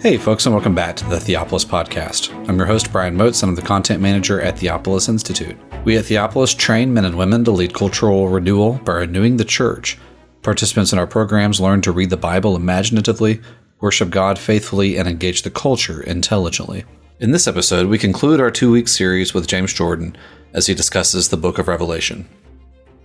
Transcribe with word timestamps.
Hey, 0.00 0.16
folks, 0.16 0.46
and 0.46 0.54
welcome 0.54 0.74
back 0.74 0.96
to 0.96 1.04
the 1.04 1.16
Theopolis 1.18 1.66
Podcast. 1.66 2.32
I'm 2.48 2.56
your 2.56 2.64
host, 2.64 2.90
Brian 2.90 3.14
Moats, 3.14 3.42
and 3.42 3.50
I'm 3.50 3.54
the 3.54 3.60
content 3.60 4.00
manager 4.00 4.40
at 4.40 4.56
Theopolis 4.56 5.10
Institute. 5.10 5.58
We 5.84 5.98
at 5.98 6.06
Theopolis 6.06 6.56
train 6.56 6.94
men 6.94 7.04
and 7.04 7.18
women 7.18 7.44
to 7.44 7.50
lead 7.50 7.74
cultural 7.74 8.30
renewal 8.30 8.80
by 8.82 8.94
renewing 8.94 9.36
the 9.36 9.44
church. 9.44 9.98
Participants 10.40 10.94
in 10.94 10.98
our 10.98 11.06
programs 11.06 11.60
learn 11.60 11.82
to 11.82 11.92
read 11.92 12.08
the 12.08 12.16
Bible 12.16 12.56
imaginatively, 12.56 13.42
worship 13.80 14.08
God 14.08 14.38
faithfully, 14.38 14.96
and 14.96 15.06
engage 15.06 15.42
the 15.42 15.50
culture 15.50 16.00
intelligently. 16.00 16.86
In 17.18 17.32
this 17.32 17.46
episode, 17.46 17.86
we 17.86 17.98
conclude 17.98 18.40
our 18.40 18.50
two 18.50 18.70
week 18.70 18.88
series 18.88 19.34
with 19.34 19.46
James 19.46 19.74
Jordan 19.74 20.16
as 20.54 20.66
he 20.66 20.72
discusses 20.72 21.28
the 21.28 21.36
book 21.36 21.58
of 21.58 21.68
Revelation. 21.68 22.26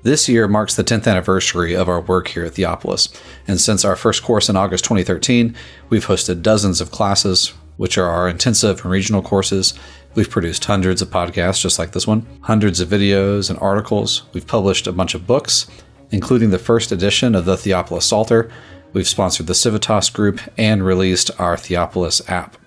This 0.06 0.30
year 0.30 0.48
marks 0.48 0.76
the 0.76 0.84
10th 0.84 1.08
anniversary 1.08 1.74
of 1.76 1.90
our 1.90 2.00
work 2.00 2.28
here 2.28 2.46
at 2.46 2.54
Theopolis, 2.54 3.10
and 3.48 3.60
since 3.60 3.84
our 3.84 3.96
first 3.96 4.22
course 4.22 4.50
in 4.50 4.56
August 4.56 4.84
2013, 4.84 5.56
we've 5.90 6.06
hosted 6.06 6.44
dozens 6.44 6.80
of 6.80 6.92
classes, 6.92 7.54
which 7.78 7.98
are 7.98 8.12
our 8.12 8.30
intensive 8.30 8.82
and 8.82 8.92
regional 8.92 9.24
courses. 9.24 9.74
We've 10.14 10.30
produced 10.30 10.64
hundreds 10.66 11.02
of 11.02 11.10
podcasts 11.10 11.60
just 11.60 11.80
like 11.80 11.94
this 11.94 12.06
one, 12.06 12.24
hundreds 12.42 12.80
of 12.80 12.88
videos 12.88 13.50
and 13.50 13.58
articles. 13.58 14.22
We've 14.32 14.46
published 14.46 14.86
a 14.86 14.92
bunch 14.92 15.16
of 15.16 15.26
books, 15.26 15.66
including 16.12 16.52
the 16.52 16.60
first 16.60 16.92
edition 16.92 17.34
of 17.34 17.46
the 17.46 17.58
Theopolis 17.58 18.04
Psalter. 18.04 18.52
We've 18.94 19.08
sponsored 19.08 19.48
the 19.48 19.56
Civitas 19.56 20.12
group 20.12 20.40
and 20.56 20.86
released 20.86 21.32
our 21.40 21.56
Theopolis 21.56 22.22
app. 22.30 22.58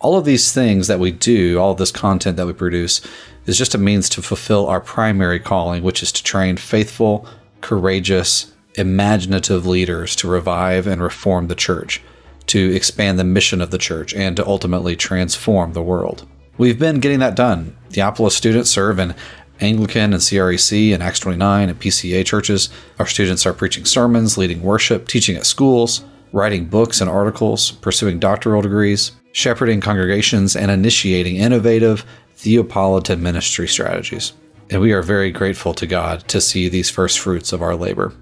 All 0.00 0.16
of 0.16 0.24
these 0.24 0.52
things 0.52 0.86
that 0.86 1.00
we 1.00 1.10
do, 1.10 1.58
all 1.58 1.72
of 1.72 1.78
this 1.78 1.90
content 1.90 2.36
that 2.36 2.46
we 2.46 2.52
produce, 2.52 3.00
is 3.46 3.58
just 3.58 3.74
a 3.74 3.78
means 3.78 4.08
to 4.10 4.22
fulfill 4.22 4.68
our 4.68 4.80
primary 4.80 5.40
calling, 5.40 5.82
which 5.82 6.04
is 6.04 6.12
to 6.12 6.22
train 6.22 6.56
faithful, 6.56 7.26
courageous, 7.62 8.52
imaginative 8.76 9.66
leaders 9.66 10.14
to 10.16 10.28
revive 10.28 10.86
and 10.86 11.02
reform 11.02 11.48
the 11.48 11.56
church, 11.56 12.00
to 12.46 12.74
expand 12.76 13.18
the 13.18 13.24
mission 13.24 13.60
of 13.60 13.72
the 13.72 13.78
church, 13.78 14.14
and 14.14 14.36
to 14.36 14.46
ultimately 14.46 14.94
transform 14.94 15.72
the 15.72 15.82
world. 15.82 16.28
We've 16.58 16.78
been 16.78 17.00
getting 17.00 17.18
that 17.18 17.34
done. 17.34 17.76
Theopolis 17.90 18.36
students 18.36 18.70
serve 18.70 19.00
in 19.00 19.16
Anglican 19.60 20.12
and 20.12 20.22
CREC 20.22 20.94
and 20.94 21.02
Acts 21.02 21.18
29 21.18 21.68
and 21.68 21.80
PCA 21.80 22.24
churches. 22.24 22.68
Our 23.00 23.06
students 23.06 23.44
are 23.46 23.52
preaching 23.52 23.84
sermons, 23.84 24.38
leading 24.38 24.62
worship, 24.62 25.08
teaching 25.08 25.36
at 25.36 25.46
schools, 25.46 26.04
writing 26.32 26.66
books 26.66 27.00
and 27.00 27.10
articles, 27.10 27.72
pursuing 27.72 28.20
doctoral 28.20 28.62
degrees, 28.62 29.12
shepherding 29.32 29.80
congregations, 29.80 30.56
and 30.56 30.70
initiating 30.70 31.36
innovative, 31.36 32.04
Theopolitan 32.36 33.20
ministry 33.20 33.66
strategies. 33.66 34.32
And 34.70 34.80
we 34.80 34.92
are 34.92 35.02
very 35.02 35.30
grateful 35.30 35.74
to 35.74 35.86
God 35.86 36.26
to 36.28 36.40
see 36.40 36.68
these 36.68 36.90
first 36.90 37.18
fruits 37.18 37.52
of 37.52 37.62
our 37.62 37.74
labor. 37.74 38.12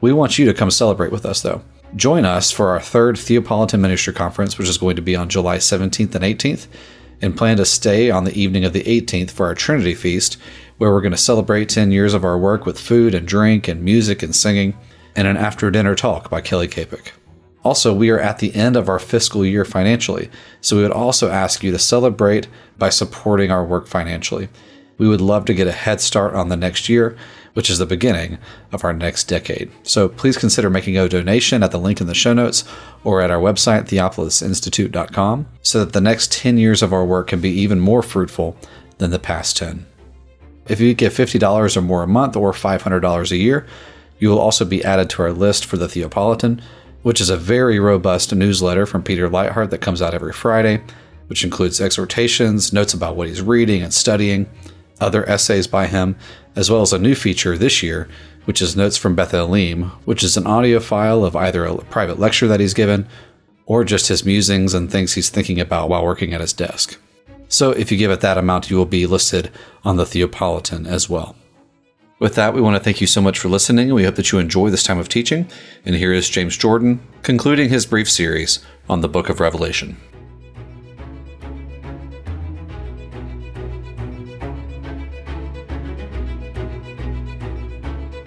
We 0.00 0.12
want 0.12 0.38
you 0.38 0.46
to 0.46 0.54
come 0.54 0.70
celebrate 0.70 1.12
with 1.12 1.26
us, 1.26 1.42
though. 1.42 1.62
Join 1.96 2.24
us 2.24 2.50
for 2.50 2.68
our 2.68 2.80
third 2.80 3.16
Theopolitan 3.16 3.80
Ministry 3.80 4.12
Conference, 4.12 4.58
which 4.58 4.68
is 4.68 4.78
going 4.78 4.96
to 4.96 5.02
be 5.02 5.16
on 5.16 5.28
July 5.28 5.56
17th 5.56 6.14
and 6.14 6.24
18th, 6.24 6.66
and 7.20 7.36
plan 7.36 7.56
to 7.56 7.64
stay 7.64 8.10
on 8.10 8.24
the 8.24 8.38
evening 8.40 8.64
of 8.64 8.72
the 8.72 8.84
18th 8.84 9.30
for 9.30 9.46
our 9.46 9.54
Trinity 9.54 9.94
Feast, 9.94 10.36
where 10.76 10.92
we're 10.92 11.00
going 11.00 11.12
to 11.12 11.18
celebrate 11.18 11.68
10 11.68 11.90
years 11.90 12.14
of 12.14 12.24
our 12.24 12.38
work 12.38 12.64
with 12.64 12.78
food 12.78 13.14
and 13.14 13.26
drink 13.26 13.66
and 13.66 13.82
music 13.82 14.22
and 14.22 14.36
singing, 14.36 14.76
and 15.16 15.26
an 15.26 15.36
after 15.36 15.70
dinner 15.70 15.94
talk 15.94 16.30
by 16.30 16.40
Kelly 16.40 16.68
Kapic. 16.68 17.12
Also, 17.64 17.92
we 17.92 18.10
are 18.10 18.20
at 18.20 18.38
the 18.38 18.54
end 18.54 18.76
of 18.76 18.88
our 18.88 18.98
fiscal 18.98 19.44
year 19.44 19.64
financially, 19.64 20.30
so 20.60 20.76
we 20.76 20.82
would 20.82 20.92
also 20.92 21.30
ask 21.30 21.62
you 21.62 21.72
to 21.72 21.78
celebrate 21.78 22.46
by 22.78 22.88
supporting 22.88 23.50
our 23.50 23.64
work 23.64 23.86
financially. 23.86 24.48
We 24.96 25.08
would 25.08 25.20
love 25.20 25.44
to 25.46 25.54
get 25.54 25.66
a 25.66 25.72
head 25.72 26.00
start 26.00 26.34
on 26.34 26.48
the 26.48 26.56
next 26.56 26.88
year, 26.88 27.16
which 27.54 27.70
is 27.70 27.78
the 27.78 27.86
beginning 27.86 28.38
of 28.72 28.84
our 28.84 28.92
next 28.92 29.24
decade. 29.24 29.70
So 29.82 30.08
please 30.08 30.36
consider 30.36 30.70
making 30.70 30.96
a 30.98 31.08
donation 31.08 31.62
at 31.62 31.70
the 31.70 31.78
link 31.78 32.00
in 32.00 32.06
the 32.06 32.14
show 32.14 32.34
notes 32.34 32.64
or 33.04 33.20
at 33.20 33.30
our 33.30 33.40
website, 33.40 33.84
theopolisinstitute.com, 33.88 35.46
so 35.62 35.84
that 35.84 35.92
the 35.92 36.00
next 36.00 36.32
10 36.32 36.58
years 36.58 36.82
of 36.82 36.92
our 36.92 37.04
work 37.04 37.28
can 37.28 37.40
be 37.40 37.50
even 37.50 37.80
more 37.80 38.02
fruitful 38.02 38.56
than 38.98 39.10
the 39.10 39.18
past 39.18 39.56
10. 39.56 39.86
If 40.68 40.80
you 40.80 40.94
give 40.94 41.14
$50 41.14 41.76
or 41.76 41.80
more 41.80 42.02
a 42.02 42.08
month 42.08 42.36
or 42.36 42.52
$500 42.52 43.30
a 43.30 43.36
year, 43.36 43.66
you 44.18 44.28
will 44.28 44.40
also 44.40 44.64
be 44.64 44.84
added 44.84 45.08
to 45.10 45.22
our 45.22 45.32
list 45.32 45.64
for 45.64 45.76
the 45.76 45.86
Theopolitan, 45.86 46.60
which 47.08 47.22
is 47.22 47.30
a 47.30 47.38
very 47.38 47.78
robust 47.78 48.34
newsletter 48.34 48.84
from 48.84 49.02
Peter 49.02 49.30
Leithart 49.30 49.70
that 49.70 49.80
comes 49.80 50.02
out 50.02 50.12
every 50.12 50.30
Friday, 50.30 50.78
which 51.28 51.42
includes 51.42 51.80
exhortations, 51.80 52.70
notes 52.70 52.92
about 52.92 53.16
what 53.16 53.28
he's 53.28 53.40
reading 53.40 53.82
and 53.82 53.94
studying, 53.94 54.46
other 55.00 55.26
essays 55.26 55.66
by 55.66 55.86
him, 55.86 56.14
as 56.54 56.70
well 56.70 56.82
as 56.82 56.92
a 56.92 56.98
new 56.98 57.14
feature 57.14 57.56
this 57.56 57.82
year, 57.82 58.10
which 58.44 58.60
is 58.60 58.76
Notes 58.76 58.98
from 58.98 59.14
Beth 59.14 59.32
Elohim, 59.32 59.84
which 60.04 60.22
is 60.22 60.36
an 60.36 60.46
audio 60.46 60.80
file 60.80 61.24
of 61.24 61.34
either 61.34 61.64
a 61.64 61.78
private 61.84 62.18
lecture 62.18 62.46
that 62.46 62.60
he's 62.60 62.74
given 62.74 63.08
or 63.64 63.84
just 63.84 64.08
his 64.08 64.26
musings 64.26 64.74
and 64.74 64.92
things 64.92 65.14
he's 65.14 65.30
thinking 65.30 65.58
about 65.58 65.88
while 65.88 66.04
working 66.04 66.34
at 66.34 66.42
his 66.42 66.52
desk. 66.52 67.00
So 67.48 67.70
if 67.70 67.90
you 67.90 67.96
give 67.96 68.10
it 68.10 68.20
that 68.20 68.36
amount, 68.36 68.68
you 68.68 68.76
will 68.76 68.84
be 68.84 69.06
listed 69.06 69.50
on 69.82 69.96
the 69.96 70.04
Theopolitan 70.04 70.86
as 70.86 71.08
well. 71.08 71.36
With 72.20 72.34
that, 72.34 72.52
we 72.52 72.60
want 72.60 72.76
to 72.76 72.82
thank 72.82 73.00
you 73.00 73.06
so 73.06 73.20
much 73.20 73.38
for 73.38 73.48
listening. 73.48 73.94
We 73.94 74.02
hope 74.02 74.16
that 74.16 74.32
you 74.32 74.40
enjoy 74.40 74.70
this 74.70 74.82
time 74.82 74.98
of 74.98 75.08
teaching. 75.08 75.48
And 75.84 75.94
here 75.94 76.12
is 76.12 76.28
James 76.28 76.56
Jordan 76.56 77.00
concluding 77.22 77.68
his 77.68 77.86
brief 77.86 78.10
series 78.10 78.58
on 78.88 79.02
the 79.02 79.08
book 79.08 79.28
of 79.28 79.38
Revelation. 79.38 79.96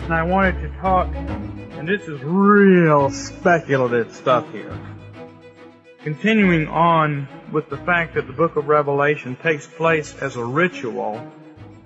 And 0.03 0.13
I 0.13 0.23
wanted 0.23 0.61
to 0.61 0.69
talk, 0.79 1.13
and 1.13 1.85
this 1.85 2.07
is 2.07 2.21
real 2.23 3.09
speculative 3.11 4.15
stuff 4.15 4.49
here. 4.53 4.79
Continuing 5.99 6.69
on 6.69 7.27
with 7.51 7.69
the 7.69 7.77
fact 7.77 8.13
that 8.13 8.25
the 8.25 8.33
book 8.33 8.55
of 8.55 8.69
Revelation 8.69 9.35
takes 9.35 9.67
place 9.67 10.15
as 10.21 10.37
a 10.37 10.43
ritual 10.45 11.29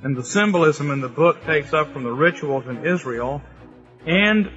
and 0.06 0.16
the 0.16 0.24
symbolism 0.24 0.92
in 0.92 1.02
the 1.02 1.10
book 1.10 1.44
takes 1.46 1.74
up 1.74 1.92
from 1.92 2.04
the 2.04 2.12
rituals 2.12 2.68
in 2.68 2.86
Israel 2.86 3.42
and 4.06 4.52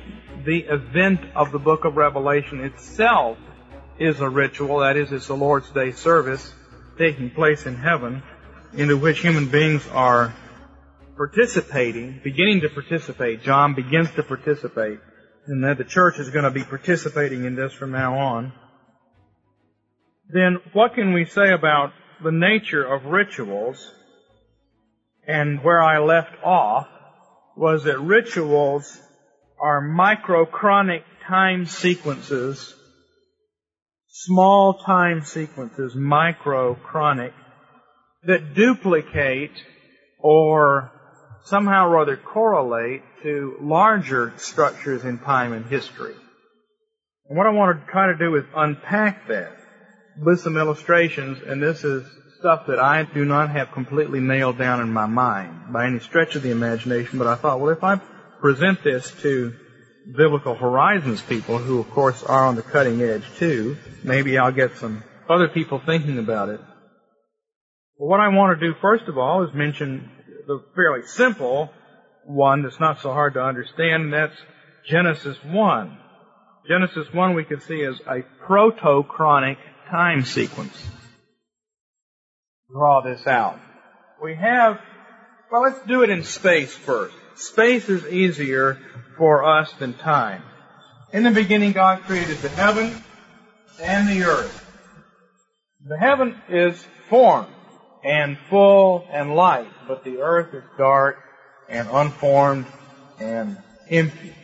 the 0.45 0.59
event 0.59 1.21
of 1.35 1.53
the 1.53 1.59
book 1.59 1.87
of 1.87 1.97
Revelation 1.97 2.61
itself 2.61 3.39
is 3.99 4.21
a 4.21 4.29
ritual, 4.29 4.81
that 4.81 4.99
is, 4.99 5.11
it's 5.11 5.29
the 5.29 5.35
Lord's 5.35 5.71
Day 5.71 5.93
service 5.93 6.53
taking 6.99 7.31
place 7.31 7.65
in 7.65 7.77
heaven, 7.77 8.23
into 8.75 8.99
which 8.99 9.21
human 9.21 9.49
beings 9.49 9.89
are 9.91 10.35
participating, 11.17 12.21
beginning 12.23 12.61
to 12.61 12.69
participate. 12.69 13.43
John 13.43 13.75
begins 13.75 14.11
to 14.17 14.23
participate, 14.23 15.01
and 15.47 15.65
that 15.65 15.79
the 15.79 15.85
church 15.85 16.19
is 16.19 16.29
going 16.29 16.45
to 16.45 16.51
be 16.51 16.63
participating 16.63 17.47
in 17.47 17.55
this 17.55 17.73
from 17.73 17.93
now 17.93 18.19
on. 18.19 18.53
Then 20.29 20.59
what 20.75 20.93
can 20.93 21.15
we 21.15 21.25
say 21.25 21.55
about 21.55 21.93
the 22.23 22.33
nature 22.33 22.85
of 22.85 23.07
rituals 23.07 23.95
and 25.29 25.63
where 25.63 25.83
I 25.83 25.99
left 25.99 26.43
off 26.43 26.89
was 27.55 27.85
that 27.85 28.01
rituals 28.01 28.99
are 29.61 29.83
microchronic 29.83 31.03
time 31.27 31.67
sequences, 31.67 32.75
small 34.09 34.81
time 34.85 35.23
sequences, 35.23 35.95
microchronic, 35.95 37.35
that 38.25 38.55
duplicate 38.55 39.53
or 40.19 40.91
somehow 41.45 41.89
or 41.89 41.99
other 41.99 42.17
correlate 42.17 43.03
to 43.23 43.57
larger 43.61 44.33
structures 44.39 45.05
in 45.05 45.19
time 45.19 45.53
and 45.53 45.67
history. 45.67 46.15
And 47.29 47.37
what 47.37 47.47
I 47.47 47.51
want 47.51 47.79
to 47.79 47.93
try 47.93 48.07
to 48.07 48.17
do 48.17 48.35
is 48.37 48.45
unpack 48.57 49.29
that 49.29 49.53
with 50.17 50.41
some 50.41 50.57
illustrations, 50.57 51.39
and 51.47 51.63
this 51.63 51.85
is 51.85 52.09
stuff 52.39 52.67
that 52.67 52.79
I 52.79 53.03
do 53.03 53.25
not 53.25 53.51
have 53.51 53.73
completely 53.73 54.21
nailed 54.21 54.59
down 54.59 54.81
in 54.81 54.93
my 54.93 55.07
mind 55.07 55.73
by 55.73 55.87
any 55.87 55.99
stretch 55.99 56.37
of 56.37 56.43
the 56.43 56.51
imagination, 56.51 57.19
but 57.19 57.27
I 57.27 57.35
thought, 57.35 57.61
well, 57.61 57.71
if 57.71 57.83
I 57.83 57.97
present 58.41 58.85
this 58.85 59.11
to 59.23 59.55
Biblical 60.17 60.55
Horizons 60.55 61.21
people, 61.21 61.59
who 61.59 61.81
of 61.81 61.91
course 61.91 62.23
are 62.23 62.47
on 62.47 62.55
the 62.55 62.63
cutting 62.63 63.03
edge 63.03 63.25
too, 63.39 63.77
maybe 64.05 64.39
I'll 64.39 64.53
get 64.53 64.77
some 64.77 65.03
other 65.29 65.49
people 65.49 65.81
thinking 65.85 66.19
about 66.19 66.49
it. 66.49 66.61
Well, 67.97 68.09
what 68.09 68.21
I 68.21 68.29
want 68.29 68.59
to 68.59 68.67
do 68.67 68.75
first 68.81 69.05
of 69.09 69.19
all 69.19 69.43
is 69.43 69.53
mention 69.53 70.09
the 70.47 70.65
fairly 70.77 71.07
simple 71.07 71.71
one 72.25 72.63
that's 72.63 72.79
not 72.79 73.01
so 73.01 73.13
hard 73.13 73.35
to 73.35 73.43
understand, 73.43 74.05
and 74.05 74.13
that's 74.13 74.37
Genesis 74.87 75.37
1. 75.45 75.99
Genesis 76.69 77.13
1 77.13 77.35
we 77.35 77.45
can 77.45 77.61
see 77.61 77.83
as 77.83 78.01
a 78.07 78.23
protochronic 78.47 79.57
time 79.91 80.23
sequence 80.25 80.87
draw 82.71 83.01
this 83.01 83.27
out. 83.27 83.59
We 84.23 84.35
have, 84.35 84.79
well, 85.51 85.63
let's 85.63 85.87
do 85.87 86.03
it 86.03 86.11
in 86.11 86.25
space 86.25 86.75
first. 86.75 87.15
Space 87.37 87.89
is 87.89 88.07
easier 88.07 88.79
for 89.17 89.45
us 89.45 89.73
than 89.79 89.95
time. 89.95 90.43
In 91.13 91.23
the 91.23 91.31
beginning, 91.31 91.73
God 91.73 92.03
created 92.03 92.39
the 92.39 92.49
heaven 92.51 92.95
and 93.81 94.09
the 94.09 94.25
earth. 94.25 94.65
The 95.87 95.97
heaven 95.97 96.41
is 96.49 96.85
formed 97.09 97.49
and 98.05 98.37
full 98.51 99.07
and 99.11 99.35
light, 99.35 99.71
but 99.87 100.05
the 100.05 100.21
earth 100.21 100.53
is 100.53 100.65
dark 100.77 101.17
and 101.69 101.89
unformed 101.91 102.67
and 103.19 103.57
empty. 103.89 104.35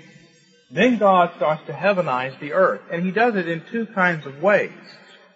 Then 0.71 0.99
God 0.99 1.33
starts 1.37 1.67
to 1.67 1.73
heavenize 1.73 2.39
the 2.41 2.55
earth, 2.55 2.81
and 2.91 3.05
He 3.05 3.11
does 3.11 3.37
it 3.37 3.49
in 3.49 3.63
two 3.71 3.87
kinds 3.87 4.27
of 4.27 4.43
ways. 4.43 4.73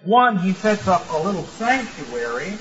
one, 0.05 0.39
he 0.39 0.53
sets 0.53 0.89
up 0.89 1.05
a 1.11 1.23
little 1.23 1.45
sanctuary, 1.45 2.57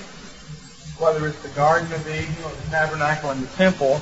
whether 0.98 1.26
it's 1.28 1.40
the 1.42 1.48
Garden 1.50 1.92
of 1.92 2.06
Eden 2.08 2.34
or 2.44 2.50
the 2.50 2.70
tabernacle 2.70 3.30
and 3.30 3.42
the 3.42 3.56
temple, 3.56 4.00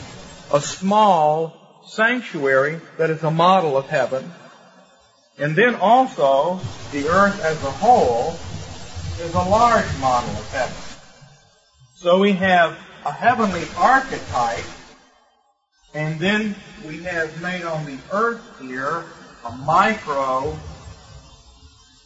a 0.52 0.60
small 0.60 1.54
sanctuary 1.86 2.80
that 2.98 3.10
is 3.10 3.22
a 3.22 3.30
model 3.30 3.76
of 3.76 3.86
heaven. 3.86 4.32
And 5.38 5.54
then 5.54 5.74
also, 5.74 6.60
the 6.92 7.08
earth 7.08 7.42
as 7.44 7.62
a 7.62 7.70
whole 7.70 8.34
is 9.20 9.34
a 9.34 9.48
large 9.50 9.98
model 10.00 10.30
of 10.30 10.50
heaven. 10.50 10.76
So 11.96 12.18
we 12.18 12.32
have 12.32 12.78
a 13.04 13.12
heavenly 13.12 13.64
archetype, 13.76 14.64
and 15.94 16.18
then 16.18 16.54
we 16.86 17.02
have 17.02 17.40
made 17.42 17.62
on 17.62 17.84
the 17.84 17.98
earth 18.12 18.42
here 18.60 19.04
a 19.44 19.52
micro 19.52 20.58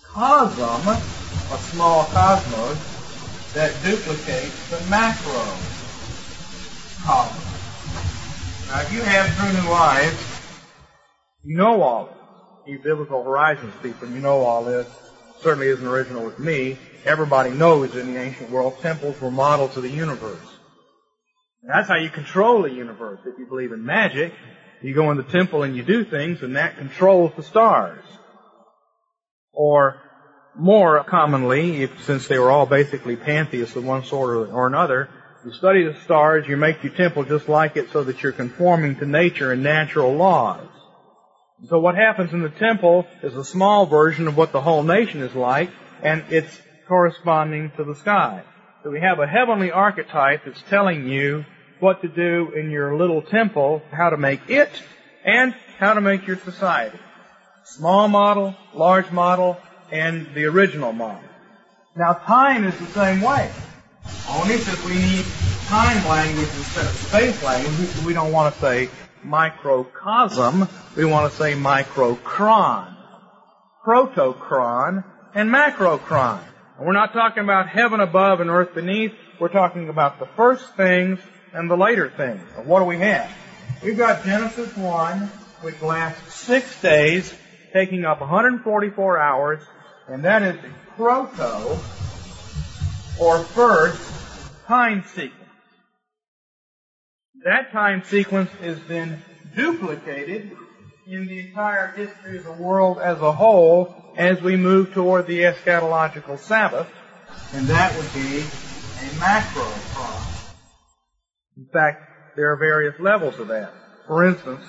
cosm, 0.04 0.86
a 0.88 1.58
small 1.58 2.04
cosmos, 2.06 2.99
that 3.54 3.74
duplicates 3.82 4.70
the 4.70 4.90
macro 4.90 5.32
cosmos. 7.02 7.50
Now, 8.68 8.80
if 8.82 8.92
you 8.92 9.02
have 9.02 9.36
true 9.36 9.62
new 9.62 9.72
eyes, 9.72 10.14
you 11.42 11.56
know 11.56 11.82
all 11.82 12.04
this. 12.04 12.14
You 12.66 12.78
biblical 12.78 13.24
horizons 13.24 13.74
people, 13.82 14.08
you 14.08 14.20
know 14.20 14.42
all 14.42 14.64
this. 14.64 14.86
Certainly 15.40 15.68
isn't 15.68 15.86
original 15.86 16.24
with 16.24 16.38
me. 16.38 16.78
Everybody 17.04 17.50
knows 17.50 17.96
in 17.96 18.12
the 18.12 18.20
ancient 18.20 18.50
world 18.50 18.78
temples 18.80 19.20
were 19.20 19.30
models 19.30 19.76
of 19.76 19.82
the 19.82 19.90
universe. 19.90 20.38
And 21.62 21.70
that's 21.70 21.88
how 21.88 21.96
you 21.96 22.10
control 22.10 22.62
the 22.62 22.70
universe. 22.70 23.20
If 23.26 23.38
you 23.38 23.46
believe 23.46 23.72
in 23.72 23.84
magic, 23.84 24.32
you 24.82 24.94
go 24.94 25.10
in 25.10 25.16
the 25.16 25.22
temple 25.24 25.62
and 25.62 25.74
you 25.74 25.82
do 25.82 26.04
things, 26.04 26.42
and 26.42 26.56
that 26.56 26.76
controls 26.76 27.32
the 27.36 27.42
stars. 27.42 28.04
Or 29.52 29.96
more 30.56 31.02
commonly, 31.04 31.82
if, 31.82 32.04
since 32.04 32.28
they 32.28 32.38
were 32.38 32.50
all 32.50 32.66
basically 32.66 33.16
pantheists 33.16 33.76
of 33.76 33.84
one 33.84 34.04
sort 34.04 34.30
or, 34.30 34.46
or 34.46 34.66
another, 34.66 35.08
you 35.44 35.52
study 35.52 35.84
the 35.84 35.98
stars, 36.04 36.46
you 36.46 36.56
make 36.56 36.82
your 36.82 36.92
temple 36.92 37.24
just 37.24 37.48
like 37.48 37.76
it 37.76 37.90
so 37.90 38.04
that 38.04 38.22
you're 38.22 38.32
conforming 38.32 38.96
to 38.96 39.06
nature 39.06 39.52
and 39.52 39.62
natural 39.62 40.14
laws. 40.14 40.68
So 41.68 41.78
what 41.78 41.94
happens 41.94 42.32
in 42.32 42.42
the 42.42 42.50
temple 42.50 43.06
is 43.22 43.34
a 43.36 43.44
small 43.44 43.86
version 43.86 44.28
of 44.28 44.36
what 44.36 44.52
the 44.52 44.60
whole 44.60 44.82
nation 44.82 45.22
is 45.22 45.34
like, 45.34 45.70
and 46.02 46.24
it's 46.30 46.60
corresponding 46.88 47.70
to 47.76 47.84
the 47.84 47.94
sky. 47.94 48.42
So 48.82 48.90
we 48.90 49.00
have 49.00 49.18
a 49.18 49.26
heavenly 49.26 49.70
archetype 49.70 50.44
that's 50.44 50.62
telling 50.68 51.06
you 51.06 51.44
what 51.78 52.02
to 52.02 52.08
do 52.08 52.52
in 52.54 52.70
your 52.70 52.96
little 52.96 53.22
temple, 53.22 53.82
how 53.90 54.10
to 54.10 54.16
make 54.16 54.48
it, 54.48 54.70
and 55.24 55.54
how 55.78 55.94
to 55.94 56.00
make 56.00 56.26
your 56.26 56.38
society. 56.38 56.98
Small 57.64 58.08
model, 58.08 58.54
large 58.74 59.10
model, 59.10 59.58
and 59.90 60.32
the 60.34 60.44
original 60.44 60.92
model. 60.92 61.28
Now 61.96 62.14
time 62.14 62.64
is 62.64 62.78
the 62.78 62.86
same 62.86 63.20
way. 63.20 63.50
Only 64.28 64.58
since 64.58 64.84
we 64.84 64.94
need 64.94 65.24
time 65.66 66.08
language 66.08 66.48
instead 66.56 66.86
of 66.86 66.92
space 66.92 67.42
language, 67.42 68.04
we 68.04 68.14
don't 68.14 68.32
want 68.32 68.54
to 68.54 68.60
say 68.60 68.88
microcosm, 69.22 70.68
we 70.96 71.04
want 71.04 71.30
to 71.30 71.36
say 71.36 71.54
microchron. 71.54 72.96
Protochron 73.84 75.04
and 75.34 75.50
macrochron. 75.50 76.40
And 76.78 76.86
we're 76.86 76.92
not 76.92 77.12
talking 77.12 77.42
about 77.42 77.68
heaven 77.68 78.00
above 78.00 78.40
and 78.40 78.50
earth 78.50 78.74
beneath, 78.74 79.12
we're 79.40 79.48
talking 79.48 79.88
about 79.88 80.18
the 80.18 80.26
first 80.36 80.64
things 80.76 81.18
and 81.52 81.70
the 81.70 81.76
later 81.76 82.10
things. 82.10 82.42
And 82.56 82.66
what 82.66 82.80
do 82.80 82.84
we 82.84 82.98
have? 82.98 83.30
We've 83.82 83.96
got 83.96 84.24
Genesis 84.24 84.76
1, 84.76 85.18
which 85.62 85.80
lasts 85.82 86.34
six 86.34 86.80
days, 86.82 87.34
taking 87.72 88.04
up 88.04 88.20
144 88.20 89.18
hours, 89.18 89.62
and 90.10 90.24
that 90.24 90.42
is 90.42 90.56
the 90.60 90.70
proto, 90.96 91.78
or 93.20 93.38
first, 93.44 94.02
time 94.66 95.04
sequence. 95.14 95.36
That 97.44 97.70
time 97.70 98.02
sequence 98.02 98.50
is 98.60 98.78
then 98.88 99.22
duplicated 99.54 100.50
in 101.06 101.26
the 101.26 101.38
entire 101.48 101.88
history 101.88 102.38
of 102.38 102.44
the 102.44 102.52
world 102.52 102.98
as 102.98 103.20
a 103.20 103.32
whole 103.32 103.94
as 104.16 104.42
we 104.42 104.56
move 104.56 104.92
toward 104.92 105.26
the 105.26 105.42
eschatological 105.42 106.38
Sabbath, 106.38 106.88
and 107.52 107.68
that 107.68 107.96
would 107.96 108.12
be 108.12 108.40
a 108.40 109.14
macro 109.18 109.62
process. 109.62 110.54
In 111.56 111.66
fact, 111.72 112.04
there 112.34 112.52
are 112.52 112.56
various 112.56 112.98
levels 112.98 113.38
of 113.38 113.48
that. 113.48 113.72
For 114.08 114.26
instance, 114.26 114.64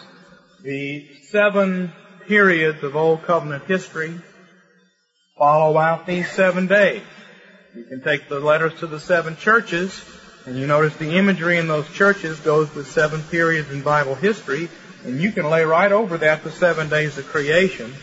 the 0.61 1.09
seven 1.23 1.91
periods 2.27 2.83
of 2.83 2.95
Old 2.95 3.23
Covenant 3.23 3.63
history 3.65 4.21
follow 5.37 5.77
out 5.77 6.05
these 6.05 6.29
seven 6.29 6.67
days. 6.67 7.03
You 7.73 7.85
can 7.85 8.01
take 8.01 8.27
the 8.27 8.39
letters 8.39 8.73
to 8.79 8.87
the 8.87 8.99
seven 8.99 9.35
churches, 9.35 10.03
and 10.45 10.57
you 10.57 10.67
notice 10.67 10.95
the 10.97 11.17
imagery 11.17 11.57
in 11.57 11.67
those 11.67 11.89
churches 11.93 12.39
goes 12.39 12.73
with 12.75 12.87
seven 12.87 13.21
periods 13.23 13.71
in 13.71 13.81
Bible 13.81 14.15
history, 14.15 14.69
and 15.05 15.19
you 15.19 15.31
can 15.31 15.49
lay 15.49 15.63
right 15.63 15.91
over 15.91 16.17
that 16.17 16.43
the 16.43 16.51
seven 16.51 16.89
days 16.89 17.17
of 17.17 17.25
creation 17.27 17.93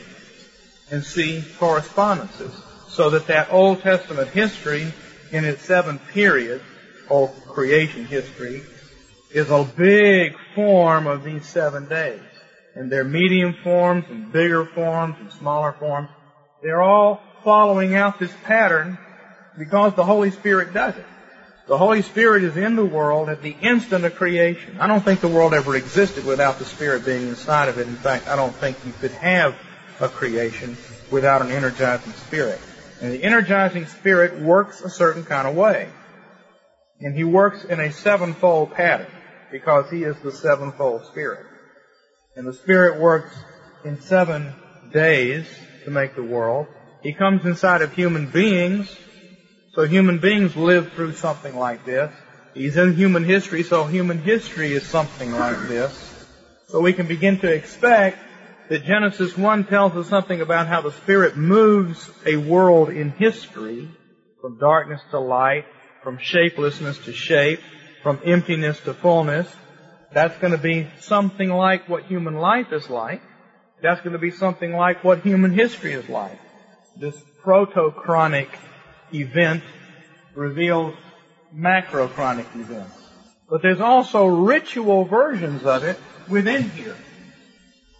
and 0.91 1.05
see 1.05 1.45
correspondences. 1.59 2.53
So 2.89 3.11
that 3.11 3.27
that 3.27 3.53
Old 3.53 3.81
Testament 3.81 4.31
history 4.31 4.93
in 5.31 5.45
its 5.45 5.63
seven 5.63 5.99
periods, 5.99 6.65
Old 7.11 7.31
creation 7.47 8.05
history, 8.05 8.63
is 9.31 9.51
a 9.51 9.65
big 9.77 10.35
form 10.55 11.07
of 11.07 11.23
these 11.23 11.47
seven 11.47 11.87
days. 11.87 12.21
And 12.75 12.91
they're 12.91 13.05
medium 13.05 13.55
forms 13.63 14.07
and 14.09 14.33
bigger 14.33 14.65
forms 14.65 15.17
and 15.21 15.31
smaller 15.33 15.73
forms. 15.73 16.09
They're 16.63 16.83
all 16.83 17.21
following 17.45 17.95
out 17.95 18.19
this 18.19 18.35
pattern 18.45 18.99
because 19.57 19.95
the 19.95 20.05
Holy 20.05 20.31
Spirit 20.31 20.73
does 20.75 20.97
it. 20.97 21.07
The 21.69 21.77
Holy 21.77 22.01
Spirit 22.03 22.45
is 22.45 22.57
in 22.57 22.77
the 22.77 22.85
world 22.85 23.29
at 23.29 23.43
the 23.43 23.55
instant 23.61 24.05
of 24.05 24.15
creation. 24.15 24.79
I 24.81 24.87
don't 24.87 25.03
think 25.03 25.21
the 25.21 25.29
world 25.29 25.53
ever 25.53 25.77
existed 25.77 26.25
without 26.25 26.59
the 26.59 26.65
Spirit 26.65 27.05
being 27.05 27.29
inside 27.29 27.69
of 27.69 27.79
it. 27.79 27.87
In 27.87 27.95
fact, 27.95 28.27
I 28.27 28.37
don't 28.37 28.55
think 28.55 28.79
you 28.87 28.93
could 29.01 29.11
have 29.13 29.55
a 30.01 30.09
creation 30.09 30.79
without 31.11 31.43
an 31.43 31.51
energizing 31.51 32.13
Spirit. 32.13 32.59
And 33.03 33.13
the 33.13 33.23
energizing 33.23 33.87
Spirit 33.87 34.41
works 34.41 34.81
a 34.81 34.89
certain 34.89 35.25
kind 35.25 35.47
of 35.47 35.55
way. 35.55 35.91
And 37.01 37.15
He 37.15 37.25
works 37.25 37.65
in 37.65 37.81
a 37.81 37.93
sevenfold 37.93 38.73
pattern 38.73 39.13
because 39.53 39.91
He 39.91 40.05
is 40.05 40.19
the 40.21 40.33
sevenfold 40.33 41.05
Spirit. 41.07 41.45
And 42.35 42.47
the 42.47 42.55
Spirit 42.55 42.99
works 42.99 43.37
in 43.85 44.01
seven 44.01 44.55
days 44.91 45.47
to 45.89 45.95
make 45.95 46.15
the 46.15 46.23
world. 46.23 46.67
He 47.01 47.13
comes 47.13 47.45
inside 47.45 47.83
of 47.83 47.93
human 47.93 48.29
beings, 48.29 48.95
so 49.73 49.87
human 49.87 50.19
beings 50.19 50.57
live 50.57 50.93
through 50.93 51.13
something 51.13 51.57
like 51.57 51.85
this. 51.85 52.13
He's 52.55 52.77
in 52.77 52.95
human 52.95 53.25
history, 53.25 53.63
so 53.63 53.85
human 53.85 54.19
history 54.19 54.73
is 54.73 54.87
something 54.87 55.33
like 55.33 55.69
this. 55.69 56.27
So 56.69 56.81
we 56.81 56.93
can 56.93 57.07
begin 57.07 57.39
to 57.39 57.53
expect 57.53 58.19
that 58.69 58.85
Genesis 58.85 59.37
1 59.37 59.65
tells 59.65 59.97
us 59.97 60.09
something 60.09 60.41
about 60.41 60.67
how 60.67 60.83
the 60.83 60.93
Spirit 60.93 61.37
moves 61.37 62.11
a 62.27 62.37
world 62.37 62.91
in 62.91 63.11
history 63.11 63.89
from 64.41 64.59
darkness 64.59 65.01
to 65.11 65.21
light, 65.21 65.65
from 66.03 66.19
shapelessness 66.19 66.99
to 67.05 67.13
shape, 67.13 67.61
from 68.03 68.21
emptiness 68.25 68.79
to 68.81 68.93
fullness. 68.93 69.49
That's 70.13 70.37
going 70.39 70.53
to 70.53 70.59
be 70.59 70.89
something 71.01 71.49
like 71.49 71.89
what 71.89 72.05
human 72.05 72.37
life 72.37 72.73
is 72.73 72.91
like. 72.91 73.23
That's 73.81 74.01
going 74.01 74.13
to 74.13 74.19
be 74.19 74.33
something 74.33 74.73
like 74.73 75.05
what 75.05 75.21
human 75.21 75.53
history 75.53 75.93
is 75.93 76.09
like. 76.09 76.39
This 76.97 77.17
protochronic 77.45 78.49
event 79.13 79.63
reveals 80.35 80.95
macrochronic 81.55 82.47
events. 82.57 82.95
But 83.49 83.63
there's 83.63 83.81
also 83.81 84.27
ritual 84.27 85.05
versions 85.05 85.65
of 85.65 85.85
it 85.85 85.99
within 86.29 86.71
here. 86.71 86.97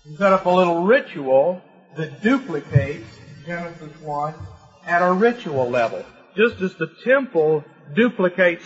We 0.05 0.17
set 0.17 0.33
up 0.33 0.47
a 0.47 0.51
little 0.51 0.83
ritual 0.83 1.63
that 1.97 2.23
duplicates 2.23 3.09
Genesis 3.47 4.01
1 4.01 4.35
at 4.87 5.03
a 5.03 5.13
ritual 5.13 5.71
level. 5.71 6.05
Just 6.37 6.61
as 6.61 6.75
the 6.75 6.91
temple 7.05 7.65
duplicates 7.95 8.65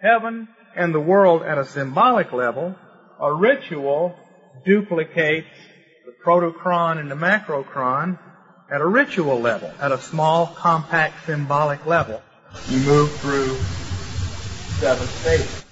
heaven 0.00 0.48
and 0.74 0.94
the 0.94 1.00
world 1.00 1.42
at 1.42 1.58
a 1.58 1.64
symbolic 1.64 2.32
level, 2.32 2.74
a 3.20 3.32
ritual 3.32 4.16
duplicates 4.64 5.48
protochron 6.24 6.98
and 6.98 7.10
the 7.10 7.14
macrochron 7.14 8.18
at 8.70 8.80
a 8.80 8.86
ritual 8.86 9.40
level, 9.40 9.72
at 9.80 9.92
a 9.92 9.98
small, 9.98 10.46
compact, 10.46 11.26
symbolic 11.26 11.84
level. 11.86 12.22
You 12.68 12.78
move 12.80 13.12
through 13.20 13.56
seven 14.80 15.06
stages. 15.06 15.64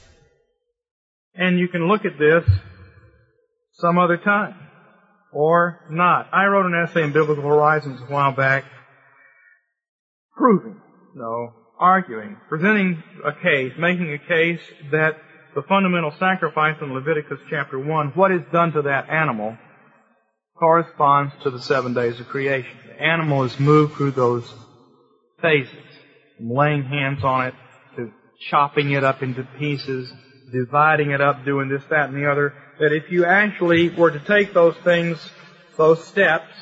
And 1.35 1.59
you 1.59 1.69
can 1.69 1.89
look 1.89 2.05
at 2.05 2.19
this 2.19 2.45
some 3.75 3.99
other 3.99 4.19
time. 4.19 4.55
Or 5.33 5.81
not. 5.91 6.29
I 6.33 6.45
wrote 6.45 6.67
an 6.67 6.75
essay 6.75 7.03
in 7.03 7.13
Biblical 7.13 7.43
Horizons 7.43 8.01
a 8.03 8.13
while 8.13 8.33
back 8.33 8.65
proving, 10.37 10.81
no, 11.15 11.53
arguing, 11.79 12.37
presenting 12.49 13.03
a 13.25 13.33
case, 13.33 13.73
making 13.79 14.13
a 14.13 14.19
case 14.19 14.61
that 14.91 15.17
the 15.55 15.63
fundamental 15.63 16.13
sacrifice 16.19 16.77
in 16.81 16.93
Leviticus 16.93 17.39
chapter 17.51 17.79
1, 17.79 18.09
what 18.15 18.33
is 18.33 18.41
done 18.53 18.73
to 18.73 18.83
that 18.83 19.09
animal, 19.09 19.57
corresponds 20.63 21.35
to 21.43 21.51
the 21.51 21.61
seven 21.61 21.93
days 21.93 22.21
of 22.21 22.29
creation. 22.29 22.71
The 22.87 23.03
animal 23.03 23.43
is 23.43 23.59
moved 23.59 23.97
through 23.97 24.13
those 24.13 24.49
phases. 25.41 25.75
From 26.37 26.51
laying 26.53 26.85
hands 26.85 27.25
on 27.25 27.49
it 27.49 27.55
to 27.97 28.13
chopping 28.49 28.93
it 28.93 29.03
up 29.03 29.25
into 29.25 29.43
pieces, 29.59 30.13
dividing 30.53 31.11
it 31.11 31.21
up, 31.21 31.45
doing 31.45 31.69
this, 31.69 31.83
that, 31.91 32.11
and 32.11 32.17
the 32.17 32.31
other. 32.31 32.55
That 32.79 32.93
if 32.93 33.11
you 33.11 33.25
actually 33.25 33.89
were 33.89 34.13
to 34.13 34.21
take 34.21 34.55
those 34.55 34.77
things, 34.85 35.19
those 35.77 36.07
steps, 36.07 36.55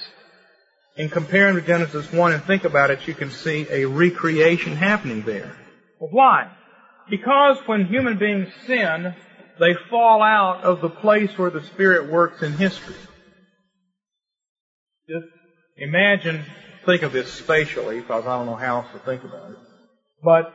and 0.97 1.13
compare 1.13 1.53
them 1.53 1.61
to 1.61 1.67
Genesis 1.67 2.11
1 2.11 2.33
and 2.33 2.43
think 2.45 2.65
about 2.65 2.91
it, 2.91 3.07
you 3.07 3.13
can 3.13 3.31
see 3.31 3.67
a 3.69 3.85
recreation 3.85 4.77
happening 4.77 5.25
there. 5.25 5.55
Well, 5.99 6.11
why? 6.11 6.51
Because 7.11 7.59
when 7.67 7.85
human 7.85 8.17
beings 8.17 8.49
sin, 8.67 9.15
they 9.59 9.75
fall 9.91 10.23
out 10.23 10.63
of 10.63 10.81
the 10.81 10.89
place 10.89 11.37
where 11.37 11.51
the 11.51 11.63
Spirit 11.65 12.11
works 12.11 12.43
in 12.43 12.55
history. 12.55 12.97
Just 15.11 15.27
imagine, 15.77 16.45
think 16.87 17.03
of 17.03 17.11
this 17.11 17.27
spatially, 17.33 17.99
because 18.01 18.27
I 18.27 18.37
don't 18.37 18.47
know 18.47 18.55
how 18.55 18.83
else 18.83 18.93
to 18.93 19.01
think 19.01 19.25
about 19.25 19.51
it. 19.51 19.57
But 20.23 20.55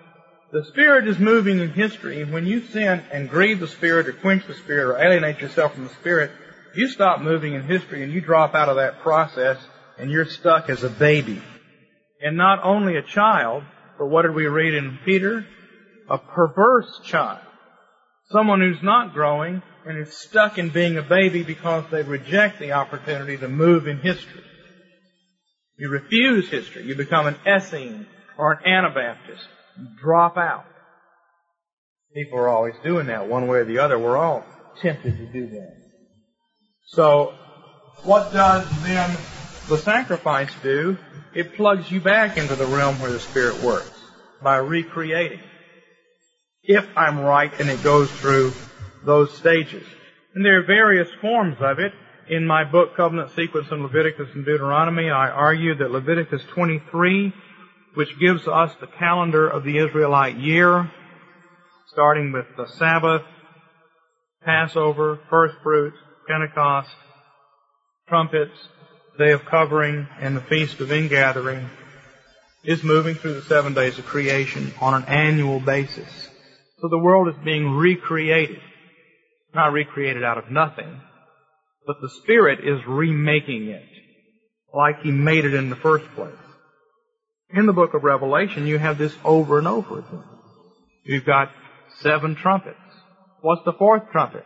the 0.54 0.64
Spirit 0.64 1.10
is 1.10 1.20
moving 1.20 1.60
in 1.60 1.72
history, 1.72 2.22
and 2.22 2.32
when 2.32 2.46
you 2.46 2.62
sin 2.62 3.04
and 3.12 3.30
grieve 3.30 3.60
the 3.60 3.68
Spirit 3.68 4.08
or 4.08 4.14
quench 4.14 4.48
the 4.48 4.54
Spirit 4.54 4.86
or 4.86 4.98
alienate 4.98 5.42
yourself 5.42 5.74
from 5.74 5.84
the 5.84 5.94
Spirit, 5.96 6.32
you 6.74 6.88
stop 6.88 7.20
moving 7.20 7.54
in 7.54 7.64
history 7.64 8.02
and 8.02 8.14
you 8.14 8.22
drop 8.22 8.56
out 8.56 8.70
of 8.70 8.78
that 8.78 9.00
process 9.00 9.58
and 9.98 10.10
you're 10.10 10.24
stuck 10.24 10.70
as 10.70 10.84
a 10.84 10.90
baby. 10.90 11.42
And 12.22 12.38
not 12.38 12.64
only 12.64 12.96
a 12.96 13.02
child, 13.02 13.64
but 13.98 14.06
what 14.06 14.22
did 14.22 14.36
we 14.36 14.48
read 14.48 14.74
in 14.74 15.00
Peter? 15.04 15.46
A 16.10 16.18
perverse 16.18 17.02
child. 17.04 17.42
Someone 18.32 18.62
who's 18.62 18.82
not 18.82 19.12
growing 19.12 19.62
and 19.86 20.00
is 20.00 20.14
stuck 20.14 20.58
in 20.58 20.70
being 20.70 20.98
a 20.98 21.04
baby 21.04 21.44
because 21.44 21.84
they 21.92 22.04
reject 22.04 22.60
the 22.60 22.72
opportunity 22.72 23.38
to 23.38 23.48
move 23.48 23.88
in 23.88 24.00
history. 24.00 24.42
You 25.78 25.90
refuse 25.90 26.50
history. 26.50 26.84
You 26.84 26.96
become 26.96 27.28
an 27.28 27.36
Essene 27.46 28.08
or 28.38 28.54
an 28.54 28.66
Anabaptist. 28.66 29.44
You 29.78 29.88
drop 30.02 30.38
out. 30.38 30.66
People 32.14 32.40
are 32.40 32.48
always 32.48 32.76
doing 32.84 33.08
that 33.08 33.28
one 33.28 33.48
way 33.48 33.60
or 33.60 33.66
the 33.66 33.80
other. 33.80 34.00
We're 34.00 34.18
all 34.18 34.46
tempted 34.82 35.18
to 35.18 35.26
do 35.26 35.48
that. 35.48 35.76
So, 36.88 37.34
what 38.04 38.32
does 38.32 38.66
then 38.84 39.18
the 39.68 39.78
sacrifice 39.78 40.54
do? 40.64 40.98
It 41.34 41.56
plugs 41.56 41.92
you 41.92 42.00
back 42.00 42.38
into 42.38 42.56
the 42.56 42.66
realm 42.68 43.00
where 43.02 43.12
the 43.12 43.20
Spirit 43.20 43.62
works 43.62 43.92
by 44.42 44.58
recreating. 44.58 45.42
If 46.64 46.86
I'm 46.96 47.20
right 47.20 47.52
and 47.60 47.70
it 47.70 47.84
goes 47.84 48.10
through 48.12 48.54
those 49.04 49.36
stages. 49.36 49.86
And 50.34 50.46
there 50.46 50.60
are 50.60 50.66
various 50.66 51.10
forms 51.22 51.58
of 51.60 51.80
it. 51.80 51.94
In 52.28 52.48
my 52.48 52.64
book, 52.64 52.96
Covenant 52.96 53.30
Sequence 53.36 53.68
in 53.72 53.84
Leviticus 53.84 54.30
and 54.34 54.44
Deuteronomy, 54.44 55.12
I 55.12 55.30
argue 55.30 55.76
that 55.76 55.92
Leviticus 55.92 56.42
23, 56.56 57.32
which 57.94 58.20
gives 58.20 58.48
us 58.48 58.72
the 58.82 58.88
calendar 58.88 59.48
of 59.48 59.64
the 59.64 59.78
Israelite 59.78 60.36
year, 60.36 60.90
starting 61.92 62.32
with 62.32 62.48
the 62.58 62.66
Sabbath, 62.80 63.22
Passover, 64.44 65.20
first 65.30 65.54
fruits, 65.62 65.98
Pentecost, 66.28 66.90
trumpets, 68.10 68.58
Day 69.20 69.32
of 69.32 69.46
Covering, 69.46 70.08
and 70.20 70.36
the 70.36 70.42
Feast 70.42 70.80
of 70.80 70.92
Ingathering, 70.92 71.70
is 72.64 72.84
moving 72.84 73.14
through 73.14 73.36
the 73.36 73.44
seven 73.44 73.76
days 73.76 74.00
of 74.00 74.06
creation 74.08 74.74
on 74.82 74.96
an 74.96 75.06
annual 75.08 75.60
basis. 75.60 76.10
So 76.82 76.88
the 76.88 76.98
world 76.98 77.28
is 77.28 77.36
being 77.46 77.70
recreated. 77.70 78.62
Not 79.54 79.74
recreated 79.74 80.24
out 80.24 80.40
of 80.40 80.50
nothing, 80.50 81.02
but 81.86 82.02
the 82.02 82.10
Spirit 82.22 82.60
is 82.64 82.86
remaking 82.88 83.70
it 83.70 83.86
like 84.74 85.02
He 85.02 85.12
made 85.12 85.46
it 85.46 85.54
in 85.54 85.70
the 85.70 85.76
first 85.76 86.06
place. 86.16 86.34
In 87.52 87.66
the 87.66 87.74
book 87.74 87.94
of 87.94 88.04
Revelation, 88.04 88.68
you 88.68 88.78
have 88.78 88.98
this 88.98 89.16
over 89.24 89.60
and 89.60 89.68
over 89.68 90.00
again. 90.00 90.24
You've 91.04 91.26
got 91.26 91.52
seven 92.02 92.36
trumpets. 92.36 92.80
What's 93.42 93.64
the 93.64 93.74
fourth 93.74 94.04
trumpet? 94.12 94.44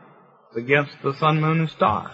It's 0.50 0.58
against 0.58 0.92
the 1.04 1.14
sun, 1.16 1.40
moon, 1.40 1.62
and 1.62 1.70
stars. 1.70 2.12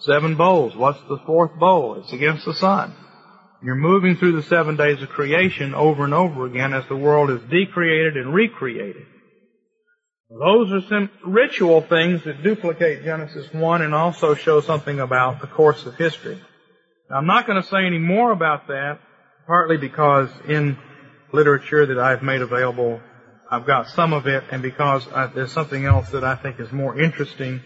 Seven 0.00 0.36
bowls. 0.36 0.76
What's 0.76 1.00
the 1.08 1.18
fourth 1.24 1.58
bowl? 1.58 2.00
It's 2.00 2.12
against 2.12 2.44
the 2.44 2.54
sun. 2.54 2.94
You're 3.62 3.74
moving 3.74 4.16
through 4.16 4.40
the 4.40 4.48
seven 4.48 4.76
days 4.76 5.00
of 5.02 5.08
creation 5.08 5.74
over 5.74 6.04
and 6.04 6.12
over 6.12 6.44
again 6.44 6.74
as 6.74 6.84
the 6.88 6.96
world 6.96 7.30
is 7.30 7.40
decreated 7.50 8.16
and 8.16 8.34
recreated. 8.34 9.06
Those 10.28 10.72
are 10.72 10.88
some 10.88 11.08
ritual 11.24 11.82
things 11.82 12.24
that 12.24 12.42
duplicate 12.42 13.04
Genesis 13.04 13.52
1 13.52 13.82
and 13.82 13.94
also 13.94 14.34
show 14.34 14.60
something 14.60 14.98
about 14.98 15.40
the 15.40 15.46
course 15.46 15.86
of 15.86 15.94
history. 15.94 16.40
Now, 17.08 17.18
I'm 17.18 17.26
not 17.26 17.46
going 17.46 17.62
to 17.62 17.68
say 17.68 17.86
any 17.86 17.98
more 17.98 18.32
about 18.32 18.66
that, 18.66 18.98
partly 19.46 19.76
because 19.76 20.28
in 20.48 20.78
literature 21.32 21.86
that 21.86 21.98
I've 21.98 22.24
made 22.24 22.42
available, 22.42 23.00
I've 23.48 23.66
got 23.66 23.88
some 23.90 24.12
of 24.12 24.26
it, 24.26 24.42
and 24.50 24.62
because 24.62 25.06
I, 25.12 25.28
there's 25.28 25.52
something 25.52 25.84
else 25.84 26.10
that 26.10 26.24
I 26.24 26.34
think 26.34 26.58
is 26.58 26.72
more 26.72 26.98
interesting 26.98 27.62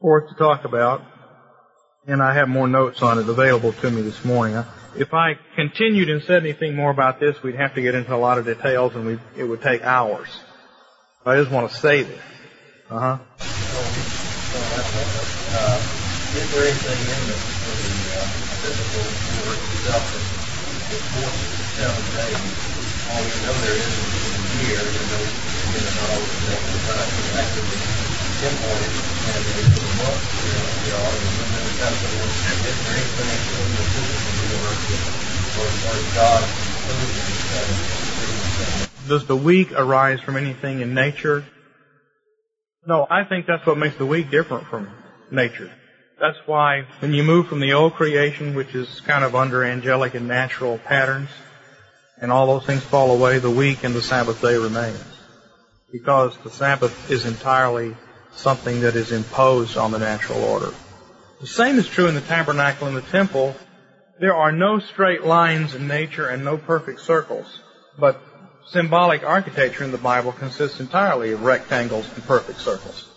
for 0.00 0.22
us 0.22 0.30
to 0.30 0.38
talk 0.38 0.64
about, 0.64 1.02
and 2.06 2.22
I 2.22 2.34
have 2.34 2.48
more 2.48 2.68
notes 2.68 3.02
on 3.02 3.18
it 3.18 3.28
available 3.28 3.72
to 3.72 3.90
me 3.90 4.02
this 4.02 4.24
morning. 4.24 4.62
If 4.94 5.12
I 5.12 5.32
continued 5.56 6.10
and 6.10 6.22
said 6.22 6.44
anything 6.44 6.76
more 6.76 6.92
about 6.92 7.18
this, 7.18 7.42
we'd 7.42 7.56
have 7.56 7.74
to 7.74 7.82
get 7.82 7.96
into 7.96 8.14
a 8.14 8.16
lot 8.16 8.38
of 8.38 8.44
details, 8.44 8.94
and 8.94 9.18
it 9.36 9.44
would 9.44 9.62
take 9.62 9.82
hours. 9.82 10.28
I 11.26 11.34
just 11.42 11.50
want 11.50 11.68
to 11.68 11.76
say 11.76 12.04
this. 12.04 12.22
Uh 12.88 13.00
huh. 13.00 13.18
Is 16.38 16.50
there 16.52 16.62
anything 16.70 17.02
in 17.02 17.26
the, 17.26 17.34
the 17.34 18.30
physical 18.62 19.02
work 19.42 19.58
itself 19.74 20.06
that 20.14 21.02
forces 21.10 21.50
the 21.58 21.64
seven 21.74 22.06
days? 22.14 22.38
All 23.10 23.24
we 23.26 23.34
know 23.42 23.58
there 23.58 23.74
is 23.74 23.90
in 23.90 24.38
a 24.38 24.70
year, 24.70 24.78
even 24.86 25.08
though 25.10 25.26
know, 25.82 25.90
not 25.98 26.10
always 26.14 26.30
the 26.30 26.46
same 26.46 26.78
time, 26.86 27.10
it's 27.10 27.34
actively 27.34 27.82
imported, 28.46 28.94
and 29.26 29.42
there's 29.50 29.82
a 29.82 29.94
month, 29.98 30.22
you 30.46 30.54
know, 30.54 30.70
you 30.86 30.90
know, 30.94 31.10
and 31.10 31.50
then 31.50 31.66
it's 31.66 31.74
kind 31.82 31.90
is 32.70 32.78
there 32.86 32.94
anything 33.02 33.34
in 33.66 33.74
the 33.74 33.82
physical 33.98 34.62
work 34.62 34.78
or, 35.58 35.66
or 35.90 36.06
God 36.14 36.46
does 39.08 39.26
the 39.26 39.36
week 39.36 39.72
arise 39.72 40.20
from 40.20 40.36
anything 40.36 40.80
in 40.80 40.94
nature? 40.94 41.44
No, 42.86 43.06
I 43.08 43.24
think 43.24 43.46
that's 43.46 43.66
what 43.66 43.78
makes 43.78 43.96
the 43.96 44.06
week 44.06 44.30
different 44.30 44.66
from 44.66 44.88
nature. 45.30 45.70
That's 46.20 46.38
why 46.46 46.86
when 47.00 47.12
you 47.12 47.22
move 47.22 47.48
from 47.48 47.60
the 47.60 47.74
old 47.74 47.94
creation, 47.94 48.54
which 48.54 48.74
is 48.74 49.00
kind 49.00 49.24
of 49.24 49.34
under 49.34 49.64
angelic 49.64 50.14
and 50.14 50.28
natural 50.28 50.78
patterns, 50.78 51.28
and 52.20 52.32
all 52.32 52.46
those 52.46 52.64
things 52.64 52.82
fall 52.82 53.10
away, 53.10 53.38
the 53.38 53.50
week 53.50 53.84
and 53.84 53.94
the 53.94 54.00
Sabbath 54.00 54.40
day 54.40 54.56
remains. 54.56 55.04
Because 55.92 56.36
the 56.38 56.50
Sabbath 56.50 57.10
is 57.10 57.26
entirely 57.26 57.94
something 58.32 58.80
that 58.80 58.96
is 58.96 59.12
imposed 59.12 59.76
on 59.76 59.90
the 59.90 59.98
natural 59.98 60.42
order. 60.44 60.72
The 61.40 61.46
same 61.46 61.78
is 61.78 61.86
true 61.86 62.06
in 62.06 62.14
the 62.14 62.22
tabernacle 62.22 62.88
and 62.88 62.96
the 62.96 63.02
temple. 63.02 63.54
There 64.18 64.34
are 64.34 64.52
no 64.52 64.78
straight 64.78 65.24
lines 65.24 65.74
in 65.74 65.86
nature 65.86 66.26
and 66.26 66.44
no 66.44 66.56
perfect 66.56 67.00
circles, 67.00 67.60
but 67.98 68.18
symbolic 68.68 69.22
architecture 69.24 69.84
in 69.84 69.92
the 69.92 69.98
Bible 69.98 70.32
consists 70.32 70.80
entirely 70.80 71.32
of 71.32 71.42
rectangles 71.42 72.08
and 72.14 72.24
perfect 72.24 72.60
circles. 72.60 73.08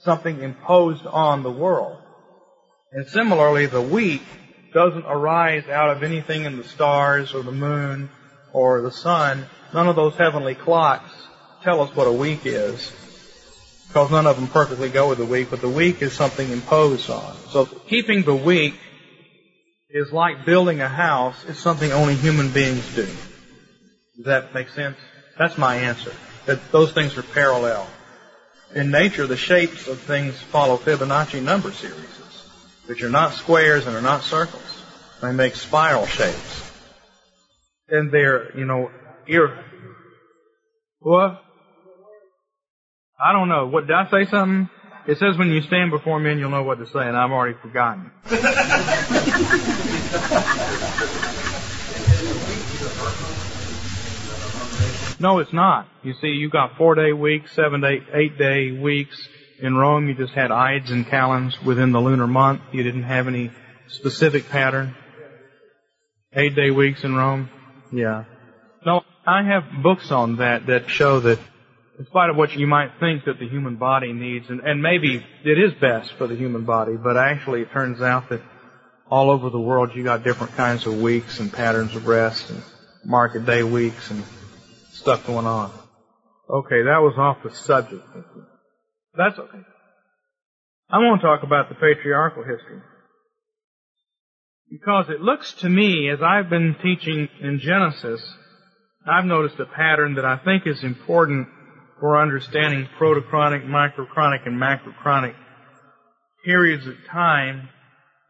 Something 0.00 0.42
imposed 0.42 1.06
on 1.06 1.42
the 1.42 1.50
world. 1.50 1.98
And 2.92 3.06
similarly, 3.06 3.66
the 3.66 3.82
week 3.82 4.22
doesn't 4.72 5.04
arise 5.06 5.66
out 5.68 5.90
of 5.90 6.02
anything 6.02 6.44
in 6.44 6.56
the 6.56 6.64
stars 6.64 7.34
or 7.34 7.42
the 7.42 7.52
moon 7.52 8.10
or 8.52 8.80
the 8.80 8.92
sun. 8.92 9.46
None 9.74 9.88
of 9.88 9.96
those 9.96 10.14
heavenly 10.16 10.54
clocks 10.54 11.10
tell 11.62 11.80
us 11.80 11.94
what 11.94 12.06
a 12.06 12.12
week 12.12 12.40
is. 12.44 12.92
Because 13.88 14.10
none 14.10 14.26
of 14.26 14.36
them 14.36 14.48
perfectly 14.48 14.90
go 14.90 15.08
with 15.08 15.18
the 15.18 15.24
week, 15.24 15.48
but 15.50 15.62
the 15.62 15.68
week 15.68 16.02
is 16.02 16.12
something 16.12 16.50
imposed 16.50 17.08
on. 17.08 17.36
So 17.50 17.64
keeping 17.64 18.22
the 18.22 18.34
week 18.34 18.74
is 19.90 20.12
like 20.12 20.44
building 20.44 20.80
a 20.80 20.88
house. 20.88 21.42
It's 21.48 21.58
something 21.58 21.90
only 21.92 22.14
human 22.14 22.50
beings 22.50 22.94
do. 22.94 23.08
Does 24.18 24.26
that 24.26 24.52
make 24.52 24.68
sense? 24.70 24.98
That's 25.38 25.56
my 25.56 25.76
answer. 25.76 26.12
That 26.46 26.72
those 26.72 26.92
things 26.92 27.16
are 27.16 27.22
parallel. 27.22 27.88
In 28.74 28.90
nature, 28.90 29.28
the 29.28 29.36
shapes 29.36 29.86
of 29.86 30.00
things 30.00 30.34
follow 30.40 30.76
Fibonacci 30.76 31.40
number 31.40 31.70
series, 31.70 32.18
which 32.86 33.04
are 33.04 33.08
not 33.08 33.32
squares 33.32 33.86
and 33.86 33.94
are 33.94 34.02
not 34.02 34.24
circles. 34.24 34.82
They 35.22 35.32
make 35.32 35.54
spiral 35.54 36.06
shapes. 36.06 36.64
And 37.88 38.10
they're, 38.10 38.58
you 38.58 38.64
know, 38.64 38.90
ir- 39.28 39.64
what? 40.98 41.40
I 43.24 43.32
don't 43.32 43.48
know. 43.48 43.68
What 43.68 43.86
did 43.86 43.94
I 43.94 44.10
say 44.10 44.24
something? 44.24 44.68
It 45.06 45.18
says 45.18 45.38
when 45.38 45.50
you 45.50 45.62
stand 45.62 45.92
before 45.92 46.18
men, 46.18 46.38
you'll 46.38 46.50
know 46.50 46.64
what 46.64 46.78
to 46.80 46.86
say, 46.86 47.00
and 47.00 47.16
I've 47.16 47.30
already 47.30 47.56
forgotten. 47.62 48.10
No, 55.20 55.40
it's 55.40 55.52
not. 55.52 55.88
You 56.02 56.14
see, 56.20 56.28
you 56.28 56.48
got 56.48 56.76
four 56.76 56.94
day 56.94 57.12
weeks, 57.12 57.52
seven 57.54 57.80
day, 57.80 58.00
eight 58.14 58.38
day 58.38 58.70
weeks. 58.70 59.16
In 59.60 59.74
Rome, 59.76 60.08
you 60.08 60.14
just 60.14 60.34
had 60.34 60.52
Ides 60.52 60.92
and 60.92 61.04
Calends 61.04 61.60
within 61.64 61.90
the 61.90 62.00
lunar 62.00 62.28
month. 62.28 62.60
You 62.70 62.84
didn't 62.84 63.02
have 63.02 63.26
any 63.26 63.50
specific 63.88 64.48
pattern. 64.48 64.94
Eight 66.32 66.54
day 66.54 66.70
weeks 66.70 67.02
in 67.02 67.16
Rome. 67.16 67.50
Yeah. 67.92 68.24
No, 68.86 69.02
I 69.26 69.42
have 69.42 69.82
books 69.82 70.12
on 70.12 70.36
that 70.36 70.66
that 70.66 70.88
show 70.88 71.18
that 71.20 71.40
in 71.98 72.06
spite 72.06 72.30
of 72.30 72.36
what 72.36 72.54
you 72.54 72.68
might 72.68 72.92
think 73.00 73.24
that 73.24 73.40
the 73.40 73.48
human 73.48 73.74
body 73.74 74.12
needs, 74.12 74.48
and, 74.48 74.60
and 74.60 74.80
maybe 74.80 75.16
it 75.44 75.58
is 75.58 75.72
best 75.80 76.12
for 76.16 76.28
the 76.28 76.36
human 76.36 76.64
body, 76.64 76.96
but 76.96 77.16
actually 77.16 77.62
it 77.62 77.72
turns 77.72 78.00
out 78.00 78.28
that 78.28 78.40
all 79.10 79.30
over 79.30 79.50
the 79.50 79.58
world 79.58 79.90
you 79.96 80.04
got 80.04 80.22
different 80.22 80.54
kinds 80.54 80.86
of 80.86 81.00
weeks 81.00 81.40
and 81.40 81.52
patterns 81.52 81.96
of 81.96 82.06
rest 82.06 82.50
and 82.50 82.62
market 83.04 83.44
day 83.44 83.64
weeks 83.64 84.12
and 84.12 84.22
stuff 84.98 85.26
going 85.26 85.46
on. 85.46 85.72
Okay, 86.50 86.82
that 86.82 86.98
was 86.98 87.14
off 87.18 87.42
the 87.42 87.54
subject. 87.54 88.02
That's 89.16 89.38
okay. 89.38 89.58
I 90.90 90.98
want 90.98 91.20
to 91.20 91.26
talk 91.26 91.42
about 91.42 91.68
the 91.68 91.74
patriarchal 91.74 92.42
history. 92.42 92.80
Because 94.70 95.06
it 95.08 95.20
looks 95.20 95.52
to 95.60 95.68
me, 95.68 96.10
as 96.10 96.20
I've 96.22 96.50
been 96.50 96.76
teaching 96.82 97.28
in 97.40 97.58
Genesis, 97.58 98.22
I've 99.06 99.24
noticed 99.24 99.58
a 99.60 99.66
pattern 99.66 100.14
that 100.14 100.24
I 100.24 100.38
think 100.38 100.66
is 100.66 100.82
important 100.82 101.48
for 102.00 102.20
understanding 102.20 102.88
protochronic, 102.98 103.66
microchronic, 103.66 104.46
and 104.46 104.60
macrochronic 104.60 105.34
periods 106.44 106.86
of 106.86 106.94
time. 107.10 107.68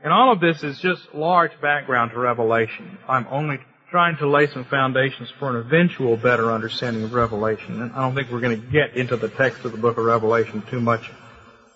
And 0.02 0.12
all 0.12 0.32
of 0.32 0.40
this 0.40 0.62
is 0.62 0.78
just 0.78 1.14
large 1.14 1.52
background 1.60 2.12
to 2.12 2.18
Revelation. 2.18 2.98
I'm 3.08 3.26
only 3.30 3.58
trying 3.90 4.16
to 4.18 4.28
lay 4.28 4.46
some 4.46 4.64
foundations 4.64 5.30
for 5.38 5.48
an 5.50 5.56
eventual 5.56 6.16
better 6.16 6.52
understanding 6.52 7.04
of 7.04 7.14
Revelation. 7.14 7.80
And 7.80 7.92
I 7.92 8.02
don't 8.02 8.14
think 8.14 8.30
we're 8.30 8.40
going 8.40 8.60
to 8.60 8.66
get 8.66 8.96
into 8.96 9.16
the 9.16 9.28
text 9.28 9.64
of 9.64 9.72
the 9.72 9.78
book 9.78 9.96
of 9.96 10.04
Revelation 10.04 10.62
too 10.70 10.80
much 10.80 11.10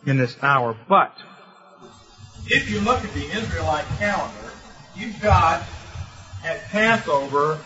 in 0.04 0.19
this 0.19 0.37
hour. 0.42 0.76
But 0.88 1.14
if 2.47 2.71
you 2.71 2.81
look 2.81 3.02
at 3.02 3.12
the 3.14 3.25
Israelite 3.25 3.87
calendar, 3.99 4.50
you've 4.95 5.21
got 5.23 5.62
at 6.45 6.62
Passover 6.64 7.59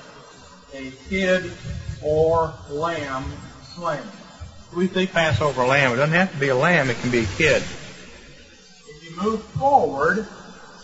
a 0.74 0.90
kid 1.08 1.50
or 2.02 2.52
lamb 2.70 3.24
slain. 3.74 4.00
We 4.76 4.88
say 4.88 5.06
Passover 5.06 5.64
lamb. 5.64 5.92
It 5.92 5.96
doesn't 5.96 6.14
have 6.14 6.32
to 6.32 6.38
be 6.38 6.48
a 6.48 6.56
lamb. 6.56 6.90
It 6.90 6.98
can 6.98 7.10
be 7.10 7.20
a 7.20 7.26
kid. 7.36 7.62
If 7.62 9.10
you 9.10 9.22
move 9.22 9.42
forward 9.42 10.26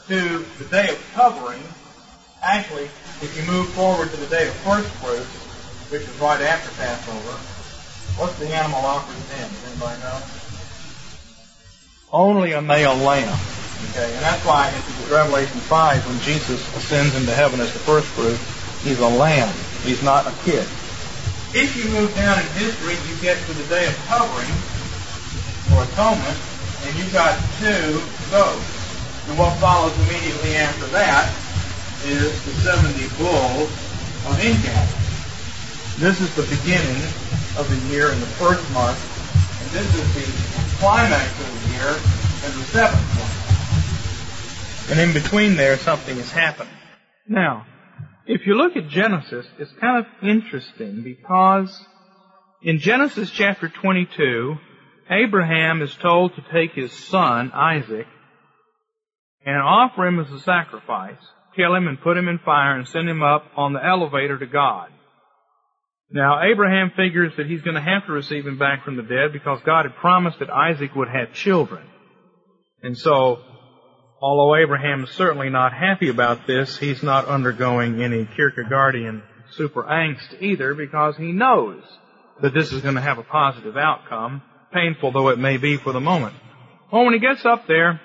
to 0.09 0.45
the 0.59 0.64
day 0.64 0.88
of 0.88 1.11
covering, 1.14 1.61
actually, 2.42 2.90
if 3.22 3.32
you 3.38 3.50
move 3.50 3.68
forward 3.70 4.11
to 4.11 4.16
the 4.16 4.26
day 4.26 4.49
of 4.49 4.54
first 4.66 4.88
fruits, 4.99 5.30
which 5.90 6.02
is 6.02 6.18
right 6.18 6.40
after 6.42 6.70
Passover, 6.75 7.38
what's 8.18 8.38
the 8.38 8.49
animal 8.49 8.80
offered 8.80 9.16
then? 9.30 9.49
Does 9.49 9.64
anybody 9.70 10.00
know? 10.02 10.18
Only 12.12 12.52
a 12.52 12.61
male 12.61 12.96
lamb. 12.96 13.38
Okay, 13.90 14.12
and 14.14 14.22
that's 14.22 14.44
why 14.44 14.68
in 14.68 15.12
Revelation 15.12 15.58
5, 15.58 16.06
when 16.06 16.18
Jesus 16.20 16.61
ascends 16.76 17.14
into 17.14 17.32
heaven 17.32 17.61
as 17.61 17.72
the 17.72 17.78
first 17.78 18.06
fruit, 18.08 18.38
he's 18.82 19.00
a 19.00 19.08
lamb. 19.08 19.54
He's 19.82 20.02
not 20.02 20.26
a 20.26 20.34
kid. 20.44 20.66
If 21.54 21.76
you 21.76 21.90
move 21.90 22.14
down 22.14 22.38
in 22.38 22.46
history, 22.56 22.96
you 23.08 23.20
get 23.20 23.38
to 23.46 23.52
the 23.52 23.64
day 23.64 23.87
of 23.87 23.96
covering 24.06 24.50
or 25.75 25.84
atonement, 25.84 26.38
and 26.84 26.96
you've 26.99 27.12
got 27.12 27.38
two 27.58 28.00
goats. 28.30 28.66
And 29.28 29.38
what 29.38 29.56
follows 29.58 29.94
immediately 30.08 30.56
after 30.56 30.87
that 30.96 31.30
is 32.04 32.44
the 32.44 32.52
70 32.62 33.09
bulls 33.16 33.71
of 34.26 34.38
Ingathering. 34.42 35.02
This 35.99 36.21
is 36.21 36.35
the 36.35 36.42
beginning 36.42 37.02
of 37.56 37.68
the 37.68 37.76
year 37.92 38.11
in 38.11 38.18
the 38.18 38.26
first 38.26 38.62
month, 38.73 38.99
and 39.61 39.71
this 39.71 39.87
is 39.94 40.14
the 40.14 40.26
climax 40.78 41.30
of 41.40 41.47
the 41.62 41.68
year 41.75 41.88
in 42.44 42.59
the 42.59 42.66
seventh 42.66 43.09
month. 43.14 44.90
And 44.90 45.00
in 45.00 45.12
between 45.12 45.56
there, 45.56 45.78
something 45.78 46.16
is 46.18 46.30
happening. 46.30 46.75
Now, 47.28 47.67
if 48.26 48.47
you 48.47 48.54
look 48.54 48.76
at 48.76 48.88
Genesis, 48.88 49.47
it's 49.58 49.73
kind 49.73 49.99
of 50.04 50.06
interesting 50.23 51.02
because 51.02 51.86
in 52.62 52.78
Genesis 52.78 53.30
chapter 53.30 53.69
22, 53.69 54.56
Abraham 55.10 55.82
is 55.82 55.95
told 55.95 56.34
to 56.34 56.43
take 56.52 56.73
his 56.73 56.93
son, 56.93 57.52
Isaac, 57.52 58.06
and 59.45 59.56
offer 59.56 60.06
him 60.06 60.21
as 60.21 60.30
a 60.30 60.41
sacrifice, 60.41 61.23
kill 61.56 61.75
him 61.75 61.88
and 61.88 62.00
put 62.00 62.17
him 62.17 62.28
in 62.28 62.38
fire 62.38 62.76
and 62.76 62.86
send 62.88 63.08
him 63.08 63.23
up 63.23 63.45
on 63.56 63.73
the 63.73 63.84
elevator 63.84 64.38
to 64.38 64.47
God. 64.47 64.88
Now, 66.10 66.43
Abraham 66.43 66.93
figures 66.95 67.32
that 67.36 67.47
he's 67.47 67.62
going 67.62 67.75
to 67.75 67.80
have 67.80 68.06
to 68.06 68.12
receive 68.12 68.47
him 68.47 68.58
back 68.58 68.84
from 68.84 68.97
the 68.97 69.02
dead 69.02 69.32
because 69.32 69.60
God 69.65 69.86
had 69.86 69.97
promised 69.97 70.41
that 70.41 70.50
Isaac 70.50 70.95
would 70.95 71.08
have 71.08 71.32
children. 71.32 71.86
And 72.82 72.99
so, 72.99 73.41
although 74.21 74.54
Abraham 74.56 75.04
is 75.04 75.10
certainly 75.10 75.49
not 75.49 75.73
happy 75.73 76.10
about 76.10 76.47
this, 76.47 76.76
he's 76.76 77.02
not 77.02 77.26
undergoing 77.26 78.02
any 78.02 78.26
Kierkegaardian 78.26 79.23
super 79.52 79.84
angst 79.84 80.43
either 80.43 80.75
because 80.75 81.17
he 81.17 81.32
knows 81.32 81.82
that 82.43 82.52
this 82.52 82.73
is 82.73 82.82
going 82.82 82.97
to 82.97 83.00
have 83.00 83.19
a 83.19 83.23
positive 83.23 83.76
outcome, 83.76 84.43
painful 84.73 85.12
though 85.12 85.28
it 85.28 85.38
may 85.38 85.56
be 85.56 85.76
for 85.76 85.93
the 85.93 86.00
moment. 86.00 86.34
Well, 86.93 87.04
when 87.04 87.15
he 87.15 87.21
gets 87.21 87.47
up 87.47 87.67
there, 87.67 88.00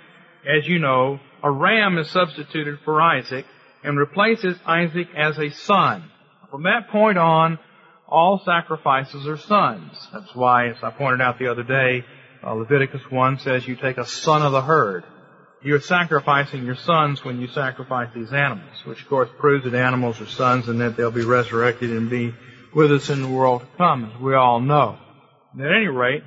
as 0.47 0.65
you 0.65 0.79
know, 0.79 1.19
a 1.43 1.51
ram 1.51 1.97
is 1.97 2.09
substituted 2.09 2.79
for 2.83 3.01
Isaac 3.01 3.45
and 3.83 3.97
replaces 3.97 4.57
Isaac 4.65 5.07
as 5.15 5.37
a 5.37 5.49
son. 5.49 6.03
From 6.51 6.63
that 6.63 6.89
point 6.89 7.17
on, 7.17 7.59
all 8.07 8.41
sacrifices 8.45 9.27
are 9.27 9.37
sons. 9.37 9.91
That's 10.13 10.33
why, 10.33 10.69
as 10.69 10.77
I 10.81 10.91
pointed 10.91 11.21
out 11.21 11.39
the 11.39 11.51
other 11.51 11.63
day, 11.63 12.05
uh, 12.43 12.53
Leviticus 12.53 13.01
1 13.09 13.39
says 13.39 13.67
you 13.67 13.75
take 13.75 13.97
a 13.97 14.05
son 14.05 14.41
of 14.41 14.51
the 14.51 14.61
herd. 14.61 15.03
You're 15.61 15.81
sacrificing 15.81 16.65
your 16.65 16.75
sons 16.75 17.25
when 17.25 17.41
you 17.41 17.47
sacrifice 17.47 18.09
these 18.15 18.31
animals, 18.31 18.85
which 18.85 19.01
of 19.01 19.09
course 19.09 19.29
proves 19.39 19.65
that 19.65 19.73
animals 19.73 20.21
are 20.21 20.27
sons 20.27 20.69
and 20.69 20.79
that 20.81 20.95
they'll 20.95 21.11
be 21.11 21.25
resurrected 21.25 21.91
and 21.91 22.09
be 22.09 22.33
with 22.73 22.91
us 22.91 23.09
in 23.09 23.21
the 23.21 23.27
world 23.27 23.61
to 23.61 23.67
come, 23.77 24.05
as 24.05 24.21
we 24.21 24.35
all 24.35 24.61
know. 24.61 24.97
And 25.53 25.61
at 25.61 25.71
any 25.71 25.87
rate, 25.87 26.23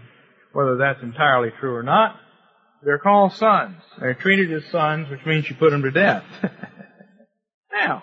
whether 0.53 0.77
that's 0.77 1.03
entirely 1.03 1.51
true 1.61 1.75
or 1.75 1.83
not, 1.83 2.17
they're 2.83 2.99
called 2.99 3.33
sons. 3.33 3.77
They're 3.99 4.15
treated 4.15 4.53
as 4.53 4.71
sons, 4.71 5.11
which 5.11 5.25
means 5.27 5.49
you 5.49 5.57
put 5.57 5.71
them 5.71 5.83
to 5.83 5.91
death. 5.91 6.25
now, 7.73 8.03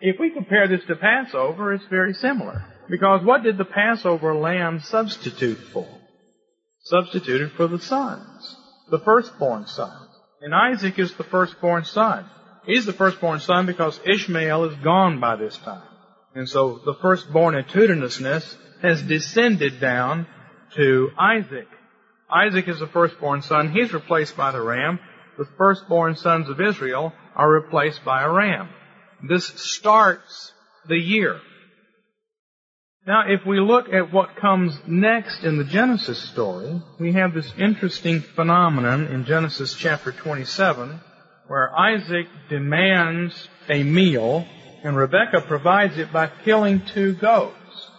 if 0.00 0.16
we 0.18 0.30
compare 0.30 0.68
this 0.68 0.84
to 0.88 0.96
Passover, 0.96 1.72
it's 1.72 1.86
very 1.86 2.14
similar. 2.14 2.64
Because 2.88 3.24
what 3.24 3.42
did 3.42 3.58
the 3.58 3.64
Passover 3.64 4.34
lamb 4.34 4.80
substitute 4.80 5.58
for? 5.72 5.86
Substituted 6.84 7.52
for 7.52 7.66
the 7.66 7.80
sons, 7.80 8.56
the 8.90 9.00
firstborn 9.00 9.66
sons. 9.66 10.08
And 10.40 10.54
Isaac 10.54 10.98
is 10.98 11.14
the 11.14 11.24
firstborn 11.24 11.84
son. 11.84 12.28
He's 12.64 12.86
the 12.86 12.92
firstborn 12.92 13.40
son 13.40 13.66
because 13.66 13.98
Ishmael 14.04 14.64
is 14.64 14.76
gone 14.84 15.20
by 15.20 15.36
this 15.36 15.56
time. 15.58 15.88
And 16.34 16.48
so 16.48 16.80
the 16.84 16.94
firstborn 16.94 17.54
firstbornitudinousness 17.54 18.56
has 18.82 19.02
descended 19.02 19.80
down 19.80 20.26
to 20.76 21.10
Isaac. 21.18 21.66
Isaac 22.30 22.68
is 22.68 22.80
the 22.80 22.86
firstborn 22.86 23.42
son. 23.42 23.72
He's 23.72 23.92
replaced 23.92 24.36
by 24.36 24.52
the 24.52 24.60
ram. 24.60 24.98
The 25.38 25.46
firstborn 25.56 26.16
sons 26.16 26.48
of 26.48 26.60
Israel 26.60 27.12
are 27.34 27.50
replaced 27.50 28.04
by 28.04 28.22
a 28.22 28.30
ram. 28.30 28.68
This 29.28 29.46
starts 29.46 30.52
the 30.88 30.96
year. 30.96 31.40
Now, 33.06 33.22
if 33.28 33.46
we 33.46 33.60
look 33.60 33.92
at 33.92 34.12
what 34.12 34.36
comes 34.36 34.76
next 34.86 35.44
in 35.44 35.58
the 35.58 35.64
Genesis 35.64 36.18
story, 36.18 36.82
we 36.98 37.12
have 37.12 37.34
this 37.34 37.52
interesting 37.56 38.20
phenomenon 38.20 39.06
in 39.06 39.24
Genesis 39.24 39.74
chapter 39.74 40.10
27 40.10 41.00
where 41.46 41.70
Isaac 41.78 42.26
demands 42.48 43.48
a 43.68 43.84
meal 43.84 44.44
and 44.82 44.96
Rebekah 44.96 45.42
provides 45.46 45.98
it 45.98 46.12
by 46.12 46.30
killing 46.44 46.82
two 46.94 47.14
goats. 47.14 47.90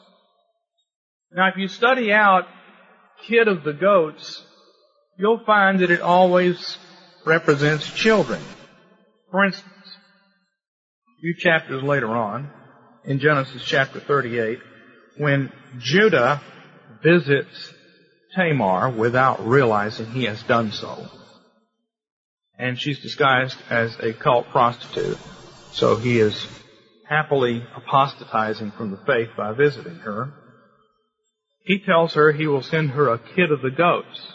Now, 1.32 1.48
if 1.50 1.58
you 1.58 1.70
study 1.70 2.12
out 2.12 2.46
kid 3.26 3.48
of 3.48 3.64
the 3.64 3.74
goats, 3.74 4.44
you'll 5.18 5.44
find 5.46 5.80
that 5.80 5.92
it 5.92 6.02
always 6.02 6.78
represents 7.26 7.92
children. 7.94 8.42
For 9.32 9.46
instance, 9.46 9.74
a 9.76 11.22
few 11.22 11.36
chapters 11.36 11.84
later 11.84 12.10
on, 12.10 12.50
in 13.04 13.20
Genesis 13.20 13.64
chapter 13.66 14.00
38, 14.00 14.60
when 15.18 15.52
Judah 15.80 16.42
visits 17.04 17.74
Tamar 18.36 18.90
without 18.90 19.46
realizing 19.48 20.08
he 20.08 20.26
has 20.26 20.42
done 20.44 20.72
so, 20.72 21.08
and 22.58 22.80
she's 22.80 23.02
disguised 23.02 23.58
as 23.70 23.96
a 24.00 24.14
cult 24.14 24.48
prostitute, 24.50 25.18
so 25.72 25.96
he 25.96 26.20
is 26.20 26.48
happily 27.08 27.64
apostatizing 27.76 28.72
from 28.72 28.92
the 28.92 28.98
faith 28.98 29.30
by 29.38 29.54
visiting 29.54 29.96
her. 29.96 30.34
He 31.68 31.80
tells 31.80 32.14
her 32.14 32.32
he 32.32 32.48
will 32.48 32.64
send 32.64 32.92
her 32.92 33.10
a 33.10 33.20
kid 33.20 33.52
of 33.52 33.62
the 33.62 33.70
goats, 33.70 34.34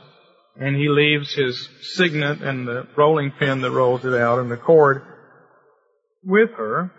and 0.55 0.77
he 0.77 0.91
leaves 0.91 1.35
his 1.35 1.67
signet 1.81 2.43
and 2.43 2.69
the 2.69 2.87
rolling 2.95 3.31
pin 3.31 3.63
that 3.63 3.71
rolls 3.71 4.05
it 4.05 4.13
out 4.13 4.39
and 4.39 4.51
the 4.51 4.59
cord 4.59 5.01
with 6.23 6.51
her, 6.59 6.93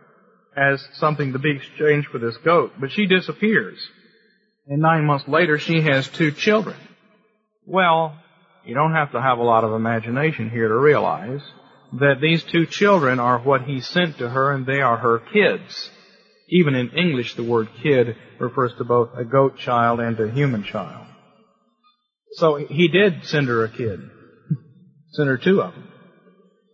as 0.58 0.84
something 0.94 1.34
to 1.34 1.40
be 1.40 1.52
exchanged 1.52 2.08
for 2.08 2.18
this 2.18 2.36
goat. 2.38 2.74
But 2.80 2.92
she 2.92 3.06
disappears. 3.06 3.78
And 4.68 4.82
nine 4.82 5.06
months 5.06 5.28
later, 5.28 5.60
she 5.60 5.82
has 5.82 6.08
two 6.08 6.32
children. 6.32 6.78
Well, 7.68 8.18
you 8.66 8.74
don't 8.74 8.94
have 8.94 9.12
to 9.12 9.22
have 9.22 9.38
a 9.38 9.44
lot 9.44 9.64
of 9.64 9.74
imagination 9.74 10.50
here 10.50 10.68
to 10.68 10.78
realize 10.78 11.42
that 12.00 12.22
these 12.22 12.42
two 12.42 12.66
children 12.66 13.20
are 13.20 13.38
what 13.38 13.66
he 13.66 13.82
sent 13.82 14.18
to 14.18 14.30
her 14.30 14.52
and 14.52 14.66
they 14.66 14.82
are 14.82 14.98
her 14.98 15.20
kids. 15.20 15.92
Even 16.50 16.76
in 16.76 16.92
English, 16.92 17.36
the 17.36 17.44
word 17.44 17.70
kid 17.82 18.16
refers 18.40 18.74
to 18.78 18.84
both 18.84 19.10
a 19.16 19.24
goat 19.24 19.58
child 19.58 20.00
and 20.00 20.20
a 20.20 20.30
human 20.32 20.64
child. 20.64 21.08
So 22.34 22.56
he 22.56 22.88
did 22.88 23.26
send 23.26 23.48
her 23.48 23.64
a 23.64 23.70
kid. 23.70 24.00
send 25.12 25.30
her 25.30 25.38
two 25.38 25.62
of 25.62 25.74
them. 25.74 25.90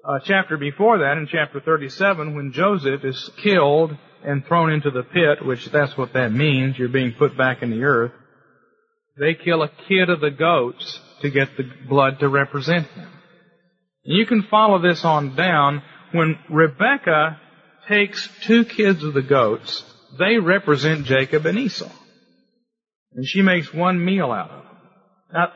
A 0.05 0.19
chapter 0.23 0.57
before 0.57 0.99
that, 0.99 1.17
in 1.17 1.27
chapter 1.29 1.59
37, 1.59 2.35
when 2.35 2.53
Joseph 2.53 3.03
is 3.03 3.29
killed 3.43 3.95
and 4.23 4.45
thrown 4.45 4.71
into 4.71 4.89
the 4.89 5.03
pit, 5.03 5.45
which 5.45 5.65
that's 5.71 5.97
what 5.97 6.13
that 6.13 6.31
means, 6.31 6.77
you're 6.77 6.87
being 6.87 7.13
put 7.13 7.37
back 7.37 7.61
in 7.61 7.69
the 7.69 7.83
earth, 7.83 8.11
they 9.19 9.33
kill 9.33 9.61
a 9.61 9.71
kid 9.87 10.09
of 10.09 10.21
the 10.21 10.31
goats 10.31 10.99
to 11.21 11.29
get 11.29 11.49
the 11.57 11.69
blood 11.87 12.19
to 12.19 12.29
represent 12.29 12.87
him. 12.87 13.09
You 14.03 14.25
can 14.25 14.43
follow 14.43 14.81
this 14.81 15.03
on 15.03 15.35
down. 15.35 15.83
When 16.13 16.39
Rebecca 16.49 17.37
takes 17.87 18.29
two 18.41 18.65
kids 18.65 19.03
of 19.03 19.13
the 19.13 19.21
goats, 19.21 19.83
they 20.17 20.37
represent 20.37 21.05
Jacob 21.05 21.45
and 21.45 21.57
Esau. 21.57 21.89
And 23.13 23.25
she 23.25 23.41
makes 23.41 23.73
one 23.73 24.03
meal 24.03 24.31
out 24.31 24.51
of 24.51 24.63
them. 24.63 24.77
Now, 25.33 25.53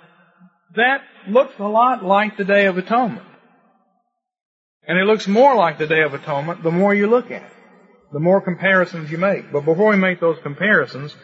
that 0.76 1.02
looks 1.28 1.54
a 1.60 1.68
lot 1.68 2.04
like 2.04 2.38
the 2.38 2.44
Day 2.44 2.66
of 2.66 2.78
Atonement. 2.78 3.28
And 4.88 4.98
it 4.98 5.06
looks 5.06 5.28
more 5.28 5.56
like 5.56 5.78
the 5.78 5.88
Day 5.88 6.02
of 6.02 6.14
Atonement 6.14 6.64
the 6.64 6.72
more 6.72 6.94
you 6.94 7.08
look 7.08 7.32
at 7.32 7.44
it, 7.44 7.52
the 8.12 8.20
more 8.20 8.42
comparisons 8.42 9.12
you 9.12 9.18
make. 9.18 9.52
But 9.52 9.66
before 9.66 9.92
we 9.92 9.98
make 9.98 10.20
those 10.20 10.38
comparisons, 10.44 11.16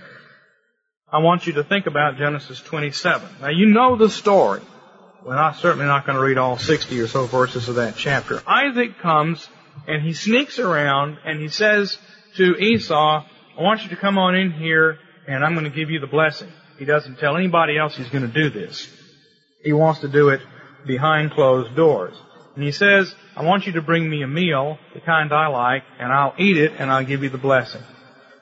I 1.11 1.19
want 1.19 1.47
you 1.47 1.53
to 1.53 1.63
think 1.63 1.87
about 1.87 2.17
Genesis 2.17 2.61
27. 2.61 3.27
Now 3.41 3.49
you 3.49 3.65
know 3.65 3.95
the 3.95 4.09
story. 4.09 4.61
We're 5.25 5.35
not 5.35 5.57
certainly 5.57 5.85
not 5.85 6.05
going 6.05 6.17
to 6.17 6.23
read 6.23 6.37
all 6.37 6.57
60 6.57 6.99
or 6.99 7.07
so 7.07 7.25
verses 7.25 7.67
of 7.67 7.75
that 7.75 7.95
chapter. 7.97 8.41
Isaac 8.47 8.99
comes 8.99 9.49
and 9.87 10.01
he 10.03 10.13
sneaks 10.13 10.59
around 10.59 11.17
and 11.25 11.39
he 11.39 11.49
says 11.49 11.97
to 12.35 12.55
Esau, 12.55 13.25
I 13.57 13.61
want 13.61 13.83
you 13.83 13.89
to 13.89 13.95
come 13.95 14.17
on 14.17 14.35
in 14.35 14.51
here 14.51 14.99
and 15.27 15.43
I'm 15.43 15.53
going 15.53 15.69
to 15.69 15.75
give 15.75 15.89
you 15.89 15.99
the 15.99 16.07
blessing. 16.07 16.49
He 16.77 16.85
doesn't 16.85 17.17
tell 17.17 17.35
anybody 17.35 17.77
else 17.77 17.95
he's 17.95 18.09
going 18.09 18.25
to 18.25 18.33
do 18.33 18.49
this. 18.49 18.87
He 19.63 19.73
wants 19.73 20.01
to 20.01 20.07
do 20.07 20.29
it 20.29 20.41
behind 20.87 21.31
closed 21.31 21.75
doors. 21.75 22.15
And 22.55 22.63
he 22.63 22.71
says, 22.71 23.13
I 23.35 23.43
want 23.43 23.67
you 23.67 23.73
to 23.73 23.81
bring 23.81 24.09
me 24.09 24.21
a 24.21 24.27
meal, 24.27 24.77
the 24.93 25.01
kind 25.01 25.31
I 25.33 25.47
like, 25.47 25.83
and 25.99 26.11
I'll 26.11 26.33
eat 26.37 26.57
it 26.57 26.73
and 26.77 26.91
I'll 26.91 27.05
give 27.05 27.23
you 27.23 27.29
the 27.29 27.37
blessing. 27.37 27.81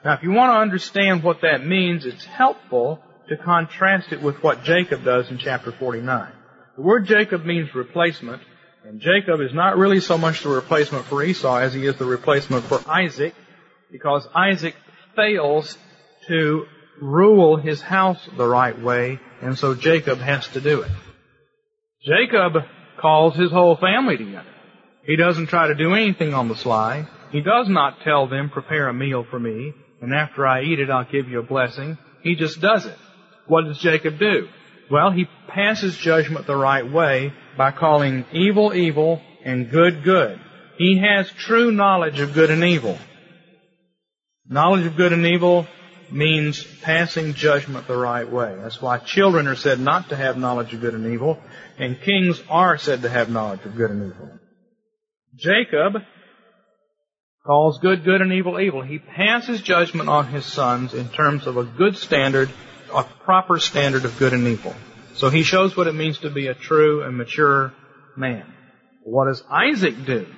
Now, 0.04 0.14
if 0.14 0.22
you 0.22 0.30
want 0.30 0.52
to 0.52 0.58
understand 0.58 1.22
what 1.22 1.42
that 1.42 1.64
means, 1.64 2.06
it's 2.06 2.24
helpful 2.24 3.02
to 3.28 3.36
contrast 3.36 4.12
it 4.12 4.22
with 4.22 4.42
what 4.42 4.64
Jacob 4.64 5.04
does 5.04 5.30
in 5.30 5.38
chapter 5.38 5.72
49. 5.72 6.32
The 6.76 6.82
word 6.82 7.06
Jacob 7.06 7.44
means 7.44 7.74
replacement, 7.74 8.42
and 8.88 9.02
Jacob 9.02 9.42
is 9.42 9.52
not 9.52 9.76
really 9.76 10.00
so 10.00 10.16
much 10.16 10.42
the 10.42 10.48
replacement 10.48 11.04
for 11.04 11.22
Esau 11.22 11.58
as 11.58 11.74
he 11.74 11.84
is 11.84 11.96
the 11.96 12.06
replacement 12.06 12.64
for 12.64 12.80
Isaac, 12.88 13.34
because 13.92 14.26
Isaac 14.34 14.74
fails 15.14 15.76
to 16.28 16.64
rule 16.98 17.58
his 17.58 17.82
house 17.82 18.18
the 18.38 18.46
right 18.46 18.80
way, 18.80 19.20
and 19.42 19.58
so 19.58 19.74
Jacob 19.74 20.20
has 20.20 20.48
to 20.48 20.62
do 20.62 20.80
it. 20.80 20.90
Jacob 22.02 22.62
calls 22.98 23.36
his 23.36 23.52
whole 23.52 23.76
family 23.76 24.16
together. 24.16 24.48
He 25.04 25.16
doesn't 25.16 25.48
try 25.48 25.68
to 25.68 25.74
do 25.74 25.94
anything 25.94 26.32
on 26.32 26.48
the 26.48 26.56
sly. 26.56 27.06
He 27.30 27.42
does 27.42 27.68
not 27.68 28.00
tell 28.04 28.26
them, 28.26 28.48
prepare 28.48 28.88
a 28.88 28.94
meal 28.94 29.26
for 29.28 29.38
me 29.38 29.74
and 30.00 30.14
after 30.14 30.46
I 30.46 30.62
eat 30.62 30.78
it, 30.78 30.90
I'll 30.90 31.10
give 31.10 31.28
you 31.28 31.40
a 31.40 31.42
blessing. 31.42 31.98
He 32.22 32.36
just 32.36 32.60
does 32.60 32.86
it. 32.86 32.96
What 33.46 33.64
does 33.64 33.78
Jacob 33.78 34.18
do? 34.18 34.48
Well, 34.90 35.10
he 35.10 35.26
passes 35.48 35.96
judgment 35.96 36.46
the 36.46 36.56
right 36.56 36.90
way 36.90 37.32
by 37.58 37.72
calling 37.72 38.24
evil 38.32 38.72
evil 38.72 39.20
and 39.44 39.70
good 39.70 40.04
good. 40.04 40.40
He 40.78 40.98
has 40.98 41.30
true 41.30 41.72
knowledge 41.72 42.20
of 42.20 42.32
good 42.32 42.50
and 42.50 42.64
evil. 42.64 42.96
Knowledge 44.48 44.86
of 44.86 44.96
good 44.96 45.12
and 45.12 45.26
evil 45.26 45.66
means 46.10 46.64
passing 46.80 47.34
judgment 47.34 47.86
the 47.86 47.96
right 47.96 48.30
way. 48.30 48.56
That's 48.62 48.80
why 48.80 48.98
children 48.98 49.48
are 49.48 49.56
said 49.56 49.80
not 49.80 50.08
to 50.08 50.16
have 50.16 50.38
knowledge 50.38 50.72
of 50.72 50.80
good 50.80 50.94
and 50.94 51.12
evil, 51.12 51.38
and 51.78 52.00
kings 52.00 52.42
are 52.48 52.78
said 52.78 53.02
to 53.02 53.08
have 53.10 53.28
knowledge 53.28 53.64
of 53.64 53.76
good 53.76 53.90
and 53.90 54.12
evil. 54.14 54.30
Jacob 55.34 56.02
calls 57.44 57.78
good 57.80 58.04
good 58.04 58.22
and 58.22 58.32
evil 58.32 58.60
evil. 58.60 58.82
He 58.82 58.98
passes 58.98 59.60
judgment 59.60 60.08
on 60.08 60.28
his 60.28 60.46
sons 60.46 60.94
in 60.94 61.08
terms 61.08 61.46
of 61.46 61.56
a 61.56 61.64
good 61.64 61.96
standard, 61.96 62.50
a 62.94 63.02
proper 63.02 63.58
standard 63.58 64.04
of 64.04 64.18
good 64.18 64.32
and 64.32 64.46
evil. 64.46 64.74
So 65.18 65.30
he 65.30 65.42
shows 65.42 65.76
what 65.76 65.88
it 65.88 65.96
means 65.96 66.18
to 66.20 66.30
be 66.30 66.46
a 66.46 66.54
true 66.54 67.02
and 67.02 67.16
mature 67.16 67.72
man. 68.16 68.46
What 69.02 69.26
does 69.26 69.42
Isaac 69.50 70.04
do? 70.06 70.28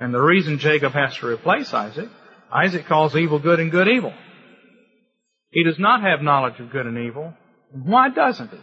And 0.00 0.12
the 0.12 0.20
reason 0.20 0.58
Jacob 0.58 0.92
has 0.94 1.14
to 1.18 1.28
replace 1.28 1.72
Isaac, 1.72 2.08
Isaac 2.52 2.86
calls 2.86 3.14
evil 3.14 3.38
good 3.38 3.60
and 3.60 3.70
good 3.70 3.86
evil. 3.86 4.12
He 5.52 5.62
does 5.62 5.78
not 5.78 6.02
have 6.02 6.22
knowledge 6.22 6.58
of 6.58 6.72
good 6.72 6.86
and 6.86 6.98
evil. 6.98 7.34
Why 7.70 8.08
doesn't 8.08 8.50
he? 8.50 8.58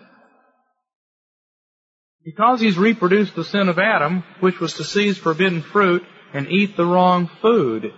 Because 2.25 2.59
he's 2.59 2.77
reproduced 2.77 3.33
the 3.33 3.45
sin 3.45 3.69
of 3.69 3.79
Adam, 3.79 4.25
which 4.41 4.59
was 4.59 4.73
to 4.73 4.83
seize 4.83 5.17
forbidden 5.17 5.61
fruit 5.61 6.03
and 6.33 6.51
eat 6.51 6.75
the 6.75 6.85
wrong 6.85 7.29
food. 7.41 7.93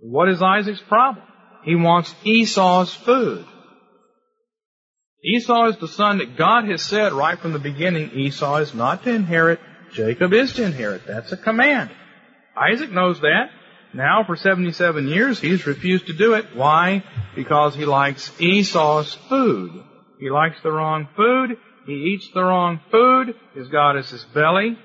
What 0.00 0.30
is 0.30 0.40
Isaac's 0.40 0.80
problem? 0.80 1.26
He 1.64 1.74
wants 1.74 2.14
Esau's 2.24 2.94
food. 2.94 3.44
Esau 5.24 5.66
is 5.66 5.76
the 5.78 5.88
son 5.88 6.18
that 6.18 6.36
God 6.36 6.64
has 6.68 6.82
said 6.82 7.12
right 7.12 7.38
from 7.38 7.52
the 7.52 7.58
beginning 7.58 8.12
Esau 8.12 8.56
is 8.56 8.74
not 8.74 9.04
to 9.04 9.14
inherit, 9.14 9.60
Jacob 9.92 10.32
is 10.32 10.52
to 10.54 10.64
inherit. 10.64 11.06
That's 11.06 11.32
a 11.32 11.36
command. 11.36 11.90
Isaac 12.56 12.90
knows 12.90 13.20
that. 13.20 13.50
Now 13.94 14.22
for 14.24 14.36
77 14.36 15.08
years 15.08 15.40
he's 15.40 15.66
refused 15.66 16.06
to 16.06 16.12
do 16.12 16.34
it. 16.34 16.54
Why? 16.54 17.04
Because 17.34 17.74
he 17.74 17.84
likes 17.84 18.30
Esau's 18.40 19.14
food. 19.28 19.72
He 20.20 20.30
likes 20.30 20.56
the 20.62 20.70
wrong 20.70 21.08
food. 21.16 21.56
He 21.86 21.94
eats 21.94 22.28
the 22.34 22.42
wrong 22.42 22.80
food. 22.90 23.34
His 23.54 23.68
God 23.68 23.96
is 23.96 24.10
his 24.10 24.24
belly. 24.24 24.76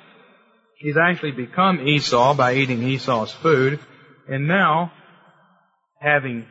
He's 0.77 0.97
actually 0.97 1.31
become 1.31 1.87
Esau 1.87 2.33
by 2.33 2.55
eating 2.55 2.83
Esau's 2.83 3.31
food, 3.31 3.79
and 4.27 4.47
now, 4.47 4.91
having 5.99 6.45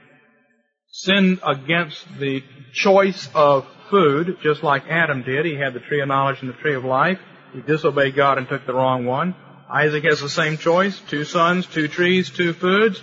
sinned 0.92 1.40
against 1.42 2.06
the 2.18 2.44
choice 2.72 3.28
of 3.34 3.66
food, 3.90 4.36
just 4.42 4.62
like 4.62 4.84
Adam 4.88 5.22
did, 5.22 5.44
he 5.44 5.56
had 5.56 5.74
the 5.74 5.80
tree 5.80 6.00
of 6.00 6.08
knowledge 6.08 6.40
and 6.40 6.50
the 6.50 6.58
tree 6.58 6.74
of 6.74 6.84
life. 6.84 7.18
He 7.52 7.60
disobeyed 7.60 8.14
God 8.14 8.38
and 8.38 8.48
took 8.48 8.66
the 8.66 8.74
wrong 8.74 9.04
one. 9.04 9.34
Isaac 9.70 10.04
has 10.04 10.20
the 10.20 10.28
same 10.28 10.58
choice, 10.58 11.00
two 11.08 11.24
sons, 11.24 11.66
two 11.66 11.88
trees, 11.88 12.30
two 12.30 12.52
foods. 12.52 13.02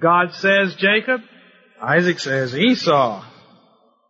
God 0.00 0.34
says 0.34 0.74
Jacob, 0.76 1.22
Isaac 1.80 2.20
says 2.20 2.56
Esau. 2.56 3.24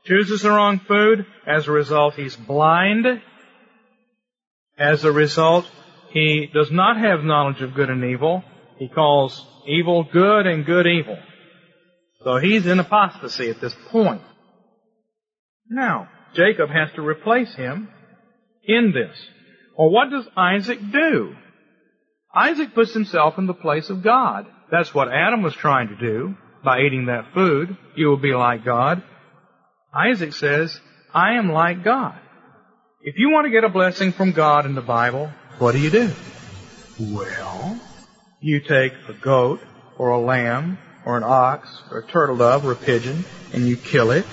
Chooses 0.05 0.43
the 0.43 0.51
wrong 0.51 0.81
food. 0.81 1.27
As 1.47 1.69
a 1.69 1.73
result, 1.73 2.15
he's 2.15 2.35
blind. 2.35 3.07
As 4.77 5.05
a 5.05 5.13
result, 5.13 5.71
he 6.11 6.51
does 6.53 6.73
not 6.73 6.97
have 6.97 7.23
knowledge 7.23 7.63
of 7.63 7.75
good 7.75 7.89
and 7.89 8.05
evil. 8.05 8.43
He 8.79 8.89
calls 8.89 9.47
evil 9.67 10.03
good 10.03 10.47
and 10.47 10.67
good 10.67 10.89
evil. 10.89 11.19
So 12.25 12.37
he's 12.37 12.67
in 12.67 12.79
apostasy 12.79 13.51
at 13.51 13.61
this 13.61 13.75
point. 13.91 14.23
Now, 15.69 16.09
Jacob 16.35 16.71
has 16.71 16.91
to 16.95 17.03
replace 17.03 17.55
him 17.55 17.89
in 18.65 18.93
this. 18.93 19.17
Well, 19.77 19.91
what 19.91 20.11
does 20.11 20.27
Isaac 20.37 20.79
do? 20.93 21.35
Isaac 22.35 22.75
puts 22.75 22.95
himself 22.95 23.39
in 23.39 23.47
the 23.47 23.55
place 23.55 23.91
of 23.91 24.03
God. 24.03 24.47
That's 24.71 24.95
what 24.95 25.09
Adam 25.13 25.43
was 25.43 25.55
trying 25.55 25.89
to 25.89 25.97
do 25.97 26.35
by 26.65 26.81
eating 26.81 27.07
that 27.07 27.33
food. 27.35 27.77
You 27.97 28.09
will 28.09 28.17
be 28.19 28.35
like 28.35 28.65
God. 28.65 29.03
Isaac 29.95 30.33
says, 30.33 30.79
I 31.13 31.35
am 31.35 31.53
like 31.53 31.85
God. 31.85 32.19
If 33.03 33.17
you 33.19 33.31
want 33.31 33.47
to 33.47 33.51
get 33.51 33.65
a 33.65 33.69
blessing 33.69 34.13
from 34.13 34.33
God 34.33 34.65
in 34.65 34.75
the 34.75 34.81
Bible, 34.81 35.31
what 35.59 35.73
do 35.73 35.79
you 35.79 35.91
do? 35.91 36.11
Well, 36.99 37.81
you 38.41 38.61
take 38.61 38.93
a 39.09 39.13
goat 39.13 39.61
or 39.99 40.11
a 40.11 40.21
lamb 40.21 40.79
or 41.05 41.17
an 41.17 41.25
ox 41.25 41.69
or 41.91 41.99
a 41.99 42.07
turtle 42.07 42.37
dove 42.37 42.65
or 42.65 42.73
a 42.73 42.77
pigeon 42.77 43.25
and 43.53 43.67
you 43.67 43.77
kill 43.77 44.11
it 44.11 44.25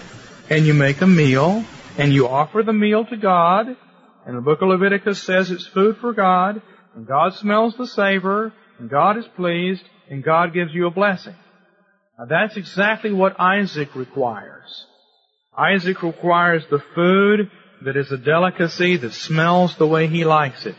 and 0.49 0.65
you 0.65 0.73
make 0.73 1.01
a 1.01 1.08
meal 1.08 1.63
and 1.97 2.13
you 2.13 2.27
offer 2.27 2.63
the 2.63 2.73
meal 2.73 3.05
to 3.05 3.17
God 3.17 3.67
and 4.25 4.38
the 4.38 4.41
book 4.41 4.62
of 4.62 4.69
Leviticus 4.69 5.21
says 5.21 5.51
it's 5.51 5.67
food 5.67 5.97
for 5.97 6.13
God 6.13 6.62
and 6.95 7.08
God 7.08 7.34
smells 7.36 7.75
the 7.77 7.88
savor 7.88 8.53
and 8.79 8.89
God 8.89 9.17
is 9.17 9.25
pleased 9.36 9.84
and 10.10 10.23
God 10.23 10.53
gives 10.53 10.73
you 10.73 10.88
a 10.88 10.91
blessing. 10.91 11.36
Now 12.17 12.25
that's 12.25 12.58
exactly 12.58 13.12
what 13.12 13.39
Isaac 13.39 13.95
requires. 13.95 14.86
Isaac 15.58 16.03
requires 16.03 16.63
the 16.69 16.84
food 16.95 17.51
that 17.84 17.97
is 17.97 18.12
a 18.12 18.17
delicacy 18.17 18.97
that 18.97 19.13
smells 19.13 19.75
the 19.77 19.88
way 19.88 20.08
he 20.08 20.25
likes 20.25 20.65
it 20.65 20.75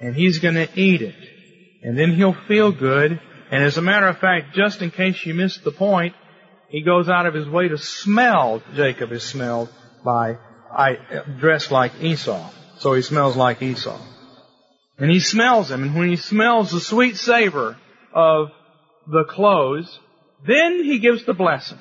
and 0.00 0.14
he's 0.14 0.40
to 0.40 0.68
eat 0.74 1.02
it. 1.02 1.14
And 1.82 1.98
then 1.98 2.14
he'll 2.14 2.36
feel 2.48 2.72
good. 2.72 3.20
And 3.54 3.62
as 3.62 3.78
a 3.78 3.82
matter 3.82 4.08
of 4.08 4.18
fact, 4.18 4.52
just 4.52 4.82
in 4.82 4.90
case 4.90 5.24
you 5.24 5.32
missed 5.32 5.62
the 5.62 5.70
point, 5.70 6.16
he 6.70 6.82
goes 6.82 7.08
out 7.08 7.24
of 7.24 7.34
his 7.34 7.48
way 7.48 7.68
to 7.68 7.78
smell, 7.78 8.60
Jacob 8.74 9.12
is 9.12 9.22
smelled 9.22 9.68
by, 10.04 10.38
I, 10.72 10.98
dressed 11.38 11.70
like 11.70 11.92
Esau. 12.02 12.50
So 12.78 12.94
he 12.94 13.02
smells 13.02 13.36
like 13.36 13.62
Esau. 13.62 14.00
And 14.98 15.08
he 15.08 15.20
smells 15.20 15.70
him, 15.70 15.84
and 15.84 15.94
when 15.94 16.08
he 16.08 16.16
smells 16.16 16.72
the 16.72 16.80
sweet 16.80 17.16
savor 17.16 17.76
of 18.12 18.48
the 19.06 19.22
clothes, 19.22 20.00
Then 20.46 20.82
he 20.82 20.98
gives 20.98 21.24
the 21.24 21.32
blessing. 21.32 21.78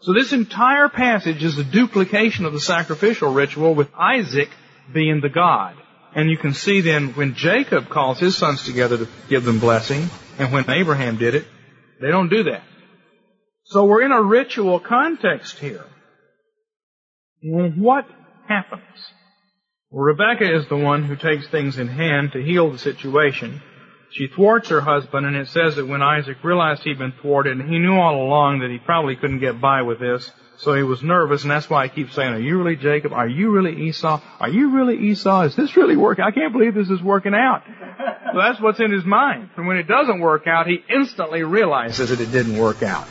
So 0.00 0.14
this 0.14 0.32
entire 0.32 0.88
passage 0.88 1.44
is 1.44 1.58
a 1.58 1.64
duplication 1.64 2.46
of 2.46 2.54
the 2.54 2.60
sacrificial 2.60 3.32
ritual 3.32 3.74
with 3.74 3.90
Isaac 3.94 4.48
being 4.92 5.20
the 5.20 5.28
God. 5.28 5.76
And 6.14 6.30
you 6.30 6.38
can 6.38 6.54
see 6.54 6.80
then 6.80 7.10
when 7.10 7.34
Jacob 7.34 7.88
calls 7.88 8.18
his 8.18 8.36
sons 8.36 8.64
together 8.64 8.96
to 8.96 9.08
give 9.28 9.44
them 9.44 9.60
blessing, 9.60 10.08
and 10.40 10.52
when 10.52 10.70
Abraham 10.70 11.18
did 11.18 11.34
it, 11.34 11.46
they 12.00 12.08
don't 12.08 12.30
do 12.30 12.44
that. 12.44 12.62
So 13.64 13.84
we're 13.84 14.02
in 14.02 14.10
a 14.10 14.22
ritual 14.22 14.80
context 14.80 15.58
here. 15.58 15.84
What 17.42 18.06
happens? 18.48 18.82
Well, 19.90 20.04
Rebecca 20.04 20.50
is 20.50 20.66
the 20.68 20.78
one 20.78 21.04
who 21.04 21.14
takes 21.14 21.46
things 21.48 21.78
in 21.78 21.88
hand 21.88 22.32
to 22.32 22.42
heal 22.42 22.70
the 22.70 22.78
situation. 22.78 23.62
She 24.12 24.28
thwarts 24.28 24.70
her 24.70 24.80
husband, 24.80 25.26
and 25.26 25.36
it 25.36 25.48
says 25.48 25.76
that 25.76 25.86
when 25.86 26.02
Isaac 26.02 26.42
realized 26.42 26.82
he'd 26.82 26.98
been 26.98 27.12
thwarted, 27.20 27.60
and 27.60 27.70
he 27.70 27.78
knew 27.78 27.94
all 27.94 28.26
along 28.26 28.60
that 28.60 28.70
he 28.70 28.78
probably 28.78 29.16
couldn't 29.16 29.40
get 29.40 29.60
by 29.60 29.82
with 29.82 30.00
this, 30.00 30.30
so 30.60 30.74
he 30.74 30.82
was 30.82 31.02
nervous, 31.02 31.42
and 31.42 31.50
that's 31.50 31.70
why 31.70 31.84
I 31.84 31.88
keep 31.88 32.10
saying, 32.10 32.34
are 32.34 32.38
you 32.38 32.58
really 32.58 32.76
Jacob? 32.76 33.14
Are 33.14 33.26
you 33.26 33.50
really 33.50 33.88
Esau? 33.88 34.20
Are 34.38 34.48
you 34.50 34.76
really 34.76 35.10
Esau? 35.10 35.42
Is 35.44 35.56
this 35.56 35.74
really 35.74 35.96
working? 35.96 36.22
I 36.22 36.32
can't 36.32 36.52
believe 36.52 36.74
this 36.74 36.90
is 36.90 37.02
working 37.02 37.32
out. 37.32 37.62
So 37.66 38.38
that's 38.38 38.60
what's 38.60 38.78
in 38.78 38.92
his 38.92 39.04
mind. 39.06 39.50
And 39.56 39.66
when 39.66 39.78
it 39.78 39.88
doesn't 39.88 40.20
work 40.20 40.46
out, 40.46 40.66
he 40.66 40.84
instantly 40.94 41.42
realizes 41.44 42.10
that 42.10 42.20
it 42.20 42.30
didn't 42.30 42.58
work 42.58 42.82
out. 42.82 43.08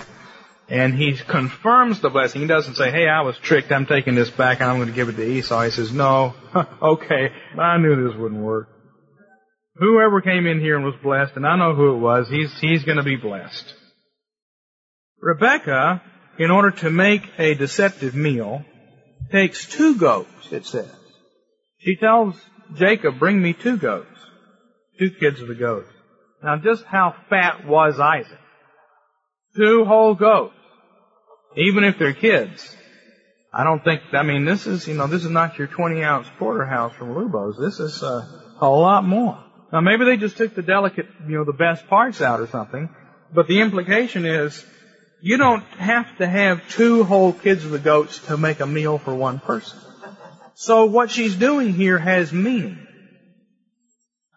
And 0.70 0.94
he 0.94 1.18
confirms 1.18 2.00
the 2.02 2.12
blessing. 2.12 2.42
He 2.42 2.48
doesn't 2.48 2.76
say, 2.76 2.92
hey, 2.92 3.08
I 3.08 3.22
was 3.22 3.36
tricked, 3.40 3.72
I'm 3.72 3.88
taking 3.88 4.14
this 4.14 4.30
back, 4.30 4.62
and 4.62 4.70
I'm 4.70 4.78
going 4.78 4.90
to 4.90 4.94
give 4.94 5.10
it 5.10 5.16
to 5.16 5.28
Esau. 5.28 5.64
He 5.64 5.72
says, 5.72 5.92
no, 5.92 6.36
okay, 6.84 7.30
I 7.60 7.78
knew 7.80 8.08
this 8.08 8.16
wouldn't 8.16 8.42
work. 8.42 8.70
Whoever 9.78 10.22
came 10.22 10.46
in 10.46 10.60
here 10.60 10.76
and 10.76 10.86
was 10.86 10.96
blessed, 11.02 11.36
and 11.36 11.48
I 11.48 11.58
know 11.58 11.74
who 11.74 11.96
it 11.96 11.98
was, 11.98 12.30
he's, 12.30 12.54
he's 12.60 12.84
going 12.84 12.98
to 12.98 13.04
be 13.04 13.16
blessed. 13.16 13.74
Rebecca, 15.20 16.04
in 16.40 16.50
order 16.50 16.72
to 16.72 16.90
make 16.90 17.30
a 17.38 17.54
deceptive 17.54 18.16
meal, 18.16 18.66
takes 19.32 19.68
two 19.68 19.98
goats, 19.98 20.52
it 20.52 20.66
says. 20.66 20.92
She 21.78 21.96
tells 21.96 22.36
Jacob, 22.76 23.20
bring 23.20 23.42
me 23.42 23.54
two 23.54 23.78
goats. 23.78 24.08
Two 24.98 25.12
kids 25.12 25.42
of 25.42 25.48
the 25.48 25.56
goats. 25.56 25.92
Now 26.44 26.58
just 26.58 26.84
how 26.86 27.16
fat 27.30 27.68
was 27.68 28.00
Isaac? 28.00 28.40
Two 29.56 29.86
whole 29.86 30.16
goats 30.16 30.56
even 31.56 31.84
if 31.84 31.98
they're 31.98 32.14
kids. 32.14 32.76
I 33.52 33.64
don't 33.64 33.84
think, 33.84 34.02
I 34.14 34.24
mean, 34.24 34.46
this 34.46 34.68
is, 34.68 34.88
you 34.88 34.94
know, 34.94 35.08
this 35.08 35.26
is 35.26 35.32
not 35.32 35.58
your 35.58 35.68
20 35.68 36.04
ounce 36.04 36.28
porterhouse 36.38 36.94
from 36.96 37.16
Lubo's. 37.16 37.58
This 37.58 37.80
is 37.80 38.04
uh, 38.04 38.26
a 38.62 38.70
lot 38.70 39.04
more. 39.04 39.44
Now 39.74 39.82
maybe 39.82 40.06
they 40.06 40.18
just 40.18 40.38
took 40.38 40.54
the 40.56 40.62
delicate, 40.62 41.08
you 41.28 41.38
know, 41.38 41.46
the 41.46 41.54
best 41.54 41.88
parts 41.88 42.22
out 42.22 42.40
or 42.40 42.48
something, 42.48 42.90
but 43.34 43.48
the 43.48 43.62
implication 43.62 44.26
is 44.26 44.64
you 45.22 45.38
don't 45.38 45.64
have 45.78 46.18
to 46.18 46.28
have 46.28 46.68
two 46.70 47.04
whole 47.04 47.34
kids 47.34 47.66
of 47.66 47.72
the 47.72 47.80
goats 47.80 48.20
to 48.28 48.38
make 48.38 48.60
a 48.60 48.66
meal 48.66 48.98
for 48.98 49.14
one 49.14 49.40
person. 49.40 49.80
So 50.56 50.86
what 50.86 51.12
she's 51.12 51.36
doing 51.36 51.74
here 51.74 51.98
has 51.98 52.32
meaning. 52.32 52.86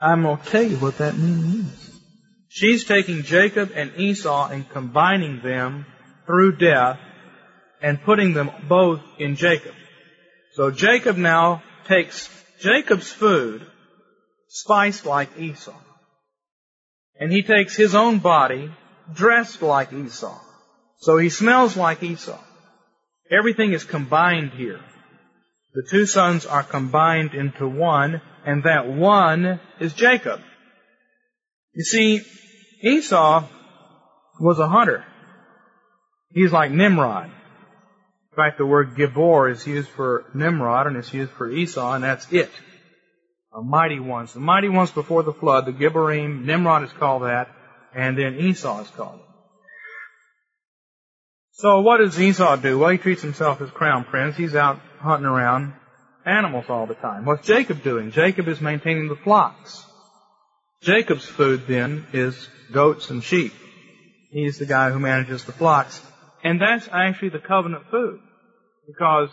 I'm 0.00 0.22
going 0.22 0.38
to 0.38 0.44
tell 0.44 0.62
you 0.62 0.76
what 0.76 0.98
that 0.98 1.16
meaning 1.16 1.66
is. 1.66 2.00
She's 2.48 2.84
taking 2.84 3.22
Jacob 3.22 3.72
and 3.74 3.92
Esau 3.96 4.48
and 4.48 4.68
combining 4.68 5.40
them 5.40 5.86
through 6.26 6.56
death 6.56 6.98
and 7.80 8.02
putting 8.02 8.34
them 8.34 8.50
both 8.68 9.00
in 9.18 9.36
Jacob. 9.36 9.74
So 10.54 10.70
Jacob 10.70 11.16
now 11.16 11.62
takes 11.88 12.28
Jacob's 12.60 13.10
food, 13.10 13.66
spiced 14.48 15.06
like 15.06 15.38
Esau. 15.38 15.74
And 17.18 17.32
he 17.32 17.42
takes 17.42 17.74
his 17.74 17.94
own 17.94 18.18
body, 18.18 18.70
dressed 19.12 19.62
like 19.62 19.92
Esau. 19.92 20.38
So 21.02 21.18
he 21.18 21.30
smells 21.30 21.76
like 21.76 22.00
Esau. 22.04 22.38
Everything 23.28 23.72
is 23.72 23.82
combined 23.82 24.52
here. 24.52 24.80
The 25.74 25.82
two 25.90 26.06
sons 26.06 26.46
are 26.46 26.62
combined 26.62 27.34
into 27.34 27.66
one, 27.66 28.22
and 28.46 28.62
that 28.62 28.86
one 28.86 29.58
is 29.80 29.94
Jacob. 29.94 30.40
You 31.74 31.82
see, 31.82 32.20
Esau 32.82 33.48
was 34.40 34.60
a 34.60 34.68
hunter. 34.68 35.04
He's 36.30 36.52
like 36.52 36.70
Nimrod. 36.70 37.26
In 37.26 38.36
fact, 38.36 38.58
the 38.58 38.66
word 38.66 38.94
Gibor 38.94 39.50
is 39.50 39.66
used 39.66 39.88
for 39.88 40.26
Nimrod 40.34 40.86
and 40.86 40.96
it's 40.96 41.12
used 41.12 41.32
for 41.32 41.50
Esau, 41.50 41.94
and 41.94 42.04
that's 42.04 42.32
it. 42.32 42.50
A 43.52 43.60
mighty 43.60 43.98
ones. 43.98 44.34
The 44.34 44.40
mighty 44.40 44.68
ones 44.68 44.92
before 44.92 45.24
the 45.24 45.32
flood, 45.32 45.66
the 45.66 45.72
Gibborim, 45.72 46.44
Nimrod 46.44 46.84
is 46.84 46.92
called 46.92 47.22
that, 47.22 47.48
and 47.92 48.16
then 48.16 48.36
Esau 48.36 48.82
is 48.82 48.90
called 48.90 49.18
it. 49.18 49.31
So 51.52 51.80
what 51.80 51.98
does 51.98 52.20
Esau 52.20 52.56
do? 52.56 52.78
Well, 52.78 52.90
he 52.90 52.98
treats 52.98 53.22
himself 53.22 53.60
as 53.60 53.70
crown 53.70 54.04
prince. 54.04 54.36
He's 54.36 54.54
out 54.54 54.80
hunting 54.98 55.26
around 55.26 55.74
animals 56.24 56.64
all 56.68 56.86
the 56.86 56.94
time. 56.94 57.24
What's 57.24 57.46
Jacob 57.46 57.82
doing? 57.82 58.10
Jacob 58.10 58.48
is 58.48 58.60
maintaining 58.60 59.08
the 59.08 59.16
flocks. 59.16 59.84
Jacob's 60.80 61.26
food 61.26 61.66
then 61.68 62.06
is 62.12 62.48
goats 62.72 63.10
and 63.10 63.22
sheep. 63.22 63.52
He's 64.30 64.58
the 64.58 64.66
guy 64.66 64.90
who 64.90 64.98
manages 64.98 65.44
the 65.44 65.52
flocks. 65.52 66.00
And 66.42 66.60
that's 66.60 66.88
actually 66.90 67.28
the 67.28 67.38
covenant 67.38 67.84
food. 67.90 68.20
Because 68.86 69.28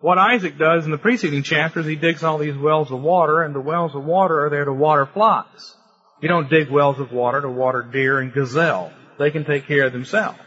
what 0.00 0.18
Isaac 0.18 0.58
does 0.58 0.84
in 0.84 0.90
the 0.90 0.98
preceding 0.98 1.42
chapters, 1.42 1.86
he 1.86 1.96
digs 1.96 2.22
all 2.22 2.38
these 2.38 2.56
wells 2.56 2.92
of 2.92 3.00
water, 3.00 3.42
and 3.42 3.54
the 3.54 3.60
wells 3.60 3.94
of 3.94 4.04
water 4.04 4.44
are 4.44 4.50
there 4.50 4.66
to 4.66 4.72
water 4.72 5.06
flocks. 5.06 5.74
You 6.20 6.28
don't 6.28 6.50
dig 6.50 6.70
wells 6.70 7.00
of 7.00 7.10
water 7.10 7.40
to 7.40 7.48
water 7.48 7.82
deer 7.82 8.20
and 8.20 8.32
gazelle. 8.32 8.92
They 9.18 9.30
can 9.30 9.44
take 9.44 9.66
care 9.66 9.86
of 9.86 9.92
themselves. 9.92 10.38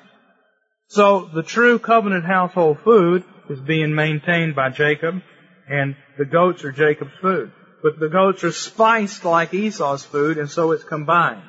So 0.90 1.30
the 1.34 1.44
true 1.44 1.80
covenant 1.80 2.26
household 2.26 2.80
food 2.80 3.24
is 3.50 3.60
being 3.60 3.94
maintained 3.94 4.56
by 4.56 4.70
Jacob, 4.70 5.22
and 5.70 5.96
the 6.18 6.26
goats 6.26 6.64
are 6.64 6.72
Jacob's 6.72 7.18
food. 7.22 7.52
But 7.84 8.00
the 8.00 8.10
goats 8.10 8.44
are 8.44 8.52
spiced 8.52 9.26
like 9.26 9.54
Esau's 9.54 10.04
food, 10.04 10.38
and 10.38 10.50
so 10.50 10.72
it's 10.72 10.84
combined. 10.84 11.44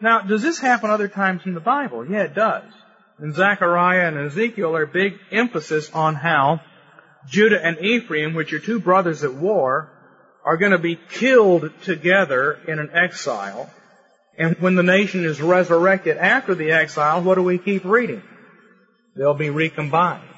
Now, 0.00 0.20
does 0.22 0.42
this 0.42 0.58
happen 0.58 0.90
other 0.90 1.08
times 1.08 1.42
in 1.44 1.54
the 1.54 1.60
Bible? 1.60 2.08
Yeah, 2.08 2.22
it 2.22 2.34
does 2.34 2.72
in 3.22 3.32
Zechariah 3.32 4.08
and 4.08 4.18
Ezekiel 4.18 4.74
are 4.76 4.86
big 4.86 5.14
emphasis 5.30 5.90
on 5.92 6.16
how 6.16 6.60
Judah 7.28 7.64
and 7.64 7.78
Ephraim, 7.78 8.34
which 8.34 8.52
are 8.52 8.58
two 8.58 8.80
brothers 8.80 9.22
at 9.22 9.32
war, 9.32 9.90
are 10.44 10.56
going 10.56 10.72
to 10.72 10.78
be 10.78 10.98
killed 11.10 11.70
together 11.84 12.58
in 12.66 12.80
an 12.80 12.90
exile. 12.92 13.70
And 14.36 14.56
when 14.58 14.74
the 14.74 14.82
nation 14.82 15.24
is 15.24 15.40
resurrected 15.40 16.16
after 16.16 16.54
the 16.54 16.72
exile, 16.72 17.22
what 17.22 17.36
do 17.36 17.42
we 17.42 17.58
keep 17.58 17.84
reading? 17.84 18.22
They'll 19.16 19.34
be 19.34 19.50
recombined. 19.50 20.28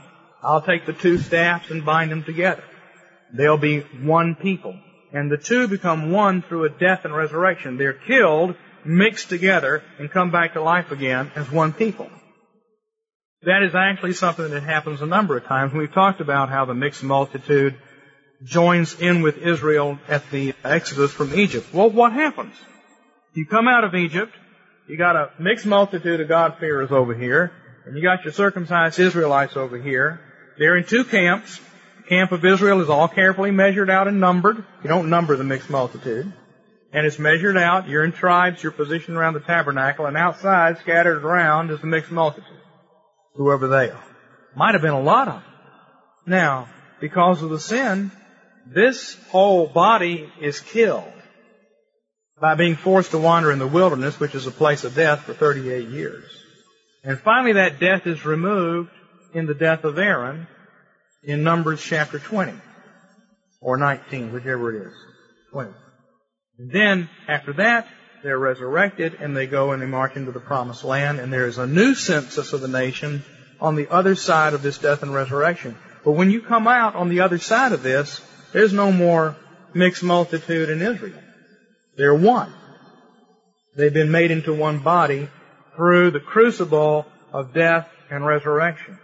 I'll 0.43 0.63
take 0.63 0.87
the 0.87 0.93
two 0.93 1.19
staffs 1.19 1.71
and 1.71 1.85
bind 1.85 2.11
them 2.11 2.25
together. 2.25 2.65
They'll 3.33 3.57
be 3.57 3.81
one 3.81 4.35
people. 4.35 4.79
And 5.13 5.31
the 5.31 5.39
two 5.39 5.69
become 5.69 6.11
one 6.11 6.43
through 6.43 6.65
a 6.65 6.71
death 6.71 7.05
and 7.05 7.15
resurrection. 7.15 7.79
They're 7.79 7.93
killed, 7.93 8.57
mixed 8.85 9.29
together, 9.29 9.83
and 9.99 10.11
come 10.11 10.31
back 10.31 10.55
to 10.55 10.63
life 10.63 10.91
again 10.91 11.31
as 11.35 11.51
one 11.51 11.73
people. 11.73 12.11
That 13.43 13.63
is 13.63 13.75
actually 13.75 14.15
something 14.15 14.51
that 14.51 14.63
happens 14.63 15.03
a 15.03 15.07
number 15.07 15.37
of 15.37 15.45
times. 15.45 15.73
We've 15.73 15.93
talked 15.93 16.21
about 16.21 16.49
how 16.49 16.65
the 16.65 16.75
mixed 16.75 17.03
multitude 17.03 17.77
joins 18.43 19.01
in 19.01 19.23
with 19.23 19.39
Israel 19.39 19.99
at 20.09 20.29
the 20.31 20.55
exodus 20.65 21.13
from 21.13 21.35
Egypt. 21.35 21.73
Well, 21.73 21.91
what 21.91 22.13
happens? 22.13 22.55
You 23.35 23.47
come 23.47 23.69
out 23.69 23.85
of 23.85 23.95
Egypt, 23.95 24.33
you 24.89 24.97
got 24.97 25.17
a 25.17 25.31
mixed 25.39 25.67
multitude 25.67 26.21
of 26.21 26.29
God-fearers 26.29 26.91
over 26.91 27.15
here, 27.15 27.53
and 27.85 27.97
you 27.97 28.03
got 28.03 28.25
your 28.25 28.33
circumcised 28.33 28.99
Israelites 28.99 29.57
over 29.57 29.79
here. 29.79 30.21
They're 30.59 30.77
in 30.77 30.85
two 30.85 31.05
camps. 31.05 31.61
The 31.99 32.09
camp 32.09 32.33
of 32.33 32.45
Israel 32.45 32.81
is 32.81 32.89
all 32.89 33.09
carefully 33.09 33.51
measured 33.51 33.91
out 33.91 34.09
and 34.09 34.21
numbered. 34.21 34.57
You 34.83 34.89
don't 34.89 35.11
number 35.11 35.37
the 35.37 35.45
mixed 35.45 35.71
multitude. 35.71 36.33
And 36.93 37.07
it's 37.07 37.19
measured 37.19 37.57
out. 37.57 37.89
You're 37.89 38.05
in 38.05 38.13
tribes. 38.13 38.63
You're 38.63 38.73
positioned 38.73 39.17
around 39.17 39.35
the 39.35 39.41
tabernacle. 39.41 40.07
And 40.07 40.17
outside, 40.17 40.79
scattered 40.79 41.25
around, 41.25 41.71
is 41.71 41.81
the 41.81 41.87
mixed 41.87 42.11
multitude 42.11 42.61
whoever 43.35 43.69
they 43.69 43.91
are. 43.91 44.05
Might 44.57 44.75
have 44.75 44.83
been 44.83 44.93
a 44.93 45.01
lot 45.01 45.29
of 45.29 45.35
them. 45.35 45.43
Now, 46.27 46.69
because 47.01 47.43
of 47.43 47.51
the 47.51 47.61
sin, 47.61 48.11
this 48.67 49.17
whole 49.31 49.67
body 49.67 50.33
is 50.41 50.61
killed 50.61 51.13
by 52.41 52.55
being 52.55 52.77
forced 52.77 53.11
to 53.11 53.19
wander 53.19 53.53
in 53.53 53.59
the 53.59 53.67
wilderness, 53.67 54.19
which 54.19 54.35
is 54.35 54.47
a 54.47 54.51
place 54.51 54.85
of 54.85 54.95
death 54.95 55.21
for 55.21 55.35
38 55.35 55.89
years. 55.89 56.25
And 57.05 57.21
finally 57.21 57.53
that 57.53 57.79
death 57.79 58.07
is 58.07 58.25
removed 58.25 58.91
in 59.35 59.47
the 59.47 59.55
death 59.55 59.85
of 59.85 59.99
Aaron 59.99 60.47
in 61.23 61.43
Numbers 61.43 61.83
chapter 61.83 62.19
20. 62.19 62.55
Or 63.61 63.77
19, 63.77 64.33
whichever 64.33 64.75
it 64.75 64.87
is. 64.87 64.95
20. 65.53 65.71
And 66.59 66.71
then, 66.71 67.09
after 67.29 67.55
that, 67.55 67.89
they're 68.23 68.39
resurrected 68.39 69.15
and 69.21 69.37
they 69.37 69.47
go 69.47 69.73
and 69.73 69.83
they 69.83 69.87
march 69.87 70.17
into 70.17 70.33
the 70.33 70.41
promised 70.41 70.85
land 70.85 71.19
and 71.21 71.33
there 71.33 71.47
is 71.47 71.59
a 71.59 71.67
new 71.67 71.95
census 71.95 72.53
of 72.53 72.61
the 72.61 72.69
nation 72.69 73.23
on 73.61 73.77
the 73.77 73.89
other 73.91 74.15
side 74.15 74.55
of 74.55 74.63
this 74.63 74.79
death 74.79 75.03
and 75.03 75.15
resurrection. 75.15 75.77
But 76.05 76.13
when 76.13 76.31
you 76.31 76.43
come 76.43 76.67
out 76.67 76.95
on 76.95 77.09
the 77.09 77.21
other 77.21 77.39
side 77.39 77.73
of 77.73 77.83
this, 77.83 78.21
there's 78.53 78.73
no 78.73 78.93
more 78.93 79.37
mixed 79.75 80.03
multitude 80.03 80.71
in 80.71 80.81
Israel. 80.81 81.21
They're 81.97 82.15
one. 82.15 82.53
They've 83.77 83.93
been 83.93 84.11
made 84.11 84.31
into 84.31 84.55
one 84.55 84.79
body 84.79 85.29
through 85.77 86.11
the 86.11 86.21
crucible 86.21 87.07
of 87.33 87.53
death 87.53 87.89
and 88.11 88.25
resurrection. 88.25 88.99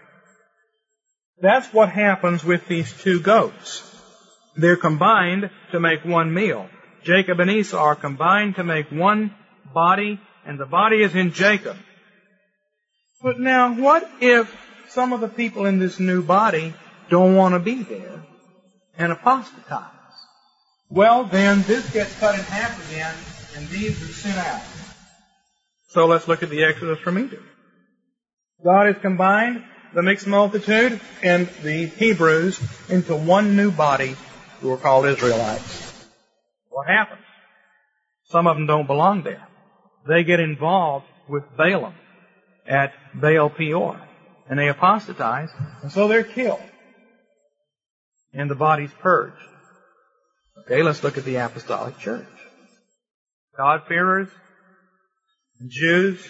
That's 1.40 1.72
what 1.72 1.88
happens 1.88 2.44
with 2.44 2.68
these 2.68 2.92
two 2.92 3.20
goats. 3.20 3.86
They're 4.56 4.76
combined 4.76 5.50
to 5.72 5.80
make 5.80 6.04
one 6.04 6.34
meal. 6.34 6.68
Jacob 7.02 7.40
and 7.40 7.50
Esau 7.50 7.78
are 7.78 7.96
combined 7.96 8.56
to 8.56 8.64
make 8.64 8.90
one 8.90 9.34
body, 9.72 10.20
and 10.44 10.58
the 10.58 10.66
body 10.66 11.02
is 11.02 11.14
in 11.14 11.32
Jacob. 11.32 11.76
But 13.22 13.40
now, 13.40 13.74
what 13.74 14.08
if 14.20 14.54
some 14.90 15.12
of 15.12 15.20
the 15.20 15.28
people 15.28 15.66
in 15.66 15.78
this 15.78 15.98
new 15.98 16.22
body 16.22 16.74
don't 17.08 17.36
want 17.36 17.54
to 17.54 17.58
be 17.58 17.82
there 17.82 18.22
and 18.98 19.12
apostatize? 19.12 19.90
Well, 20.90 21.24
then 21.24 21.62
this 21.62 21.88
gets 21.92 22.18
cut 22.18 22.34
in 22.34 22.40
half 22.40 22.90
again, 22.90 23.14
and 23.56 23.68
these 23.68 24.02
are 24.02 24.12
sent 24.12 24.38
out. 24.38 24.79
So 25.90 26.06
let's 26.06 26.28
look 26.28 26.42
at 26.42 26.50
the 26.50 26.64
Exodus 26.64 27.00
from 27.00 27.18
Egypt. 27.18 27.42
God 28.64 28.86
has 28.86 28.96
combined 29.02 29.64
the 29.92 30.02
mixed 30.02 30.26
multitude 30.26 31.00
and 31.22 31.48
the 31.62 31.86
Hebrews 31.86 32.60
into 32.88 33.16
one 33.16 33.56
new 33.56 33.72
body 33.72 34.14
who 34.60 34.70
are 34.72 34.76
called 34.76 35.06
Israelites. 35.06 36.06
What 36.68 36.86
happens? 36.86 37.24
Some 38.26 38.46
of 38.46 38.56
them 38.56 38.66
don't 38.66 38.86
belong 38.86 39.24
there. 39.24 39.48
They 40.06 40.22
get 40.22 40.38
involved 40.38 41.06
with 41.28 41.42
Balaam 41.56 41.94
at 42.68 42.92
Baal 43.14 43.50
Peor. 43.50 44.00
And 44.48 44.58
they 44.58 44.68
apostatize, 44.68 45.48
and 45.82 45.92
so 45.92 46.08
they're 46.08 46.24
killed. 46.24 46.62
And 48.32 48.50
the 48.50 48.56
body's 48.56 48.90
purged. 49.00 49.36
Okay, 50.58 50.82
let's 50.82 51.02
look 51.04 51.18
at 51.18 51.24
the 51.24 51.36
apostolic 51.36 51.98
church. 51.98 52.26
God-fearers, 53.56 54.28
Jews 55.68 56.26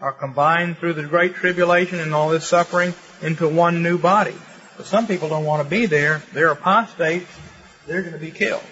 are 0.00 0.12
combined 0.12 0.78
through 0.78 0.94
the 0.94 1.02
great 1.02 1.34
tribulation 1.34 2.00
and 2.00 2.14
all 2.14 2.30
this 2.30 2.46
suffering 2.46 2.94
into 3.20 3.48
one 3.48 3.82
new 3.82 3.98
body. 3.98 4.34
But 4.76 4.86
some 4.86 5.06
people 5.06 5.28
don't 5.28 5.44
want 5.44 5.62
to 5.62 5.68
be 5.68 5.86
there. 5.86 6.22
They're 6.32 6.50
apostates. 6.50 7.30
They're 7.86 8.00
going 8.00 8.14
to 8.14 8.18
be 8.18 8.30
killed 8.30 8.62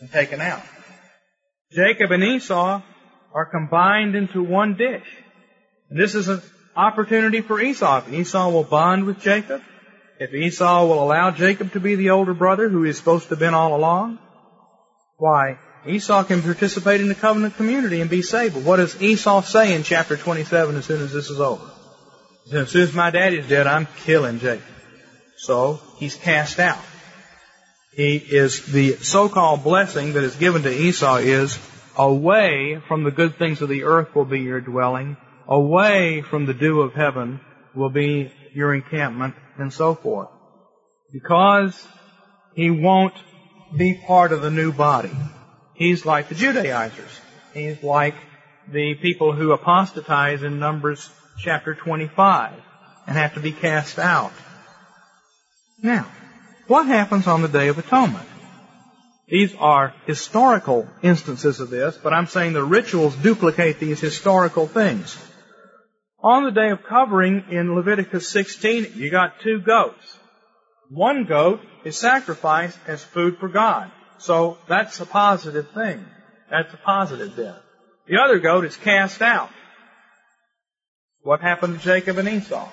and 0.00 0.10
taken 0.10 0.40
out. 0.40 0.62
Jacob 1.72 2.10
and 2.10 2.22
Esau 2.22 2.82
are 3.32 3.46
combined 3.46 4.14
into 4.14 4.42
one 4.42 4.76
dish. 4.76 5.06
And 5.88 5.98
this 5.98 6.14
is 6.14 6.28
an 6.28 6.42
opportunity 6.76 7.40
for 7.40 7.60
Esau. 7.60 7.98
If 7.98 8.12
Esau 8.12 8.50
will 8.50 8.64
bond 8.64 9.06
with 9.06 9.20
Jacob, 9.20 9.62
if 10.20 10.32
Esau 10.34 10.86
will 10.86 11.02
allow 11.02 11.30
Jacob 11.30 11.72
to 11.72 11.80
be 11.80 11.94
the 11.94 12.10
older 12.10 12.34
brother 12.34 12.68
who 12.68 12.82
he's 12.82 12.98
supposed 12.98 13.24
to 13.24 13.30
have 13.30 13.38
been 13.38 13.54
all 13.54 13.74
along, 13.74 14.18
why, 15.16 15.58
Esau 15.86 16.24
can 16.24 16.42
participate 16.42 17.00
in 17.00 17.08
the 17.08 17.14
covenant 17.14 17.56
community 17.56 18.00
and 18.00 18.08
be 18.08 18.22
saved. 18.22 18.54
But 18.54 18.62
what 18.64 18.76
does 18.76 19.00
Esau 19.00 19.42
say 19.42 19.74
in 19.74 19.82
chapter 19.82 20.16
27 20.16 20.76
as 20.76 20.84
soon 20.84 21.02
as 21.02 21.12
this 21.12 21.30
is 21.30 21.40
over? 21.40 21.64
As 22.52 22.70
soon 22.70 22.82
as 22.82 22.94
my 22.94 23.10
daddy's 23.10 23.48
dead, 23.48 23.66
I'm 23.66 23.86
killing 24.04 24.38
Jacob. 24.38 24.64
So, 25.36 25.80
he's 25.96 26.14
cast 26.14 26.58
out. 26.58 26.78
He 27.92 28.16
is, 28.16 28.66
the 28.66 28.94
so-called 28.96 29.62
blessing 29.62 30.14
that 30.14 30.24
is 30.24 30.36
given 30.36 30.62
to 30.62 30.70
Esau 30.70 31.16
is, 31.16 31.58
away 31.96 32.82
from 32.88 33.04
the 33.04 33.10
good 33.10 33.36
things 33.36 33.62
of 33.62 33.68
the 33.68 33.84
earth 33.84 34.14
will 34.14 34.24
be 34.24 34.40
your 34.40 34.60
dwelling, 34.60 35.16
away 35.46 36.22
from 36.22 36.46
the 36.46 36.54
dew 36.54 36.80
of 36.80 36.94
heaven 36.94 37.40
will 37.74 37.90
be 37.90 38.32
your 38.52 38.74
encampment, 38.74 39.34
and 39.58 39.72
so 39.72 39.94
forth. 39.94 40.28
Because 41.12 41.86
he 42.54 42.70
won't 42.70 43.14
be 43.76 43.94
part 44.06 44.32
of 44.32 44.42
the 44.42 44.50
new 44.50 44.72
body. 44.72 45.10
He's 45.74 46.06
like 46.06 46.28
the 46.28 46.34
Judaizers. 46.34 47.20
He's 47.52 47.82
like 47.82 48.14
the 48.70 48.94
people 48.94 49.32
who 49.32 49.52
apostatize 49.52 50.42
in 50.42 50.58
Numbers 50.58 51.10
chapter 51.38 51.74
25 51.74 52.52
and 53.06 53.16
have 53.16 53.34
to 53.34 53.40
be 53.40 53.52
cast 53.52 53.98
out. 53.98 54.32
Now, 55.82 56.06
what 56.66 56.86
happens 56.86 57.26
on 57.26 57.42
the 57.42 57.48
Day 57.48 57.68
of 57.68 57.78
Atonement? 57.78 58.28
These 59.28 59.54
are 59.56 59.94
historical 60.06 60.88
instances 61.02 61.60
of 61.60 61.70
this, 61.70 61.96
but 61.96 62.12
I'm 62.12 62.26
saying 62.26 62.52
the 62.52 62.62
rituals 62.62 63.16
duplicate 63.16 63.78
these 63.78 64.00
historical 64.00 64.66
things. 64.66 65.18
On 66.22 66.44
the 66.44 66.50
Day 66.50 66.70
of 66.70 66.84
Covering 66.84 67.44
in 67.50 67.74
Leviticus 67.74 68.28
16, 68.28 68.92
you 68.94 69.10
got 69.10 69.40
two 69.40 69.60
goats. 69.60 70.18
One 70.88 71.24
goat 71.24 71.60
is 71.84 71.98
sacrificed 71.98 72.78
as 72.86 73.02
food 73.02 73.38
for 73.38 73.48
God. 73.48 73.90
So 74.18 74.58
that's 74.68 75.00
a 75.00 75.06
positive 75.06 75.70
thing. 75.70 76.04
That's 76.50 76.72
a 76.72 76.78
positive 76.78 77.36
death. 77.36 77.60
The 78.06 78.18
other 78.22 78.38
goat 78.38 78.64
is 78.64 78.76
cast 78.76 79.22
out. 79.22 79.50
What 81.22 81.40
happened 81.40 81.78
to 81.78 81.84
Jacob 81.84 82.18
and 82.18 82.28
Esau? 82.28 82.68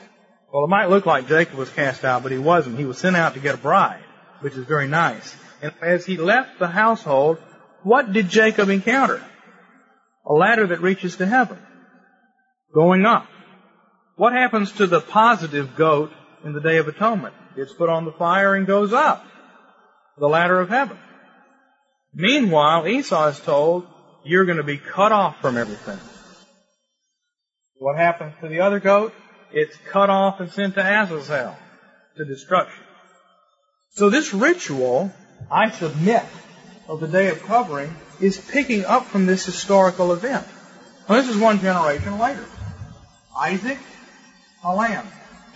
Well, 0.53 0.65
it 0.65 0.69
might 0.69 0.89
look 0.89 1.05
like 1.05 1.29
Jacob 1.29 1.55
was 1.57 1.69
cast 1.69 2.03
out, 2.03 2.23
but 2.23 2.31
he 2.33 2.37
wasn't. 2.37 2.77
He 2.77 2.85
was 2.85 2.97
sent 2.97 3.15
out 3.15 3.35
to 3.35 3.39
get 3.39 3.55
a 3.55 3.57
bride, 3.57 4.03
which 4.41 4.55
is 4.55 4.65
very 4.65 4.87
nice. 4.87 5.35
And 5.61 5.73
as 5.81 6.05
he 6.05 6.17
left 6.17 6.59
the 6.59 6.67
household, 6.67 7.37
what 7.83 8.11
did 8.11 8.29
Jacob 8.29 8.69
encounter? 8.69 9.23
A 10.25 10.33
ladder 10.33 10.67
that 10.67 10.81
reaches 10.81 11.15
to 11.17 11.25
heaven. 11.25 11.57
Going 12.73 13.05
up. 13.05 13.27
What 14.17 14.33
happens 14.33 14.73
to 14.73 14.87
the 14.87 14.99
positive 14.99 15.75
goat 15.75 16.11
in 16.43 16.53
the 16.53 16.61
Day 16.61 16.77
of 16.77 16.87
Atonement? 16.87 17.33
It's 17.55 17.73
put 17.73 17.89
on 17.89 18.05
the 18.05 18.11
fire 18.11 18.53
and 18.53 18.67
goes 18.67 18.91
up. 18.93 19.25
The 20.17 20.27
ladder 20.27 20.59
of 20.59 20.69
heaven. 20.69 20.97
Meanwhile, 22.13 22.87
Esau 22.87 23.27
is 23.27 23.39
told, 23.39 23.87
you're 24.23 24.45
going 24.45 24.57
to 24.57 24.63
be 24.63 24.77
cut 24.77 25.11
off 25.11 25.39
from 25.41 25.57
everything. 25.57 25.99
What 27.75 27.97
happens 27.97 28.33
to 28.41 28.47
the 28.47 28.61
other 28.61 28.79
goat? 28.79 29.13
It's 29.51 29.75
cut 29.89 30.09
off 30.09 30.39
and 30.39 30.51
sent 30.51 30.75
to 30.75 30.81
Azazel, 30.81 31.55
to 32.17 32.25
destruction. 32.25 32.83
So 33.91 34.09
this 34.09 34.33
ritual, 34.33 35.11
I 35.49 35.71
submit, 35.71 36.23
of 36.87 36.99
the 36.99 37.07
Day 37.07 37.29
of 37.29 37.41
Covering, 37.43 37.93
is 38.19 38.37
picking 38.37 38.85
up 38.85 39.05
from 39.05 39.25
this 39.25 39.45
historical 39.45 40.13
event. 40.13 40.45
Well, 41.07 41.21
this 41.21 41.33
is 41.33 41.41
one 41.41 41.59
generation 41.59 42.19
later. 42.19 42.45
Isaac, 43.37 43.79
a 44.63 44.75
lamb. 44.75 45.07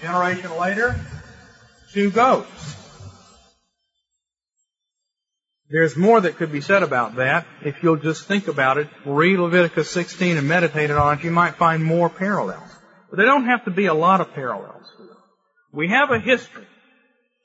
Generation 0.02 0.58
later, 0.58 1.00
two 1.92 2.12
goats. 2.12 2.75
There's 5.70 5.98
more 5.98 6.22
that 6.22 6.38
could 6.38 6.52
be 6.52 6.62
said 6.62 6.84
about 6.84 7.16
that. 7.16 7.48
If 7.64 7.82
you'll 7.82 7.96
just 7.98 8.28
think 8.28 8.48
about 8.48 8.78
it, 8.78 8.88
read 9.04 9.40
Leviticus 9.40 9.90
16 9.90 10.38
and 10.38 10.48
meditate 10.48 10.92
on 10.92 11.18
it, 11.18 11.24
you 11.24 11.32
might 11.32 11.56
find 11.56 11.84
more 11.84 12.10
parallels. 12.10 12.70
But 13.10 13.18
there 13.18 13.26
don't 13.26 13.46
have 13.46 13.66
to 13.66 13.72
be 13.72 13.88
a 13.88 13.94
lot 13.94 14.22
of 14.22 14.34
parallels. 14.34 14.86
We 15.74 15.90
have 15.90 16.12
a 16.12 16.20
history. 16.20 16.68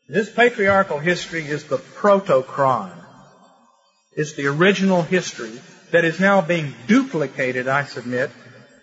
This 0.09 0.31
patriarchal 0.31 0.99
history 0.99 1.47
is 1.47 1.65
the 1.65 1.79
proto-chron. 1.79 2.93
It's 4.13 4.35
the 4.35 4.49
original 4.49 5.03
history 5.03 5.59
that 5.93 6.05
is 6.05 6.21
now 6.21 6.41
being 6.41 6.75
duplicated, 6.87 7.69
I 7.69 7.85
submit, 7.85 8.31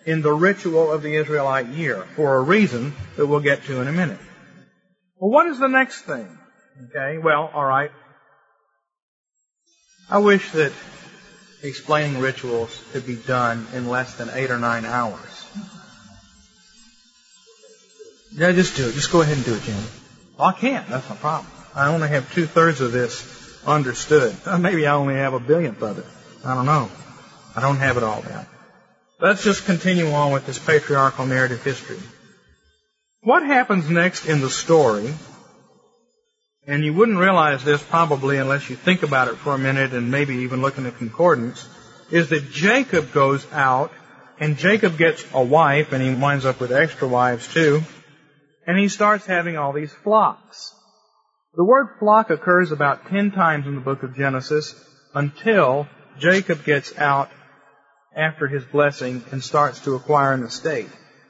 in 0.06 0.22
the 0.22 0.34
ritual 0.34 0.92
of 0.92 1.04
the 1.04 1.16
Israelite 1.16 1.68
year 1.68 2.08
for 2.16 2.38
a 2.38 2.42
reason 2.42 2.96
that 3.18 3.28
we'll 3.28 3.42
get 3.42 3.66
to 3.66 3.82
in 3.82 3.88
a 3.88 3.92
minute. 3.92 4.20
Well, 5.18 5.32
what 5.32 5.48
is 5.48 5.60
the 5.60 5.68
next 5.68 6.02
thing? 6.04 6.28
Okay, 6.90 7.18
well, 7.18 7.52
alright. 7.54 7.92
I 10.10 10.20
wish 10.20 10.52
that 10.52 10.72
explaining 11.64 12.22
rituals 12.22 12.82
could 12.94 13.06
be 13.06 13.16
done 13.16 13.68
in 13.74 13.90
less 13.90 14.16
than 14.16 14.30
eight 14.34 14.52
or 14.52 14.58
nine 14.58 14.86
hours. 14.86 15.46
Yeah, 18.34 18.52
just 18.52 18.78
do 18.78 18.88
it. 18.88 18.94
Just 18.94 19.12
go 19.12 19.22
ahead 19.22 19.36
and 19.36 19.46
do 19.46 19.56
it, 19.56 19.64
Jim. 19.64 19.76
Well, 20.38 20.48
I 20.48 20.54
can't. 20.54 20.88
That's 20.88 21.10
my 21.10 21.16
problem. 21.16 21.52
I 21.76 21.88
only 21.94 22.08
have 22.10 22.32
two 22.34 22.46
thirds 22.46 22.82
of 22.82 22.92
this 22.92 23.64
understood. 23.66 24.36
Maybe 24.60 24.88
I 24.88 24.94
only 24.94 25.16
have 25.16 25.34
a 25.34 25.40
billionth 25.40 25.82
of 25.82 26.00
it. 26.00 26.06
I 26.46 26.56
don't 26.56 26.66
know. 26.66 26.90
I 27.56 27.62
don't 27.62 27.78
have 27.78 27.98
it 27.98 28.04
all 28.04 28.22
down. 28.22 28.46
Let's 29.20 29.44
just 29.44 29.66
continue 29.66 30.12
on 30.12 30.32
with 30.32 30.46
this 30.46 30.60
patriarchal 30.60 31.26
narrative 31.26 31.64
history. 31.64 32.00
What 33.22 33.44
happens 33.44 33.90
next 33.90 34.28
in 34.28 34.42
the 34.42 34.50
story 34.50 35.14
and 36.68 36.84
you 36.84 36.94
wouldn't 36.94 37.18
realize 37.18 37.64
this 37.64 37.82
probably 37.82 38.38
unless 38.38 38.70
you 38.70 38.76
think 38.76 39.02
about 39.02 39.30
it 39.30 39.38
for 39.38 39.54
a 39.54 39.58
minute 39.58 39.94
and 39.94 40.12
maybe 40.12 40.36
even 40.36 40.62
look 40.62 40.78
in 40.78 40.84
the 40.84 40.92
concordance, 40.92 41.68
is 42.12 42.30
that 42.30 42.52
Jacob 42.52 43.14
goes 43.14 43.48
out 43.54 43.92
and 44.38 44.58
Jacob 44.58 44.98
gets 44.98 45.26
a 45.34 45.44
wife 45.44 45.94
and 45.94 46.04
he 46.04 46.14
winds 46.14 46.46
up 46.46 46.60
with 46.60 46.74
extra 46.74 47.08
wives 47.08 47.52
too, 47.52 47.82
and 48.68 48.78
he 48.78 48.90
starts 48.90 49.26
having 49.26 49.58
all 49.58 49.72
these 49.72 49.94
flocks. 50.04 50.74
The 51.56 51.64
word 51.64 51.88
flock 52.00 52.30
occurs 52.30 52.72
about 52.72 53.08
ten 53.08 53.32
times 53.32 53.66
in 53.66 53.76
the 53.76 53.82
book 53.82 54.04
of 54.04 54.16
Genesis 54.16 54.76
until 55.16 55.88
Jacob 56.20 56.66
gets 56.66 56.96
out 56.98 57.32
after 58.16 58.48
his 58.48 58.64
blessing 58.66 59.24
and 59.32 59.42
starts 59.42 59.80
to 59.82 59.96
acquire 59.96 60.34
an 60.34 60.44
estate. 60.44 60.90